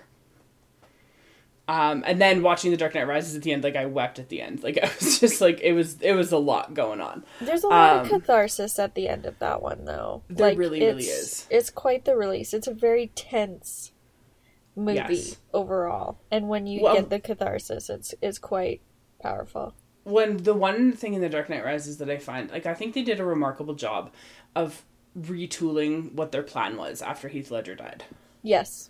Um, 1.69 2.03
and 2.07 2.22
then 2.22 2.44
watching 2.44 2.72
The 2.72 2.77
Dark 2.77 2.95
Knight 2.95 3.07
Rises 3.07 3.35
at 3.35 3.41
the 3.41 3.52
end, 3.52 3.61
like 3.64 3.76
I 3.76 3.85
wept 3.88 4.19
at 4.19 4.30
the 4.30 4.41
end. 4.41 4.64
Like 4.64 4.77
I 4.84 4.89
was 4.99 5.19
just 5.19 5.41
like 5.41 5.60
it 5.61 5.73
was 5.73 6.02
it 6.02 6.14
was 6.14 6.31
a 6.31 6.38
lot 6.38 6.73
going 6.73 7.02
on. 7.02 7.26
There's 7.41 7.64
a 7.64 7.68
lot 7.68 7.98
of 8.06 8.11
Um, 8.14 8.19
catharsis 8.22 8.80
at 8.80 8.95
the 8.95 9.10
end 9.10 9.26
of 9.26 9.38
that 9.39 9.61
one, 9.61 9.84
though. 9.85 10.23
There 10.30 10.49
like, 10.49 10.57
really, 10.57 10.80
really 10.80 11.03
it's- 11.03 11.22
is. 11.41 11.48
It's 11.49 11.69
quite 11.69 12.06
the 12.06 12.15
release. 12.15 12.53
It's 12.53 12.68
a 12.68 12.73
very 12.73 13.07
tense 13.15 13.91
movie 14.76 14.95
Yes. 14.98 15.38
overall, 15.53 16.19
and 16.31 16.48
when 16.48 16.68
you 16.68 16.81
Well- 16.84 16.95
get 16.95 17.10
the 17.10 17.19
catharsis, 17.19 17.89
it's 17.89 18.14
it's 18.22 18.39
quite 18.39 18.81
powerful. 19.22 19.73
when 20.03 20.38
the 20.38 20.53
one 20.53 20.94
thing 20.94 21.15
in 21.15 21.22
the 21.22 21.27
Dark 21.27 21.49
Knight 21.49 21.65
Rises 21.65 21.98
that 21.98 22.10
I 22.10 22.18
find 22.18 22.49
like 22.49 22.65
I 22.65 22.73
think 22.76 22.94
they 22.94 23.02
did 23.03 23.19
a 23.19 23.26
remarkable 23.26 23.73
job 23.73 24.14
of 24.56 24.85
retooling 25.19 26.14
what 26.14 26.31
their 26.31 26.44
plan 26.44 26.77
was 26.77 27.02
after 27.02 27.27
Heath 27.27 27.52
Ledger 27.52 27.76
died. 27.76 28.06
Yes. 28.44 28.89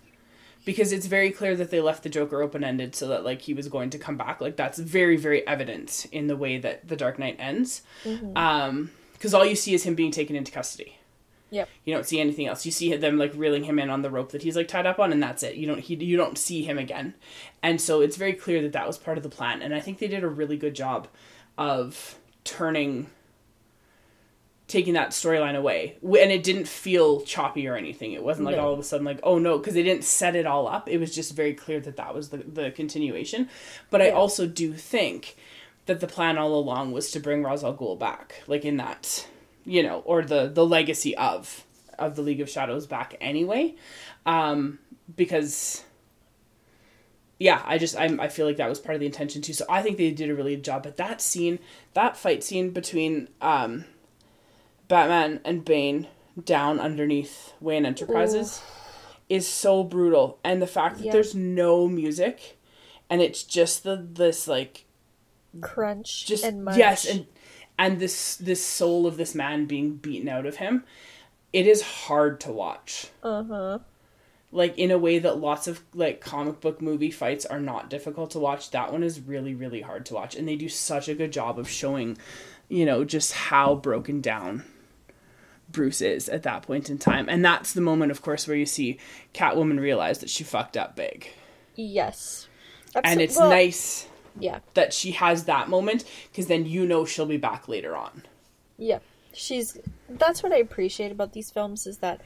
Because 0.68 0.92
it's 0.92 1.08
very 1.08 1.32
clear 1.32 1.56
that 1.56 1.72
they 1.72 1.82
left 1.82 2.04
the 2.04 2.10
Joker 2.10 2.42
open 2.42 2.64
ended 2.64 2.94
so 2.94 3.08
that 3.08 3.24
like 3.24 3.42
he 3.42 3.54
was 3.56 3.68
going 3.70 3.90
to 3.92 3.98
come 3.98 4.18
back. 4.18 4.42
Like 4.42 4.58
that's 4.58 4.78
very 4.78 5.18
very 5.18 5.48
evident 5.48 6.06
in 6.12 6.28
the 6.28 6.36
way 6.36 6.60
that 6.60 6.88
the 6.88 6.96
Dark 6.96 7.18
Knight 7.18 7.38
ends. 7.40 7.82
Um 8.36 8.92
because 9.14 9.34
all 9.34 9.46
you 9.46 9.56
see 9.56 9.74
is 9.74 9.84
him 9.84 9.96
being 9.96 10.12
taken 10.12 10.36
into 10.36 10.52
custody. 10.52 10.98
Yep. 11.50 11.70
You 11.86 11.94
don't 11.94 12.06
see 12.06 12.20
anything 12.20 12.48
else. 12.48 12.66
You 12.66 12.72
see 12.72 12.96
them 12.96 13.18
like 13.18 13.32
reeling 13.36 13.64
him 13.64 13.80
in 13.80 13.90
on 13.90 14.02
the 14.02 14.10
rope 14.10 14.32
that 14.32 14.44
he's 14.44 14.56
like 14.56 14.68
tied 14.68 14.86
up 14.86 15.00
on, 15.00 15.12
and 15.12 15.24
that's 15.24 15.44
it. 15.44 15.56
You 15.56 15.68
don't 15.68 15.80
he 15.80 15.96
you 15.96 16.18
don't 16.18 16.38
see 16.38 16.64
him 16.64 16.78
again, 16.78 17.14
and 17.64 17.80
so 17.80 18.02
it's 18.02 18.18
very 18.18 18.34
clear 18.34 18.62
that 18.62 18.74
that 18.74 18.88
was 18.88 18.98
part 18.98 19.18
of 19.18 19.24
the 19.24 19.30
plan. 19.30 19.62
And 19.62 19.74
I 19.74 19.80
think 19.80 20.00
they 20.00 20.10
did 20.10 20.24
a 20.24 20.28
really 20.28 20.58
good 20.58 20.76
job 20.76 21.08
of 21.58 22.20
turning, 22.44 23.10
taking 24.68 24.94
that 24.96 25.12
storyline 25.12 25.56
away, 25.56 25.98
and 26.04 26.32
it 26.32 26.44
didn't 26.44 26.68
feel 26.68 27.22
choppy 27.22 27.68
or 27.68 27.76
anything. 27.76 28.12
It 28.12 28.22
wasn't 28.24 28.46
like 28.46 28.58
No. 28.58 28.66
all 28.68 28.74
of 28.74 28.80
a 28.80 28.84
sudden 28.84 29.06
like 29.06 29.20
oh 29.24 29.38
no, 29.40 29.58
because 29.58 29.74
they 29.74 29.84
didn't 29.84 30.04
set 30.04 30.36
it 30.36 30.46
all 30.46 30.68
up. 30.68 30.90
It 30.90 30.98
was 30.98 31.16
just 31.16 31.36
very 31.36 31.54
clear 31.54 31.80
that 31.80 31.96
that 31.98 32.14
was 32.14 32.30
the 32.30 32.38
the 32.38 32.72
continuation. 32.72 33.50
But 33.90 34.02
I 34.02 34.10
also 34.10 34.46
do 34.46 34.74
think 34.74 35.38
that 35.86 36.02
the 36.02 36.08
plan 36.08 36.38
all 36.38 36.54
along 36.54 36.92
was 36.92 37.12
to 37.12 37.20
bring 37.20 37.44
Ra's 37.44 37.64
al 37.64 37.76
Ghul 37.76 37.98
back, 37.98 38.44
like 38.46 38.66
in 38.66 38.76
that, 38.78 39.28
you 39.66 39.82
know, 39.84 40.00
or 40.06 40.22
the 40.22 40.48
the 40.48 40.66
legacy 40.66 41.16
of 41.16 41.64
of 41.98 42.16
the 42.16 42.22
League 42.22 42.42
of 42.42 42.50
Shadows 42.50 42.86
back 42.86 43.16
anyway, 43.22 43.74
um, 44.26 44.80
because 45.16 45.84
yeah, 47.40 47.62
I 47.66 47.78
just 47.78 47.96
I 47.96 48.06
I 48.20 48.28
feel 48.28 48.46
like 48.46 48.58
that 48.58 48.68
was 48.70 48.80
part 48.80 48.96
of 48.96 49.00
the 49.00 49.06
intention 49.06 49.42
too. 49.42 49.54
So 49.54 49.64
I 49.70 49.82
think 49.82 49.98
they 49.98 50.12
did 50.12 50.30
a 50.30 50.36
really 50.36 50.56
good 50.56 50.66
job. 50.66 50.84
But 50.84 50.98
that 50.98 51.22
scene, 51.22 51.60
that 51.94 52.18
fight 52.18 52.44
scene 52.44 52.72
between 52.72 53.30
um, 53.42 53.86
Batman 54.88 55.42
and 55.46 55.64
Bane 55.66 56.08
down 56.44 56.80
underneath 56.80 57.54
Wayne 57.60 57.86
Enterprises 57.86 58.62
is 59.30 59.48
so 59.48 59.84
brutal, 59.84 60.40
and 60.44 60.62
the 60.62 60.68
fact 60.68 60.98
that 60.98 61.06
Yeah. 61.06 61.12
there's 61.12 61.36
no 61.36 61.88
music, 61.88 62.58
and 63.10 63.22
it's 63.22 63.44
just 63.44 63.84
the 63.84 63.96
this 64.14 64.48
like 64.48 64.86
Crunch 65.62 66.26
just 66.26 66.44
and 66.44 66.64
munch. 66.64 66.78
yes 66.78 67.06
and 67.06 67.26
and 67.80 68.00
this 68.00 68.36
this 68.36 68.64
soul 68.64 69.08
of 69.08 69.18
this 69.18 69.34
man 69.34 69.66
being 69.66 69.96
beaten 69.96 70.30
out 70.30 70.46
of 70.46 70.58
him 70.58 70.84
it 71.52 71.66
is 71.66 71.82
hard 71.82 72.40
to 72.42 72.52
watch 72.52 73.08
Uh 73.24 73.44
huh. 73.44 73.80
like 74.52 74.78
in 74.78 74.92
a 74.92 74.98
way 75.00 75.18
that 75.20 75.40
lots 75.40 75.68
of 75.68 75.82
like 75.96 76.22
comic 76.22 76.60
book 76.60 76.80
movie 76.82 77.10
fights 77.10 77.46
are 77.46 77.60
not 77.62 77.90
difficult 77.90 78.30
to 78.32 78.40
watch 78.40 78.70
that 78.72 78.92
one 78.92 79.02
is 79.04 79.20
really 79.20 79.56
really 79.56 79.82
hard 79.82 80.06
to 80.08 80.14
watch 80.14 80.36
and 80.36 80.48
they 80.48 80.56
do 80.58 80.70
such 80.70 81.08
a 81.10 81.16
good 81.16 81.32
job 81.32 81.58
of 81.58 81.68
showing 81.68 82.18
you 82.70 82.86
know 82.86 83.04
just 83.04 83.32
how 83.34 83.74
broken 83.74 84.22
down 84.22 84.64
Bruce 85.70 86.02
is 86.02 86.30
at 86.30 86.44
that 86.44 86.64
point 86.64 86.90
in 86.90 86.98
time 86.98 87.28
and 87.30 87.44
that's 87.44 87.74
the 87.74 87.82
moment 87.82 88.12
of 88.12 88.22
course 88.22 88.48
where 88.48 88.58
you 88.58 88.66
see 88.66 88.98
Catwoman 89.34 89.80
realize 89.80 90.20
that 90.20 90.30
she 90.30 90.44
fucked 90.44 90.78
up 90.78 90.96
big 90.96 91.30
Yes. 91.76 92.48
and 93.04 93.22
it's 93.22 93.38
well, 93.38 93.50
nice 93.50 94.08
Yeah. 94.40 94.60
that 94.74 94.94
she 94.94 95.12
has 95.12 95.44
that 95.46 95.70
moment 95.70 96.04
because 96.32 96.48
then 96.48 96.66
you 96.66 96.86
know 96.86 97.06
she'll 97.06 97.26
be 97.26 97.38
back 97.38 97.68
later 97.68 97.96
on 97.96 98.24
Yeah. 98.78 99.00
She's 99.34 99.78
that's 100.10 100.42
what 100.42 100.52
I 100.52 100.58
appreciate 100.58 101.12
about 101.12 101.34
these 101.34 101.52
films 101.52 101.86
is 101.86 101.98
that 102.00 102.22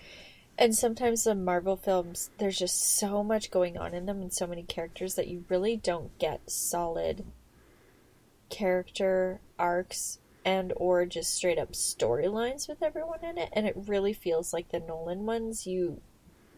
and 0.58 0.76
sometimes 0.76 1.24
the 1.24 1.36
Marvel 1.36 1.76
films 1.76 2.30
there's 2.38 2.58
just 2.60 2.98
so 2.98 3.24
much 3.24 3.52
going 3.52 3.78
on 3.78 3.94
in 3.94 4.06
them 4.06 4.22
and 4.22 4.32
so 4.32 4.46
many 4.48 4.64
characters 4.64 5.16
that 5.16 5.28
you 5.28 5.44
really 5.50 5.76
don't 5.76 6.18
get 6.20 6.50
solid 6.50 7.26
character 8.50 9.40
arcs 9.58 10.20
and 10.44 10.74
or 10.76 11.06
just 11.06 11.36
straight 11.36 11.60
up 11.60 11.74
storylines 11.74 12.68
with 12.68 12.82
everyone 12.82 13.24
in 13.24 13.38
it 13.38 13.50
and 13.54 13.68
it 13.68 13.76
really 13.76 14.14
feels 14.14 14.52
like 14.54 14.70
the 14.70 14.80
Nolan 14.80 15.26
ones 15.26 15.68
you 15.68 16.02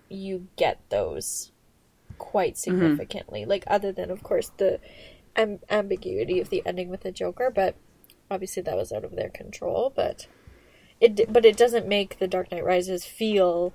you 0.10 0.48
get 0.56 0.80
those 0.90 1.52
quite 2.18 2.58
significantly. 2.58 3.44
Like 3.46 3.64
other 3.68 3.92
than 3.92 4.10
of 4.12 4.24
course 4.24 4.52
the 4.58 4.80
am- 5.36 5.60
ambiguity 5.70 6.40
of 6.40 6.50
the 6.50 6.62
ending 6.66 6.90
with 6.90 7.02
the 7.02 7.12
Joker 7.12 7.52
but 7.54 7.76
obviously 8.32 8.64
that 8.64 8.78
was 8.78 8.92
out 8.94 9.04
of 9.04 9.16
their 9.16 9.30
control 9.30 9.92
but 9.96 10.28
it 11.02 11.32
but 11.32 11.44
it 11.46 11.58
doesn't 11.58 11.88
make 11.88 12.20
the 12.20 12.28
Dark 12.28 12.52
Knight 12.52 12.64
Rises 12.64 13.04
feel 13.06 13.74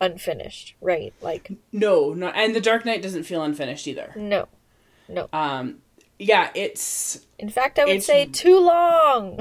unfinished 0.00 0.74
right? 0.80 1.12
Like 1.20 1.52
No, 1.72 2.14
no, 2.14 2.28
and 2.28 2.54
the 2.54 2.60
Dark 2.60 2.86
Knight 2.86 3.02
doesn't 3.02 3.24
feel 3.24 3.42
unfinished 3.42 3.86
either. 3.86 4.12
no. 4.16 4.48
No. 5.08 5.28
Um, 5.32 5.78
yeah, 6.20 6.50
it's 6.54 7.26
in 7.38 7.48
fact 7.48 7.78
I 7.78 7.86
would 7.86 8.02
say 8.02 8.26
too 8.26 8.60
long 8.60 9.40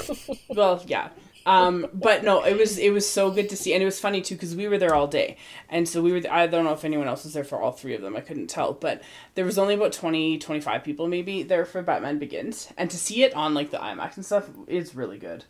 well, 0.48 0.82
yeah. 0.86 1.08
Um, 1.46 1.86
but 1.92 2.22
no, 2.22 2.44
it 2.44 2.56
was 2.56 2.78
it 2.78 2.92
was 2.92 3.08
so 3.08 3.30
good 3.30 3.48
to 3.48 3.56
see, 3.56 3.72
and 3.72 3.82
it 3.82 3.86
was 3.86 3.98
funny 3.98 4.20
too 4.20 4.34
because 4.34 4.54
we 4.54 4.68
were 4.68 4.78
there 4.78 4.94
all 4.94 5.06
day, 5.06 5.36
and 5.68 5.88
so 5.88 6.02
we 6.02 6.12
were. 6.12 6.20
I 6.30 6.46
don't 6.46 6.64
know 6.64 6.72
if 6.72 6.84
anyone 6.84 7.08
else 7.08 7.24
was 7.24 7.32
there 7.32 7.44
for 7.44 7.60
all 7.60 7.72
three 7.72 7.94
of 7.94 8.02
them. 8.02 8.14
I 8.14 8.20
couldn't 8.20 8.48
tell, 8.48 8.74
but 8.74 9.02
there 9.34 9.44
was 9.44 9.58
only 9.58 9.74
about 9.74 9.92
20, 9.92 10.38
25 10.38 10.84
people 10.84 11.08
maybe 11.08 11.42
there 11.42 11.64
for 11.64 11.82
Batman 11.82 12.18
Begins, 12.18 12.68
and 12.76 12.90
to 12.90 12.96
see 12.96 13.24
it 13.24 13.34
on 13.34 13.54
like 13.54 13.70
the 13.70 13.78
IMAX 13.78 14.16
and 14.16 14.24
stuff 14.24 14.48
is 14.68 14.94
really 14.94 15.18
good. 15.18 15.44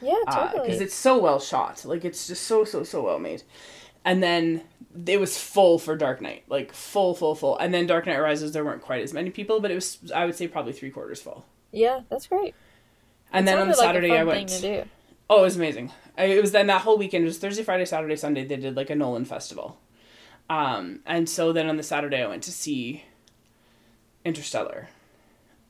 yeah 0.00 0.14
totally. 0.30 0.66
because 0.66 0.80
it's 0.80 0.94
so 0.94 1.18
well 1.18 1.40
shot. 1.40 1.84
Like 1.84 2.04
it's 2.04 2.28
just 2.28 2.44
so 2.44 2.64
so 2.64 2.84
so 2.84 3.02
well 3.02 3.18
made. 3.18 3.42
And 4.04 4.22
then 4.22 4.62
it 5.06 5.18
was 5.20 5.38
full 5.38 5.78
for 5.78 5.96
Dark 5.96 6.20
Knight, 6.20 6.44
like 6.48 6.72
full 6.72 7.14
full 7.14 7.34
full. 7.34 7.56
And 7.58 7.72
then 7.72 7.86
Dark 7.86 8.06
Knight 8.06 8.18
Rises, 8.18 8.52
there 8.52 8.64
weren't 8.64 8.82
quite 8.82 9.02
as 9.02 9.12
many 9.12 9.30
people, 9.30 9.60
but 9.60 9.70
it 9.70 9.74
was 9.74 9.98
I 10.14 10.24
would 10.26 10.34
say 10.34 10.48
probably 10.48 10.72
three 10.72 10.90
quarters 10.90 11.20
full. 11.22 11.44
yeah 11.70 12.00
that's 12.10 12.26
great 12.26 12.54
And 13.32 13.46
then 13.48 13.58
on 13.58 13.68
the 13.68 13.74
Sounded 13.74 14.02
like 14.02 14.02
a 14.04 14.08
Saturday 14.08 14.18
I 14.18 14.24
went. 14.24 14.50
thing 14.50 14.60
to 14.60 14.82
do. 14.84 14.88
Oh, 15.30 15.38
it 15.40 15.42
was 15.44 15.56
amazing. 15.56 15.92
I, 16.18 16.24
it 16.24 16.40
was 16.42 16.52
then 16.52 16.66
that 16.66 16.82
whole 16.82 16.98
weekend 16.98 17.24
it 17.24 17.28
was 17.28 17.38
Thursday, 17.38 17.62
Friday, 17.62 17.84
Saturday, 17.86 18.16
Sunday. 18.16 18.44
They 18.44 18.56
did 18.56 18.76
like 18.76 18.90
a 18.90 18.94
Nolan 18.94 19.24
festival, 19.24 19.78
um, 20.50 21.00
and 21.06 21.26
so 21.28 21.52
then 21.54 21.68
on 21.68 21.76
the 21.78 21.82
Saturday 21.82 22.22
I 22.22 22.26
went 22.26 22.42
to 22.42 22.52
see 22.52 23.04
Interstellar, 24.24 24.88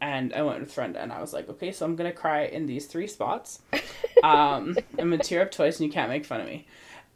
and 0.00 0.32
I 0.34 0.42
went 0.42 0.60
with 0.60 0.68
a 0.68 0.72
friend, 0.72 0.96
and 0.96 1.12
I 1.12 1.20
was 1.20 1.32
like, 1.32 1.48
okay, 1.48 1.70
so 1.72 1.84
I'm 1.86 1.94
gonna 1.96 2.12
cry 2.12 2.42
in 2.44 2.66
these 2.66 2.86
three 2.86 3.06
spots. 3.06 3.60
Um, 4.22 4.76
I'm 5.00 5.10
gonna 5.10 5.18
tear 5.18 5.42
up 5.42 5.50
twice, 5.50 5.80
and 5.80 5.86
you 5.88 5.92
can't 5.92 6.09
make 6.09 6.24
fun 6.24 6.40
of 6.40 6.46
me. 6.46 6.64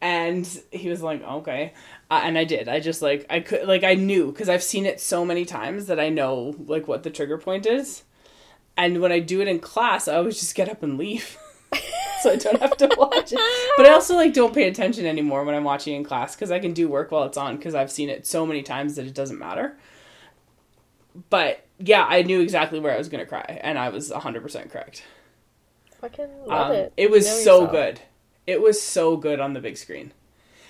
And 0.01 0.47
he 0.71 0.89
was 0.91 1.03
like, 1.03 1.23
okay, 1.23 1.73
uh, 2.11 2.21
and 2.23 2.37
I 2.37 2.45
did. 2.45 2.69
I 2.69 2.81
just 2.81 3.01
like 3.03 3.25
I 3.31 3.41
could 3.41 3.67
like 3.67 3.83
I 3.83 3.95
knew 3.95 4.31
because 4.31 4.49
I've 4.49 4.63
seen 4.63 4.85
it 4.87 5.01
so 5.01 5.25
many 5.25 5.45
times 5.45 5.87
that 5.87 5.99
I 5.99 6.11
know 6.11 6.55
like 6.67 6.87
what 6.87 7.03
the 7.03 7.11
trigger 7.11 7.39
point 7.39 7.65
is. 7.67 8.03
And 8.77 9.01
when 9.01 9.11
I 9.11 9.21
do 9.21 9.41
it 9.41 9.49
in 9.49 9.59
class, 9.59 10.07
I 10.07 10.17
always 10.17 10.39
just 10.39 10.55
get 10.55 10.69
up 10.69 10.83
and 10.83 10.99
leave. 10.99 11.39
so 12.21 12.31
I 12.33 12.37
don't 12.37 12.61
have 12.61 12.77
to 12.77 12.95
watch 12.99 13.33
it. 13.33 13.41
But 13.79 13.87
I 13.87 13.93
also 13.95 14.15
like 14.17 14.35
don't 14.35 14.55
pay 14.55 14.69
attention 14.69 15.07
anymore 15.07 15.45
when 15.45 15.55
I'm 15.55 15.65
watching 15.65 15.95
in 15.97 16.05
class 16.05 16.37
because 16.37 16.51
I 16.51 16.59
can 16.59 16.75
do 16.75 16.89
work 16.89 17.11
while 17.11 17.25
it's 17.25 17.39
on 17.39 17.57
because 17.57 17.75
I've 17.75 17.91
seen 17.91 18.11
it 18.11 18.27
so 18.27 18.45
many 18.47 18.63
times 18.63 18.97
that 18.97 19.07
it 19.07 19.15
doesn't 19.15 19.39
matter. 19.39 19.77
But 21.31 21.65
yeah, 21.79 22.05
I 22.07 22.23
knew 22.23 22.41
exactly 22.43 22.79
where 22.81 22.93
I 22.95 22.99
was 22.99 23.09
gonna 23.09 23.25
cry, 23.27 23.59
and 23.63 23.79
I 23.79 23.89
was 23.89 24.13
hundred 24.13 24.43
percent 24.43 24.71
correct. 24.71 25.03
fucking 26.01 26.29
love 26.47 26.71
Um, 26.71 26.77
it 26.77 26.93
it 26.99 27.11
was 27.11 27.25
Know 27.25 27.33
so 27.33 27.61
yourself. 27.63 27.71
good. 27.71 28.01
It 28.47 28.61
was 28.63 28.81
so 28.81 29.17
good 29.17 29.41
on 29.41 29.53
the 29.55 29.61
big 29.61 29.77
screen. 29.77 30.13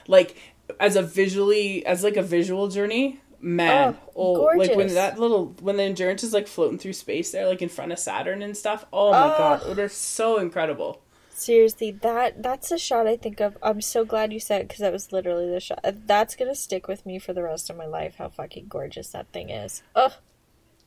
Like 0.09 0.36
as 0.81 0.97
a 0.97 1.03
visually 1.03 1.85
as 1.86 2.03
like 2.03 2.16
a 2.16 2.23
visual 2.23 2.69
journey, 2.69 3.20
man. 3.40 3.97
Oh, 4.16 4.36
Oh, 4.36 4.57
like 4.57 4.74
when 4.77 4.94
that 4.94 5.19
little 5.19 5.55
when 5.61 5.77
the 5.77 5.82
endurance 5.82 6.23
is 6.24 6.32
like 6.32 6.47
floating 6.48 6.78
through 6.78 6.94
space 6.94 7.32
there, 7.32 7.47
like 7.47 7.62
in 7.62 7.69
front 7.69 7.93
of 7.93 7.98
Saturn 7.98 8.43
and 8.43 8.57
stuff. 8.57 8.86
Oh 8.93 9.11
my 9.12 9.35
Oh. 9.35 9.39
god, 9.39 9.66
it 9.69 9.78
is 9.78 9.93
so 9.93 10.39
incredible. 10.39 11.03
Seriously, 11.31 11.90
that 11.90 12.43
that's 12.43 12.70
a 12.73 12.78
shot 12.78 13.07
I 13.07 13.16
think 13.16 13.40
of. 13.40 13.59
I'm 13.62 13.82
so 13.82 14.05
glad 14.07 14.32
you 14.32 14.40
said 14.40 14.66
because 14.66 14.81
that 14.81 14.93
was 14.93 15.12
literally 15.12 15.51
the 15.51 15.61
shot. 15.61 15.81
That's 16.07 16.35
gonna 16.35 16.55
stick 16.55 16.89
with 16.89 17.05
me 17.05 17.19
for 17.19 17.35
the 17.35 17.43
rest 17.43 17.69
of 17.69 17.77
my 17.77 17.85
life. 17.86 18.15
How 18.16 18.31
fucking 18.31 18.66
gorgeous 18.69 19.09
that 19.11 19.31
thing 19.32 19.51
is. 19.51 19.82
Ugh, 19.94 20.12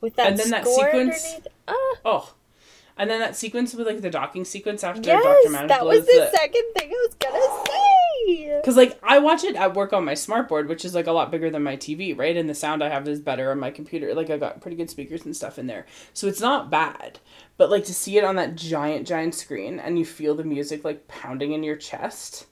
with 0.01 0.15
that 0.15 0.27
And 0.29 0.37
then 0.39 0.49
that 0.49 0.65
sequence- 0.67 1.23
underneath. 1.35 1.47
Oh. 2.03 2.33
And 2.99 3.09
then 3.09 3.21
that 3.21 3.37
sequence 3.37 3.73
with 3.73 3.87
like 3.87 4.01
the 4.01 4.09
docking 4.09 4.43
sequence 4.43 4.83
after 4.83 5.01
yes, 5.01 5.23
Dr. 5.23 5.49
Manage 5.51 5.69
that 5.69 5.85
was 5.85 6.03
blows 6.03 6.07
the 6.07 6.37
second 6.37 6.63
thing 6.75 6.91
I 6.91 7.07
was 7.07 7.15
gonna 7.15 7.65
say. 7.65 8.57
Because 8.57 8.75
like 8.75 8.99
I 9.01 9.19
watch 9.19 9.45
it 9.45 9.55
at 9.55 9.73
work 9.73 9.93
on 9.93 10.03
my 10.03 10.11
smartboard, 10.15 10.67
which 10.67 10.83
is 10.83 10.93
like 10.93 11.07
a 11.07 11.13
lot 11.13 11.31
bigger 11.31 11.49
than 11.49 11.63
my 11.63 11.77
TV, 11.77 12.15
right? 12.15 12.35
And 12.35 12.49
the 12.49 12.53
sound 12.53 12.83
I 12.83 12.89
have 12.89 13.07
is 13.07 13.21
better 13.21 13.51
on 13.51 13.59
my 13.59 13.71
computer. 13.71 14.13
Like 14.13 14.29
I 14.29 14.37
got 14.37 14.59
pretty 14.59 14.75
good 14.75 14.89
speakers 14.89 15.23
and 15.23 15.33
stuff 15.33 15.57
in 15.57 15.65
there, 15.65 15.85
so 16.13 16.27
it's 16.27 16.41
not 16.41 16.69
bad. 16.69 17.19
But 17.55 17.69
like 17.69 17.85
to 17.85 17.93
see 17.93 18.17
it 18.17 18.25
on 18.25 18.35
that 18.35 18.57
giant, 18.57 19.07
giant 19.07 19.33
screen, 19.33 19.79
and 19.79 19.97
you 19.97 20.05
feel 20.05 20.35
the 20.35 20.43
music 20.43 20.83
like 20.83 21.07
pounding 21.07 21.53
in 21.53 21.63
your 21.63 21.77
chest, 21.77 22.47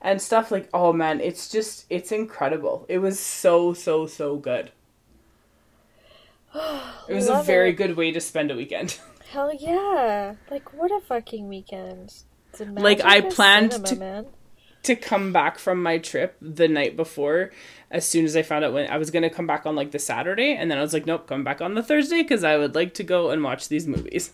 and 0.00 0.20
stuff 0.20 0.50
like 0.50 0.70
oh 0.72 0.94
man, 0.94 1.20
it's 1.20 1.50
just 1.50 1.84
it's 1.90 2.10
incredible. 2.10 2.86
It 2.88 3.00
was 3.00 3.20
so 3.20 3.74
so 3.74 4.06
so 4.06 4.36
good. 4.36 4.72
It 7.06 7.12
was 7.12 7.28
a 7.28 7.42
very 7.42 7.68
it. 7.68 7.74
good 7.74 7.98
way 7.98 8.12
to 8.12 8.20
spend 8.22 8.50
a 8.50 8.56
weekend. 8.56 8.98
Hell 9.30 9.52
yeah! 9.54 10.34
Like 10.50 10.72
what 10.72 10.90
a 10.90 11.00
fucking 11.00 11.48
weekend. 11.48 12.14
Like, 12.60 13.04
I 13.04 13.20
planned 13.20 13.72
cinema, 13.72 13.88
to- 13.88 13.96
man. 13.96 14.26
to 14.84 14.94
come 14.94 15.32
back 15.32 15.58
from 15.58 15.82
my 15.82 15.98
trip 15.98 16.36
the 16.40 16.68
night 16.68 16.96
before 16.96 17.50
as 17.90 18.06
soon 18.06 18.24
as 18.24 18.36
I 18.36 18.42
found 18.42 18.64
out 18.64 18.72
when 18.72 18.88
I 18.88 18.96
was 18.96 19.10
going 19.10 19.24
to 19.24 19.30
come 19.30 19.46
back 19.46 19.66
on 19.66 19.74
like 19.74 19.90
the 19.90 19.98
Saturday 19.98 20.54
and 20.54 20.70
then 20.70 20.78
I 20.78 20.80
was 20.80 20.92
like 20.92 21.04
nope, 21.06 21.26
come 21.26 21.42
back 21.42 21.60
on 21.60 21.74
the 21.74 21.82
Thursday 21.82 22.22
cuz 22.22 22.44
I 22.44 22.56
would 22.56 22.74
like 22.76 22.94
to 22.94 23.02
go 23.02 23.30
and 23.30 23.42
watch 23.42 23.68
these 23.68 23.88
movies. 23.88 24.32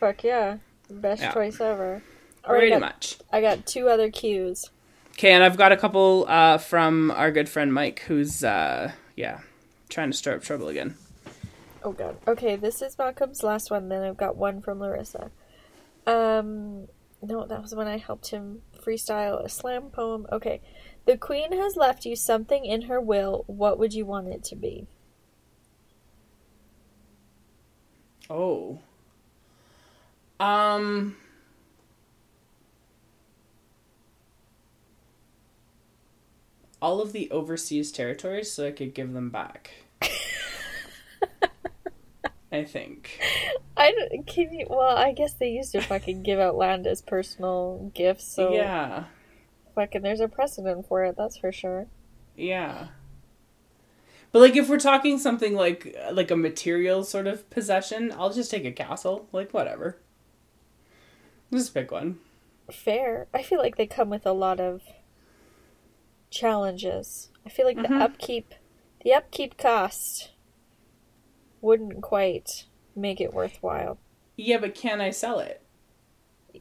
Fuck 0.00 0.24
yeah. 0.24 0.58
Best 0.88 1.20
Yeah. 1.22 1.32
choice 1.34 1.60
ever. 1.60 2.02
All 2.44 2.54
right, 2.54 2.60
Pretty 2.60 2.74
I 2.74 2.78
got, 2.78 2.86
much. 2.86 3.16
I 3.32 3.40
got 3.42 3.66
two 3.66 3.88
other 3.88 4.10
cues. 4.10 4.70
Okay, 5.12 5.32
and 5.32 5.42
I've 5.44 5.56
got 5.58 5.72
a 5.72 5.76
couple 5.76 6.24
uh, 6.28 6.56
from 6.58 7.10
our 7.10 7.30
good 7.32 7.48
friend 7.48 7.74
Mike 7.74 8.00
who's 8.06 8.42
uh, 8.44 8.92
yeah, 9.16 9.40
trying 9.90 10.10
to 10.12 10.16
stir 10.16 10.36
up 10.36 10.42
trouble 10.42 10.68
again. 10.68 10.94
Oh 11.88 11.92
god. 11.92 12.18
Okay, 12.28 12.54
this 12.54 12.82
is 12.82 12.98
Malcolm's 12.98 13.42
last 13.42 13.70
one. 13.70 13.88
Then 13.88 14.02
I've 14.02 14.18
got 14.18 14.36
one 14.36 14.60
from 14.60 14.78
Larissa. 14.78 15.30
Um, 16.06 16.86
no, 17.22 17.46
that 17.46 17.62
was 17.62 17.74
when 17.74 17.86
I 17.88 17.96
helped 17.96 18.28
him 18.28 18.60
freestyle 18.78 19.42
a 19.42 19.48
slam 19.48 19.84
poem. 19.88 20.26
Okay, 20.30 20.60
the 21.06 21.16
queen 21.16 21.50
has 21.52 21.76
left 21.76 22.04
you 22.04 22.14
something 22.14 22.66
in 22.66 22.82
her 22.82 23.00
will. 23.00 23.44
What 23.46 23.78
would 23.78 23.94
you 23.94 24.04
want 24.04 24.28
it 24.28 24.44
to 24.44 24.54
be? 24.54 24.86
Oh. 28.28 28.80
Um 30.38 31.16
all 36.82 37.00
of 37.00 37.12
the 37.12 37.30
overseas 37.30 37.90
territories 37.90 38.52
so 38.52 38.66
I 38.66 38.72
could 38.72 38.92
give 38.92 39.14
them 39.14 39.30
back. 39.30 39.87
I 42.50 42.64
think. 42.64 43.20
I 43.76 43.92
don't, 43.92 44.26
can 44.26 44.52
you? 44.52 44.66
Well, 44.70 44.96
I 44.96 45.12
guess 45.12 45.34
they 45.34 45.50
used 45.50 45.72
to 45.72 45.80
fucking 45.82 46.22
give 46.22 46.40
out 46.40 46.56
land 46.56 46.86
as 46.86 47.02
personal 47.02 47.90
gifts. 47.94 48.24
So 48.32 48.52
Yeah. 48.54 49.04
fucking, 49.74 50.02
there's 50.02 50.20
a 50.20 50.28
precedent 50.28 50.86
for 50.88 51.04
it. 51.04 51.16
That's 51.16 51.36
for 51.36 51.52
sure. 51.52 51.86
Yeah. 52.36 52.88
But 54.32 54.40
like 54.40 54.56
if 54.56 54.68
we're 54.68 54.78
talking 54.78 55.18
something 55.18 55.54
like 55.54 55.96
like 56.12 56.30
a 56.30 56.36
material 56.36 57.02
sort 57.04 57.26
of 57.26 57.48
possession, 57.50 58.12
I'll 58.16 58.32
just 58.32 58.50
take 58.50 58.64
a 58.64 58.72
castle, 58.72 59.26
like 59.32 59.52
whatever. 59.52 59.98
Just 61.52 61.72
pick 61.74 61.90
one. 61.90 62.18
Fair. 62.70 63.26
I 63.32 63.42
feel 63.42 63.58
like 63.58 63.76
they 63.76 63.86
come 63.86 64.10
with 64.10 64.26
a 64.26 64.32
lot 64.32 64.60
of 64.60 64.82
challenges. 66.30 67.30
I 67.46 67.48
feel 67.48 67.66
like 67.66 67.76
the 67.76 67.88
Mhm. 67.88 68.02
upkeep, 68.02 68.54
the 69.02 69.14
upkeep 69.14 69.56
cost, 69.56 70.32
wouldn't 71.60 72.02
quite 72.02 72.64
make 72.94 73.20
it 73.20 73.34
worthwhile. 73.34 73.98
Yeah, 74.36 74.58
but 74.58 74.74
can 74.74 75.00
I 75.00 75.10
sell 75.10 75.40
it? 75.40 75.62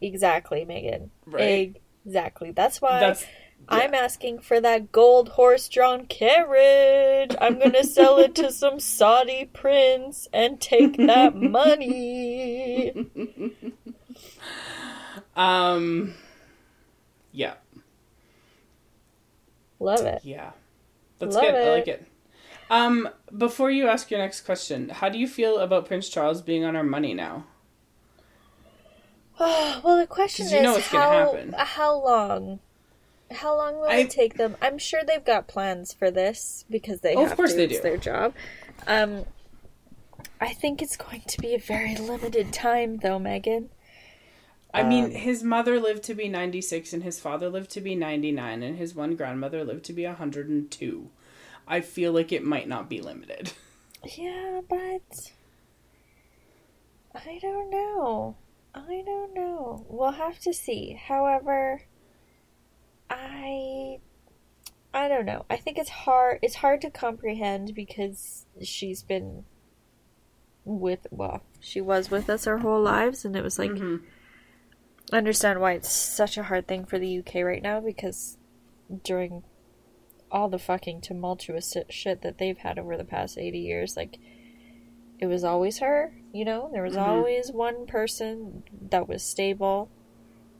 Exactly, 0.01 0.65
Megan. 0.65 1.11
Right. 1.25 1.79
Exactly. 2.05 2.51
That's 2.51 2.81
why 2.81 2.99
That's 2.99 3.25
I'm 3.69 3.93
asking 3.93 4.39
for 4.39 4.61
that 4.61 4.91
gold 4.91 5.29
horse-drawn 5.29 6.05
carriage. 6.05 7.35
I'm 7.41 7.59
gonna 7.59 7.83
sell 7.83 8.17
it 8.19 8.35
to 8.35 8.51
some 8.53 8.79
Saudi 8.79 9.49
prince 9.51 10.27
and 10.31 10.61
take 10.61 10.97
that 10.97 11.35
money. 11.35 12.93
um 15.35 16.13
yeah. 17.31 17.55
Love 19.79 20.01
it. 20.01 20.21
Yeah. 20.23 20.51
That's 21.19 21.35
Love 21.35 21.43
good. 21.43 21.55
I 21.55 21.69
like 21.69 21.87
it. 21.87 22.07
Um, 22.69 23.09
before 23.35 23.71
you 23.71 23.87
ask 23.87 24.11
your 24.11 24.19
next 24.19 24.41
question, 24.41 24.89
how 24.89 25.09
do 25.09 25.17
you 25.17 25.27
feel 25.27 25.59
about 25.59 25.85
Prince 25.85 26.09
Charles 26.09 26.41
being 26.41 26.63
on 26.65 26.75
our 26.75 26.83
money 26.83 27.13
now? 27.13 27.45
well, 29.39 29.97
the 29.97 30.07
question 30.07 30.47
is 30.47 30.51
you 30.51 30.61
know 30.61 30.73
what's 30.73 30.87
how 30.87 31.45
how 31.57 31.95
long? 32.03 32.59
How 33.31 33.55
long 33.55 33.75
will 33.75 33.85
I- 33.89 33.97
it 33.97 34.09
take 34.09 34.35
them? 34.35 34.55
I'm 34.61 34.77
sure 34.77 35.01
they've 35.05 35.23
got 35.23 35.47
plans 35.47 35.93
for 35.93 36.09
this 36.11 36.65
because 36.69 37.01
they 37.01 37.15
Oh, 37.15 37.25
of 37.25 37.35
course 37.35 37.51
to. 37.51 37.57
they 37.57 37.63
it's 37.65 37.77
do. 37.77 37.81
their 37.83 37.97
job. 37.97 38.33
Um, 38.87 39.25
I 40.39 40.53
think 40.53 40.81
it's 40.81 40.95
going 40.97 41.21
to 41.27 41.39
be 41.41 41.53
a 41.55 41.59
very 41.59 41.95
limited 41.95 42.53
time, 42.53 42.97
though, 42.97 43.19
Megan. 43.19 43.69
I 44.73 44.83
mean, 44.83 45.05
Um, 45.05 45.11
his 45.11 45.43
mother 45.43 45.79
lived 45.79 46.03
to 46.03 46.13
be 46.13 46.29
96 46.29 46.93
and 46.93 47.03
his 47.03 47.19
father 47.19 47.49
lived 47.49 47.71
to 47.71 47.81
be 47.81 47.95
99 47.95 48.61
and 48.61 48.77
his 48.77 48.93
one 48.93 49.15
grandmother 49.15 49.63
lived 49.63 49.85
to 49.85 49.93
be 49.93 50.05
102. 50.05 51.09
I 51.67 51.81
feel 51.81 52.11
like 52.13 52.31
it 52.31 52.43
might 52.43 52.67
not 52.67 52.89
be 52.89 53.01
limited. 53.01 53.51
Yeah, 54.15 54.61
but 54.69 55.31
I 57.15 57.39
don't 57.41 57.69
know. 57.71 58.37
I 58.75 59.01
don't 59.03 59.33
know. 59.33 59.85
We'll 59.89 60.11
have 60.11 60.39
to 60.41 60.53
see. 60.53 60.93
However, 60.93 61.81
I 63.09 63.99
I 64.93 65.07
don't 65.07 65.25
know. 65.25 65.45
I 65.49 65.57
think 65.57 65.77
it's 65.77 65.89
hard 65.89 66.39
it's 66.41 66.55
hard 66.55 66.81
to 66.81 66.91
comprehend 66.91 67.73
because 67.75 68.45
she's 68.61 69.03
been 69.03 69.45
with 70.63 71.07
well, 71.11 71.41
she 71.59 71.81
was 71.81 72.11
with 72.11 72.29
us 72.29 72.45
our 72.47 72.59
whole 72.59 72.81
lives 72.81 73.25
and 73.25 73.35
it 73.35 73.43
was 73.43 73.57
like 73.57 73.71
Mhm. 73.71 74.03
Understand 75.11 75.59
why 75.59 75.71
it's 75.73 75.89
such 75.91 76.37
a 76.37 76.43
hard 76.43 76.67
thing 76.67 76.85
for 76.85 76.99
the 76.99 77.19
UK 77.19 77.43
right 77.43 77.63
now 77.63 77.79
because 77.79 78.37
during 79.03 79.43
all 80.31 80.49
the 80.49 80.59
fucking 80.59 81.01
tumultuous 81.01 81.75
shit 81.89 82.21
that 82.21 82.37
they've 82.37 82.57
had 82.57 82.77
over 82.79 82.97
the 82.97 83.03
past 83.05 83.37
80 83.37 83.59
years, 83.59 83.95
like, 83.97 84.17
it 85.19 85.25
was 85.27 85.43
always 85.43 85.79
her, 85.79 86.13
you 86.33 86.45
know? 86.45 86.69
There 86.71 86.83
was 86.83 86.95
Mhm. 86.95 87.07
always 87.07 87.51
one 87.51 87.85
person 87.87 88.63
that 88.89 89.07
was 89.07 89.23
stable 89.23 89.89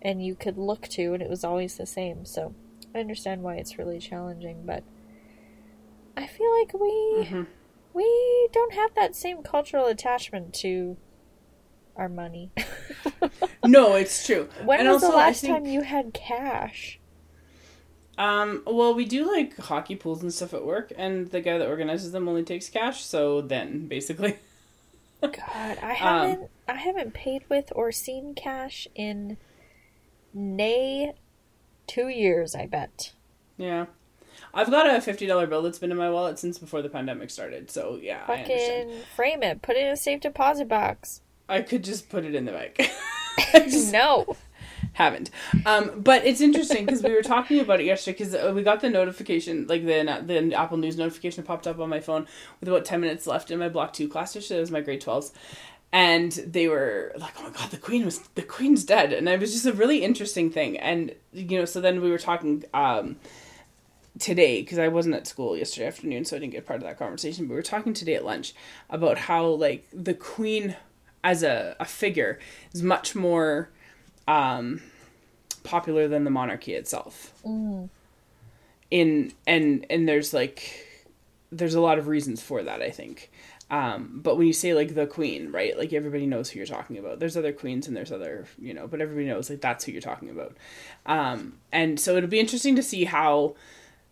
and 0.01 0.23
you 0.25 0.35
could 0.35 0.57
look 0.57 0.87
to, 0.89 1.13
and 1.13 1.21
it 1.21 1.29
was 1.29 1.43
always 1.43 1.77
the 1.77 1.85
same. 1.85 2.23
So 2.25 2.53
I 2.95 2.99
understand 2.99 3.43
why 3.43 3.55
it's 3.55 3.77
really 3.77 3.99
challenging, 3.99 4.63
but 4.65 4.83
I 6.15 6.25
feel 6.27 6.51
like 6.59 6.73
we. 6.73 7.25
Mhm. 7.25 7.47
We 7.93 8.47
don't 8.51 8.73
have 8.73 8.93
that 8.95 9.15
same 9.15 9.41
cultural 9.41 9.85
attachment 9.87 10.53
to 10.55 10.97
our 11.95 12.09
money. 12.09 12.51
No, 13.65 13.95
it's 13.95 14.25
true. 14.25 14.47
When 14.63 14.79
And 14.79 14.87
was 14.89 15.01
the 15.01 15.07
also, 15.07 15.17
I 15.17 15.25
last 15.27 15.41
think- 15.41 15.53
time 15.53 15.65
you 15.65 15.81
had 15.81 16.13
cash? 16.13 16.99
Um, 18.17 18.63
well, 18.65 18.95
we 18.95 19.05
do 19.05 19.29
like 19.31 19.57
hockey 19.57 19.95
pools 19.95 20.23
and 20.23 20.33
stuff 20.33 20.53
at 20.53 20.65
work, 20.65 20.91
and 20.97 21.29
the 21.29 21.41
guy 21.41 21.57
that 21.57 21.67
organizes 21.67 22.11
them 22.11 22.27
only 22.27 22.43
takes 22.43 22.69
cash, 22.69 23.05
so 23.05 23.41
then, 23.41 23.87
basically. 23.87 24.37
God, 25.21 25.77
I 25.81 25.93
haven't 25.93 26.49
I 26.67 26.75
haven't 26.75 27.13
paid 27.13 27.43
with 27.49 27.71
or 27.75 27.91
seen 27.91 28.35
cash 28.35 28.87
in 28.93 29.37
nay 30.33 31.13
two 31.87 32.07
years, 32.07 32.53
I 32.55 32.67
bet. 32.67 33.13
Yeah. 33.57 33.87
I've 34.53 34.69
got 34.69 34.87
a 34.87 34.99
$50 34.99 35.49
bill 35.49 35.61
that's 35.63 35.79
been 35.79 35.91
in 35.91 35.97
my 35.97 36.09
wallet 36.09 36.37
since 36.39 36.57
before 36.59 36.81
the 36.81 36.89
pandemic 36.89 37.29
started, 37.29 37.71
so 37.71 37.99
yeah, 38.01 38.23
I 38.27 38.33
understand. 38.33 38.89
Fucking 38.89 39.05
frame 39.15 39.43
it. 39.43 39.61
Put 39.61 39.75
it 39.75 39.85
in 39.85 39.91
a 39.91 39.97
safe 39.97 40.21
deposit 40.21 40.67
box. 40.67 41.21
I 41.49 41.61
could 41.61 41.83
just 41.83 42.09
put 42.09 42.25
it 42.25 42.35
in 42.35 42.45
the 42.45 42.51
bank. 42.51 42.91
Just 43.53 43.91
No. 43.93 44.35
Haven't. 44.97 45.29
Um, 45.67 46.01
but 46.01 46.25
it's 46.25 46.41
interesting 46.41 46.85
because 46.85 47.03
we 47.03 47.13
were 47.13 47.21
talking 47.21 47.59
about 47.59 47.79
it 47.79 47.85
yesterday 47.85 48.17
because 48.17 48.55
we 48.55 48.63
got 48.63 48.81
the 48.81 48.89
notification, 48.89 49.67
like 49.67 49.85
the 49.85 50.23
the 50.25 50.55
Apple 50.55 50.77
News 50.77 50.97
notification 50.97 51.43
popped 51.43 51.67
up 51.67 51.79
on 51.79 51.87
my 51.87 51.99
phone 51.99 52.25
with 52.59 52.67
about 52.67 52.83
ten 52.83 52.99
minutes 52.99 53.27
left 53.27 53.51
in 53.51 53.59
my 53.59 53.69
Block 53.69 53.93
Two 53.93 54.09
class 54.09 54.33
yesterday. 54.33 54.57
That 54.57 54.61
was 54.61 54.71
my 54.71 54.81
grade 54.81 55.01
twelves, 55.01 55.31
and 55.91 56.31
they 56.31 56.67
were 56.67 57.13
like, 57.15 57.33
"Oh 57.37 57.43
my 57.43 57.51
god, 57.51 57.69
the 57.69 57.77
Queen 57.77 58.05
was 58.05 58.19
the 58.33 58.41
Queen's 58.41 58.83
dead," 58.83 59.13
and 59.13 59.29
it 59.29 59.39
was 59.39 59.53
just 59.53 59.67
a 59.67 59.73
really 59.73 60.03
interesting 60.03 60.49
thing. 60.49 60.77
And 60.79 61.13
you 61.31 61.59
know, 61.59 61.65
so 61.65 61.79
then 61.79 62.01
we 62.01 62.09
were 62.09 62.19
talking. 62.19 62.63
Um, 62.73 63.17
today 64.19 64.63
because 64.63 64.79
I 64.79 64.87
wasn't 64.87 65.13
at 65.13 65.27
school 65.27 65.55
yesterday 65.55 65.85
afternoon, 65.85 66.25
so 66.25 66.35
I 66.35 66.39
didn't 66.39 66.53
get 66.53 66.65
part 66.65 66.77
of 66.77 66.87
that 66.87 66.97
conversation. 66.97 67.45
But 67.45 67.51
we 67.51 67.57
were 67.57 67.61
talking 67.61 67.93
today 67.93 68.15
at 68.15 68.25
lunch 68.25 68.55
about 68.89 69.19
how 69.19 69.45
like 69.45 69.87
the 69.93 70.15
queen 70.15 70.75
as 71.23 71.43
a, 71.43 71.75
a 71.79 71.85
figure 71.85 72.39
is 72.73 72.81
much 72.81 73.13
more 73.13 73.69
um, 74.27 74.81
popular 75.67 76.07
than 76.07 76.23
the 76.23 76.29
monarchy 76.31 76.73
itself. 76.73 77.33
In 78.89 79.33
and 79.45 79.85
and 79.89 80.07
there's 80.07 80.33
like 80.33 80.85
there's 81.51 81.75
a 81.75 81.81
lot 81.81 81.99
of 81.99 82.07
reasons 82.07 82.41
for 82.41 82.63
that. 82.63 82.81
I 82.81 82.89
think. 82.89 83.29
Um, 83.69 84.21
but 84.23 84.37
when 84.37 84.47
you 84.47 84.53
say 84.53 84.73
like 84.73 84.95
the 84.95 85.05
queen, 85.05 85.51
right? 85.51 85.77
Like 85.77 85.91
everybody 85.91 86.25
knows 86.25 86.49
who 86.49 86.57
you're 86.59 86.65
talking 86.65 86.97
about. 86.97 87.19
There's 87.19 87.35
other 87.35 87.51
queens 87.51 87.85
and 87.85 87.97
there's 87.97 88.13
other, 88.13 88.45
you 88.57 88.73
know, 88.73 88.87
but 88.87 89.01
everybody 89.01 89.27
knows 89.27 89.49
like 89.49 89.59
that's 89.59 89.83
who 89.83 89.91
you're 89.91 89.99
talking 90.01 90.29
about. 90.29 90.55
Um, 91.05 91.57
and 91.73 91.99
so 91.99 92.15
it'll 92.15 92.29
be 92.29 92.39
interesting 92.39 92.77
to 92.77 92.81
see 92.83 93.03
how 93.03 93.55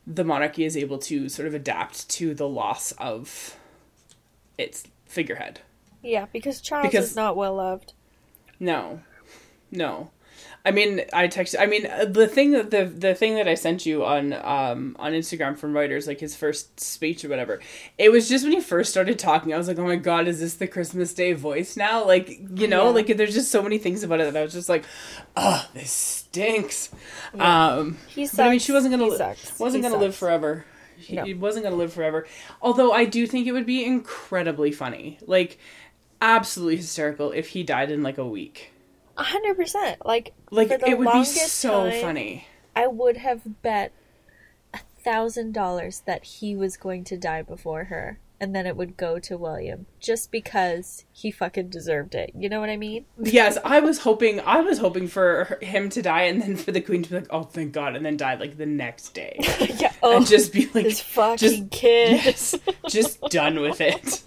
the 0.05 0.25
monarchy 0.25 0.65
is 0.65 0.75
able 0.75 0.97
to 0.99 1.29
sort 1.29 1.47
of 1.47 1.53
adapt 1.53 2.09
to 2.09 2.33
the 2.35 2.49
loss 2.49 2.91
of 2.97 3.57
its 4.57 4.83
figurehead. 5.05 5.61
Yeah, 6.03 6.25
because 6.33 6.59
Charles 6.59 6.87
Because- 6.87 7.11
is 7.11 7.15
not 7.15 7.37
well 7.37 7.55
loved. 7.55 7.93
No, 8.59 8.99
no. 9.71 10.11
I 10.65 10.71
mean, 10.71 11.01
I 11.13 11.27
texted. 11.27 11.59
I 11.59 11.67
mean, 11.67 11.85
uh, 11.85 12.05
the 12.05 12.27
thing 12.27 12.51
that 12.51 12.71
the 12.71 12.85
the 12.85 13.13
thing 13.13 13.35
that 13.35 13.47
I 13.47 13.53
sent 13.53 13.85
you 13.85 14.03
on 14.03 14.33
um 14.33 14.95
on 14.99 15.11
Instagram 15.13 15.55
from 15.57 15.73
Reuters, 15.73 16.07
like 16.07 16.19
his 16.19 16.35
first 16.35 16.79
speech 16.79 17.23
or 17.23 17.29
whatever. 17.29 17.59
It 17.99 18.11
was 18.11 18.27
just 18.27 18.43
when 18.43 18.51
he 18.53 18.59
first 18.61 18.89
started 18.89 19.19
talking. 19.19 19.53
I 19.53 19.57
was 19.57 19.67
like, 19.67 19.77
oh 19.77 19.85
my 19.85 19.95
god, 19.95 20.27
is 20.27 20.39
this 20.39 20.55
the 20.55 20.65
Christmas 20.67 21.13
Day 21.13 21.33
voice 21.33 21.77
now? 21.77 22.03
Like, 22.05 22.29
you 22.55 22.67
know, 22.67 22.85
Yeah. 22.85 22.89
like 22.95 23.07
there's 23.15 23.35
just 23.35 23.51
so 23.51 23.61
many 23.61 23.77
things 23.77 24.01
about 24.03 24.19
it 24.21 24.33
that 24.33 24.39
I 24.39 24.43
was 24.43 24.53
just 24.53 24.67
like, 24.69 24.85
oh, 25.37 25.67
this 25.75 25.91
stinks. 25.91 26.89
Yeah. 27.35 27.67
Um, 27.75 27.97
He 28.07 28.25
sucks. 28.25 28.37
but 28.37 28.45
I 28.47 28.49
mean, 28.49 28.59
she 28.59 28.71
wasn't 28.71 28.91
gonna 28.91 29.05
li- 29.05 29.35
wasn't 29.59 29.83
He 29.83 29.89
gonna 29.89 30.01
live 30.01 30.15
forever. 30.15 30.65
He, 30.97 31.15
No. 31.15 31.25
he 31.25 31.33
wasn't 31.35 31.65
gonna 31.65 31.75
live 31.75 31.93
forever. 31.93 32.25
Although 32.61 32.91
I 32.91 33.05
do 33.05 33.27
think 33.27 33.45
it 33.45 33.51
would 33.51 33.65
be 33.67 33.85
incredibly 33.85 34.71
funny, 34.71 35.19
like 35.27 35.59
absolutely 36.21 36.77
hysterical 36.77 37.31
if 37.31 37.49
he 37.49 37.61
died 37.63 37.91
in 37.91 38.01
like 38.01 38.17
a 38.17 38.25
week. 38.25 38.71
A 39.17 39.23
hundred 39.23 39.55
percent. 39.55 40.05
Like, 40.05 40.33
Like 40.51 40.71
it 40.71 40.97
would 40.97 41.11
be 41.13 41.23
so 41.25 41.89
time, 41.89 42.01
funny. 42.01 42.47
I 42.75 42.87
would 42.87 43.17
have 43.17 43.61
bet 43.61 43.91
a 44.73 44.79
thousand 45.03 45.53
dollars 45.53 46.01
that 46.05 46.23
he 46.25 46.55
was 46.55 46.75
going 46.77 47.03
to 47.05 47.17
die 47.17 47.41
before 47.41 47.85
her, 47.85 48.19
and 48.41 48.53
then 48.53 48.65
it 48.67 48.75
would 48.75 48.97
go 48.97 49.17
to 49.19 49.37
William 49.37 49.85
just 50.01 50.31
because 50.31 51.05
he 51.13 51.31
fucking 51.31 51.69
deserved 51.69 52.13
it. 52.15 52.33
You 52.37 52.49
know 52.49 52.59
what 52.59 52.69
I 52.69 52.75
mean? 52.75 53.05
Yes, 53.17 53.57
I 53.63 53.79
was 53.79 53.99
hoping. 53.99 54.41
I 54.41 54.59
was 54.59 54.79
hoping 54.79 55.07
for 55.07 55.57
him 55.61 55.87
to 55.91 56.01
die, 56.01 56.23
and 56.23 56.41
then 56.41 56.57
for 56.57 56.73
the 56.73 56.81
queen 56.81 57.01
to 57.03 57.09
be 57.09 57.15
like, 57.15 57.27
"Oh, 57.29 57.43
thank 57.43 57.71
God," 57.71 57.95
and 57.95 58.05
then 58.05 58.17
die 58.17 58.35
like 58.35 58.57
the 58.57 58.65
next 58.65 59.13
day, 59.13 59.37
yeah. 59.79 59.93
Oh, 60.03 60.17
and 60.17 60.27
just 60.27 60.51
be 60.51 60.65
like, 60.73 60.83
this 60.83 60.99
fucking 60.99 61.37
just- 61.37 61.71
kid. 61.71 62.21
yes, 62.25 62.55
just 62.89 63.21
done 63.29 63.61
with 63.61 63.79
it. 63.79 64.23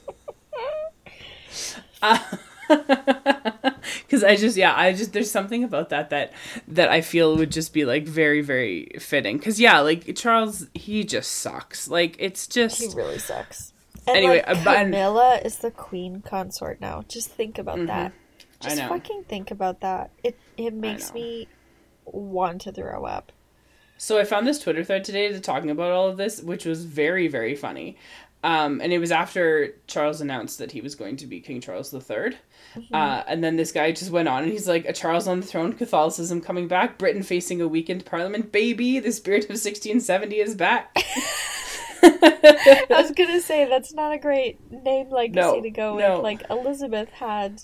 Because 4.03 4.25
I 4.25 4.37
just, 4.37 4.57
yeah, 4.57 4.75
I 4.77 4.93
just, 4.93 5.13
there's 5.13 5.31
something 5.31 5.65
about 5.65 5.89
that 5.91 6.11
that 6.11 6.33
that 6.67 6.89
I 6.89 7.01
feel 7.01 7.37
would 7.37 7.53
just 7.53 7.73
be 7.73 7.85
like 7.85 8.07
very, 8.07 8.41
very 8.41 8.91
fitting. 8.99 9.39
Because 9.39 9.61
yeah, 9.61 9.81
like 9.81 10.17
Charles, 10.17 10.67
he 10.75 11.05
just 11.05 11.33
sucks. 11.33 11.89
Like 11.89 12.17
it's 12.19 12.47
just. 12.47 12.81
He 12.81 12.89
really 12.97 13.19
sucks. 13.19 13.73
And 14.07 14.17
Anyway, 14.17 14.43
like, 14.47 14.67
uh, 14.67 14.85
Camilla 14.85 15.41
is 15.45 15.59
the 15.59 15.71
queen 15.71 16.23
consort 16.23 16.81
now. 16.81 17.05
Just 17.09 17.31
think 17.31 17.59
about 17.59 17.87
that. 17.87 18.13
Mm-hmm. 18.13 18.67
I 18.67 18.69
Just 18.71 18.89
fucking 18.89 19.25
think 19.25 19.51
about 19.51 19.81
that. 19.81 20.11
It 20.25 20.39
it 20.57 20.75
makes 20.75 21.13
me 21.13 21.47
want 22.05 22.63
to 22.63 22.73
throw 22.73 23.05
up. 23.05 23.33
So 24.01 24.19
I 24.19 24.25
found 24.25 24.47
this 24.47 24.61
Twitter 24.61 24.85
thread 24.85 25.05
today 25.05 25.29
to 25.33 25.41
talking 25.41 25.71
about 25.71 25.91
all 25.91 26.09
of 26.09 26.17
this, 26.17 26.41
which 26.41 26.65
was 26.65 26.85
very, 26.85 27.27
very 27.27 27.57
funny. 27.57 27.97
Um, 28.45 28.81
and 28.81 28.93
it 28.93 28.99
was 29.01 29.11
after 29.11 29.75
Charles 29.89 30.21
announced 30.21 30.59
that 30.59 30.71
he 30.71 30.81
was 30.81 30.95
going 30.95 31.17
to 31.17 31.27
be 31.27 31.41
King 31.41 31.61
Charles 31.61 31.93
III. 31.93 32.37
Uh, 32.93 33.23
and 33.27 33.43
then 33.43 33.57
this 33.57 33.73
guy 33.73 33.91
just 33.91 34.13
went 34.13 34.29
on 34.29 34.45
and 34.45 34.53
he's 34.53 34.69
like, 34.69 34.85
A 34.85 34.93
Charles 34.93 35.27
on 35.27 35.41
the 35.41 35.47
throne, 35.47 35.73
Catholicism 35.73 36.41
coming 36.41 36.69
back, 36.69 36.99
Britain 36.99 37.25
facing 37.25 37.61
a 37.61 37.67
weakened 37.67 38.05
parliament, 38.07 38.53
baby, 38.53 39.01
the 39.01 39.11
spirit 39.11 39.45
of 39.45 39.51
1670 39.51 40.37
is 40.39 40.55
back. 40.55 40.97
I 42.03 42.87
was 42.91 43.11
gonna 43.11 43.41
say 43.41 43.65
that's 43.69 43.93
not 43.93 44.13
a 44.13 44.19
great 44.19 44.61
name 44.71 45.11
legacy 45.11 45.35
No, 45.41 45.61
to 45.61 45.71
go 45.71 45.99
no. 45.99 46.15
with. 46.17 46.23
Like 46.23 46.43
Elizabeth 46.49 47.11
had 47.11 47.61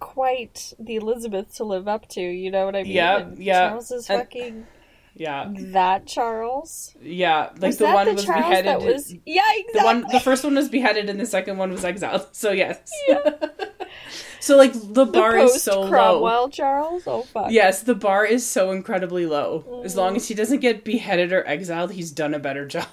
quite 0.00 0.72
the 0.78 0.96
Elizabeth 0.96 1.54
to 1.56 1.64
live 1.64 1.86
up 1.86 2.08
to. 2.10 2.20
You 2.20 2.50
know 2.50 2.64
what 2.66 2.74
I 2.74 2.82
mean? 2.82 2.92
Yeah, 2.92 3.28
yeah. 3.36 3.68
Charles 3.68 3.90
is 3.92 4.10
And- 4.10 4.20
fucking 4.20 4.66
yeah, 5.14 5.48
that 5.50 6.06
Charles. 6.06 6.94
yeah. 7.00 7.50
Like 7.54 7.62
Was 7.62 7.78
the 7.78 7.84
one 7.84 8.06
the 8.06 8.14
was 8.14 8.24
Charles 8.24 8.44
beheaded. 8.44 8.82
was? 8.82 9.14
Yeah, 9.26 9.42
exactly. 9.54 9.80
The 9.80 9.84
one, 9.84 10.06
the 10.10 10.20
first 10.20 10.44
one 10.44 10.54
was 10.54 10.68
beheaded, 10.68 11.08
and 11.10 11.20
the 11.20 11.26
second 11.26 11.58
one 11.58 11.70
was 11.70 11.84
exiled. 11.84 12.26
So 12.32 12.50
yes. 12.52 12.90
so 14.40 14.56
like 14.56 14.72
the 14.72 15.04
the 15.04 15.06
bar 15.06 15.36
is 15.36 15.52
post 15.52 15.64
so 15.64 15.82
low. 15.82 15.88
Cromwell 15.88 16.48
Charles. 16.48 17.02
Oh 17.06 17.22
fuck. 17.22 17.50
Yes, 17.50 17.82
the 17.82 17.94
bar 17.94 18.24
is 18.24 18.46
so 18.46 18.70
incredibly 18.70 19.26
low. 19.26 19.82
As 19.84 19.96
long 19.96 20.14
mm. 20.14 20.16
as 20.16 20.28
he 20.28 20.34
doesn't 20.34 20.60
get 20.60 20.84
beheaded 20.84 21.32
or 21.32 21.46
exiled, 21.46 21.92
he's 21.92 22.10
done 22.10 22.32
a 22.32 22.38
better 22.38 22.66
job. 22.68 22.88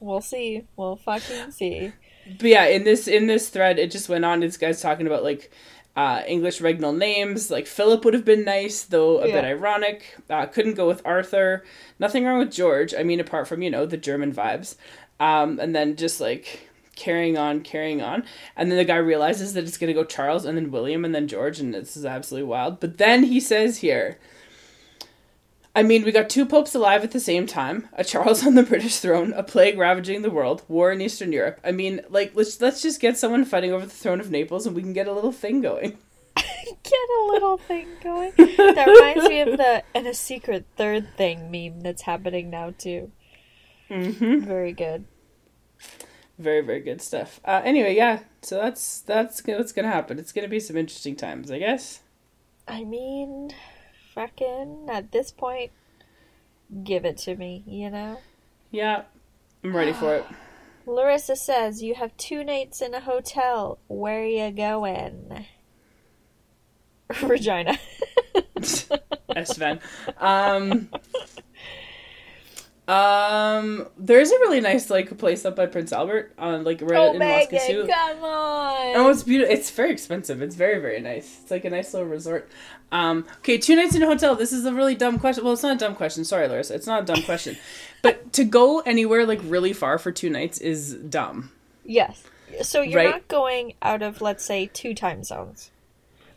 We'll 0.00 0.20
see. 0.20 0.64
We'll 0.76 0.96
fucking 0.96 1.50
see. 1.52 1.92
But 2.38 2.48
yeah, 2.48 2.66
in 2.66 2.84
this 2.84 3.08
in 3.08 3.26
this 3.26 3.48
thread, 3.48 3.78
it 3.78 3.90
just 3.90 4.08
went 4.08 4.24
on. 4.24 4.40
This 4.40 4.56
guy's 4.56 4.82
talking 4.82 5.06
about 5.06 5.22
like 5.22 5.50
uh, 5.98 6.22
English 6.28 6.60
regnal 6.60 6.96
names. 6.96 7.50
Like 7.50 7.66
Philip 7.66 8.04
would 8.04 8.14
have 8.14 8.24
been 8.24 8.44
nice, 8.44 8.84
though 8.84 9.18
a 9.18 9.24
bit 9.24 9.44
ironic. 9.44 10.16
Uh, 10.30 10.46
couldn't 10.46 10.74
go 10.74 10.86
with 10.86 11.02
Arthur. 11.04 11.64
Nothing 11.98 12.24
wrong 12.24 12.38
with 12.38 12.52
George. 12.52 12.94
I 12.94 13.02
mean, 13.02 13.18
apart 13.18 13.48
from 13.48 13.62
you 13.62 13.70
know 13.70 13.84
the 13.84 13.96
German 13.96 14.32
vibes. 14.32 14.76
Um, 15.18 15.58
and 15.58 15.74
then 15.74 15.96
just 15.96 16.20
like 16.20 16.70
carrying 16.94 17.36
on, 17.36 17.62
carrying 17.62 18.00
on, 18.00 18.22
and 18.56 18.70
then 18.70 18.78
the 18.78 18.84
guy 18.84 18.96
realizes 18.96 19.54
that 19.54 19.64
it's 19.64 19.76
gonna 19.76 19.92
go 19.92 20.04
Charles 20.04 20.44
and 20.44 20.56
then 20.56 20.70
William 20.70 21.04
and 21.04 21.12
then 21.12 21.26
George, 21.26 21.58
and 21.58 21.74
this 21.74 21.96
is 21.96 22.04
absolutely 22.04 22.48
wild. 22.48 22.78
But 22.78 22.98
then 22.98 23.24
he 23.24 23.40
says 23.40 23.78
here. 23.78 24.18
I 25.74 25.82
mean, 25.82 26.04
we 26.04 26.12
got 26.12 26.28
two 26.30 26.46
popes 26.46 26.74
alive 26.74 27.04
at 27.04 27.12
the 27.12 27.20
same 27.20 27.46
time: 27.46 27.88
a 27.92 28.04
Charles 28.04 28.46
on 28.46 28.54
the 28.54 28.62
British 28.62 28.98
throne, 28.98 29.32
a 29.34 29.42
plague 29.42 29.78
ravaging 29.78 30.22
the 30.22 30.30
world, 30.30 30.62
war 30.68 30.90
in 30.92 31.00
Eastern 31.00 31.32
Europe. 31.32 31.60
I 31.64 31.72
mean, 31.72 32.00
like 32.08 32.32
let's 32.34 32.60
let's 32.60 32.82
just 32.82 33.00
get 33.00 33.18
someone 33.18 33.44
fighting 33.44 33.72
over 33.72 33.84
the 33.84 33.92
throne 33.92 34.20
of 34.20 34.30
Naples, 34.30 34.66
and 34.66 34.74
we 34.74 34.82
can 34.82 34.92
get 34.92 35.06
a 35.06 35.12
little 35.12 35.32
thing 35.32 35.60
going. 35.60 35.98
Get 36.82 36.92
a 36.92 37.26
little 37.28 37.56
thing 37.56 37.88
going. 38.02 38.32
That 38.36 38.86
reminds 38.86 39.28
me 39.28 39.40
of 39.40 39.56
the 39.56 39.82
and 39.94 40.06
a 40.06 40.12
secret 40.12 40.66
third 40.76 41.16
thing 41.16 41.50
meme 41.50 41.80
that's 41.80 42.02
happening 42.02 42.50
now 42.50 42.74
too. 42.76 43.10
Mm-hmm. 43.90 44.40
Very 44.40 44.72
good. 44.72 45.06
Very 46.38 46.60
very 46.60 46.80
good 46.80 47.00
stuff. 47.00 47.40
Uh, 47.44 47.62
anyway, 47.64 47.96
yeah. 47.96 48.20
So 48.42 48.56
that's 48.56 49.00
that's 49.00 49.42
what's 49.44 49.72
gonna 49.72 49.88
happen. 49.88 50.18
It's 50.18 50.32
gonna 50.32 50.48
be 50.48 50.60
some 50.60 50.76
interesting 50.76 51.16
times, 51.16 51.50
I 51.50 51.58
guess. 51.58 52.00
I 52.68 52.84
mean, 52.84 53.50
fucking 54.18 54.88
at 54.88 55.12
this 55.12 55.30
point, 55.30 55.70
give 56.82 57.04
it 57.04 57.16
to 57.18 57.36
me. 57.36 57.62
You 57.66 57.90
know. 57.90 58.18
Yeah, 58.72 59.02
I'm 59.62 59.76
ready 59.76 59.92
for 59.92 60.16
it. 60.16 60.24
Larissa 60.86 61.36
says 61.36 61.82
you 61.82 61.94
have 61.94 62.16
two 62.16 62.42
nights 62.42 62.80
in 62.80 62.94
a 62.94 63.00
hotel. 63.00 63.78
Where 63.86 64.24
you 64.24 64.50
going? 64.50 65.46
Regina. 67.22 67.78
Sven. 69.44 69.80
Um, 70.18 70.88
um, 72.88 73.86
there's 73.98 74.30
a 74.30 74.38
really 74.38 74.60
nice 74.60 74.88
like 74.88 75.16
place 75.18 75.44
up 75.44 75.54
by 75.56 75.66
Prince 75.66 75.92
Albert 75.92 76.32
on 76.38 76.64
like 76.64 76.80
right 76.80 76.96
oh, 76.96 77.12
in 77.12 77.18
Megan, 77.18 77.58
Moscow. 77.58 77.86
come 77.86 78.24
on. 78.24 78.96
Oh, 78.96 79.10
it's 79.10 79.22
beautiful. 79.22 79.54
It's 79.54 79.70
very 79.70 79.90
expensive. 79.92 80.40
It's 80.40 80.54
very, 80.56 80.80
very 80.80 81.00
nice. 81.00 81.40
It's 81.42 81.50
like 81.50 81.66
a 81.66 81.70
nice 81.70 81.92
little 81.92 82.08
resort. 82.08 82.48
Um, 82.90 83.26
okay, 83.38 83.58
two 83.58 83.76
nights 83.76 83.94
in 83.94 84.02
a 84.02 84.06
hotel. 84.06 84.34
This 84.34 84.54
is 84.54 84.64
a 84.64 84.72
really 84.72 84.94
dumb 84.94 85.18
question. 85.18 85.44
Well, 85.44 85.52
it's 85.52 85.62
not 85.62 85.76
a 85.76 85.78
dumb 85.78 85.94
question. 85.96 86.24
Sorry, 86.24 86.48
Larissa. 86.48 86.74
It's 86.74 86.86
not 86.86 87.02
a 87.02 87.06
dumb 87.06 87.22
question. 87.24 87.58
but 88.02 88.32
to 88.32 88.44
go 88.44 88.80
anywhere 88.80 89.26
like 89.26 89.40
really 89.44 89.74
far 89.74 89.98
for 89.98 90.10
two 90.10 90.30
nights 90.30 90.58
is 90.58 90.94
dumb. 90.94 91.50
Yes. 91.84 92.22
So 92.62 92.80
you're 92.80 92.96
Right. 92.96 93.10
not 93.10 93.28
going 93.28 93.74
out 93.82 94.00
of, 94.00 94.22
let's 94.22 94.44
say, 94.44 94.70
two 94.72 94.94
time 94.94 95.22
zones. 95.24 95.70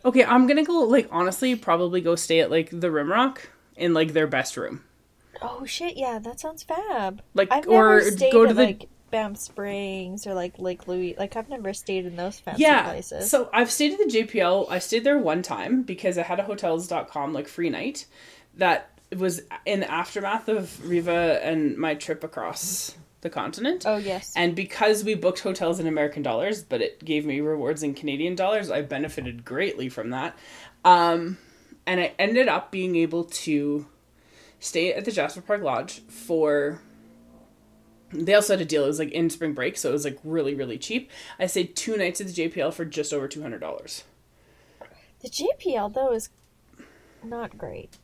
Okay, 0.04 0.24
I'm 0.24 0.46
gonna 0.46 0.64
go 0.64 0.80
like 0.80 1.08
honestly, 1.10 1.56
probably 1.56 2.02
go 2.02 2.14
stay 2.14 2.40
at 2.40 2.50
like 2.50 2.68
the 2.68 2.88
Rimrock 2.88 3.38
in 3.76 3.94
like 3.94 4.12
their 4.12 4.26
best 4.26 4.58
room. 4.58 4.84
Oh 5.42 5.64
shit! 5.64 5.96
Yeah, 5.96 6.18
that 6.18 6.40
sounds 6.40 6.62
fab. 6.62 7.22
Like 7.34 7.48
I've 7.50 7.66
or 7.66 7.98
never 7.98 8.10
stayed 8.10 8.32
go 8.32 8.44
to 8.44 8.50
at 8.50 8.56
the 8.56 8.62
like 8.64 8.88
Banff 9.10 9.38
Springs 9.38 10.26
or 10.26 10.34
like 10.34 10.58
Lake 10.58 10.88
Louise. 10.88 11.16
Like 11.18 11.36
I've 11.36 11.48
never 11.48 11.72
stayed 11.72 12.06
in 12.06 12.16
those 12.16 12.40
fancy 12.40 12.62
yeah. 12.62 12.84
places. 12.84 13.30
So 13.30 13.48
I've 13.52 13.70
stayed 13.70 13.92
at 13.92 13.98
the 13.98 14.04
JPL. 14.06 14.68
I 14.70 14.80
stayed 14.80 15.04
there 15.04 15.18
one 15.18 15.42
time 15.42 15.82
because 15.82 16.18
I 16.18 16.22
had 16.22 16.40
a 16.40 16.44
hotels.com 16.44 17.32
like 17.32 17.46
free 17.46 17.70
night 17.70 18.06
that 18.56 18.90
was 19.16 19.42
in 19.66 19.80
the 19.80 19.90
aftermath 19.90 20.48
of 20.48 20.88
Reva 20.88 21.38
and 21.44 21.76
my 21.76 21.94
trip 21.94 22.24
across 22.24 22.96
the 23.20 23.30
continent. 23.30 23.84
oh 23.86 23.98
yes. 23.98 24.32
And 24.34 24.56
because 24.56 25.04
we 25.04 25.14
booked 25.14 25.40
hotels 25.40 25.78
in 25.78 25.86
American 25.86 26.22
dollars, 26.22 26.62
but 26.64 26.82
it 26.82 27.04
gave 27.04 27.24
me 27.24 27.40
rewards 27.40 27.82
in 27.82 27.94
Canadian 27.94 28.34
dollars, 28.34 28.70
I 28.70 28.82
benefited 28.82 29.44
greatly 29.44 29.88
from 29.88 30.10
that. 30.10 30.36
Um, 30.84 31.38
and 31.86 32.00
I 32.00 32.12
ended 32.18 32.48
up 32.48 32.72
being 32.72 32.96
able 32.96 33.24
to 33.24 33.86
stay 34.62 34.94
at 34.94 35.04
the 35.04 35.12
Jasper 35.12 35.42
Park 35.42 35.62
Lodge 35.62 36.00
for. 36.08 36.80
They 38.14 38.34
also 38.34 38.52
had 38.52 38.60
a 38.60 38.66
deal. 38.66 38.84
It 38.84 38.88
was 38.88 38.98
like 38.98 39.10
in 39.10 39.30
spring 39.30 39.54
break, 39.54 39.76
so 39.78 39.88
it 39.88 39.92
was 39.92 40.04
like 40.04 40.18
really, 40.22 40.54
really 40.54 40.76
cheap. 40.78 41.10
I 41.38 41.46
stayed 41.46 41.74
two 41.74 41.96
nights 41.96 42.20
at 42.20 42.26
the 42.28 42.32
JPL 42.32 42.72
for 42.74 42.84
just 42.84 43.12
over 43.12 43.26
two 43.26 43.42
hundred 43.42 43.60
dollars. 43.60 44.04
the 45.20 45.28
JPL 45.28 45.92
though 45.94 46.12
is 46.12 46.28
not 47.24 47.56
great. 47.56 47.96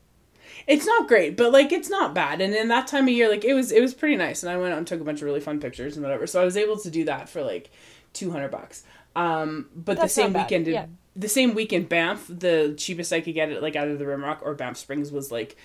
It's 0.66 0.86
not 0.86 1.08
great, 1.08 1.36
but 1.36 1.52
like 1.52 1.72
it's 1.72 1.90
not 1.90 2.14
bad. 2.14 2.40
And 2.40 2.54
in 2.54 2.68
that 2.68 2.86
time 2.86 3.04
of 3.04 3.10
year, 3.10 3.28
like 3.28 3.44
it 3.44 3.52
was 3.54 3.70
it 3.70 3.82
was 3.82 3.92
pretty 3.94 4.16
nice. 4.16 4.42
And 4.42 4.50
I 4.50 4.56
went 4.56 4.72
out 4.72 4.78
and 4.78 4.86
took 4.86 5.00
a 5.00 5.04
bunch 5.04 5.18
of 5.20 5.24
really 5.24 5.40
fun 5.40 5.60
pictures 5.60 5.96
and 5.96 6.02
whatever. 6.02 6.26
So 6.26 6.40
I 6.40 6.44
was 6.44 6.56
able 6.56 6.78
to 6.78 6.90
do 6.90 7.04
that 7.04 7.28
for 7.28 7.42
like 7.42 7.70
two 8.14 8.30
hundred 8.30 8.50
bucks. 8.50 8.82
Um, 9.14 9.68
but 9.74 9.98
That's 9.98 10.14
the 10.14 10.22
same 10.22 10.32
weekend, 10.32 10.68
yeah. 10.68 10.86
the 11.16 11.28
same 11.28 11.54
weekend, 11.54 11.88
Banff, 11.88 12.26
the 12.28 12.74
cheapest 12.78 13.12
I 13.12 13.20
could 13.20 13.34
get 13.34 13.50
it 13.50 13.60
like 13.62 13.74
either 13.74 13.96
the 13.96 14.04
Rimrock 14.04 14.38
or 14.42 14.54
Banff 14.54 14.76
Springs 14.76 15.10
was 15.10 15.32
like 15.32 15.56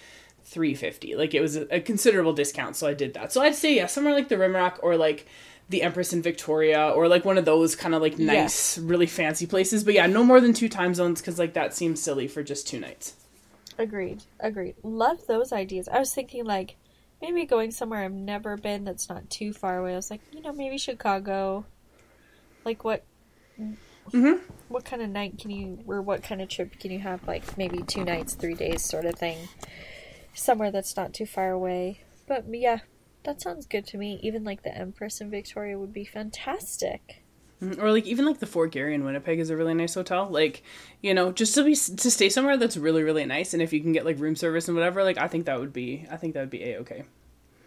350 0.53 1.15
like 1.15 1.33
it 1.33 1.41
was 1.41 1.55
a, 1.55 1.75
a 1.75 1.81
considerable 1.81 2.33
discount 2.33 2.75
so 2.75 2.87
i 2.87 2.93
did 2.93 3.13
that 3.15 3.31
so 3.33 3.41
i'd 3.41 3.55
say 3.55 3.75
yeah 3.75 3.87
somewhere 3.87 4.13
like 4.13 4.29
the 4.29 4.35
rimrock 4.35 4.77
or 4.81 4.95
like 4.95 5.27
the 5.69 5.81
empress 5.81 6.13
in 6.13 6.21
victoria 6.21 6.89
or 6.89 7.07
like 7.07 7.25
one 7.25 7.37
of 7.37 7.45
those 7.45 7.75
kind 7.75 7.95
of 7.95 8.01
like 8.01 8.19
nice 8.19 8.77
really 8.77 9.07
fancy 9.07 9.45
places 9.47 9.83
but 9.83 9.93
yeah 9.93 10.05
no 10.05 10.23
more 10.23 10.39
than 10.39 10.53
two 10.53 10.69
time 10.69 10.93
zones 10.93 11.19
because 11.21 11.39
like 11.39 11.53
that 11.53 11.73
seems 11.73 12.01
silly 12.01 12.27
for 12.27 12.43
just 12.43 12.67
two 12.67 12.79
nights 12.79 13.15
Agreed. 13.79 14.21
Agreed. 14.39 14.75
Love 14.83 15.25
those 15.25 15.51
ideas. 15.51 15.87
I 15.87 15.97
was 15.97 16.13
thinking 16.13 16.45
like 16.45 16.75
maybe 17.23 17.43
going 17.45 17.71
somewhere 17.71 18.03
I've 18.03 18.11
never 18.11 18.55
been 18.55 18.83
that's 18.83 19.09
not 19.09 19.27
too 19.31 19.51
far 19.51 19.79
away. 19.79 19.93
I 19.93 19.95
was 19.95 20.11
like, 20.11 20.21
you 20.31 20.41
know, 20.43 20.53
maybe 20.53 20.77
Chicago. 20.77 21.65
Like 22.63 22.83
what 22.83 23.03
Mhm. 24.11 24.41
what 24.67 24.85
kind 24.85 25.01
of 25.01 25.09
night 25.09 25.39
can 25.39 25.49
you 25.49 25.79
or 25.87 26.03
what 26.03 26.21
kind 26.21 26.39
of 26.39 26.49
trip 26.49 26.77
can 26.79 26.91
you 26.91 26.99
have 26.99 27.25
like 27.27 27.57
maybe 27.57 27.81
two 27.81 28.03
nights, 28.03 28.35
3 28.35 28.53
days 28.53 28.83
sort 28.83 29.05
of 29.05 29.15
thing. 29.15 29.37
Somewhere 30.33 30.71
that's 30.71 30.95
not 30.95 31.13
too 31.13 31.25
far 31.25 31.51
away. 31.51 32.01
But 32.27 32.45
yeah, 32.49 32.79
that 33.23 33.41
sounds 33.41 33.65
good 33.65 33.85
to 33.87 33.97
me. 33.97 34.19
Even 34.23 34.43
like 34.43 34.63
the 34.63 34.75
Empress 34.75 35.21
in 35.21 35.29
Victoria 35.29 35.77
would 35.77 35.93
be 35.93 36.05
fantastic. 36.05 37.23
Mhm. 37.61 37.81
or 37.81 37.91
like 37.91 38.05
even 38.05 38.25
like 38.25 38.39
the 38.39 38.45
fort 38.45 38.71
garry 38.71 38.93
in 38.93 39.05
winnipeg 39.05 39.39
is 39.39 39.49
a 39.49 39.55
really 39.55 39.73
nice 39.75 39.93
hotel 39.93 40.27
like 40.29 40.63
you 41.01 41.13
know 41.13 41.31
just 41.31 41.53
to 41.55 41.63
be 41.63 41.75
to 41.75 42.11
stay 42.11 42.27
somewhere 42.27 42.57
that's 42.57 42.75
really 42.75 43.03
really 43.03 43.23
nice 43.23 43.53
and 43.53 43.61
if 43.63 43.71
you 43.71 43.79
can 43.79 43.93
get 43.93 44.03
like 44.03 44.19
room 44.19 44.35
service 44.35 44.67
and 44.67 44.75
whatever 44.75 45.01
like 45.01 45.17
i 45.17 45.27
think 45.29 45.45
that 45.45 45.57
would 45.57 45.71
be 45.71 46.05
i 46.11 46.17
think 46.17 46.33
that 46.33 46.41
would 46.41 46.49
be 46.49 46.63
a-okay 46.63 47.03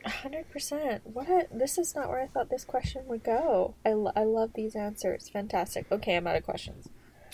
hundred 0.05 0.49
percent. 0.51 1.03
What 1.05 1.29
a 1.29 1.47
this 1.53 1.79
is 1.79 1.95
not 1.95 2.09
where 2.09 2.21
I 2.21 2.27
thought 2.27 2.49
this 2.51 2.65
question 2.65 3.07
would 3.07 3.25
go. 3.25 3.75
I, 3.85 3.93
lo- 3.95 4.13
I 4.15 4.23
love 4.25 4.53
these 4.55 4.77
answers. 4.77 5.29
Fantastic. 5.29 5.91
Okay, 5.91 6.17
I'm 6.17 6.27
out 6.29 6.37
of 6.37 6.45
questions. 6.45 6.89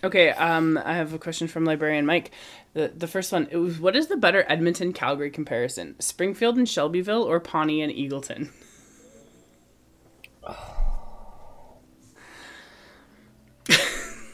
Okay, 0.05 0.31
um, 0.31 0.79
I 0.85 0.95
have 0.95 1.15
a 1.15 1.19
question 1.19 1.47
from 1.49 1.65
librarian 1.65 2.07
Mike. 2.07 2.33
The 2.75 2.93
the 2.97 3.07
first 3.07 3.31
one 3.33 3.49
it 3.51 3.57
was 3.57 3.79
what 3.79 3.95
is 3.97 4.09
the 4.09 4.17
better 4.17 4.45
Edmonton 4.49 4.93
Calgary 4.93 5.31
comparison? 5.31 5.95
Springfield 6.01 6.57
and 6.59 6.69
Shelbyville 6.69 7.23
or 7.23 7.39
Pawnee 7.41 7.83
and 7.83 7.93
Eagleton? 7.93 8.51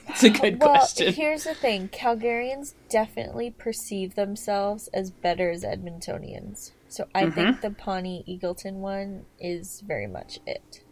It's 0.09 0.25
a 0.25 0.31
good 0.31 0.61
question. 0.61 0.61
well, 0.61 0.79
question. 0.79 1.15
here's 1.15 1.45
the 1.45 1.55
thing: 1.55 1.89
Calgarians 1.91 2.75
definitely 2.91 3.51
perceive 3.51 4.15
themselves 4.15 4.89
as 4.95 5.11
better 5.11 5.51
as 5.51 5.65
Edmontonians. 5.65 6.73
So 6.89 7.07
I 7.15 7.27
Mm-hmm. 7.27 7.35
think 7.35 7.61
the 7.61 7.71
Pawnee 7.71 8.25
Eagleton 8.29 8.77
one 8.77 9.27
is 9.39 9.83
very 9.87 10.07
much 10.07 10.39
it. 10.47 10.85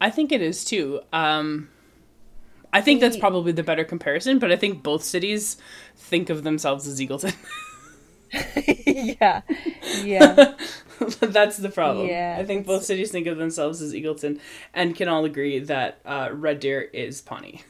I 0.00 0.10
think 0.10 0.32
it 0.32 0.42
is 0.42 0.64
too. 0.64 1.00
Um, 1.12 1.68
I 2.72 2.80
think 2.80 3.00
that's 3.00 3.16
probably 3.16 3.52
the 3.52 3.62
better 3.62 3.84
comparison, 3.84 4.38
but 4.38 4.50
I 4.50 4.56
think 4.56 4.82
both 4.82 5.04
cities 5.04 5.58
think 5.94 6.30
of 6.30 6.42
themselves 6.42 6.86
as 6.86 7.00
Eagleton. 7.00 7.34
yeah, 8.86 9.42
yeah, 10.02 10.54
that's 11.20 11.58
the 11.58 11.68
problem. 11.68 12.08
Yeah, 12.08 12.36
I 12.38 12.44
think 12.44 12.66
both 12.66 12.82
cities 12.82 13.10
think 13.10 13.26
of 13.26 13.36
themselves 13.36 13.82
as 13.82 13.92
Eagleton 13.92 14.40
and 14.72 14.96
can 14.96 15.08
all 15.08 15.26
agree 15.26 15.58
that 15.58 16.00
uh, 16.06 16.30
Red 16.32 16.60
Deer 16.60 16.80
is 16.80 17.20
Pawnee. 17.20 17.62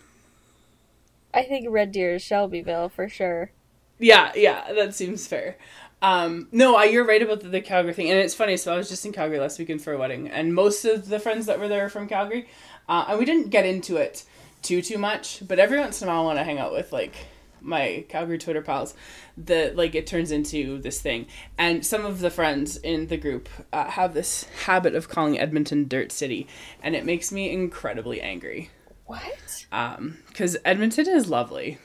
I 1.35 1.43
think 1.43 1.67
Red 1.69 1.91
Deer 1.91 2.15
is 2.15 2.23
Shelbyville 2.23 2.91
for 2.91 3.09
sure. 3.09 3.51
Yeah, 3.99 4.31
yeah, 4.37 4.73
that 4.73 4.95
seems 4.95 5.27
fair. 5.27 5.57
Um, 6.01 6.49
no, 6.53 6.77
I, 6.77 6.85
you're 6.85 7.07
right 7.07 7.23
about 7.23 7.41
the, 7.41 7.49
the 7.49 7.61
Calgary 7.61 7.93
thing, 7.93 8.11
and 8.11 8.19
it's 8.19 8.35
funny. 8.35 8.57
So 8.57 8.73
I 8.73 8.77
was 8.77 8.89
just 8.89 9.05
in 9.05 9.13
Calgary 9.13 9.41
last 9.41 9.59
weekend 9.59 9.83
for 9.83 9.93
a 9.93 9.99
wedding, 9.99 10.29
and 10.29 10.55
most 10.55 10.85
of 10.85 11.09
the 11.09 11.19
friends 11.19 11.47
that 11.47 11.59
were 11.59 11.69
there 11.69 11.87
are 11.87 11.89
from 11.89 12.07
Calgary, 12.07 12.49
uh, 12.89 13.07
and 13.09 13.19
we 13.19 13.25
didn't 13.25 13.51
get 13.51 13.67
into 13.67 13.97
it 13.97 14.25
too 14.63 14.83
too 14.83 14.99
much. 14.99 15.43
But 15.47 15.59
every 15.59 15.79
once 15.79 16.01
in 16.03 16.09
a 16.09 16.11
while, 16.11 16.27
when 16.27 16.39
I 16.39 16.43
hang 16.43 16.59
out 16.59 16.73
with 16.73 16.93
like 16.93 17.15
my 17.61 18.05
Calgary 18.09 18.39
Twitter 18.39 18.63
pals, 18.63 18.95
that 19.37 19.77
like 19.77 19.95
it 19.95 20.07
turns 20.07 20.31
into 20.33 20.79
this 20.81 21.01
thing, 21.01 21.27
and 21.59 21.85
some 21.87 22.05
of 22.05 22.21
the 22.21 22.31
friends 22.31 22.77
in 22.77 23.07
the 23.07 23.17
group 23.17 23.49
uh, 23.73 23.91
have 23.91 24.15
this 24.15 24.45
habit 24.65 24.95
of 24.95 25.09
calling 25.09 25.39
Edmonton 25.39 25.87
Dirt 25.87 26.11
City, 26.11 26.47
and 26.83 26.97
it 26.97 27.05
makes 27.05 27.31
me 27.31 27.51
incredibly 27.53 28.21
angry. 28.21 28.71
What? 29.07 29.67
Um, 29.71 30.19
because 30.29 30.57
Edmonton 30.65 31.07
is 31.09 31.29
lovely. 31.29 31.79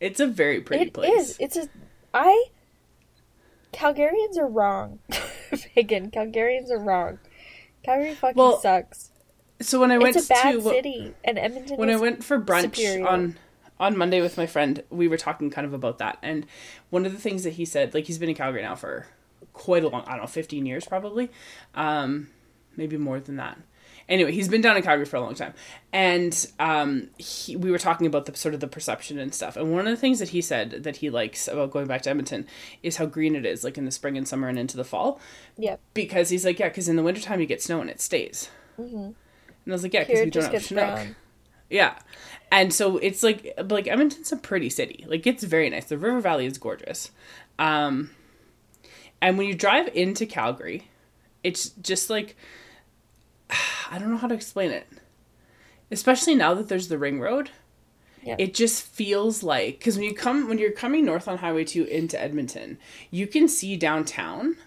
It's 0.00 0.18
a 0.18 0.26
very 0.26 0.60
pretty 0.60 0.86
It 0.86 0.92
place. 0.94 1.12
is. 1.30 1.36
It's 1.38 1.56
a. 1.56 1.68
I. 2.12 2.46
Calgarians 3.72 4.36
are 4.36 4.48
wrong. 4.48 4.98
Megan, 5.76 6.10
Calgarians 6.10 6.70
are 6.70 6.78
wrong. 6.80 7.18
Calgary 7.84 8.14
fucking 8.14 8.36
Well, 8.36 8.60
sucks. 8.60 9.11
So 9.62 9.80
when 9.80 9.90
I 9.90 9.98
went 9.98 10.16
It's 10.16 10.26
a 10.26 10.28
bad 10.34 10.52
to 10.52 10.62
city, 10.62 11.14
and 11.24 11.38
Edmonton. 11.38 11.76
when 11.76 11.90
I 11.90 11.96
went 11.96 12.22
for 12.24 12.38
brunch 12.40 12.76
superior. 12.76 13.06
on 13.08 13.36
on 13.80 13.96
Monday 13.96 14.20
with 14.20 14.36
my 14.36 14.46
friend, 14.46 14.82
we 14.90 15.08
were 15.08 15.16
talking 15.16 15.50
kind 15.50 15.66
of 15.66 15.72
about 15.74 15.98
that. 15.98 16.18
And 16.22 16.46
one 16.90 17.04
of 17.06 17.12
the 17.12 17.18
things 17.18 17.42
that 17.44 17.54
he 17.54 17.64
said, 17.64 17.94
like 17.94 18.04
he's 18.04 18.18
been 18.18 18.28
in 18.28 18.34
Calgary 18.36 18.62
now 18.62 18.76
for 18.76 19.06
quite 19.52 19.82
a 19.82 19.88
long, 19.88 20.04
I 20.06 20.10
don't 20.12 20.20
know, 20.20 20.26
15 20.26 20.66
years 20.66 20.84
probably. 20.86 21.30
Um 21.74 22.28
maybe 22.76 22.96
more 22.96 23.20
than 23.20 23.36
that. 23.36 23.58
Anyway, 24.08 24.32
he's 24.32 24.48
been 24.48 24.60
down 24.60 24.76
in 24.76 24.82
Calgary 24.82 25.04
for 25.04 25.16
a 25.16 25.20
long 25.20 25.34
time. 25.34 25.54
And 25.92 26.46
um 26.60 27.08
he, 27.18 27.56
we 27.56 27.70
were 27.70 27.78
talking 27.78 28.06
about 28.06 28.26
the 28.26 28.36
sort 28.36 28.54
of 28.54 28.60
the 28.60 28.66
perception 28.68 29.18
and 29.18 29.34
stuff. 29.34 29.56
And 29.56 29.72
one 29.72 29.86
of 29.86 29.90
the 29.92 29.96
things 30.00 30.18
that 30.20 30.30
he 30.30 30.40
said 30.40 30.82
that 30.84 30.96
he 30.96 31.10
likes 31.10 31.48
about 31.48 31.70
going 31.70 31.86
back 31.86 32.02
to 32.02 32.10
Edmonton 32.10 32.46
is 32.82 32.96
how 32.96 33.06
green 33.06 33.34
it 33.36 33.44
is 33.46 33.64
like 33.64 33.76
in 33.78 33.84
the 33.84 33.90
spring 33.90 34.16
and 34.16 34.26
summer 34.28 34.48
and 34.48 34.58
into 34.58 34.76
the 34.76 34.84
fall 34.84 35.20
Yep. 35.58 35.80
because 35.94 36.28
he's 36.30 36.44
like, 36.44 36.58
yeah, 36.58 36.68
because 36.68 36.88
in 36.88 36.96
the 36.96 37.02
wintertime 37.02 37.40
you 37.40 37.46
get 37.46 37.62
snow 37.62 37.80
and 37.80 37.90
it 37.90 38.00
stays. 38.00 38.48
Mhm. 38.78 39.14
And 39.64 39.72
I 39.72 39.74
was 39.74 39.82
like, 39.82 39.94
yeah, 39.94 40.04
because 40.04 40.24
we 40.24 40.30
don't 40.30 40.52
have 40.52 40.62
Chinook. 40.64 40.84
brown. 40.84 41.16
Yeah. 41.70 41.98
And 42.50 42.72
so 42.72 42.98
it's 42.98 43.22
like 43.22 43.54
like 43.70 43.88
Edmonton's 43.88 44.30
a 44.30 44.36
pretty 44.36 44.68
city. 44.68 45.04
Like 45.08 45.26
it's 45.26 45.42
very 45.42 45.70
nice. 45.70 45.86
The 45.86 45.96
River 45.98 46.20
Valley 46.20 46.46
is 46.46 46.58
gorgeous. 46.58 47.10
Um 47.58 48.10
and 49.20 49.38
when 49.38 49.46
you 49.46 49.54
drive 49.54 49.88
into 49.94 50.26
Calgary, 50.26 50.88
it's 51.42 51.70
just 51.70 52.10
like 52.10 52.36
I 53.90 53.98
don't 53.98 54.10
know 54.10 54.18
how 54.18 54.28
to 54.28 54.34
explain 54.34 54.70
it. 54.70 54.86
Especially 55.90 56.34
now 56.34 56.54
that 56.54 56.68
there's 56.68 56.88
the 56.88 56.98
ring 56.98 57.20
road. 57.20 57.50
Yeah. 58.22 58.36
It 58.38 58.54
just 58.54 58.82
feels 58.82 59.42
like 59.42 59.80
cuz 59.80 59.96
when 59.96 60.04
you 60.04 60.14
come 60.14 60.48
when 60.48 60.58
you're 60.58 60.72
coming 60.72 61.06
north 61.06 61.26
on 61.26 61.38
Highway 61.38 61.64
2 61.64 61.84
into 61.84 62.20
Edmonton, 62.20 62.78
you 63.10 63.26
can 63.26 63.48
see 63.48 63.76
downtown 63.76 64.58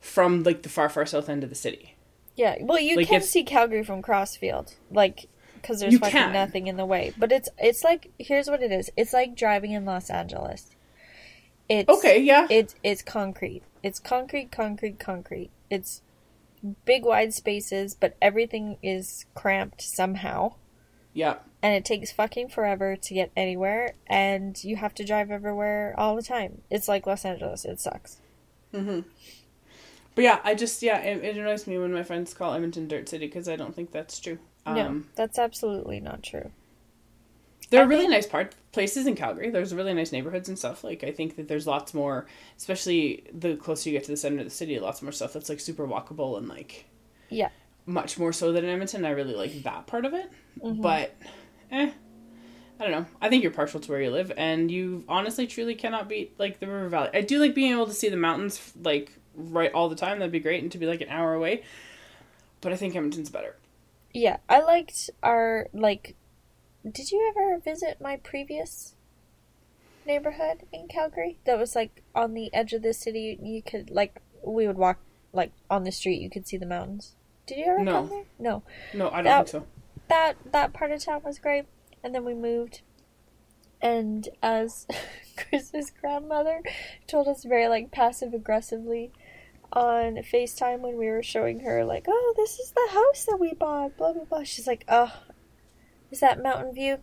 from 0.00 0.42
like 0.42 0.62
the 0.62 0.68
far 0.68 0.88
far 0.88 1.06
south 1.06 1.28
end 1.28 1.44
of 1.44 1.50
the 1.50 1.54
city. 1.56 1.94
Yeah. 2.36 2.56
Well, 2.60 2.80
you 2.80 2.96
Like, 2.96 3.08
can 3.08 3.22
see 3.22 3.44
Calgary 3.44 3.84
from 3.84 4.02
Crossfield, 4.02 4.74
like 4.90 5.26
because 5.54 5.80
there's 5.80 5.98
fucking 5.98 6.12
can. 6.12 6.32
nothing 6.32 6.68
in 6.68 6.76
the 6.76 6.86
way. 6.86 7.12
But 7.18 7.32
it's 7.32 7.48
it's 7.58 7.84
like 7.84 8.10
here's 8.18 8.48
what 8.48 8.62
it 8.62 8.72
is. 8.72 8.90
It's 8.96 9.12
like 9.12 9.36
driving 9.36 9.72
in 9.72 9.84
Los 9.84 10.08
Angeles. 10.10 10.74
It's 11.68 11.88
Okay, 11.88 12.20
yeah. 12.20 12.46
It's 12.50 12.74
it's 12.82 13.02
concrete. 13.02 13.62
It's 13.82 13.98
concrete, 13.98 14.50
concrete, 14.50 14.98
concrete. 14.98 15.50
It's 15.70 16.02
big 16.84 17.04
wide 17.04 17.32
spaces, 17.34 17.94
but 17.94 18.16
everything 18.20 18.76
is 18.82 19.24
cramped 19.34 19.80
somehow. 19.82 20.54
yeah. 21.14 21.36
And 21.62 21.74
it 21.74 21.84
takes 21.84 22.10
fucking 22.10 22.48
forever 22.48 22.96
to 22.96 23.14
get 23.14 23.30
anywhere, 23.36 23.92
and 24.06 24.62
you 24.64 24.76
have 24.76 24.94
to 24.94 25.04
drive 25.04 25.30
everywhere 25.30 25.94
all 25.98 26.16
the 26.16 26.22
time. 26.22 26.62
It's 26.70 26.88
like 26.88 27.06
Los 27.06 27.24
Angeles. 27.26 27.66
It 27.66 27.80
sucks. 27.80 28.16
Mm-hmm. 28.72 29.00
But 30.14 30.24
yeah, 30.24 30.40
I 30.44 30.54
just 30.54 30.82
yeah, 30.82 30.98
it, 30.98 31.24
it 31.24 31.36
annoys 31.36 31.66
me 31.66 31.78
when 31.78 31.92
my 31.92 32.02
friends 32.02 32.34
call 32.34 32.52
Edmonton 32.54 32.88
Dirt 32.88 33.08
City 33.08 33.26
because 33.26 33.48
I 33.48 33.56
don't 33.56 33.74
think 33.74 33.92
that's 33.92 34.18
true. 34.18 34.38
Um, 34.66 34.74
no, 34.76 35.02
that's 35.14 35.38
absolutely 35.38 36.00
not 36.00 36.22
true. 36.22 36.50
there 37.70 37.82
are 37.82 37.86
really 37.86 38.02
think- 38.02 38.12
nice 38.12 38.26
part 38.26 38.54
places 38.72 39.06
in 39.06 39.14
Calgary. 39.16 39.50
There's 39.50 39.74
really 39.74 39.94
nice 39.94 40.12
neighborhoods 40.12 40.48
and 40.48 40.58
stuff. 40.58 40.84
Like 40.84 41.02
I 41.04 41.10
think 41.12 41.36
that 41.36 41.48
there's 41.48 41.66
lots 41.66 41.94
more, 41.94 42.26
especially 42.58 43.24
the 43.32 43.56
closer 43.56 43.88
you 43.90 43.96
get 43.96 44.04
to 44.04 44.10
the 44.10 44.16
center 44.16 44.38
of 44.38 44.44
the 44.44 44.50
city, 44.50 44.78
lots 44.78 45.00
more 45.02 45.12
stuff 45.12 45.32
that's 45.32 45.48
like 45.48 45.60
super 45.60 45.86
walkable 45.86 46.36
and 46.38 46.48
like 46.48 46.86
Yeah. 47.30 47.48
much 47.86 48.18
more 48.18 48.32
so 48.32 48.52
than 48.52 48.64
in 48.64 48.70
Edmonton. 48.70 49.04
I 49.04 49.10
really 49.10 49.34
like 49.34 49.62
that 49.62 49.86
part 49.86 50.04
of 50.04 50.12
it, 50.14 50.30
but 50.62 51.16
eh. 51.70 51.90
I 52.78 52.82
don't 52.84 52.92
know. 52.92 53.06
I 53.20 53.28
think 53.28 53.42
you're 53.42 53.52
partial 53.52 53.78
to 53.80 53.90
where 53.92 54.00
you 54.00 54.10
live, 54.10 54.32
and 54.38 54.70
you 54.70 55.04
honestly, 55.06 55.46
truly 55.46 55.74
cannot 55.74 56.08
beat 56.08 56.38
like 56.38 56.60
the 56.60 56.66
River 56.66 56.88
Valley. 56.88 57.10
I 57.12 57.20
do 57.20 57.38
like 57.38 57.54
being 57.54 57.72
able 57.72 57.86
to 57.86 57.92
see 57.92 58.08
the 58.08 58.16
mountains 58.16 58.72
like 58.82 59.12
right 59.34 59.72
all 59.72 59.88
the 59.88 59.96
time. 59.96 60.18
That'd 60.18 60.32
be 60.32 60.40
great, 60.40 60.62
and 60.62 60.70
to 60.72 60.78
be 60.78 60.86
like 60.86 61.00
an 61.00 61.08
hour 61.08 61.34
away. 61.34 61.62
But 62.60 62.72
I 62.72 62.76
think 62.76 62.94
Edmonton's 62.94 63.30
better. 63.30 63.56
Yeah, 64.12 64.38
I 64.48 64.60
liked 64.60 65.10
our 65.22 65.68
like. 65.72 66.14
Did 66.90 67.10
you 67.10 67.30
ever 67.36 67.58
visit 67.58 68.00
my 68.00 68.16
previous 68.16 68.94
neighborhood 70.06 70.62
in 70.72 70.88
Calgary? 70.88 71.38
That 71.44 71.58
was 71.58 71.74
like 71.76 72.02
on 72.14 72.34
the 72.34 72.52
edge 72.54 72.72
of 72.72 72.82
the 72.82 72.92
city. 72.92 73.38
You 73.42 73.62
could 73.62 73.90
like 73.90 74.20
we 74.42 74.66
would 74.66 74.78
walk 74.78 74.98
like 75.32 75.52
on 75.70 75.84
the 75.84 75.92
street. 75.92 76.20
You 76.20 76.30
could 76.30 76.46
see 76.46 76.56
the 76.56 76.66
mountains. 76.66 77.14
Did 77.46 77.58
you 77.58 77.64
ever 77.66 77.82
No. 77.84 77.92
come 77.92 78.08
there? 78.08 78.24
No. 78.38 78.62
No, 78.94 79.08
I 79.10 79.16
don't 79.16 79.24
That- 79.24 79.48
think 79.48 79.64
so. 79.64 79.66
That 80.08 80.36
that 80.52 80.72
part 80.72 80.90
of 80.90 81.04
town 81.04 81.22
was 81.24 81.38
great, 81.38 81.66
and 82.02 82.14
then 82.14 82.24
we 82.24 82.34
moved. 82.34 82.80
And 83.82 84.28
as 84.42 84.86
Chris's 85.36 85.90
grandmother 85.90 86.62
told 87.06 87.28
us 87.28 87.44
very 87.44 87.68
like 87.68 87.90
passive 87.90 88.34
aggressively 88.34 89.12
on 89.72 90.16
FaceTime 90.16 90.80
when 90.80 90.96
we 90.96 91.06
were 91.08 91.22
showing 91.22 91.60
her 91.60 91.84
like, 91.84 92.06
oh, 92.08 92.34
this 92.36 92.58
is 92.58 92.70
the 92.72 92.88
house 92.92 93.24
that 93.26 93.38
we 93.38 93.54
bought, 93.54 93.96
blah 93.96 94.12
blah 94.12 94.24
blah. 94.24 94.42
She's 94.44 94.66
like, 94.66 94.84
oh, 94.88 95.12
is 96.10 96.20
that 96.20 96.42
Mountain 96.42 96.74
View? 96.74 96.98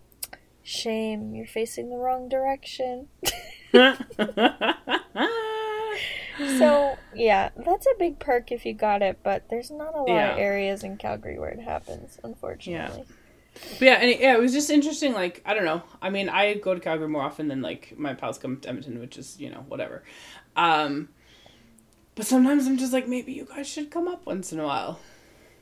Shame, 0.64 1.34
you're 1.34 1.48
facing 1.48 1.89
the 1.89 1.98
wrong 1.98 2.27
direction. 2.30 3.07
So 6.60 6.98
yeah, 7.15 7.49
that's 7.65 7.88
a 7.88 7.98
big 7.98 8.19
perk 8.19 8.52
if 8.52 8.64
you 8.65 8.73
got 8.76 9.02
it, 9.02 9.19
but 9.23 9.49
there's 9.49 9.72
not 9.72 9.95
a 9.95 9.99
lot 10.02 10.07
Yeah. 10.07 10.34
of 10.34 10.38
areas 10.39 10.84
in 10.84 10.98
Calgary 10.98 11.39
where 11.39 11.49
it 11.49 11.60
happens, 11.60 12.19
unfortunately. 12.23 13.06
But 13.80 13.81
yeah, 13.81 13.94
and 13.94 14.10
it, 14.11 14.19
yeah, 14.19 14.35
it 14.35 14.39
was 14.39 14.53
just 14.53 14.69
interesting. 14.69 15.14
Like 15.14 15.41
I 15.45 15.56
don't 15.56 15.65
know. 15.65 15.81
I 15.99 16.11
mean, 16.11 16.30
I 16.30 16.53
go 16.53 16.76
to 16.76 16.80
Calgary 16.80 17.07
more 17.07 17.23
often 17.23 17.48
than 17.48 17.64
like 17.64 17.95
my 17.98 18.14
pals 18.14 18.38
come 18.38 18.60
to 18.60 18.69
Edmonton, 18.69 18.99
which 18.99 19.18
is 19.18 19.39
you 19.39 19.49
know 19.49 19.65
whatever. 19.68 20.03
Um, 20.56 21.10
but 22.18 22.26
sometimes 22.26 22.68
I'm 22.68 22.77
just 22.77 22.91
like, 22.91 23.07
maybe 23.07 23.31
you 23.31 23.45
guys 23.45 23.68
should 23.68 23.89
come 23.91 24.07
up 24.10 24.26
once 24.26 24.52
in 24.52 24.60
a 24.60 24.65
while. 24.65 24.99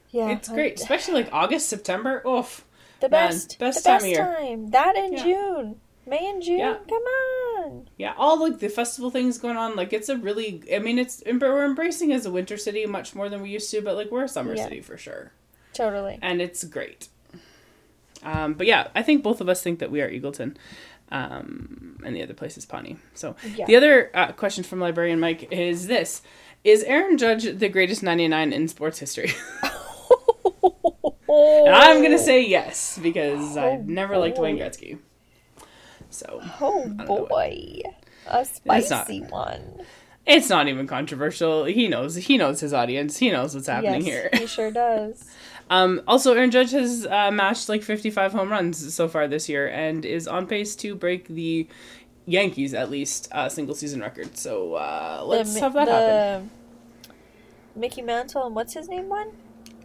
Yeah, 0.09 0.29
it's 0.31 0.49
I- 0.49 0.53
great, 0.55 0.79
especially 0.79 1.13
like 1.15 1.29
August, 1.31 1.69
September. 1.69 2.23
Oof. 2.27 2.65
The 3.01 3.09
Man, 3.09 3.29
best, 3.29 3.59
best 3.59 3.83
the 3.83 3.89
time 3.89 3.95
best 3.97 4.05
of 4.05 4.11
year. 4.11 4.35
time. 4.39 4.69
That 4.71 4.95
in 4.95 5.13
Yeah. 5.13 5.23
June, 5.23 5.81
May 6.07 6.25
and 6.29 6.41
June. 6.41 6.59
Yeah. 6.59 6.77
Come 6.87 7.03
on. 7.03 7.89
Yeah, 7.97 8.13
all 8.17 8.39
like 8.39 8.59
the 8.59 8.69
festival 8.69 9.11
things 9.11 9.37
going 9.37 9.57
on. 9.57 9.75
Like 9.75 9.91
it's 9.91 10.07
a 10.07 10.15
really. 10.17 10.63
I 10.73 10.79
mean, 10.79 10.97
it's 10.97 11.21
we're 11.25 11.65
embracing 11.65 12.13
as 12.13 12.25
a 12.25 12.31
winter 12.31 12.55
city 12.57 12.85
much 12.85 13.13
more 13.13 13.27
than 13.27 13.41
we 13.41 13.49
used 13.49 13.69
to, 13.71 13.81
but 13.81 13.95
like 13.95 14.09
we're 14.11 14.23
a 14.23 14.29
summer 14.29 14.55
Yeah. 14.55 14.63
city 14.63 14.79
for 14.81 14.97
sure, 14.97 15.33
Totally. 15.73 16.17
and 16.21 16.41
it's 16.41 16.63
great. 16.63 17.09
Um, 18.23 18.53
but 18.53 18.65
yeah, 18.65 18.87
I 18.95 19.03
think 19.03 19.21
both 19.23 19.41
of 19.41 19.49
us 19.49 19.61
think 19.61 19.79
that 19.79 19.91
we 19.91 20.01
are 20.01 20.09
Eagleton, 20.09 20.55
um, 21.11 21.99
and 22.05 22.15
the 22.15 22.23
other 22.23 22.33
place 22.33 22.57
is 22.57 22.65
Pawnee. 22.65 22.95
So 23.13 23.35
Yeah. 23.55 23.65
the 23.65 23.75
other 23.75 24.09
uh, 24.13 24.31
question 24.31 24.63
from 24.63 24.79
librarian 24.79 25.19
Mike 25.19 25.51
is 25.51 25.87
this: 25.87 26.21
Is 26.65 26.83
Aaron 26.83 27.17
Judge 27.17 27.43
the 27.57 27.69
greatest 27.69 28.03
ninety 28.03 28.27
nine 28.27 28.51
in 28.51 28.67
sports 28.67 28.99
history? 28.99 29.31
and 31.29 31.75
I'm 31.75 32.01
gonna 32.01 32.17
say 32.17 32.45
yes 32.45 32.99
because 33.01 33.55
I 33.55 33.67
Oh, 33.69 33.83
never 33.85 34.17
liked 34.17 34.37
Wayne. 34.39 34.57
Gretzky. 34.57 34.97
So 36.09 36.41
Oh 36.59 36.89
boy, 37.05 37.81
a 38.27 38.33
not- 38.37 38.47
spicy 38.47 39.21
one. 39.21 39.81
it's 40.25 40.49
not 40.49 40.67
even 40.67 40.87
controversial. 40.87 41.65
He 41.65 41.87
knows. 41.87 42.15
He 42.15 42.37
knows 42.37 42.59
his 42.61 42.73
audience. 42.73 43.17
He 43.17 43.29
knows 43.31 43.53
what's 43.53 43.67
happening 43.67 44.03
yes, 44.05 44.05
here. 44.05 44.29
he 44.33 44.47
sure 44.47 44.71
does. 44.71 45.23
Um, 45.67 46.03
also, 46.07 46.31
Aaron 46.35 46.51
Judge 46.51 46.69
has 46.73 47.07
uh, 47.07 47.31
matched 47.31 47.69
like 47.69 47.81
55 47.81 48.33
home 48.33 48.51
runs 48.51 48.93
so 48.93 49.07
far 49.07 49.27
this 49.27 49.49
year 49.49 49.67
and 49.67 50.05
is 50.05 50.27
on 50.27 50.45
pace 50.45 50.75
to 50.75 50.93
break 50.93 51.27
the 51.27 51.67
Yankees 52.25 52.73
at 52.73 52.89
least 52.89 53.27
uh, 53.31 53.49
single 53.49 53.75
season 53.75 54.01
record. 54.01 54.37
So 54.37 54.75
uh, 54.75 55.23
let's 55.25 55.53
the, 55.53 55.59
have 55.59 55.73
that 55.73 55.85
the 55.85 55.91
happen. 55.91 56.49
Mickey 57.75 58.01
Mantle 58.01 58.45
and 58.45 58.55
what's 58.55 58.73
his 58.73 58.87
name 58.87 59.09
one? 59.09 59.31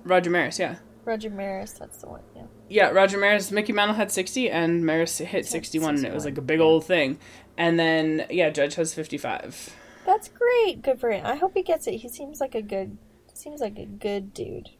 Roger 0.04 0.30
Maris, 0.30 0.58
yeah. 0.58 0.76
Roger 1.04 1.30
Maris. 1.30 1.72
That's 1.72 1.98
the 1.98 2.08
one. 2.08 2.22
Yeah. 2.34 2.42
Yeah, 2.68 2.88
Roger 2.90 3.18
Maris, 3.18 3.50
Mickey 3.50 3.72
Mantle 3.72 3.96
had 3.96 4.10
60 4.12 4.50
and 4.50 4.86
Maris 4.86 5.18
hit 5.18 5.44
61 5.46 5.96
and 5.96 6.04
it 6.06 6.14
was 6.14 6.24
like 6.24 6.38
a 6.38 6.42
big 6.42 6.60
old 6.60 6.84
thing. 6.84 7.18
And 7.56 7.78
then, 7.78 8.26
yeah, 8.30 8.50
Judge 8.50 8.76
has 8.76 8.94
55. 8.94 9.74
That's 10.06 10.28
great. 10.28 10.82
Good 10.82 11.00
for 11.00 11.10
him. 11.10 11.26
I 11.26 11.34
hope 11.36 11.52
he 11.54 11.62
gets 11.62 11.86
it. 11.86 11.96
He 11.96 12.08
seems 12.08 12.40
like 12.40 12.54
a 12.54 12.62
good. 12.62 12.96
Seems 13.34 13.60
like 13.60 13.78
a 13.78 13.86
good 13.86 14.34
dude. 14.34 14.70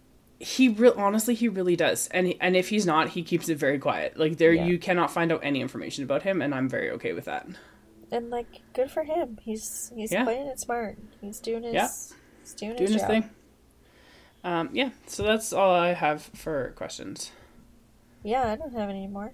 He 0.41 0.71
real 0.71 0.95
honestly 0.97 1.35
he 1.35 1.49
really 1.49 1.77
does. 1.77 2.09
And 2.09 2.27
he, 2.29 2.41
and 2.41 2.57
if 2.57 2.71
he's 2.71 2.87
not, 2.87 3.11
he 3.11 3.23
keeps 3.23 3.49
it 3.49 3.59
very 3.59 3.79
quiet. 3.79 4.19
Like 4.19 4.39
there 4.39 4.53
Yeah. 4.53 4.65
you 4.65 4.79
cannot 4.79 5.11
find 5.11 5.31
out 5.31 5.41
any 5.45 5.61
information 5.61 6.03
about 6.03 6.23
him 6.23 6.41
and 6.43 6.55
I'm 6.55 6.69
very 6.69 6.91
okay 6.93 7.13
with 7.13 7.27
that. 7.27 7.47
And 8.11 8.31
like, 8.31 8.63
good 8.73 8.91
for 8.91 9.05
him. 9.05 9.39
He's 9.43 9.93
he's 9.95 10.11
Yeah. 10.11 10.25
playing 10.25 10.47
it 10.49 10.59
smart. 10.59 10.97
He's 11.21 11.39
doing 11.41 11.63
his. 11.63 11.75
Yeah. 11.75 11.89
He's 12.43 12.55
doing, 12.55 12.77
Doing 12.77 12.91
his, 12.93 13.01
his 13.01 13.05
thing. 13.05 13.31
Um, 14.43 14.71
yeah, 14.73 14.91
so 15.07 15.23
that's 15.23 15.53
all 15.53 15.71
I 15.75 15.93
have 15.93 16.23
for 16.23 16.73
questions. 16.75 17.31
Yeah, 18.23 18.51
I 18.51 18.57
don't 18.57 18.73
have 18.73 18.89
any 18.89 19.07
more. 19.07 19.33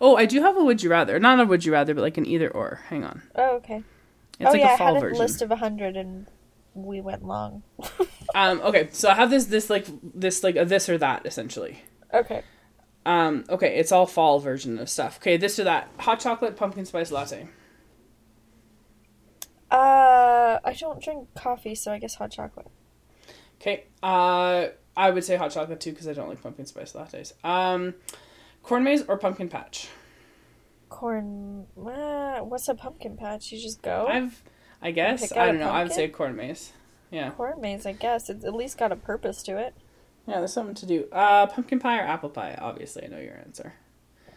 Oh, 0.00 0.16
I 0.16 0.26
do 0.26 0.42
have 0.42 0.56
a 0.56 0.64
would 0.64 0.82
you 0.82 0.90
rather. 0.90 1.20
Not 1.20 1.38
a 1.38 1.44
would 1.44 1.64
you 1.64 1.72
rather, 1.72 1.94
but 1.94 2.00
like 2.00 2.16
an 2.18 2.26
either 2.26 2.50
or. 2.50 2.80
Hang 2.88 3.04
on. 3.04 3.22
Oh, 3.36 3.56
okay. 3.58 3.84
It's 4.40 4.48
oh 4.48 4.50
like 4.50 4.60
yeah, 4.60 4.74
a 4.74 4.78
fall 4.78 4.88
I 4.88 4.90
had 4.94 4.96
a 4.96 5.00
version. 5.00 5.18
list 5.18 5.42
of 5.42 5.50
a 5.52 5.56
hundred, 5.56 5.96
and 5.96 6.26
we 6.84 7.00
went 7.00 7.24
long. 7.24 7.62
Um, 8.34 8.60
okay, 8.60 8.88
so 8.92 9.08
I 9.08 9.14
have 9.14 9.30
this 9.30 9.46
this 9.46 9.70
like 9.70 9.86
this 10.02 10.42
like 10.42 10.56
a 10.56 10.64
this 10.64 10.88
or 10.88 10.98
that 10.98 11.24
essentially. 11.24 11.82
okay. 12.12 12.42
Um, 13.06 13.44
okay, 13.48 13.78
it's 13.78 13.92
all 13.92 14.04
fall 14.04 14.40
version 14.40 14.78
of 14.78 14.90
stuff. 14.90 15.18
Okay, 15.18 15.36
this 15.36 15.58
or 15.58 15.64
that. 15.64 15.88
Hot 16.00 16.20
chocolate 16.20 16.56
pumpkin 16.56 16.84
spice 16.84 17.10
latte. 17.10 17.48
Uh, 19.70 20.58
I 20.64 20.72
don't 20.78 21.02
drink 21.02 21.28
coffee, 21.34 21.74
so 21.74 21.92
I 21.92 21.98
guess 21.98 22.16
hot 22.16 22.30
chocolate. 22.30 22.66
Okay. 23.60 23.84
Uh, 24.02 24.66
I 24.96 25.10
would 25.10 25.24
say 25.24 25.36
hot 25.36 25.50
chocolate 25.50 25.80
too 25.80 25.90
because 25.90 26.08
I 26.08 26.12
don't 26.12 26.28
like 26.28 26.42
pumpkin 26.42 26.66
spice 26.66 26.92
lattes. 26.92 27.32
Um, 27.44 27.94
corn 28.62 28.84
maze 28.84 29.02
or 29.06 29.18
pumpkin 29.18 29.48
patch. 29.48 29.88
Corn. 30.88 31.66
Uh, 31.76 32.38
what's 32.40 32.68
a 32.68 32.74
pumpkin 32.74 33.16
patch? 33.16 33.52
You 33.52 33.60
just 33.60 33.82
go. 33.82 34.06
I've, 34.08 34.42
I 34.82 34.90
guess 34.90 35.32
I 35.32 35.46
don't 35.46 35.58
know. 35.58 35.68
I 35.68 35.82
would 35.82 35.88
pumpkin? 35.90 35.96
say 35.96 36.08
corn 36.08 36.36
maze. 36.36 36.72
Yeah. 37.10 37.30
Corn 37.30 37.60
maze, 37.60 37.86
I 37.86 37.92
guess. 37.92 38.28
It's 38.30 38.44
at 38.44 38.54
least 38.54 38.78
got 38.78 38.92
a 38.92 38.96
purpose 38.96 39.42
to 39.44 39.56
it. 39.58 39.74
Yeah, 40.26 40.38
there's 40.38 40.52
something 40.52 40.74
to 40.76 40.86
do. 40.86 41.06
Uh, 41.12 41.46
pumpkin 41.46 41.78
pie 41.78 41.98
or 41.98 42.02
apple 42.02 42.28
pie? 42.30 42.58
Obviously, 42.60 43.04
I 43.04 43.08
know 43.08 43.18
your 43.18 43.36
answer. 43.36 43.74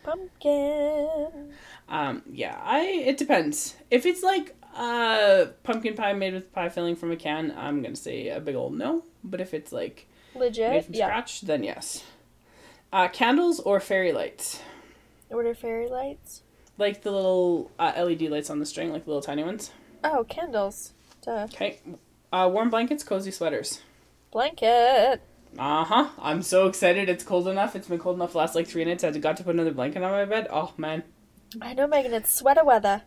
Pumpkin. 0.03 1.53
Um, 1.87 2.23
yeah, 2.31 2.59
I 2.63 2.81
it 2.81 3.17
depends. 3.17 3.75
If 3.91 4.05
it's 4.05 4.23
like 4.23 4.55
uh 4.75 5.45
pumpkin 5.63 5.95
pie 5.95 6.13
made 6.13 6.33
with 6.33 6.53
pie 6.53 6.69
filling 6.69 6.95
from 6.95 7.11
a 7.11 7.15
can, 7.15 7.53
I'm 7.57 7.81
gonna 7.81 7.95
say 7.95 8.29
a 8.29 8.39
big 8.39 8.55
old 8.55 8.73
no. 8.77 9.03
But 9.23 9.41
if 9.41 9.53
it's 9.53 9.71
like 9.71 10.07
made 10.35 10.39
Legit. 10.41 10.85
from 10.85 10.93
Yeah. 10.95 11.07
scratch, 11.07 11.41
then 11.41 11.63
yes. 11.63 12.03
Uh, 12.91 13.07
candles 13.07 13.59
or 13.59 13.79
fairy 13.79 14.11
lights, 14.11 14.61
Order 15.29 15.53
fairy 15.53 15.87
lights. 15.87 16.41
like 16.79 17.03
the 17.03 17.11
little 17.11 17.69
uh, 17.77 17.91
LED 17.95 18.23
lights 18.23 18.49
on 18.49 18.59
the 18.59 18.65
string, 18.65 18.91
like 18.91 19.03
the 19.05 19.09
little 19.11 19.21
tiny 19.21 19.43
ones. 19.43 19.71
Oh, 20.03 20.25
candles. 20.27 20.93
Duh. 21.21 21.47
Okay. 21.53 21.79
Uh, 22.31 22.49
warm 22.51 22.69
blankets, 22.69 23.03
cozy 23.03 23.31
sweaters. 23.31 23.81
Blanket. 24.31 25.21
Uh 25.57 25.83
huh. 25.83 26.09
I'm 26.21 26.41
so 26.41 26.67
excited. 26.67 27.09
It's 27.09 27.23
cold 27.23 27.47
enough. 27.47 27.75
It's 27.75 27.87
been 27.87 27.97
cold 27.99 28.15
enough 28.17 28.33
the 28.33 28.37
last 28.37 28.55
like 28.55 28.67
three 28.67 28.85
nights. 28.85 29.03
I 29.03 29.11
got 29.11 29.37
to 29.37 29.43
put 29.43 29.55
another 29.55 29.71
blanket 29.71 30.03
on 30.03 30.11
my 30.11 30.25
bed. 30.25 30.47
Oh 30.51 30.73
man. 30.77 31.03
I 31.61 31.73
know, 31.73 31.87
Megan. 31.87 32.13
It's 32.13 32.31
sweater 32.33 32.63
weather. 32.63 33.01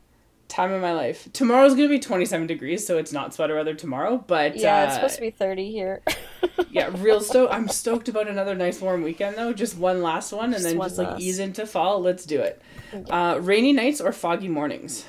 time 0.48 0.72
of 0.72 0.82
my 0.82 0.92
life. 0.92 1.28
Tomorrow's 1.32 1.74
gonna 1.76 1.88
be 1.88 2.00
27 2.00 2.48
degrees, 2.48 2.84
so 2.84 2.98
it's 2.98 3.12
not 3.12 3.32
sweater 3.32 3.54
weather 3.54 3.74
tomorrow. 3.74 4.22
But 4.26 4.56
Yeah, 4.56 4.80
uh, 4.80 4.84
it's 4.86 4.94
supposed 4.94 5.14
to 5.14 5.20
be 5.20 5.30
thirty 5.30 5.70
here. 5.70 6.02
yeah, 6.70 6.90
real 6.92 7.20
stoked. 7.30 7.54
I'm 7.54 7.68
stoked 7.68 8.08
about 8.08 8.26
another 8.26 8.56
nice 8.56 8.80
warm 8.80 9.02
weekend 9.02 9.36
though. 9.36 9.52
Just 9.52 9.78
one 9.78 10.02
last 10.02 10.32
one, 10.32 10.46
and 10.46 10.54
Just 10.54 10.64
then 10.64 10.76
one 10.78 10.88
just 10.88 10.98
like 10.98 11.20
ease 11.20 11.38
into 11.38 11.64
fall. 11.64 12.00
Let's 12.02 12.24
do 12.26 12.40
it. 12.40 12.60
Uh, 13.08 13.38
rainy 13.40 13.72
nights 13.72 14.00
or 14.00 14.10
foggy 14.12 14.48
mornings. 14.48 15.06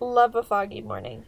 Love 0.00 0.34
a 0.34 0.42
foggy 0.42 0.80
morning. 0.80 1.24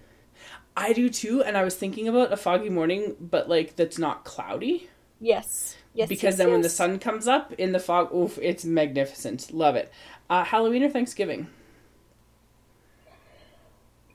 I 0.77 0.93
do 0.93 1.11
too, 1.11 1.43
and 1.43 1.57
I 1.57 1.65
was 1.65 1.75
thinking 1.75 2.09
about 2.09 2.33
a 2.33 2.37
foggy 2.37 2.71
morning, 2.71 3.17
but 3.21 3.49
like 3.49 3.77
that's 3.77 3.99
not 3.99 4.25
cloudy. 4.25 4.89
Yes. 5.21 5.77
Yes. 5.93 6.09
because 6.09 6.23
yes, 6.23 6.37
then 6.37 6.51
when 6.53 6.63
the 6.63 6.69
sun 6.69 6.99
comes 7.01 7.27
up 7.27 7.53
in 7.55 7.73
the 7.73 7.81
fog, 7.81 8.15
oof, 8.15 8.39
it's 8.41 8.65
magnificent. 8.65 9.53
Love 9.53 9.75
it. 9.75 9.93
Uh, 10.31 10.45
Halloween 10.45 10.85
or 10.85 10.89
Thanksgiving? 10.89 11.49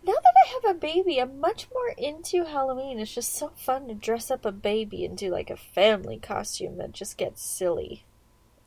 Now 0.03 0.13
that 0.13 0.33
I 0.45 0.49
have 0.53 0.75
a 0.75 0.79
baby, 0.79 1.19
I'm 1.19 1.39
much 1.39 1.67
more 1.73 1.89
into 1.97 2.45
Halloween. 2.45 2.99
It's 2.99 3.13
just 3.13 3.33
so 3.33 3.51
fun 3.55 3.87
to 3.89 3.93
dress 3.93 4.31
up 4.31 4.45
a 4.45 4.51
baby 4.51 5.03
and 5.03 5.17
do 5.17 5.29
like 5.29 5.49
a 5.49 5.57
family 5.57 6.17
costume 6.17 6.77
that 6.77 6.93
just 6.93 7.17
gets 7.17 7.43
silly. 7.43 8.05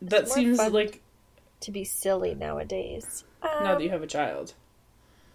That 0.02 0.26
more 0.26 0.34
seems 0.34 0.58
like 0.58 1.00
To 1.60 1.70
be 1.70 1.84
silly 1.84 2.34
nowadays. 2.34 3.24
Um, 3.42 3.64
now 3.64 3.74
that 3.74 3.82
you 3.82 3.90
have 3.90 4.02
a 4.02 4.06
child. 4.06 4.54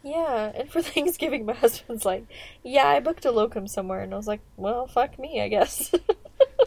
Yeah, 0.03 0.51
and 0.53 0.69
for 0.69 0.81
Thanksgiving, 0.83 1.45
my 1.45 1.53
husband's 1.53 2.05
like, 2.05 2.25
"Yeah, 2.63 2.87
I 2.87 2.99
booked 2.99 3.25
a 3.25 3.31
locum 3.31 3.67
somewhere," 3.67 4.01
and 4.01 4.13
I 4.13 4.17
was 4.17 4.27
like, 4.27 4.41
"Well, 4.57 4.85
fuck 4.87 5.17
me, 5.17 5.41
I 5.41 5.47
guess." 5.47 5.93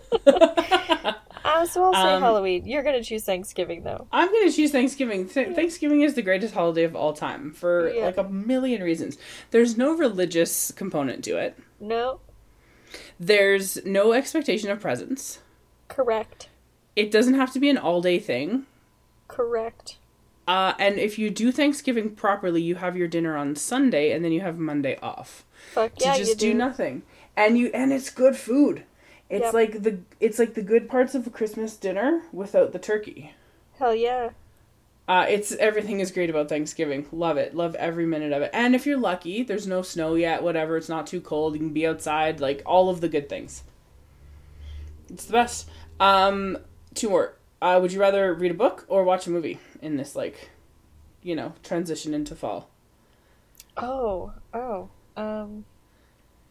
uh, 0.26 1.66
so 1.66 1.84
I'll 1.84 1.92
say 1.94 2.14
Um, 2.14 2.22
Halloween. 2.22 2.66
You're 2.66 2.82
gonna 2.82 3.02
choose 3.02 3.24
Thanksgiving, 3.24 3.82
though. 3.82 4.06
I'm 4.12 4.28
gonna 4.32 4.50
choose 4.52 4.72
Thanksgiving. 4.72 5.28
Th- 5.28 5.54
Thanksgiving 5.54 6.00
is 6.02 6.14
the 6.14 6.22
greatest 6.22 6.54
holiday 6.54 6.84
of 6.84 6.96
all 6.96 7.12
time 7.12 7.52
for 7.52 7.90
Yeah. 7.92 8.06
like 8.06 8.16
a 8.16 8.24
million 8.24 8.82
reasons. 8.82 9.18
There's 9.50 9.76
no 9.76 9.94
religious 9.96 10.70
component 10.72 11.24
to 11.24 11.36
it. 11.36 11.58
No, 11.80 12.20
There's 13.20 13.84
no 13.84 14.12
expectation 14.12 14.70
of 14.70 14.80
presents. 14.80 15.40
correct, 15.88 16.48
It 16.96 17.10
doesn't 17.10 17.34
have 17.34 17.52
to 17.52 17.60
be 17.60 17.68
an 17.68 17.76
all 17.78 18.00
day 18.00 18.18
thing. 18.18 18.66
correct. 19.28 19.98
Uh, 20.46 20.74
and 20.78 20.98
if 20.98 21.18
you 21.18 21.28
do 21.30 21.50
Thanksgiving 21.50 22.10
properly, 22.14 22.62
you 22.62 22.76
have 22.76 22.96
your 22.96 23.08
dinner 23.08 23.36
on 23.36 23.56
Sunday 23.56 24.12
and 24.12 24.24
then 24.24 24.30
you 24.32 24.40
have 24.42 24.58
Monday 24.58 24.96
off 25.02 25.44
Fuck 25.72 25.96
to 25.96 26.04
yeah, 26.04 26.16
just 26.16 26.30
you 26.30 26.36
do 26.36 26.52
do. 26.52 26.58
nothing. 26.58 27.02
And 27.36 27.58
you 27.58 27.70
and 27.74 27.92
it's 27.92 28.10
good 28.10 28.36
food. 28.36 28.84
It's 29.28 29.46
Yep. 29.46 29.54
like 29.54 29.82
the 29.82 29.98
it's 30.20 30.38
like 30.38 30.54
the 30.54 30.62
good 30.62 30.88
parts 30.88 31.14
of 31.16 31.26
a 31.26 31.30
Christmas 31.30 31.76
dinner 31.76 32.22
without 32.32 32.72
the 32.72 32.78
turkey. 32.78 33.34
Hell 33.78 33.94
yeah. 33.94 34.30
Uh, 35.08 35.26
it's 35.28 35.52
everything 35.52 36.00
is 36.00 36.10
great 36.12 36.30
about 36.30 36.48
Thanksgiving. 36.48 37.06
Love 37.12 37.36
it. 37.36 37.54
Love 37.54 37.74
every 37.76 38.06
minute 38.06 38.32
of 38.32 38.42
it. 38.42 38.50
And 38.52 38.74
if 38.74 38.86
you're 38.86 38.98
lucky, 38.98 39.42
there's 39.42 39.66
no 39.66 39.82
snow 39.82 40.14
yet. 40.14 40.42
Whatever. 40.44 40.76
It's 40.76 40.88
not 40.88 41.06
too 41.08 41.20
cold. 41.20 41.54
You 41.54 41.60
can 41.60 41.72
be 41.72 41.86
outside. 41.86 42.40
Like 42.40 42.62
all 42.64 42.88
of 42.88 43.00
the 43.00 43.08
good 43.08 43.28
things. 43.28 43.64
It's 45.10 45.24
the 45.24 45.32
best. 45.32 45.68
Um, 46.00 46.58
two 46.94 47.10
more. 47.10 47.34
Uh, 47.62 47.78
would 47.80 47.92
you 47.92 48.00
rather 48.00 48.32
read 48.34 48.50
a 48.50 48.54
book 48.54 48.84
or 48.88 49.02
watch 49.04 49.26
a 49.26 49.30
movie 49.30 49.58
in 49.82 49.96
this 49.96 50.14
like, 50.16 50.50
you 51.22 51.34
know, 51.34 51.54
transition 51.62 52.14
into 52.14 52.34
fall? 52.34 52.70
Oh, 53.76 54.32
oh. 54.54 54.88
Um, 55.16 55.64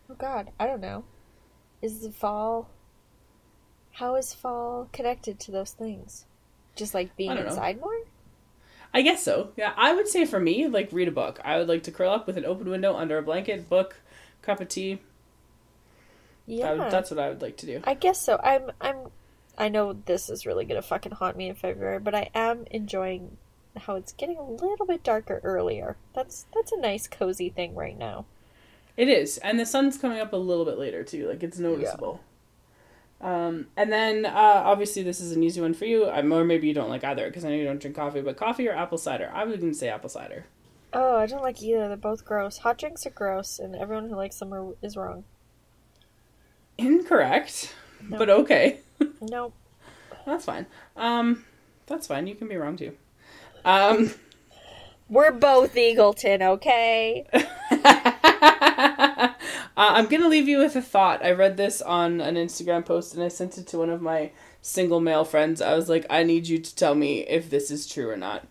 oh 0.09 0.15
God, 0.15 0.51
I 0.59 0.67
don't 0.67 0.81
know. 0.81 1.03
Is 1.81 2.01
the 2.01 2.11
fall? 2.11 2.69
How 3.93 4.15
is 4.15 4.33
fall 4.33 4.89
connected 4.91 5.39
to 5.41 5.51
those 5.51 5.71
things? 5.71 6.25
Just 6.75 6.93
like 6.93 7.15
being 7.15 7.31
I 7.31 7.35
don't 7.35 7.45
know. 7.45 7.49
inside 7.51 7.79
more. 7.79 7.95
I 8.93 9.01
guess 9.01 9.23
so. 9.23 9.51
Yeah, 9.57 9.73
I 9.75 9.93
would 9.93 10.07
say 10.07 10.25
for 10.25 10.39
me, 10.39 10.67
like 10.67 10.89
read 10.91 11.07
a 11.07 11.11
book. 11.11 11.39
I 11.43 11.57
would 11.57 11.67
like 11.67 11.83
to 11.83 11.91
curl 11.91 12.11
up 12.11 12.27
with 12.27 12.37
an 12.37 12.45
open 12.45 12.69
window 12.69 12.95
under 12.95 13.17
a 13.17 13.21
blanket, 13.23 13.69
book, 13.69 13.97
cup 14.41 14.61
of 14.61 14.69
tea. 14.69 14.99
Yeah, 16.45 16.73
would- 16.73 16.91
that's 16.91 17.11
what 17.11 17.19
I 17.19 17.29
would 17.29 17.41
like 17.41 17.57
to 17.57 17.65
do. 17.65 17.81
I 17.83 17.93
guess 17.93 18.21
so. 18.21 18.39
I'm. 18.41 18.71
I'm. 18.79 18.97
I 19.57 19.69
know 19.69 19.93
this 19.93 20.29
is 20.29 20.45
really 20.45 20.65
gonna 20.65 20.81
fucking 20.81 21.13
haunt 21.13 21.37
me 21.37 21.47
in 21.49 21.55
February, 21.55 21.99
but 21.99 22.15
I 22.15 22.29
am 22.35 22.65
enjoying 22.71 23.37
how 23.77 23.95
it's 23.95 24.13
getting 24.13 24.37
a 24.37 24.43
little 24.49 24.85
bit 24.85 25.03
darker 25.03 25.41
earlier. 25.43 25.97
That's 26.13 26.45
that's 26.53 26.71
a 26.71 26.79
nice 26.79 27.07
cozy 27.07 27.49
thing 27.49 27.75
right 27.75 27.97
now. 27.97 28.25
It 28.97 29.09
is, 29.09 29.37
and 29.39 29.59
the 29.59 29.65
sun's 29.65 29.97
coming 29.97 30.19
up 30.19 30.31
a 30.33 30.37
little 30.37 30.65
bit 30.65 30.77
later 30.77 31.03
too. 31.03 31.27
Like 31.27 31.43
it's 31.43 31.59
noticeable. 31.59 32.21
Um, 33.21 33.67
and 33.75 33.91
then 33.91 34.25
uh, 34.25 34.31
obviously 34.65 35.01
this 35.03 35.19
is 35.19 35.31
an 35.31 35.41
easy 35.43 35.61
one 35.61 35.73
for 35.73 35.85
you, 35.85 36.09
um, 36.09 36.31
or 36.31 36.43
maybe 36.43 36.67
you 36.67 36.73
don't 36.73 36.89
like 36.89 37.03
either 37.03 37.27
because 37.27 37.43
I 37.45 37.49
know 37.49 37.55
you 37.55 37.63
don't 37.65 37.79
drink 37.79 37.95
coffee. 37.95 38.21
But 38.21 38.37
coffee 38.37 38.67
or 38.67 38.73
apple 38.73 38.97
cider? 38.97 39.31
I 39.33 39.45
wouldn't 39.45 39.75
say 39.75 39.89
apple 39.89 40.09
cider. 40.09 40.45
Oh, 40.93 41.17
I 41.17 41.25
don't 41.25 41.41
like 41.41 41.61
either. 41.61 41.87
They're 41.87 41.97
both 41.97 42.23
gross. 42.23 42.59
Hot 42.59 42.77
drinks 42.77 43.05
are 43.05 43.09
gross, 43.09 43.59
and 43.59 43.75
everyone 43.75 44.09
who 44.09 44.15
likes 44.15 44.39
them 44.39 44.53
are, 44.53 44.75
is 44.81 44.95
wrong. 44.95 45.25
Incorrect, 46.77 47.73
No. 48.07 48.17
but 48.17 48.29
okay, 48.29 48.79
Nope. 49.21 49.53
that's 50.25 50.45
fine. 50.45 50.65
Um, 50.95 51.43
that's 51.87 52.07
fine. 52.07 52.27
You 52.27 52.35
can 52.35 52.47
be 52.47 52.55
wrong 52.55 52.77
too. 52.77 52.95
Um. 53.63 54.11
We're 55.07 55.31
both 55.31 55.75
Eagleton, 55.75 56.41
okay? 56.41 57.27
uh, 57.31 57.43
I'm 59.77 60.07
gonna 60.07 60.27
leave 60.27 60.47
you 60.47 60.57
with 60.57 60.75
a 60.75 60.81
thought. 60.81 61.23
I 61.23 61.31
read 61.31 61.57
this 61.57 61.79
on 61.79 62.21
an 62.21 62.35
Instagram 62.35 62.83
post 62.83 63.13
and 63.13 63.23
I 63.23 63.27
sent 63.27 63.59
it 63.59 63.67
to 63.67 63.77
one 63.77 63.91
of 63.91 64.01
my 64.01 64.31
single 64.63 64.99
male 64.99 65.23
friends. 65.23 65.61
I 65.61 65.75
was 65.75 65.89
like, 65.89 66.07
I 66.09 66.23
need 66.23 66.47
you 66.47 66.57
to 66.57 66.75
tell 66.75 66.95
me 66.95 67.19
if 67.19 67.51
this 67.51 67.69
is 67.69 67.85
true 67.85 68.09
or 68.09 68.17
not. 68.17 68.47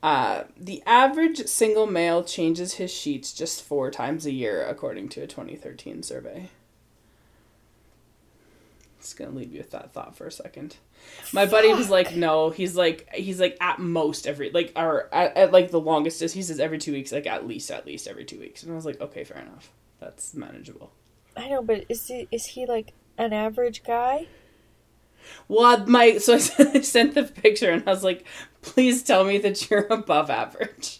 Uh, 0.00 0.44
the 0.56 0.80
average 0.86 1.44
single 1.46 1.88
male 1.88 2.22
changes 2.22 2.74
his 2.74 2.92
sheets 2.92 3.32
just 3.32 3.62
four 3.62 3.90
times 3.90 4.26
a 4.26 4.32
year, 4.32 4.64
according 4.64 5.08
to 5.08 5.22
a 5.22 5.26
2013 5.26 6.04
survey. 6.04 6.50
Just 9.06 9.18
gonna 9.18 9.30
leave 9.30 9.52
you 9.52 9.58
with 9.58 9.70
that 9.70 9.92
thought 9.92 10.16
for 10.16 10.26
a 10.26 10.32
second. 10.32 10.78
My 11.32 11.46
buddy 11.46 11.72
was 11.72 11.88
like, 11.88 12.16
no, 12.16 12.50
he's 12.50 12.74
like, 12.74 13.08
he's 13.14 13.38
like 13.38 13.56
at 13.60 13.78
most 13.78 14.26
every 14.26 14.50
like, 14.50 14.72
or 14.74 15.08
at, 15.14 15.36
at 15.36 15.52
like 15.52 15.70
the 15.70 15.78
longest 15.78 16.22
is 16.22 16.32
he 16.32 16.42
says 16.42 16.58
every 16.58 16.78
two 16.78 16.90
weeks, 16.90 17.12
like 17.12 17.24
at 17.24 17.46
least 17.46 17.70
at 17.70 17.86
least 17.86 18.08
every 18.08 18.24
two 18.24 18.40
weeks, 18.40 18.64
and 18.64 18.72
I 18.72 18.74
was 18.74 18.84
like, 18.84 19.00
okay, 19.00 19.22
fair 19.22 19.38
enough, 19.38 19.70
that's 20.00 20.34
manageable. 20.34 20.92
I 21.36 21.48
know, 21.48 21.62
but 21.62 21.84
is 21.88 22.08
he 22.08 22.26
is 22.32 22.46
he 22.46 22.66
like 22.66 22.94
an 23.16 23.32
average 23.32 23.84
guy? 23.84 24.26
Well, 25.46 25.86
my 25.86 26.18
so 26.18 26.34
I 26.34 26.38
sent 26.80 27.14
the 27.14 27.22
picture 27.22 27.70
and 27.70 27.84
I 27.86 27.92
was 27.92 28.02
like, 28.02 28.24
please 28.60 29.04
tell 29.04 29.22
me 29.22 29.38
that 29.38 29.70
you're 29.70 29.86
above 29.86 30.30
average. 30.30 30.98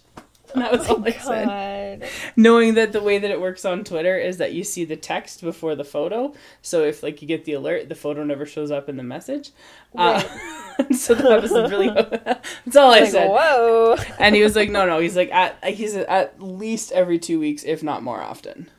And 0.55 0.62
that 0.62 0.73
was 0.73 0.89
all 0.89 1.05
I 1.06 1.10
said. 1.12 2.02
Oh 2.02 2.09
Knowing 2.36 2.74
that 2.74 2.93
the 2.93 3.02
way 3.02 3.18
that 3.18 3.31
it 3.31 3.40
works 3.40 3.64
on 3.64 3.85
Twitter 3.85 4.16
is 4.18 4.39
that 4.39 4.52
you 4.52 4.64
see 4.64 4.85
the 4.85 4.97
text 4.97 5.40
before 5.43 5.74
the 5.74 5.85
photo. 5.85 6.35
So 6.62 6.85
if 6.85 7.02
like 7.02 7.23
you 7.23 7.28
get 7.28 7.44
the 7.44 7.55
alert, 7.55 7.89
the 7.89 7.94
photo 7.94 8.24
never 8.24 8.47
shows 8.47 8.70
up 8.70 8.89
in 8.89 8.97
the 8.97 9.02
message. 9.02 9.51
Uh, 9.94 10.20
so 10.97 11.14
that 11.14 11.43
was 11.43 11.52
really 11.52 11.89
that's 12.64 12.77
all 12.77 12.90
I 12.93 13.01
Like, 13.01 13.10
said. 13.10 13.28
whoa. 13.31 13.97
And 14.18 14.35
he 14.35 14.43
was 14.43 14.56
like, 14.56 14.70
no, 14.70 14.86
no. 14.86 14.98
He's 14.98 15.16
like 15.16 15.31
at 15.32 15.62
he's 15.64 15.94
at 15.97 16.40
least 16.43 16.93
every 16.93 17.18
two 17.18 17.40
weeks, 17.40 17.64
if 17.64 17.82
not 17.82 18.02
more 18.02 18.20
often. 18.20 18.70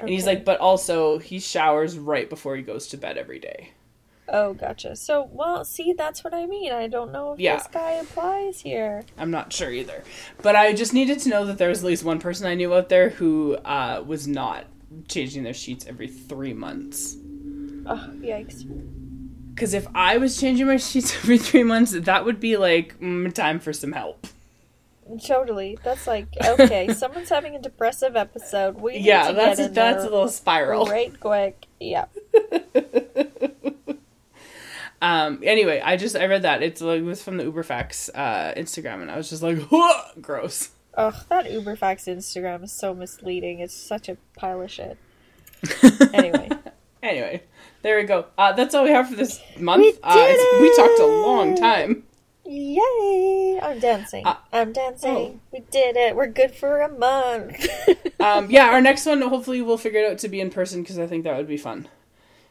And 0.00 0.08
he's 0.08 0.26
like, 0.26 0.44
but 0.46 0.60
also 0.60 1.18
he 1.18 1.38
showers 1.38 1.98
right 1.98 2.28
before 2.28 2.56
he 2.56 2.62
goes 2.62 2.86
to 2.88 2.96
bed 2.96 3.18
every 3.18 3.38
day. 3.38 3.72
Oh, 4.32 4.54
gotcha. 4.54 4.94
So, 4.94 5.28
well, 5.32 5.64
see, 5.64 5.92
that's 5.92 6.22
what 6.22 6.32
I 6.32 6.46
mean. 6.46 6.72
I 6.72 6.86
don't 6.86 7.10
know 7.12 7.32
if 7.32 7.40
Yeah. 7.40 7.56
this 7.56 7.66
guy 7.66 7.92
applies 7.92 8.60
here. 8.60 9.04
I'm 9.18 9.30
not 9.32 9.52
sure 9.52 9.70
either. 9.70 10.04
But 10.40 10.54
I 10.56 10.72
just 10.72 10.94
needed 10.94 11.18
to 11.20 11.28
know 11.28 11.44
that 11.46 11.58
there 11.58 11.68
was 11.68 11.80
at 11.80 11.86
least 11.86 12.04
one 12.04 12.20
person 12.20 12.46
I 12.46 12.54
knew 12.54 12.72
out 12.72 12.88
there 12.88 13.10
who 13.10 13.56
uh, 13.64 14.02
was 14.06 14.28
not 14.28 14.64
changing 15.08 15.42
their 15.42 15.54
sheets 15.54 15.84
every 15.86 16.06
three 16.08 16.52
months. 16.54 17.16
Oh, 17.86 18.10
yikes. 18.20 18.64
Because 19.54 19.74
if 19.74 19.86
I 19.94 20.16
was 20.18 20.40
changing 20.40 20.66
my 20.68 20.76
sheets 20.78 21.14
every 21.16 21.38
three 21.38 21.64
months, 21.64 21.90
that 21.92 22.24
would 22.24 22.38
be 22.38 22.56
like 22.56 22.98
mm, 23.00 23.32
time 23.34 23.58
for 23.58 23.72
some 23.72 23.92
help. 23.92 24.26
Totally. 25.26 25.76
That's 25.82 26.06
like, 26.06 26.28
okay, 26.44 26.88
someone's 26.94 27.30
having 27.30 27.56
a 27.56 27.60
depressive 27.60 28.14
episode. 28.14 28.76
We 28.76 28.92
need 28.92 29.04
yeah, 29.06 29.28
to 29.28 29.34
that's 29.34 29.58
get 29.58 29.64
a, 29.64 29.68
in 29.68 29.74
that's 29.74 30.02
a 30.04 30.08
little 30.08 30.28
spiral. 30.28 30.86
right 30.86 31.18
quick. 31.18 31.66
Yeah. 31.80 32.04
Um. 35.02 35.40
Anyway, 35.42 35.80
I 35.84 35.96
just 35.96 36.14
I 36.16 36.26
read 36.26 36.42
that 36.42 36.62
it's 36.62 36.80
like 36.80 37.00
it 37.00 37.04
was 37.04 37.22
from 37.22 37.36
the 37.38 37.44
UberFacts 37.44 38.10
uh, 38.14 38.52
Instagram, 38.54 39.00
and 39.02 39.10
I 39.10 39.16
was 39.16 39.30
just 39.30 39.42
like, 39.42 39.58
gross. 40.20 40.70
Ugh, 40.94 41.14
that 41.28 41.46
UberFacts 41.46 42.06
Instagram 42.08 42.64
is 42.64 42.72
so 42.72 42.94
misleading. 42.94 43.60
It's 43.60 43.74
such 43.74 44.08
a 44.08 44.16
pile 44.36 44.60
of 44.60 44.70
shit. 44.70 44.98
Anyway. 46.12 46.48
Anyway, 47.02 47.42
there 47.82 47.96
we 47.96 48.04
go. 48.04 48.26
Uh, 48.36 48.52
that's 48.52 48.74
all 48.74 48.84
we 48.84 48.90
have 48.90 49.08
for 49.08 49.14
this 49.16 49.40
month. 49.58 49.82
We 49.82 49.98
uh, 50.02 50.14
did 50.14 50.30
it's- 50.34 50.60
we 50.60 50.76
talked 50.76 51.00
a 51.00 51.06
long 51.06 51.54
time. 51.56 52.02
Yay! 52.44 53.60
I'm 53.62 53.78
dancing. 53.78 54.26
Uh, 54.26 54.34
I'm 54.52 54.72
dancing. 54.72 55.10
oh. 55.10 55.40
We 55.52 55.60
did 55.70 55.96
it. 55.96 56.16
We're 56.16 56.26
good 56.26 56.50
for 56.54 56.80
a 56.80 56.88
month. 56.88 57.64
um, 58.20 58.50
yeah, 58.50 58.70
our 58.70 58.80
next 58.90 59.06
one, 59.06 59.22
hopefully, 59.22 59.62
we'll 59.62 59.78
figure 59.78 60.00
it 60.00 60.10
out 60.10 60.18
to 60.18 60.28
be 60.28 60.40
in 60.40 60.50
person 60.50 60.82
because 60.82 60.98
I 60.98 61.06
think 61.06 61.24
that 61.24 61.36
would 61.36 61.46
be 61.48 61.56
fun. 61.56 61.88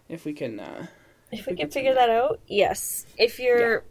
If 0.07 0.23
we 0.25 0.33
can, 0.33 0.59
uh, 0.59 0.87
if 1.31 1.45
we 1.45 1.53
we 1.53 1.57
can 1.57 1.69
figure 1.69 1.93
that 1.93 2.09
out, 2.09 2.39
yes. 2.47 3.05
If 3.17 3.39
you're 3.39 3.83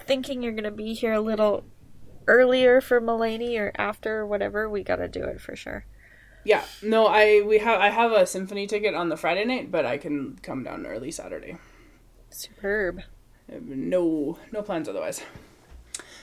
thinking 0.00 0.42
you're 0.42 0.52
going 0.52 0.64
to 0.64 0.70
be 0.70 0.94
here 0.94 1.12
a 1.12 1.20
little 1.20 1.64
earlier 2.26 2.80
for 2.80 3.00
Mulaney 3.00 3.58
or 3.58 3.72
after 3.76 4.20
or 4.20 4.26
whatever, 4.26 4.68
we 4.68 4.82
got 4.82 4.96
to 4.96 5.08
do 5.08 5.24
it 5.24 5.40
for 5.40 5.56
sure. 5.56 5.84
yeah, 6.44 6.64
no, 6.82 7.06
I 7.06 7.42
we 7.42 7.58
have 7.58 7.80
I 7.80 7.90
have 7.90 8.12
a 8.12 8.26
symphony 8.26 8.66
ticket 8.66 8.94
on 8.94 9.08
the 9.08 9.16
Friday 9.16 9.44
night, 9.44 9.70
but 9.70 9.86
I 9.86 9.98
can 9.98 10.38
come 10.42 10.64
down 10.64 10.86
early 10.86 11.10
Saturday. 11.10 11.56
Superb. 12.30 13.02
No, 13.48 14.38
no 14.50 14.62
plans 14.62 14.88
otherwise. 14.88 15.22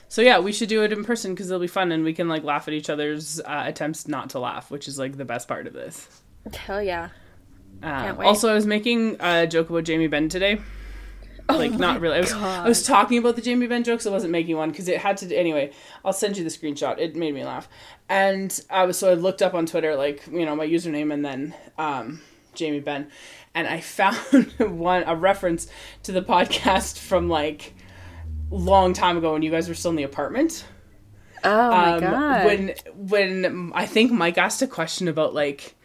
So 0.08 0.22
yeah, 0.24 0.40
we 0.40 0.52
should 0.52 0.70
do 0.70 0.84
it 0.84 0.92
in 0.92 1.04
person 1.06 1.34
because 1.36 1.52
it'll 1.52 1.60
be 1.62 1.68
fun 1.68 1.92
and 1.92 2.04
we 2.04 2.14
can 2.14 2.28
like 2.28 2.44
laugh 2.44 2.68
at 2.68 2.74
each 2.74 2.90
other's 2.90 3.40
uh, 3.42 3.64
attempts 3.68 4.08
not 4.08 4.32
to 4.32 4.40
laugh, 4.40 4.72
which 4.72 4.88
is 4.88 4.98
like 4.98 5.18
the 5.18 5.26
best 5.26 5.48
part 5.48 5.68
of 5.68 5.74
this. 5.74 6.22
Hell 6.52 6.82
yeah. 6.82 7.10
Wait. 7.82 8.26
also, 8.26 8.50
I 8.50 8.54
was 8.54 8.66
making 8.66 9.18
a 9.20 9.48
joke 9.48 9.70
about 9.70 9.84
Jamie 9.84 10.08
Ben 10.08 10.30
today. 10.30 10.62
like 11.50 11.72
not 11.72 12.00
really. 12.00 12.18
I 12.18 12.20
was 12.20 12.34
I 12.34 12.68
was 12.68 12.84
talking 12.84 13.18
about 13.18 13.36
the 13.36 13.42
Jamie 13.42 13.68
Ben 13.68 13.84
jokes. 13.84 14.06
I 14.06 14.12
wasn't 14.12 14.32
making 14.32 14.56
one 14.56 14.70
because 14.70 14.88
it 14.88 15.00
had 15.00 15.18
to. 15.18 15.36
Anyway, 15.36 15.72
I'll 16.06 16.14
send 16.14 16.38
you 16.38 16.44
the 16.44 16.50
screenshot. 16.50 17.00
It 17.00 17.16
made 17.16 17.34
me 17.34 17.44
laugh, 17.44 17.68
and 18.08 18.60
I 18.70 18.86
was 18.86 19.00
so 19.00 19.12
I 19.12 19.16
looked 19.16 19.42
up 19.42 19.54
on 19.54 19.66
Twitter 19.66 19.96
like 19.96 20.28
you 20.32 20.46
know 20.46 20.56
my 20.56 20.68
username 20.68 21.12
and 21.14 21.26
then 21.26 21.56
um, 21.78 22.22
Jamie 22.54 22.82
Ben, 22.82 23.10
and 23.56 23.68
I 23.68 23.80
found 23.98 24.18
one 24.60 25.04
a 25.08 25.16
reference 25.16 25.68
to 26.04 26.12
the 26.12 26.22
podcast 26.22 27.00
from 27.00 27.30
like 27.30 27.74
long 28.52 28.94
time 28.94 29.18
ago 29.18 29.34
when 29.34 29.42
you 29.42 29.52
guys 29.52 29.68
were 29.68 29.76
still 29.76 29.92
in 29.92 29.98
the 29.98 30.04
apartment. 30.04 30.66
Oh 31.44 31.72
my 31.72 31.94
Um, 31.94 32.46
When 32.46 32.74
when 32.96 33.72
I 33.74 33.86
think 33.86 34.12
Mike 34.12 34.38
asked 34.38 34.62
a 34.62 34.68
question 34.68 35.08
about 35.08 35.34
like 35.34 35.76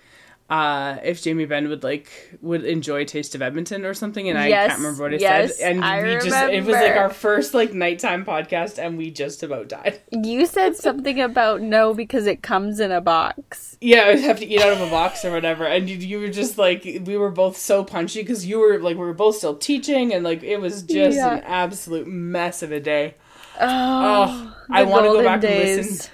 uh 0.51 0.99
if 1.03 1.23
Jamie 1.23 1.47
Ben 1.47 1.71
would 1.71 1.83
like 1.83 2.37
would 2.43 2.65
enjoy 2.66 3.07
Taste 3.07 3.35
of 3.35 3.41
Edmonton 3.41 3.87
or 3.87 3.95
something 3.95 4.29
and 4.29 4.39
I 4.39 4.51
can't 4.51 4.77
remember 4.77 5.05
what 5.05 5.15
it 5.15 5.23
yes, 5.23 5.57
said 5.57 5.73
and 5.73 5.83
I 5.85 6.03
we 6.03 6.15
just 6.16 6.27
it 6.53 6.65
was 6.65 6.75
like 6.75 6.97
our 6.97 7.09
first 7.09 7.55
like 7.55 7.73
nighttime 7.73 8.27
podcast 8.27 8.79
and 8.79 8.99
we 8.99 9.11
just 9.11 9.43
about 9.43 9.69
died. 9.69 10.01
You 10.12 10.45
said 10.45 10.77
something 10.77 11.19
about 11.19 11.62
no 11.62 11.95
because 11.95 12.27
it 12.27 12.43
comes 12.43 12.79
in 12.79 12.93
a 12.93 13.01
box. 13.01 13.79
Yeah, 13.81 14.03
I 14.05 14.16
have 14.16 14.39
to 14.41 14.47
eat 14.47 14.61
out 14.61 14.73
of 14.75 14.83
a 14.83 14.91
box 14.91 15.25
or 15.25 15.31
whatever 15.33 15.65
and 15.65 15.89
you, 15.89 15.97
you 15.97 16.21
were 16.21 16.29
just 16.29 16.59
like 16.59 16.85
we 16.85 17.16
were 17.16 17.31
both 17.31 17.57
so 17.57 17.83
punchy 17.83 18.23
cuz 18.23 18.45
you 18.45 18.59
were 18.59 18.79
like 18.81 18.99
we 18.99 19.05
were 19.05 19.15
both 19.15 19.37
still 19.37 19.57
teaching 19.57 20.12
and 20.12 20.25
like 20.25 20.43
it 20.43 20.59
was 20.61 20.83
just 20.83 21.16
Yeah. 21.16 21.37
an 21.37 21.45
absolute 21.45 22.07
mess 22.07 22.62
of 22.62 22.71
a 22.71 22.81
day. 22.81 23.15
Oh, 23.59 23.66
Oh, 23.66 24.57
I 24.71 24.83
want 24.83 25.07
to 25.07 25.12
go 25.12 25.23
back 25.25 25.43
and 25.45 25.55
listen. 25.55 26.11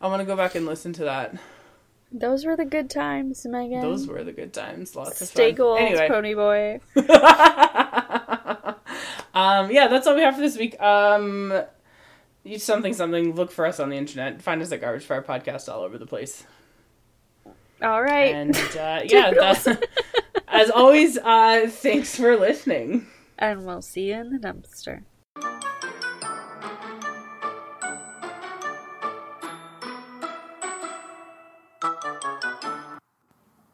I 0.00 0.08
want 0.08 0.20
to 0.20 0.24
go 0.26 0.34
back 0.36 0.56
and 0.56 0.66
listen 0.66 0.92
to 0.94 1.04
that. 1.04 1.36
Those 2.16 2.44
were 2.46 2.54
the 2.56 2.64
good 2.64 2.88
times, 2.90 3.44
Megan. 3.44 3.80
Those 3.80 4.06
were 4.06 4.22
the 4.22 4.30
good 4.32 4.52
times. 4.52 4.94
Lots 4.94 5.20
of 5.20 5.26
Stay 5.26 5.50
fun. 5.50 5.56
gold, 5.56 5.78
Anyway. 5.80 6.08
pony 6.08 6.34
boy. 6.34 6.80
um, 9.34 9.70
yeah, 9.70 9.88
that's 9.88 10.06
all 10.06 10.14
we 10.14 10.20
have 10.22 10.36
for 10.36 10.40
this 10.40 10.56
week. 10.56 10.80
Um, 10.80 11.52
you 12.44 12.58
something 12.58 12.94
something. 12.94 13.34
Look 13.34 13.50
for 13.50 13.66
us 13.66 13.80
on 13.80 13.88
the 13.90 13.96
internet. 13.96 14.40
Find 14.42 14.62
us 14.62 14.70
at 14.70 14.80
Garbage 14.80 15.04
Fire 15.04 15.22
Podcast 15.22 15.68
all 15.68 15.82
over 15.82 15.98
the 15.98 16.06
place. 16.06 16.44
All 17.82 18.02
right. 18.02 18.32
And 18.34 18.56
uh, 18.56 19.00
yeah, 19.06 19.32
that's 19.32 19.66
as 20.48 20.70
always. 20.70 21.18
Uh, 21.18 21.66
thanks 21.68 22.14
for 22.16 22.36
listening. 22.36 23.06
and 23.38 23.66
we'll 23.66 23.82
see 23.82 24.08
you 24.08 24.14
in 24.14 24.30
the 24.30 24.38
dumpster. 24.38 25.02